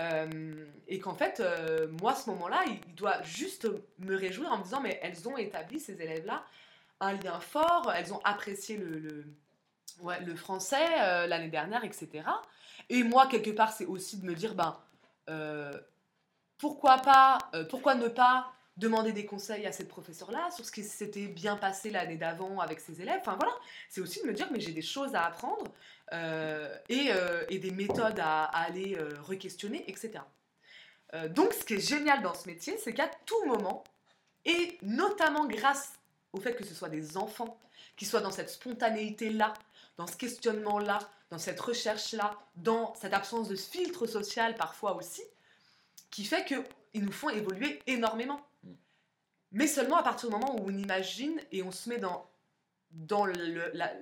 Euh, 0.00 0.66
et 0.88 0.98
qu'en 0.98 1.14
fait, 1.14 1.40
euh, 1.40 1.88
moi, 2.00 2.14
ce 2.14 2.28
moment-là, 2.30 2.64
il, 2.66 2.94
doit 2.94 3.22
juste 3.22 3.68
me 3.98 4.16
réjouir 4.16 4.52
en 4.52 4.58
me 4.58 4.64
disant, 4.64 4.80
mais 4.80 4.98
elles 5.02 5.28
ont 5.28 5.36
établi, 5.36 5.78
ces 5.78 6.00
élèves-là, 6.00 6.44
un 7.00 7.12
lien 7.12 7.38
fort, 7.40 7.92
elles 7.94 8.12
ont 8.12 8.20
apprécié 8.24 8.76
le, 8.76 9.24
français 10.36 10.86
euh, 11.00 11.26
l'année 11.26 11.48
dernière, 11.48 11.84
etc. 11.84 12.24
Et 12.88 13.02
moi, 13.04 13.26
quelque 13.26 13.50
part, 13.50 13.72
c'est 13.72 13.86
aussi 13.86 14.18
de 14.18 14.26
me 14.26 14.34
dire, 14.34 14.54
ben, 14.54 14.76
pourquoi 16.58 16.98
pas, 16.98 17.38
pourquoi 17.70 17.94
ne 17.94 18.08
pas 18.08 18.52
demander 18.76 19.12
des 19.12 19.24
conseils 19.24 19.66
à 19.66 19.72
cette 19.72 19.88
professeure-là 19.88 20.50
sur 20.50 20.64
ce 20.64 20.72
qui 20.72 20.82
s'était 20.82 21.26
bien 21.26 21.56
passé 21.56 21.90
l'année 21.90 22.16
d'avant 22.16 22.60
avec 22.60 22.80
ses 22.80 23.00
élèves. 23.00 23.20
Enfin 23.20 23.36
voilà, 23.38 23.54
c'est 23.88 24.00
aussi 24.00 24.20
de 24.22 24.26
me 24.26 24.32
dire, 24.32 24.48
mais 24.50 24.60
j'ai 24.60 24.72
des 24.72 24.82
choses 24.82 25.14
à 25.14 25.24
apprendre 25.24 25.64
euh, 26.12 26.76
et, 26.88 27.12
euh, 27.12 27.44
et 27.48 27.58
des 27.58 27.70
méthodes 27.70 28.18
à, 28.20 28.44
aller 28.44 28.96
euh, 28.96 29.14
re-questionner, 29.22 29.84
etc. 29.88 30.24
Donc, 31.30 31.52
ce 31.52 31.64
qui 31.64 31.74
est 31.74 31.88
génial 31.88 32.22
dans 32.22 32.34
ce 32.34 32.48
métier, 32.48 32.76
c'est 32.76 32.92
qu'à 32.92 33.08
tout 33.24 33.44
moment, 33.46 33.84
et 34.44 34.76
notamment 34.82 35.46
grâce 35.46 35.92
au 36.32 36.40
fait 36.40 36.56
que 36.56 36.64
ce 36.64 36.74
soit 36.74 36.88
des 36.88 37.16
enfants 37.16 37.56
qui 37.96 38.04
soient 38.04 38.20
dans 38.20 38.32
cette 38.32 38.50
spontanéité-là, 38.50 39.54
dans 39.96 40.08
ce 40.08 40.16
questionnement-là, 40.16 40.98
dans 41.30 41.38
cette 41.38 41.60
recherche-là, 41.60 42.36
dans 42.56 42.96
cette 42.96 43.14
absence 43.14 43.48
de 43.48 43.54
filtre 43.54 44.06
social 44.06 44.56
parfois 44.56 44.96
aussi, 44.96 45.22
qui 46.10 46.24
fait 46.24 46.44
qu'ils 46.44 47.04
nous 47.04 47.12
font 47.12 47.30
évoluer 47.30 47.80
énormément. 47.86 48.40
Mais 49.54 49.66
seulement 49.66 49.96
à 49.96 50.02
partir 50.02 50.28
du 50.28 50.34
moment 50.34 50.54
où 50.56 50.66
on 50.66 50.76
imagine 50.76 51.40
et 51.52 51.62
on 51.62 51.70
se 51.70 51.88
met 51.88 51.98
dans, 51.98 52.28
dans 52.90 53.24
le- 53.24 53.70
la, 53.72 53.92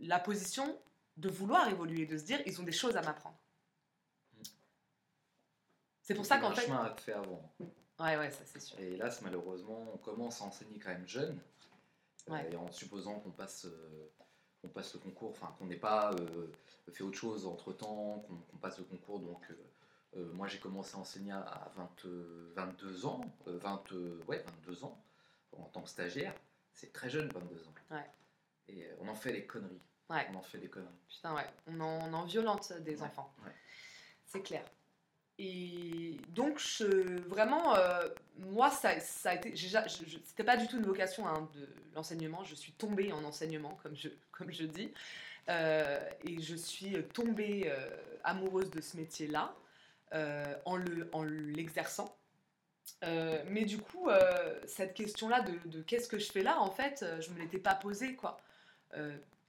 la 0.00 0.18
position 0.20 0.78
de 1.16 1.28
vouloir 1.28 1.66
évoluer, 1.68 2.06
de 2.06 2.16
se 2.18 2.24
dire 2.24 2.40
ils 2.46 2.60
ont 2.60 2.64
des 2.64 2.72
choses 2.72 2.96
à 2.96 3.02
m'apprendre. 3.02 3.36
C'est 6.02 6.14
pour 6.14 6.26
ça 6.26 6.38
qu'en 6.38 6.50
un 6.50 6.54
fait. 6.54 6.66
chemin 6.66 6.84
à 6.84 6.94
faire 6.96 7.18
avant. 7.18 7.52
Ouais, 8.00 8.16
ouais, 8.18 8.30
ça 8.30 8.44
c'est 8.44 8.60
sûr. 8.60 8.78
Et 8.80 8.92
hélas, 8.94 9.22
malheureusement, 9.22 9.86
on 9.94 9.98
commence 9.98 10.42
à 10.42 10.44
enseigner 10.44 10.78
quand 10.78 10.90
même 10.90 11.06
jeune. 11.06 11.40
Euh, 12.30 12.50
et 12.50 12.56
en 12.56 12.70
supposant 12.70 13.18
qu'on 13.20 13.30
passe, 13.30 13.64
euh, 13.66 14.68
passe 14.74 14.94
le 14.94 15.00
concours, 15.00 15.30
enfin 15.30 15.54
qu'on 15.58 15.66
n'ait 15.66 15.76
pas 15.76 16.12
euh, 16.12 16.48
fait 16.92 17.02
autre 17.02 17.18
chose 17.18 17.46
entre 17.46 17.72
temps, 17.72 18.24
qu'on 18.50 18.56
passe 18.58 18.78
le 18.78 18.84
concours. 18.84 19.20
Donc, 19.20 19.42
moi 20.14 20.46
j'ai 20.46 20.58
commencé 20.58 20.96
à 20.96 20.98
enseigner 20.98 21.32
à 21.32 21.70
20, 21.76 22.04
euh, 22.06 22.52
22 22.54 23.06
ans, 23.06 23.20
euh, 23.46 23.58
20, 23.58 23.92
euh, 23.92 24.20
ouais, 24.28 24.44
22 24.66 24.84
ans, 24.84 25.02
en 25.56 25.64
tant 25.64 25.82
que 25.82 25.88
stagiaire. 25.88 26.34
C'est 26.74 26.92
très 26.92 27.10
jeune, 27.10 27.28
22 27.28 27.66
ans. 27.66 27.74
Ouais. 27.90 28.10
Et 28.68 28.84
euh, 28.84 28.94
on 29.00 29.08
en 29.08 29.14
fait 29.14 29.32
des 29.32 29.46
conneries. 29.46 29.80
Ouais. 30.10 30.26
On 30.32 30.36
en 30.36 30.42
fait 30.42 30.58
des 30.58 30.68
conneries. 30.68 30.90
Putain, 31.08 31.34
ouais, 31.34 31.46
on 31.66 31.80
en, 31.80 32.08
on 32.08 32.12
en 32.12 32.24
violente 32.24 32.72
des 32.80 32.96
Ouais, 32.96 33.02
enfants. 33.02 33.34
C'est 34.26 34.42
clair. 34.42 34.64
Et 35.38 36.20
donc, 36.28 36.58
je, 36.58 37.18
vraiment, 37.28 37.74
euh, 37.74 38.08
moi, 38.38 38.70
ça, 38.70 39.00
ça 39.00 39.30
a 39.30 39.34
été. 39.34 39.54
C'était 39.56 40.44
pas 40.44 40.56
du 40.56 40.68
tout 40.68 40.76
une 40.76 40.84
vocation 40.84 41.26
hein, 41.26 41.48
de 41.54 41.68
l'enseignement. 41.94 42.44
Je 42.44 42.54
suis 42.54 42.72
tombée 42.72 43.12
en 43.12 43.24
enseignement, 43.24 43.78
comme 43.82 43.96
je, 43.96 44.08
comme 44.30 44.52
je 44.52 44.64
dis. 44.64 44.92
Euh, 45.48 46.08
et 46.24 46.40
je 46.40 46.54
suis 46.54 47.02
tombée 47.08 47.64
euh, 47.66 47.90
amoureuse 48.22 48.70
de 48.70 48.80
ce 48.80 48.96
métier-là 48.96 49.54
en 50.64 50.76
l'exerçant. 51.24 52.16
En 53.02 53.38
mais 53.48 53.64
du 53.64 53.78
coup, 53.78 54.08
cette 54.66 54.94
question-là 54.94 55.42
de, 55.42 55.68
de 55.68 55.82
qu'est-ce 55.82 56.08
que 56.08 56.18
je 56.18 56.30
fais 56.30 56.42
là, 56.42 56.60
en 56.60 56.70
fait, 56.70 57.04
je 57.20 57.30
me 57.30 57.38
l'étais 57.38 57.58
pas 57.58 57.74
posée, 57.74 58.14
quoi. 58.14 58.38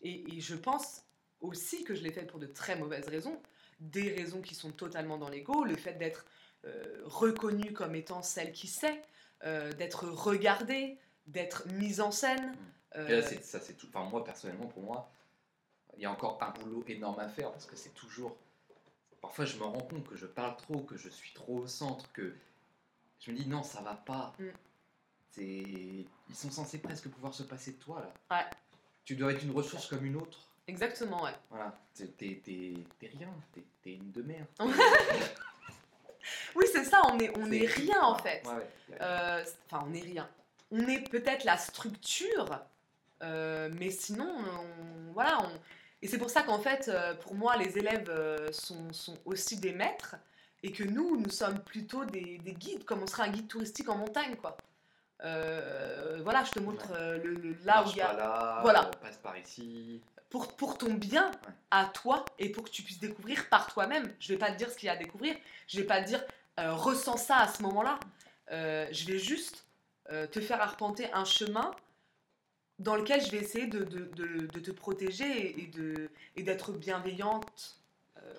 Et, 0.01 0.35
et, 0.35 0.41
je 0.41 0.55
pense 0.55 1.03
aussi 1.41 1.83
que 1.83 1.95
je 1.95 2.03
l'ai 2.03 2.11
fait 2.11 2.25
pour 2.25 2.39
de 2.39 2.47
très 2.47 2.75
mauvaises 2.75 3.07
raisons 3.07 3.41
des 3.79 4.13
raisons 4.13 4.41
qui 4.41 4.55
sont 4.55 4.71
totalement 4.71 5.17
dans 5.17 5.29
l'ego, 5.29 5.63
le 5.63 5.75
fait 5.75 5.93
d'être 5.93 6.25
euh, 6.65 7.01
reconnue 7.05 7.73
comme 7.73 7.95
étant 7.95 8.21
celle 8.21 8.51
qui 8.51 8.67
sait, 8.67 9.01
euh, 9.43 9.71
d'être 9.73 10.07
regardée, 10.07 10.97
d'être 11.27 11.67
mise 11.67 12.01
en 12.01 12.11
scène. 12.11 12.55
Euh, 12.95 13.21
ça, 13.41 13.59
c'est 13.59 13.73
tout. 13.73 13.87
Enfin, 13.89 14.09
moi, 14.09 14.23
personnellement, 14.23 14.67
pour 14.67 14.83
moi, 14.83 15.11
il 15.97 16.03
y 16.03 16.05
a 16.05 16.11
encore 16.11 16.41
un 16.41 16.51
boulot 16.51 16.83
énorme 16.87 17.19
à 17.19 17.27
faire 17.27 17.51
parce 17.51 17.65
que 17.65 17.75
c'est 17.75 17.93
toujours. 17.93 18.37
Parfois, 19.23 19.45
je 19.45 19.55
me 19.55 19.63
rends 19.63 19.79
compte 19.79 20.05
que 20.05 20.17
je 20.17 20.25
parle 20.25 20.57
trop, 20.57 20.81
que 20.81 20.97
je 20.97 21.07
suis 21.07 21.31
trop 21.31 21.59
au 21.59 21.67
centre, 21.67 22.11
que 22.11 22.35
je 23.21 23.31
me 23.31 23.37
dis 23.37 23.47
non, 23.47 23.63
ça 23.63 23.81
va 23.81 23.93
pas. 23.95 24.33
Mm. 24.37 24.49
Ils 25.37 26.05
sont 26.35 26.51
censés 26.51 26.79
presque 26.79 27.07
pouvoir 27.07 27.33
se 27.33 27.43
passer 27.43 27.71
de 27.71 27.77
toi 27.77 28.01
là. 28.01 28.13
Ouais. 28.35 28.45
Tu 29.05 29.15
dois 29.15 29.31
être 29.31 29.41
une 29.41 29.51
ressource 29.51 29.87
comme 29.87 30.05
une 30.05 30.17
autre. 30.17 30.49
Exactement, 30.67 31.23
ouais. 31.23 31.31
Voilà, 31.49 31.73
t'es 31.95 32.41
rien, 32.99 33.33
t'es 33.81 33.93
une 33.93 34.11
de 34.11 34.21
merde. 34.23 34.45
oui, 36.55 36.65
c'est 36.73 36.83
ça, 36.83 37.01
on 37.09 37.17
est, 37.17 37.35
on 37.37 37.49
est, 37.49 37.65
rien 37.65 38.01
en 38.01 38.17
fait. 38.17 38.43
Euh, 38.99 39.45
enfin, 39.65 39.85
on 39.89 39.93
est 39.93 40.01
rien. 40.01 40.29
On 40.69 40.85
est 40.85 41.09
peut-être 41.09 41.45
la 41.45 41.57
structure, 41.57 42.59
euh, 43.21 43.69
mais 43.79 43.89
sinon, 43.89 44.35
on, 44.37 45.13
voilà. 45.13 45.39
On... 45.41 45.59
Et 46.03 46.07
c'est 46.07 46.19
pour 46.19 46.29
ça 46.29 46.43
qu'en 46.43 46.59
fait, 46.59 46.89
euh, 46.89 47.15
pour 47.15 47.33
moi, 47.33 47.57
les 47.57 47.77
élèves 47.79 48.11
sont, 48.51 48.93
sont, 48.93 49.17
aussi 49.25 49.57
des 49.57 49.71
maîtres 49.71 50.15
et 50.61 50.71
que 50.71 50.83
nous, 50.83 51.17
nous 51.17 51.31
sommes 51.31 51.59
plutôt 51.59 52.05
des, 52.05 52.37
des, 52.37 52.53
guides, 52.53 52.85
comme 52.85 53.01
on 53.01 53.07
serait 53.07 53.23
un 53.23 53.31
guide 53.31 53.47
touristique 53.47 53.89
en 53.89 53.97
montagne, 53.97 54.35
quoi. 54.35 54.55
voilà, 55.19 56.43
je 56.43 56.51
te 56.51 56.59
montre 56.59 56.93
le, 57.23 57.57
là 57.65 57.83
où 57.83 57.89
il 57.89 57.97
y 57.97 58.01
a. 58.01 58.59
voilà. 58.61 58.91
passe 59.01 59.17
par 59.17 59.35
ici 59.37 60.01
pour, 60.33 60.47
pour 60.55 60.79
ton 60.79 60.95
bien 60.95 61.29
à 61.69 61.85
toi 61.85 62.25
et 62.39 62.49
pour 62.49 62.63
que 62.63 62.71
tu 62.71 62.81
puisses 62.81 62.99
découvrir 62.99 63.47
par 63.49 63.71
toi-même. 63.71 64.11
Je 64.19 64.33
vais 64.33 64.39
pas 64.39 64.51
te 64.51 64.57
dire 64.57 64.67
ce 64.67 64.75
qu'il 64.75 64.87
y 64.87 64.89
a 64.89 64.93
à 64.93 64.95
découvrir, 64.95 65.35
je 65.67 65.79
vais 65.79 65.85
pas 65.85 66.01
te 66.01 66.07
dire 66.07 66.25
euh, 66.59 66.73
ressens 66.73 67.17
ça 67.17 67.37
à 67.37 67.47
ce 67.47 67.61
moment-là. 67.61 67.99
Euh, 68.51 68.87
je 68.91 69.05
vais 69.05 69.19
juste 69.19 69.67
euh, 70.11 70.25
te 70.25 70.41
faire 70.41 70.59
arpenter 70.59 71.07
un 71.13 71.23
chemin 71.23 71.69
dans 72.79 72.95
lequel 72.95 73.21
je 73.23 73.31
vais 73.31 73.37
essayer 73.37 73.67
de, 73.67 73.83
de, 73.83 74.05
de, 74.47 74.59
te 74.59 74.71
protéger 74.71 75.59
et, 75.61 75.67
de, 75.67 76.09
et 76.35 76.43
d'être 76.43 76.71
bienveillante 76.71 77.79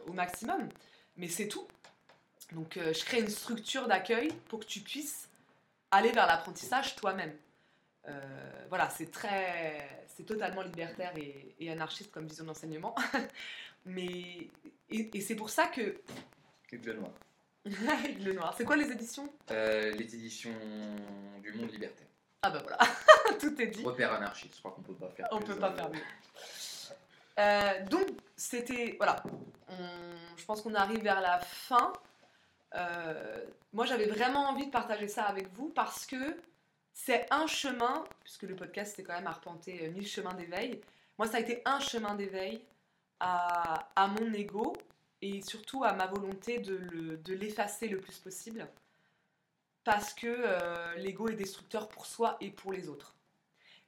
au 0.06 0.12
maximum. 0.12 0.68
Mais 1.16 1.28
c'est 1.28 1.48
tout. 1.48 1.66
Donc 2.52 2.76
je 2.76 3.04
crée 3.04 3.20
une 3.20 3.28
structure 3.28 3.86
d'accueil 3.86 4.32
pour 4.48 4.60
que 4.60 4.66
tu 4.66 4.80
puisses 4.80 5.28
aller 5.90 6.10
vers 6.12 6.26
l'apprentissage 6.26 6.96
toi-même. 6.96 7.32
voilà, 8.68 8.90
c'est 8.90 9.10
très, 9.10 10.04
c'est 10.16 10.24
totalement 10.24 10.62
libertaire 10.62 11.12
et, 11.16 11.70
anarchiste 11.70 12.10
comme 12.10 12.26
vision 12.26 12.44
d'enseignement. 12.44 12.94
Mais 13.86 14.48
et, 14.90 15.20
c'est 15.20 15.34
pour 15.34 15.50
ça 15.50 15.66
que. 15.66 16.00
le 16.72 16.92
Noir. 16.94 17.12
le 17.64 18.32
Noir. 18.32 18.54
C'est 18.56 18.64
quoi 18.64 18.76
les 18.76 18.90
éditions? 18.90 19.32
Euh, 19.50 19.92
Les 19.92 20.14
éditions 20.14 20.54
du 21.42 21.52
Monde 21.52 21.70
Libertaire. 21.72 22.06
Ah 22.44 22.50
bah 22.50 22.60
voilà, 22.62 22.78
tout 23.40 23.60
est 23.60 23.66
dit. 23.68 23.82
Repère 23.82 24.12
anarchiste, 24.12 24.54
je 24.54 24.58
crois 24.60 24.72
qu'on 24.72 24.82
peut 24.82 24.94
pas 24.94 25.08
faire. 25.10 25.28
On 25.32 25.40
peut 25.40 25.56
pas 25.56 25.70
euh, 25.70 25.76
faire 25.76 25.90
mieux. 25.90 26.00
Euh, 27.38 27.84
donc 27.86 28.06
c'était 28.36 28.94
voilà, 28.98 29.22
je 30.36 30.44
pense 30.44 30.60
qu'on 30.60 30.74
arrive 30.74 31.02
vers 31.02 31.20
la 31.20 31.40
fin. 31.40 31.92
moi 33.72 33.86
j'avais 33.86 34.06
vraiment 34.06 34.48
envie 34.48 34.66
de 34.66 34.70
partager 34.70 35.08
ça 35.08 35.24
avec 35.24 35.52
vous 35.54 35.70
parce 35.70 36.06
que 36.06 36.36
c'est 36.94 37.26
un 37.32 37.46
chemin, 37.48 38.04
puisque 38.22 38.44
le 38.44 38.54
podcast 38.54 38.94
c'est 38.96 39.02
quand 39.02 39.14
même 39.14 39.26
arpenter 39.26 39.84
euh, 39.84 39.90
mille 39.90 40.06
chemins 40.06 40.32
d'éveil. 40.34 40.80
Moi, 41.18 41.26
ça 41.26 41.36
a 41.36 41.40
été 41.40 41.60
un 41.64 41.80
chemin 41.80 42.14
d'éveil 42.14 42.64
à, 43.20 43.86
mon 43.96 44.32
ego 44.32 44.74
et 45.20 45.42
surtout 45.42 45.84
à 45.84 45.92
ma 45.92 46.06
volonté 46.06 46.58
de 46.58 47.34
l'effacer 47.34 47.88
le, 47.88 48.00
plus 48.00 48.18
possible. 48.18 48.66
Parce 49.84 50.14
que 50.14 50.26
euh, 50.26 50.94
l'ego 50.96 51.28
est 51.28 51.34
destructeur 51.34 51.88
pour 51.88 52.06
soi 52.06 52.36
et 52.40 52.50
pour 52.50 52.72
les 52.72 52.88
autres. 52.88 53.16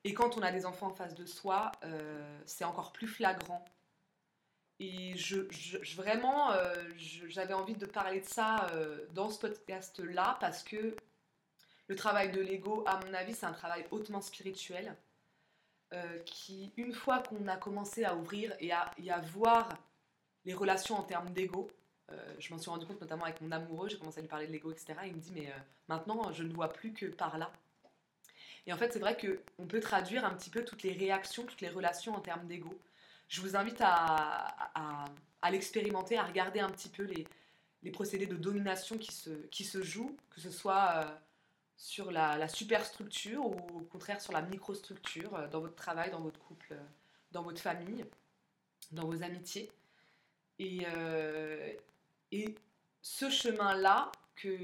Et 0.05 0.15
quand 0.15 0.37
on 0.37 0.43
a 0.43 0.53
des 0.53 0.67
enfants 0.67 0.89
en 0.89 0.95
face 0.95 1.15
de 1.15 1.27
soi, 1.27 1.73
euh, 1.85 2.41
c'est 2.45 2.65
encore 2.65 2.93
plus 2.93 3.09
flagrant. 3.09 3.65
Et 4.79 5.17
je, 5.17 5.39
vraiment, 5.97 6.51
j'avais 7.29 7.55
envie 7.55 7.77
de 7.77 7.87
parler 7.87 8.21
de 8.21 8.27
ça 8.27 8.67
dans 9.15 9.31
ce 9.31 9.39
podcast-là 9.39 10.37
parce 10.39 10.63
que 10.63 10.95
le 11.89 11.97
travail 11.97 12.31
de 12.31 12.41
l'ego, 12.41 12.85
à 12.87 13.01
mon 13.05 13.15
avis, 13.15 13.35
c'est 13.35 13.47
un 13.47 13.53
travail 13.53 13.87
hautement 13.91 14.21
spirituel 14.21 14.95
euh, 15.93 16.19
qui, 16.25 16.73
une 16.77 16.93
fois 16.93 17.21
qu'on 17.21 17.47
a 17.47 17.57
commencé 17.57 18.05
à 18.05 18.17
ouvrir 18.17 18.53
et 18.59 18.73
à, 18.73 19.21
voir 19.33 19.69
les 20.45 20.53
relations 20.53 20.97
en 20.97 21.05
termes 21.05 21.31
d'ego, 21.31 21.69
euh, 21.71 21.76
je 22.39 22.53
m'en 22.53 22.59
suis 22.59 22.71
rendu 22.71 22.87
compte 22.87 23.01
notamment 23.01 23.25
avec 23.25 23.41
mon 23.41 23.51
amoureux, 23.53 23.89
j'ai 23.89 23.99
commencé 23.99 24.19
à 24.19 24.23
lui 24.23 24.29
parler 24.29 24.47
de 24.47 24.53
l'ego, 24.53 24.71
etc. 24.71 24.95
il 25.07 25.15
me 25.15 25.21
dit, 25.21 25.33
mais 25.35 25.49
euh, 25.49 25.57
maintenant, 25.89 26.33
je 26.33 26.43
ne 26.43 26.53
vois 26.53 26.73
plus 26.73 26.93
que 26.93 27.07
par 27.07 27.39
là. 27.39 27.51
Et 28.67 28.73
en 28.73 28.77
fait, 28.77 28.93
c'est 28.93 28.99
vrai 28.99 29.17
qu'on 29.17 29.67
peut 29.67 29.81
traduire 29.81 30.25
un 30.25 30.35
petit 30.35 30.51
peu 30.51 30.65
toutes 30.65 30.83
les 30.83 30.93
réactions, 30.93 31.45
toutes 31.45 31.61
les 31.61 31.69
relations 31.69 32.15
en 32.15 32.21
termes 32.21 32.47
d'ego. 32.47 32.79
Je 33.29 33.41
vous 33.41 33.57
invite 33.57 33.81
à, 33.81 35.05
l'expérimenter, 35.51 36.19
à 36.19 36.25
regarder 36.25 36.61
un 36.61 36.71
petit 36.71 36.89
peu 36.89 37.05
les, 37.05 37.27
procédés 37.93 38.27
de 38.27 38.35
domination 38.35 38.99
qui 38.99 39.13
se, 39.13 39.83
jouent, 39.83 40.17
que 40.31 40.41
ce 40.41 40.51
soit 40.51 41.21
sur 41.77 42.11
la, 42.11 42.49
superstructure 42.49 43.45
ou 43.45 43.55
au 43.55 43.81
contraire 43.83 44.21
sur 44.21 44.33
la 44.33 44.43
microstructure 44.43 45.35
euh, 45.35 45.49
dans 45.49 45.61
votre 45.61 45.77
travail, 45.77 46.11
dans 46.11 46.21
votre 46.21 46.41
couple, 46.41 46.73
euh, 46.73 46.85
dans 47.33 47.43
votre 47.43 47.61
famille, 47.61 48.05
dans 48.93 49.07
vos 49.07 49.23
amitiés. 49.23 49.71
Et, 50.59 50.81
euh, 50.89 51.73
et 52.33 52.55
ce 53.03 53.31
chemin-là 53.31 54.11
que 54.35 54.59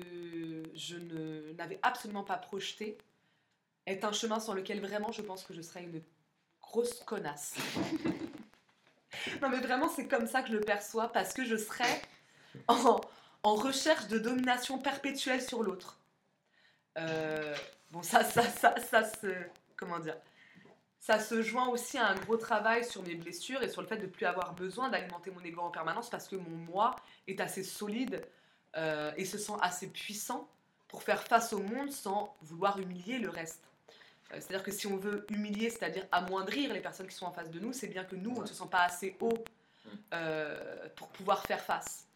je 0.74 0.96
n'avais 1.56 1.78
absolument 1.82 2.24
pas 2.24 2.36
projeté 2.36 2.98
est 3.86 4.04
un 4.04 4.12
chemin 4.12 4.40
sur 4.40 4.54
lequel 4.54 4.80
vraiment 4.80 5.12
je 5.12 5.22
pense 5.22 5.44
que 5.44 5.54
je 5.54 5.62
serais 5.62 5.84
une 5.84 6.02
grosse 6.60 7.00
connasse. 7.04 7.54
non 9.42 9.48
mais 9.48 9.60
vraiment 9.60 9.88
c'est 9.88 10.08
comme 10.08 10.26
ça 10.26 10.42
que 10.42 10.48
je 10.48 10.54
le 10.54 10.60
perçois 10.60 11.08
parce 11.08 11.32
que 11.32 11.44
je 11.44 11.56
serais 11.56 12.02
en, 12.68 13.00
en 13.42 13.54
recherche 13.54 14.08
de 14.08 14.18
domination 14.18 14.78
perpétuelle 14.78 15.42
sur 15.42 15.62
l'autre. 15.62 15.98
Euh, 16.98 17.56
bon, 17.90 18.02
ça, 18.02 18.24
ça, 18.24 18.42
ça, 18.42 18.74
ça 18.78 19.04
se. 19.04 19.28
Comment 19.76 19.98
dire 19.98 20.16
ça 21.02 21.18
se 21.18 21.42
joint 21.42 21.66
aussi 21.68 21.98
à 21.98 22.06
un 22.06 22.14
gros 22.14 22.36
travail 22.36 22.84
sur 22.84 23.02
mes 23.02 23.16
blessures 23.16 23.60
et 23.62 23.68
sur 23.68 23.82
le 23.82 23.88
fait 23.88 23.96
de 23.96 24.06
ne 24.06 24.06
plus 24.06 24.24
avoir 24.24 24.54
besoin 24.54 24.88
d'alimenter 24.88 25.32
mon 25.32 25.42
ego 25.42 25.60
en 25.60 25.70
permanence 25.70 26.08
parce 26.08 26.28
que 26.28 26.36
mon 26.36 26.56
moi 26.56 26.96
est 27.26 27.40
assez 27.40 27.64
solide 27.64 28.24
euh, 28.76 29.12
et 29.16 29.24
se 29.24 29.36
sent 29.36 29.54
assez 29.60 29.88
puissant 29.88 30.48
pour 30.86 31.02
faire 31.02 31.22
face 31.24 31.52
au 31.52 31.58
monde 31.58 31.90
sans 31.90 32.36
vouloir 32.42 32.78
humilier 32.78 33.18
le 33.18 33.30
reste. 33.30 33.64
Euh, 34.30 34.36
c'est-à-dire 34.36 34.62
que 34.62 34.70
si 34.70 34.86
on 34.86 34.96
veut 34.96 35.26
humilier, 35.30 35.70
c'est-à-dire 35.70 36.06
amoindrir 36.12 36.72
les 36.72 36.80
personnes 36.80 37.08
qui 37.08 37.16
sont 37.16 37.26
en 37.26 37.32
face 37.32 37.50
de 37.50 37.58
nous, 37.58 37.72
c'est 37.72 37.88
bien 37.88 38.04
que 38.04 38.14
nous, 38.14 38.34
on 38.36 38.42
ne 38.42 38.46
se 38.46 38.54
sent 38.54 38.68
pas 38.70 38.84
assez 38.84 39.16
haut 39.20 39.44
mm. 39.86 40.16
pour 40.94 41.08
pouvoir 41.08 41.42
faire 41.42 41.60
face. 41.60 42.06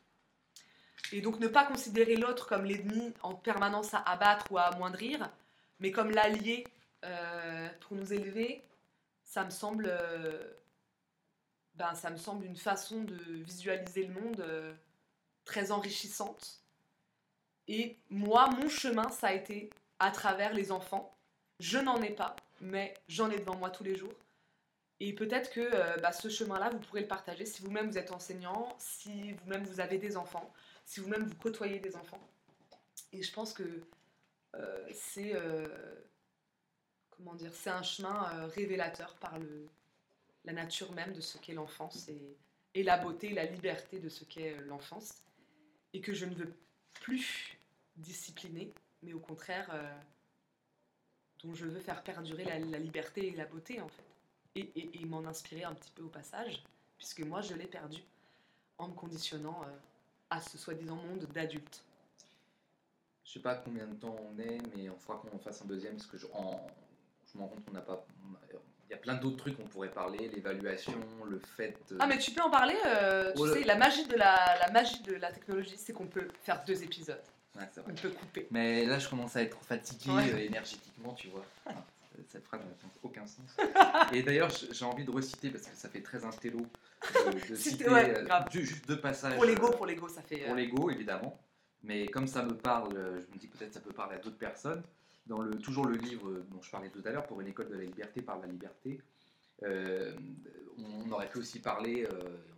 Et 1.13 1.21
donc 1.21 1.41
ne 1.41 1.49
pas 1.49 1.65
considérer 1.65 2.15
l'autre 2.15 2.47
comme 2.47 2.65
l'ennemi 2.65 3.13
en 3.23 3.35
permanence 3.35 3.95
à 3.95 3.99
abattre 3.99 4.47
ou 4.51 4.59
à 4.59 4.63
amoindrir, 4.63 5.29
mais 5.81 5.91
comme 5.91 6.11
l'allié 6.11 6.65
euh, 7.05 7.69
pour 7.81 7.97
nous 7.97 8.13
élever, 8.13 8.63
ça 9.27 9.45
me 9.45 9.51
semble, 9.51 9.87
euh, 9.87 10.55
ben, 11.75 11.95
ça 11.95 12.09
me 12.09 12.17
semble 12.17 12.47
une 12.47 12.57
façon 12.57 13.05
de 13.05 13.15
visualiser 13.43 14.07
le 14.07 14.15
monde 14.15 14.41
euh, 14.41 14.75
très 15.45 15.71
enrichissante. 15.71 16.63
Et 17.69 17.99
moi, 18.09 18.49
mon 18.49 18.71
chemin, 18.71 19.11
ça 19.11 19.29
a 19.29 19.33
été 19.35 19.69
à 19.99 20.11
travers 20.11 20.55
les 20.55 20.73
enfants. 20.73 21.15
Je 21.61 21.77
n'en 21.79 22.01
ai 22.01 22.11
pas, 22.11 22.35
mais 22.63 22.95
j'en 23.09 23.31
ai 23.31 23.39
devant 23.39 23.57
moi 23.57 23.69
tous 23.69 23.85
les 23.85 23.97
jours. 23.97 24.15
Et 25.01 25.15
peut-être 25.15 25.51
que 25.51 26.01
bah, 26.01 26.13
ce 26.13 26.31
chemin-là, 26.31 26.71
vous 26.71 26.79
pourrez 26.79 27.03
le 27.03 27.07
partager 27.07 27.45
si 27.45 27.61
vous-même 27.63 27.91
vous 27.91 27.99
êtes 27.99 28.13
enseignant, 28.13 28.75
si 28.79 29.33
vous-même 29.33 29.65
vous 29.65 29.81
avez 29.81 29.99
des 29.99 30.17
enfants 30.17 30.51
si 30.87 31.01
vous-même 31.01 31.25
vous 31.25 31.35
côtoyez 31.35 31.81
des 31.81 31.97
enfants. 31.97 32.21
Et 33.13 33.23
je 33.23 33.33
pense 33.33 33.53
que 33.53 33.83
euh, 34.55 34.89
c'est 34.93 35.35
euh, 35.35 35.67
comment 37.17 37.35
dire, 37.35 37.53
c'est 37.55 37.71
un 37.71 37.83
chemin 37.83 38.31
euh, 38.33 38.47
révélateur 38.47 39.15
par 39.17 39.39
le, 39.39 39.69
la 40.45 40.53
nature 40.53 40.93
même 40.93 41.13
de 41.13 41.21
ce 41.21 41.39
qu'est 41.39 41.55
l'enfance 41.55 42.09
et, 42.09 42.83
la 42.83 42.99
beauté, 42.99 43.31
la 43.31 43.47
liberté 43.47 44.01
de 44.01 44.11
ce 44.11 44.25
qu'est 44.25 44.55
l'enfance. 44.67 45.23
Et 45.95 46.01
que 46.03 46.13
je 46.13 46.27
ne 46.27 46.35
veux 46.35 46.53
plus 46.93 47.59
disciplinée, 47.97 48.75
mais 49.03 49.15
au 49.15 49.19
contraire 49.19 49.67
euh, 49.73 49.99
dont 51.43 51.55
je 51.55 51.65
veux 51.65 51.81
faire 51.81 52.03
perdurer 52.03 52.45
la, 52.45 52.79
liberté 52.79 53.29
et 53.29 53.31
la 53.31 53.47
beauté 53.47 53.81
en 53.81 53.89
fait. 53.89 54.05
Et, 54.57 55.05
m'en 55.07 55.25
inspirer 55.25 55.65
un 55.65 55.75
petit 55.75 55.91
peu 55.91 56.03
au 56.03 56.09
passage, 56.09 56.63
puisque 56.99 57.21
moi 57.21 57.41
je 57.41 57.55
l'ai 57.55 57.67
perdu 57.67 58.03
en 58.77 58.89
me 58.89 58.95
conditionnant 58.95 59.63
euh, 59.63 59.77
à 60.29 60.41
ce 60.41 60.59
soi-disant 60.59 60.97
monde 60.97 61.25
d'adultes. 61.33 61.83
Je 63.25 63.33
sais 63.33 63.41
pas 63.41 63.57
combien 63.57 63.87
de 63.87 63.95
temps 63.95 64.17
on 64.31 64.39
est, 64.39 64.61
mais 64.75 64.91
on 64.91 64.99
fera 64.99 65.19
qu'on 65.19 65.35
en 65.35 65.39
fasse 65.39 65.63
un 65.63 65.67
deuxième 65.67 65.97
parce 65.97 66.07
que 66.07 66.19
je, 66.19 66.27
je 67.33 67.39
me 67.39 67.43
rends 67.43 67.49
compte 67.49 67.65
qu'on 67.65 67.73
n'a 67.73 67.81
pas. 67.81 68.05
Il 68.89 68.93
y 68.93 68.95
a 68.95 68.99
plein 68.99 69.15
d'autres 69.15 69.37
trucs 69.37 69.57
qu'on 69.57 69.65
pourrait 69.67 69.91
parler, 69.91 70.29
l'évaluation, 70.33 70.93
le 71.29 71.41
fait. 71.41 71.77
de- 71.91 71.97
Ah 71.99 72.07
mais 72.07 72.19
tu 72.19 72.31
peux 72.31 72.41
en 72.43 72.51
parler, 72.51 72.77
euh, 72.87 73.33
tu 73.35 73.41
Oh 73.43 73.49
sais, 73.49 73.65
la 73.65 73.75
magie, 73.75 74.07
de 74.07 74.15
la, 74.15 74.57
la 74.61 74.71
magie 74.71 75.03
de 75.03 75.15
la 75.15 75.33
technologie, 75.33 75.75
c'est 75.77 75.93
qu'on 75.93 76.07
peut 76.07 76.29
faire 76.45 76.63
deux 76.65 76.85
épisodes, 76.85 77.21
Ouais, 77.57 77.69
c'est 77.73 77.81
vrai. 77.81 77.93
on 77.93 78.01
peut 78.01 78.11
couper. 78.11 78.47
Mais 78.53 78.85
là, 78.87 79.01
je 79.01 79.09
commence 79.09 79.35
à 79.35 79.43
être 79.43 79.59
fatigué 79.65 80.13
Ouais. 80.13 80.33
euh, 80.33 80.39
énergétiquement, 80.39 81.15
tu 81.15 81.29
vois. 81.29 81.45
Enfin, 81.67 81.83
cette 82.29 82.47
phrase 82.47 82.61
n'a 82.61 82.67
aucun 83.03 83.27
sens. 83.27 83.57
Et 84.13 84.23
d'ailleurs, 84.23 84.49
j'ai 84.71 84.85
envie 84.85 85.05
de 85.05 85.11
reciter 85.11 85.51
parce 85.51 85.65
que 85.67 85.77
ça 85.77 85.89
fait 85.91 86.01
très 86.01 86.25
intello 86.25 86.61
de, 86.61 87.49
de 87.51 87.55
Citer, 87.57 87.91
ouais, 87.91 88.17
euh, 88.19 88.23
grave. 88.25 88.47
juste 88.53 88.87
deux 88.89 89.01
passages. 89.01 89.35
Pour 89.35 89.45
l'ego, 89.45 89.71
pour 89.73 89.85
l'ego, 89.87 90.09
ça 90.09 90.23
fait... 90.23 90.39
pour 90.47 90.55
l'ego, 90.55 90.91
évidemment. 90.91 91.39
Mais 91.83 92.07
comme 92.07 92.27
ça 92.29 92.43
me 92.43 92.55
parle, 92.57 92.95
je 92.95 93.35
me 93.35 93.39
dis 93.39 93.49
que 93.51 93.59
peut-être 93.59 93.75
ça 93.75 93.81
peut 93.81 93.93
parler 93.93 94.15
à 94.17 94.19
d'autres 94.19 94.39
personnes. 94.39 94.83
Dans 95.27 95.41
le, 95.43 95.57
toujours 95.59 95.87
le 95.87 95.97
livre 95.97 96.31
dont 96.51 96.63
je 96.63 96.71
parlais 96.71 96.89
tout 96.91 97.03
à 97.05 97.11
l'heure, 97.11 97.27
Pour 97.27 97.41
une 97.41 97.49
école 97.49 97.69
de 97.69 97.75
la 97.77 97.85
liberté 97.85 98.23
par 98.23 98.39
la 98.39 98.47
liberté, 98.47 99.01
euh, 99.65 100.15
on 100.79 101.11
aurait 101.11 101.29
pu 101.29 101.39
aussi 101.39 101.61
parler, 101.61 102.05
euh, 102.05 102.11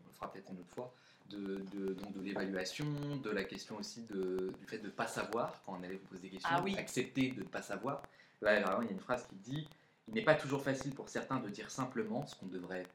on 0.05 0.09
le 0.09 0.15
fera 0.15 0.31
peut-être 0.33 0.51
une 0.51 0.59
autre 0.61 0.75
fois, 0.75 0.93
de, 1.31 1.63
de, 1.73 1.93
donc 1.95 2.13
de 2.15 2.21
l'évaluation, 2.21 2.87
de 3.23 3.31
la 3.31 3.45
question 3.45 3.77
aussi 3.77 4.03
de, 4.03 4.53
du 4.59 4.67
fait 4.67 4.79
de 4.79 4.87
ne 4.87 4.91
pas 4.93 5.07
savoir 5.07 5.63
quand 5.65 5.77
on 5.79 5.83
allait 5.83 5.97
vous 5.97 6.07
poser 6.07 6.23
des 6.23 6.31
questions, 6.31 6.51
Ah 6.53 6.63
oui. 6.63 6.77
accepter 6.77 7.31
de 7.31 7.41
ne 7.41 7.47
pas 7.49 7.63
savoir. 7.63 8.03
Là, 8.41 8.61
vraiment, 8.61 8.83
il 8.83 8.87
y 8.87 8.91
a 8.91 8.93
une 8.93 9.01
phrase 9.01 9.27
qui 9.27 9.37
dit 9.37 9.69
Il 10.07 10.15
n'est 10.15 10.25
pas 10.25 10.35
toujours 10.35 10.63
facile 10.63 10.95
pour 10.95 11.09
certains 11.09 11.39
de 11.41 11.49
dire 11.49 11.71
simplement 11.71 12.27
ce 12.27 12.35
qu'on 12.37 12.47
devrait 12.47 12.87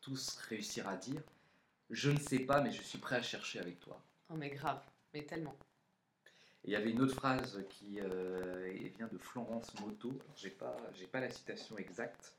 tous 0.00 0.36
réussir 0.48 0.88
à 0.88 0.96
dire. 0.96 1.22
Je 1.90 2.10
ne 2.10 2.18
sais 2.18 2.40
pas, 2.40 2.60
mais 2.60 2.70
je 2.72 2.82
suis 2.82 2.98
prêt 2.98 3.16
à 3.16 3.22
chercher 3.22 3.60
avec 3.60 3.78
toi. 3.80 4.00
Oh 4.30 4.34
mais 4.36 4.50
grave, 4.50 4.80
mais 5.14 5.22
tellement. 5.24 5.56
Il 6.66 6.72
y 6.72 6.76
avait 6.76 6.90
une 6.90 7.00
autre 7.00 7.14
phrase 7.14 7.64
qui 7.68 8.00
euh, 8.00 8.72
vient 8.98 9.06
de 9.06 9.18
Florence 9.18 9.72
Moto. 9.80 10.08
Alors, 10.08 10.36
J'ai 10.36 10.50
pas, 10.50 10.76
j'ai 10.94 11.06
pas 11.06 11.20
la 11.20 11.30
citation 11.30 11.78
exacte. 11.78 12.34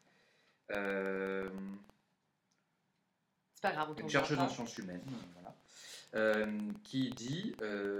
Euh, 0.71 1.49
C'est 3.55 3.61
pas 3.61 3.71
grave, 3.71 3.95
une 3.97 4.09
chercheuse 4.09 4.37
en 4.37 4.49
sciences 4.49 4.77
humaines, 4.77 5.01
voilà, 5.33 5.55
euh, 6.15 6.59
qui 6.83 7.09
dit 7.11 7.55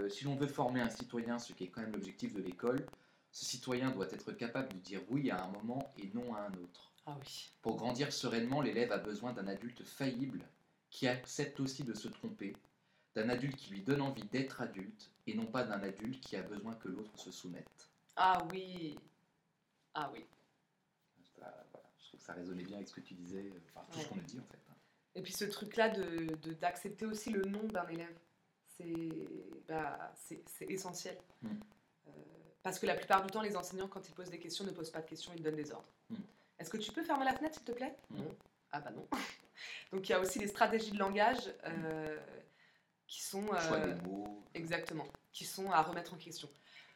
si 0.10 0.26
l'on 0.26 0.36
veut 0.36 0.48
former 0.48 0.82
un 0.82 0.90
citoyen, 0.90 1.40
ce 1.40 1.54
qui 1.54 1.64
est 1.64 1.68
quand 1.70 1.80
même 1.80 1.94
l'objectif 1.94 2.34
de 2.34 2.42
l'école, 2.42 2.86
ce 3.32 3.46
citoyen 3.46 3.92
doit 3.92 4.12
être 4.12 4.34
capable 4.34 4.68
de 4.74 4.80
dire 4.80 5.02
oui 5.10 5.32
à 5.32 5.42
un 5.42 5.48
moment 5.48 5.90
et 5.98 6.10
non 6.14 6.36
à 6.36 6.42
un 6.42 6.54
autre. 6.56 6.92
Ah 7.06 7.16
oui. 7.22 7.52
Pour 7.62 7.78
grandir 7.78 8.12
sereinement, 8.12 8.62
l'élève 8.62 8.92
a 8.92 8.98
besoin 8.98 9.32
d'un 9.32 9.48
adulte 9.48 9.82
faillible 9.86 10.42
qui 10.90 11.08
accepte 11.08 11.62
aussi 11.62 11.86
de 11.86 11.94
se 11.94 12.10
tromper, 12.10 12.54
d'un 13.16 13.30
adulte 13.30 13.56
qui 13.56 13.72
lui 13.72 13.82
donne 13.82 14.02
envie 14.02 14.26
d'être 14.26 14.62
adulte 14.62 15.10
et 15.28 15.36
non 15.36 15.46
pas 15.46 15.64
d'un 15.64 15.82
adulte 15.82 16.22
qui 16.22 16.36
a 16.36 16.42
besoin 16.42 16.74
que 16.76 16.88
l'autre 16.88 17.18
se 17.20 17.32
soumette. 17.32 17.90
Ah 18.16 18.46
oui. 18.52 18.98
Ah 19.94 20.10
oui. 20.14 20.26
Ça, 21.38 21.66
voilà, 21.72 21.88
je 22.00 22.08
trouve 22.08 22.20
que 22.20 22.26
ça 22.26 22.34
résonnait 22.34 22.64
bien 22.64 22.78
avec 22.78 22.88
ce 22.88 22.94
que 22.94 23.02
tu 23.02 23.14
disais, 23.14 23.52
euh, 23.54 23.60
enfin 23.76 23.86
tout 23.92 24.00
ce 24.00 24.08
qu'on 24.08 24.18
a 24.18 24.24
dit 24.24 24.40
en 24.40 24.44
fait. 24.44 24.58
Et 25.16 25.22
puis 25.22 25.34
ce 25.34 25.46
truc-là 25.46 25.90
de 25.90 26.36
de- 26.36 26.54
d'accepter 26.54 27.06
aussi 27.06 27.32
le 27.32 27.42
nom 27.44 27.64
d'un 27.68 27.88
élève, 27.88 28.18
c'est 28.66 29.10
bah, 29.68 30.14
essentiel. 30.62 31.18
Mm. 31.42 31.50
Euh, 32.08 32.12
parce 32.64 32.80
que 32.80 32.86
la 32.86 32.96
plupart 32.96 33.24
du 33.24 33.32
temps, 33.32 33.42
les 33.42 33.56
enseignants, 33.58 33.88
quand 33.88 34.08
ils 34.08 34.14
posent 34.14 34.30
des 34.30 34.40
questions, 34.40 34.64
ne 34.66 34.72
posent 34.72 34.92
pas 34.92 35.02
de 35.02 35.08
questions, 35.08 35.32
ils 35.36 35.42
donnent 35.44 35.56
des 35.56 35.72
ordres. 35.72 35.90
Mm. 36.10 36.16
Est-ce 36.60 36.70
que 36.70 36.78
tu 36.78 36.92
peux 36.92 37.04
fermer 37.04 37.26
la 37.26 37.34
fenêtre, 37.34 37.56
s'il 37.56 37.66
te 37.66 37.72
plaît? 37.72 37.96
Mm. 38.12 38.18
Non. 38.18 38.36
Ah 38.72 38.80
bah 38.82 38.92
non. 38.92 39.08
Donc 39.92 40.08
il 40.08 40.12
y 40.12 40.16
a 40.16 40.20
aussi 40.20 40.38
des 40.40 40.48
stratégies 40.48 40.92
de 40.92 41.00
langage 41.00 41.52
euh, 41.66 42.20
qui 43.08 43.22
sont... 43.24 43.46
Choix 43.48 43.78
euh, 43.78 43.94
des 43.94 44.02
mots. 44.08 44.44
Exactement, 44.54 45.08
qui 45.34 45.46
sont 45.46 45.72
à 45.72 45.82
remettre 45.82 46.14
en 46.14 46.18
question. 46.18 46.50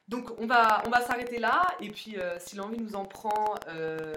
Donc 0.08 0.32
on 0.40 0.48
va, 0.48 0.84
on 0.86 0.90
va 0.90 1.02
s'arrêter 1.02 1.40
là, 1.40 1.62
et 1.80 1.90
puis 1.90 2.18
euh, 2.20 2.38
si 2.40 2.56
l'envie 2.56 2.80
nous 2.80 2.96
en 2.96 3.06
prend, 3.06 3.56
euh, 3.70 4.14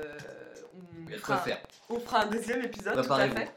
on, 1.06 1.08
fera, 1.18 1.44
on 1.90 2.00
fera 2.00 2.22
un 2.22 2.26
deuxième 2.26 2.62
épisode, 2.62 2.94
tout 2.94 3.00
à 3.00 3.02
Préparez-vous. 3.02 3.36
fait. 3.36 3.52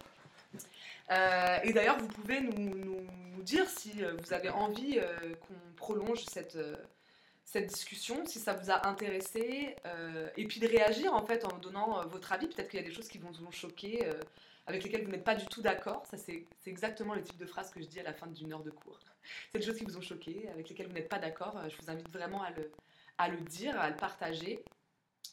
Euh, 1.10 1.58
et 1.64 1.74
d'ailleurs, 1.74 1.98
vous 1.98 2.08
pouvez 2.08 2.42
nous, 2.42 2.76
nous- 2.76 3.08
nous 3.36 3.44
dire 3.44 3.68
si 3.70 4.04
euh, 4.04 4.14
vous 4.22 4.34
avez 4.34 4.50
envie 4.50 5.00
euh, 5.00 5.36
qu'on 5.48 5.54
prolonge 5.78 6.24
cette, 6.26 6.58
euh, 6.58 6.76
cette 7.46 7.68
discussion, 7.68 8.26
si 8.26 8.40
ça 8.40 8.54
vous 8.54 8.70
a 8.70 8.86
intéressé, 8.88 9.76
euh, 9.86 10.28
et 10.36 10.46
puis 10.46 10.60
de 10.60 10.68
réagir 10.68 11.14
en 11.14 11.26
fait 11.26 11.46
en 11.46 11.58
donnant 11.60 12.02
euh, 12.02 12.06
votre 12.08 12.34
avis. 12.34 12.48
Peut-être 12.48 12.68
qu'il 12.70 12.80
y 12.82 12.84
a 12.84 12.86
des 12.86 12.94
choses 12.94 13.08
qui 13.08 13.20
vont 13.20 13.32
vous 13.32 13.52
choquer, 13.54 14.06
euh, 14.06 14.12
avec 14.68 14.84
lesquelles 14.84 15.04
vous 15.06 15.12
n'êtes 15.12 15.24
pas 15.24 15.36
du 15.36 15.46
tout 15.48 15.62
d'accord. 15.62 16.06
Ça, 16.06 16.18
c'est 16.18 16.46
exactement 16.66 17.14
le 17.16 17.24
type 17.24 17.38
de 17.38 17.46
phrase 17.46 17.72
que 17.72 17.82
je 17.82 17.88
dis 17.88 18.00
à 18.00 18.04
la 18.04 18.14
fin 18.14 18.28
d'une 18.28 18.54
heure 18.54 18.64
de 18.64 18.70
cours. 18.72 19.00
C'est 19.52 19.60
des 19.60 19.66
choses 19.66 19.78
qui 19.78 19.84
vous 19.86 19.98
ont 19.98 20.02
choqué, 20.02 20.48
avec 20.50 20.70
lesquelles 20.70 20.88
vous 20.88 20.94
n'êtes 20.94 21.10
pas 21.10 21.20
d'accord. 21.20 21.58
Euh, 21.58 21.68
Je 21.70 21.76
vous 21.82 21.90
invite 21.90 22.10
vraiment 22.12 22.44
à 22.44 22.52
le, 22.52 22.72
à 23.18 23.28
le 23.30 23.38
dire, 23.38 23.80
à 23.80 23.90
le 23.90 23.96
partager, 23.96 24.64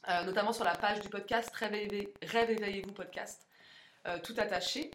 Euh, 0.09 0.23
notamment 0.25 0.53
sur 0.53 0.65
la 0.65 0.77
page 0.77 1.01
du 1.01 1.09
podcast 1.09 1.51
Rêve, 1.55 1.73
éveillez- 1.75 2.13
Rêve 2.23 2.51
éveillez-vous 2.51 2.93
podcast, 2.93 3.47
euh, 4.07 4.19
tout 4.21 4.35
attaché. 4.39 4.91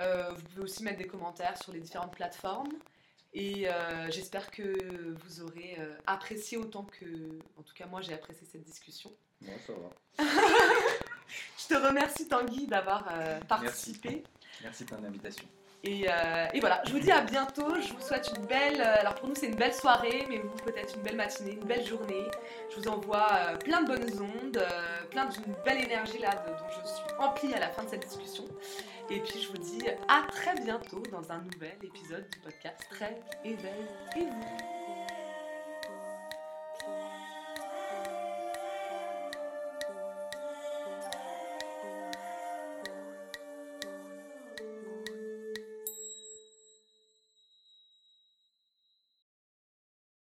Euh, 0.00 0.30
vous 0.32 0.42
pouvez 0.44 0.62
aussi 0.62 0.82
mettre 0.82 0.98
des 0.98 1.06
commentaires 1.06 1.56
sur 1.62 1.72
les 1.72 1.80
différentes 1.80 2.14
plateformes. 2.14 2.72
Et 3.34 3.66
j'espère 4.10 4.50
que 4.50 4.66
vous 5.22 5.42
aurez 5.42 5.76
apprécié 6.06 6.56
autant 6.56 6.84
que, 6.84 7.04
en 7.58 7.62
tout 7.62 7.74
cas 7.74 7.86
moi 7.86 8.00
j'ai 8.00 8.14
apprécié 8.14 8.46
cette 8.50 8.62
discussion. 8.64 9.12
Non, 9.42 9.52
ça 9.66 9.72
va. 9.74 10.24
Je 11.58 11.74
te 11.74 11.74
remercie 11.86 12.26
Tanguy 12.28 12.66
d'avoir 12.66 13.04
euh, 13.12 13.40
participé. 13.48 14.22
Merci 14.62 14.84
pour 14.84 14.98
l'invitation. 15.00 15.44
Et, 15.84 16.06
euh, 16.10 16.46
et 16.52 16.58
voilà, 16.58 16.82
je 16.86 16.90
vous 16.92 16.98
dis 16.98 17.12
à 17.12 17.20
bientôt. 17.20 17.80
Je 17.80 17.92
vous 17.92 18.00
souhaite 18.00 18.28
une 18.36 18.46
belle. 18.46 18.80
euh, 18.80 19.00
Alors 19.00 19.14
pour 19.14 19.28
nous, 19.28 19.34
c'est 19.36 19.46
une 19.46 19.54
belle 19.54 19.72
soirée, 19.74 20.26
mais 20.28 20.38
vous, 20.38 20.48
peut-être 20.64 20.96
une 20.96 21.02
belle 21.02 21.14
matinée, 21.16 21.52
une 21.52 21.64
belle 21.64 21.86
journée. 21.86 22.24
Je 22.70 22.80
vous 22.80 22.88
envoie 22.88 23.28
euh, 23.32 23.56
plein 23.56 23.82
de 23.82 23.86
bonnes 23.86 24.20
ondes, 24.20 24.56
euh, 24.56 25.04
plein 25.10 25.26
d'une 25.26 25.54
belle 25.64 25.84
énergie 25.84 26.18
là 26.18 26.30
de- 26.34 26.50
dont 26.50 26.68
je 26.82 26.88
suis 26.88 27.04
emplie 27.20 27.54
à 27.54 27.60
la 27.60 27.68
fin 27.70 27.84
de 27.84 27.90
cette 27.90 28.04
discussion. 28.08 28.44
Et 29.08 29.20
puis 29.20 29.40
je 29.40 29.48
vous 29.48 29.58
dis 29.58 29.84
à 30.08 30.26
très 30.32 30.54
bientôt 30.60 31.02
dans 31.12 31.30
un 31.30 31.38
nouvel 31.38 31.76
épisode 31.82 32.28
du 32.28 32.38
podcast 32.40 32.76
Très 32.90 33.20
éveil 33.44 33.86
et 34.16 34.24
vous. 34.24 34.87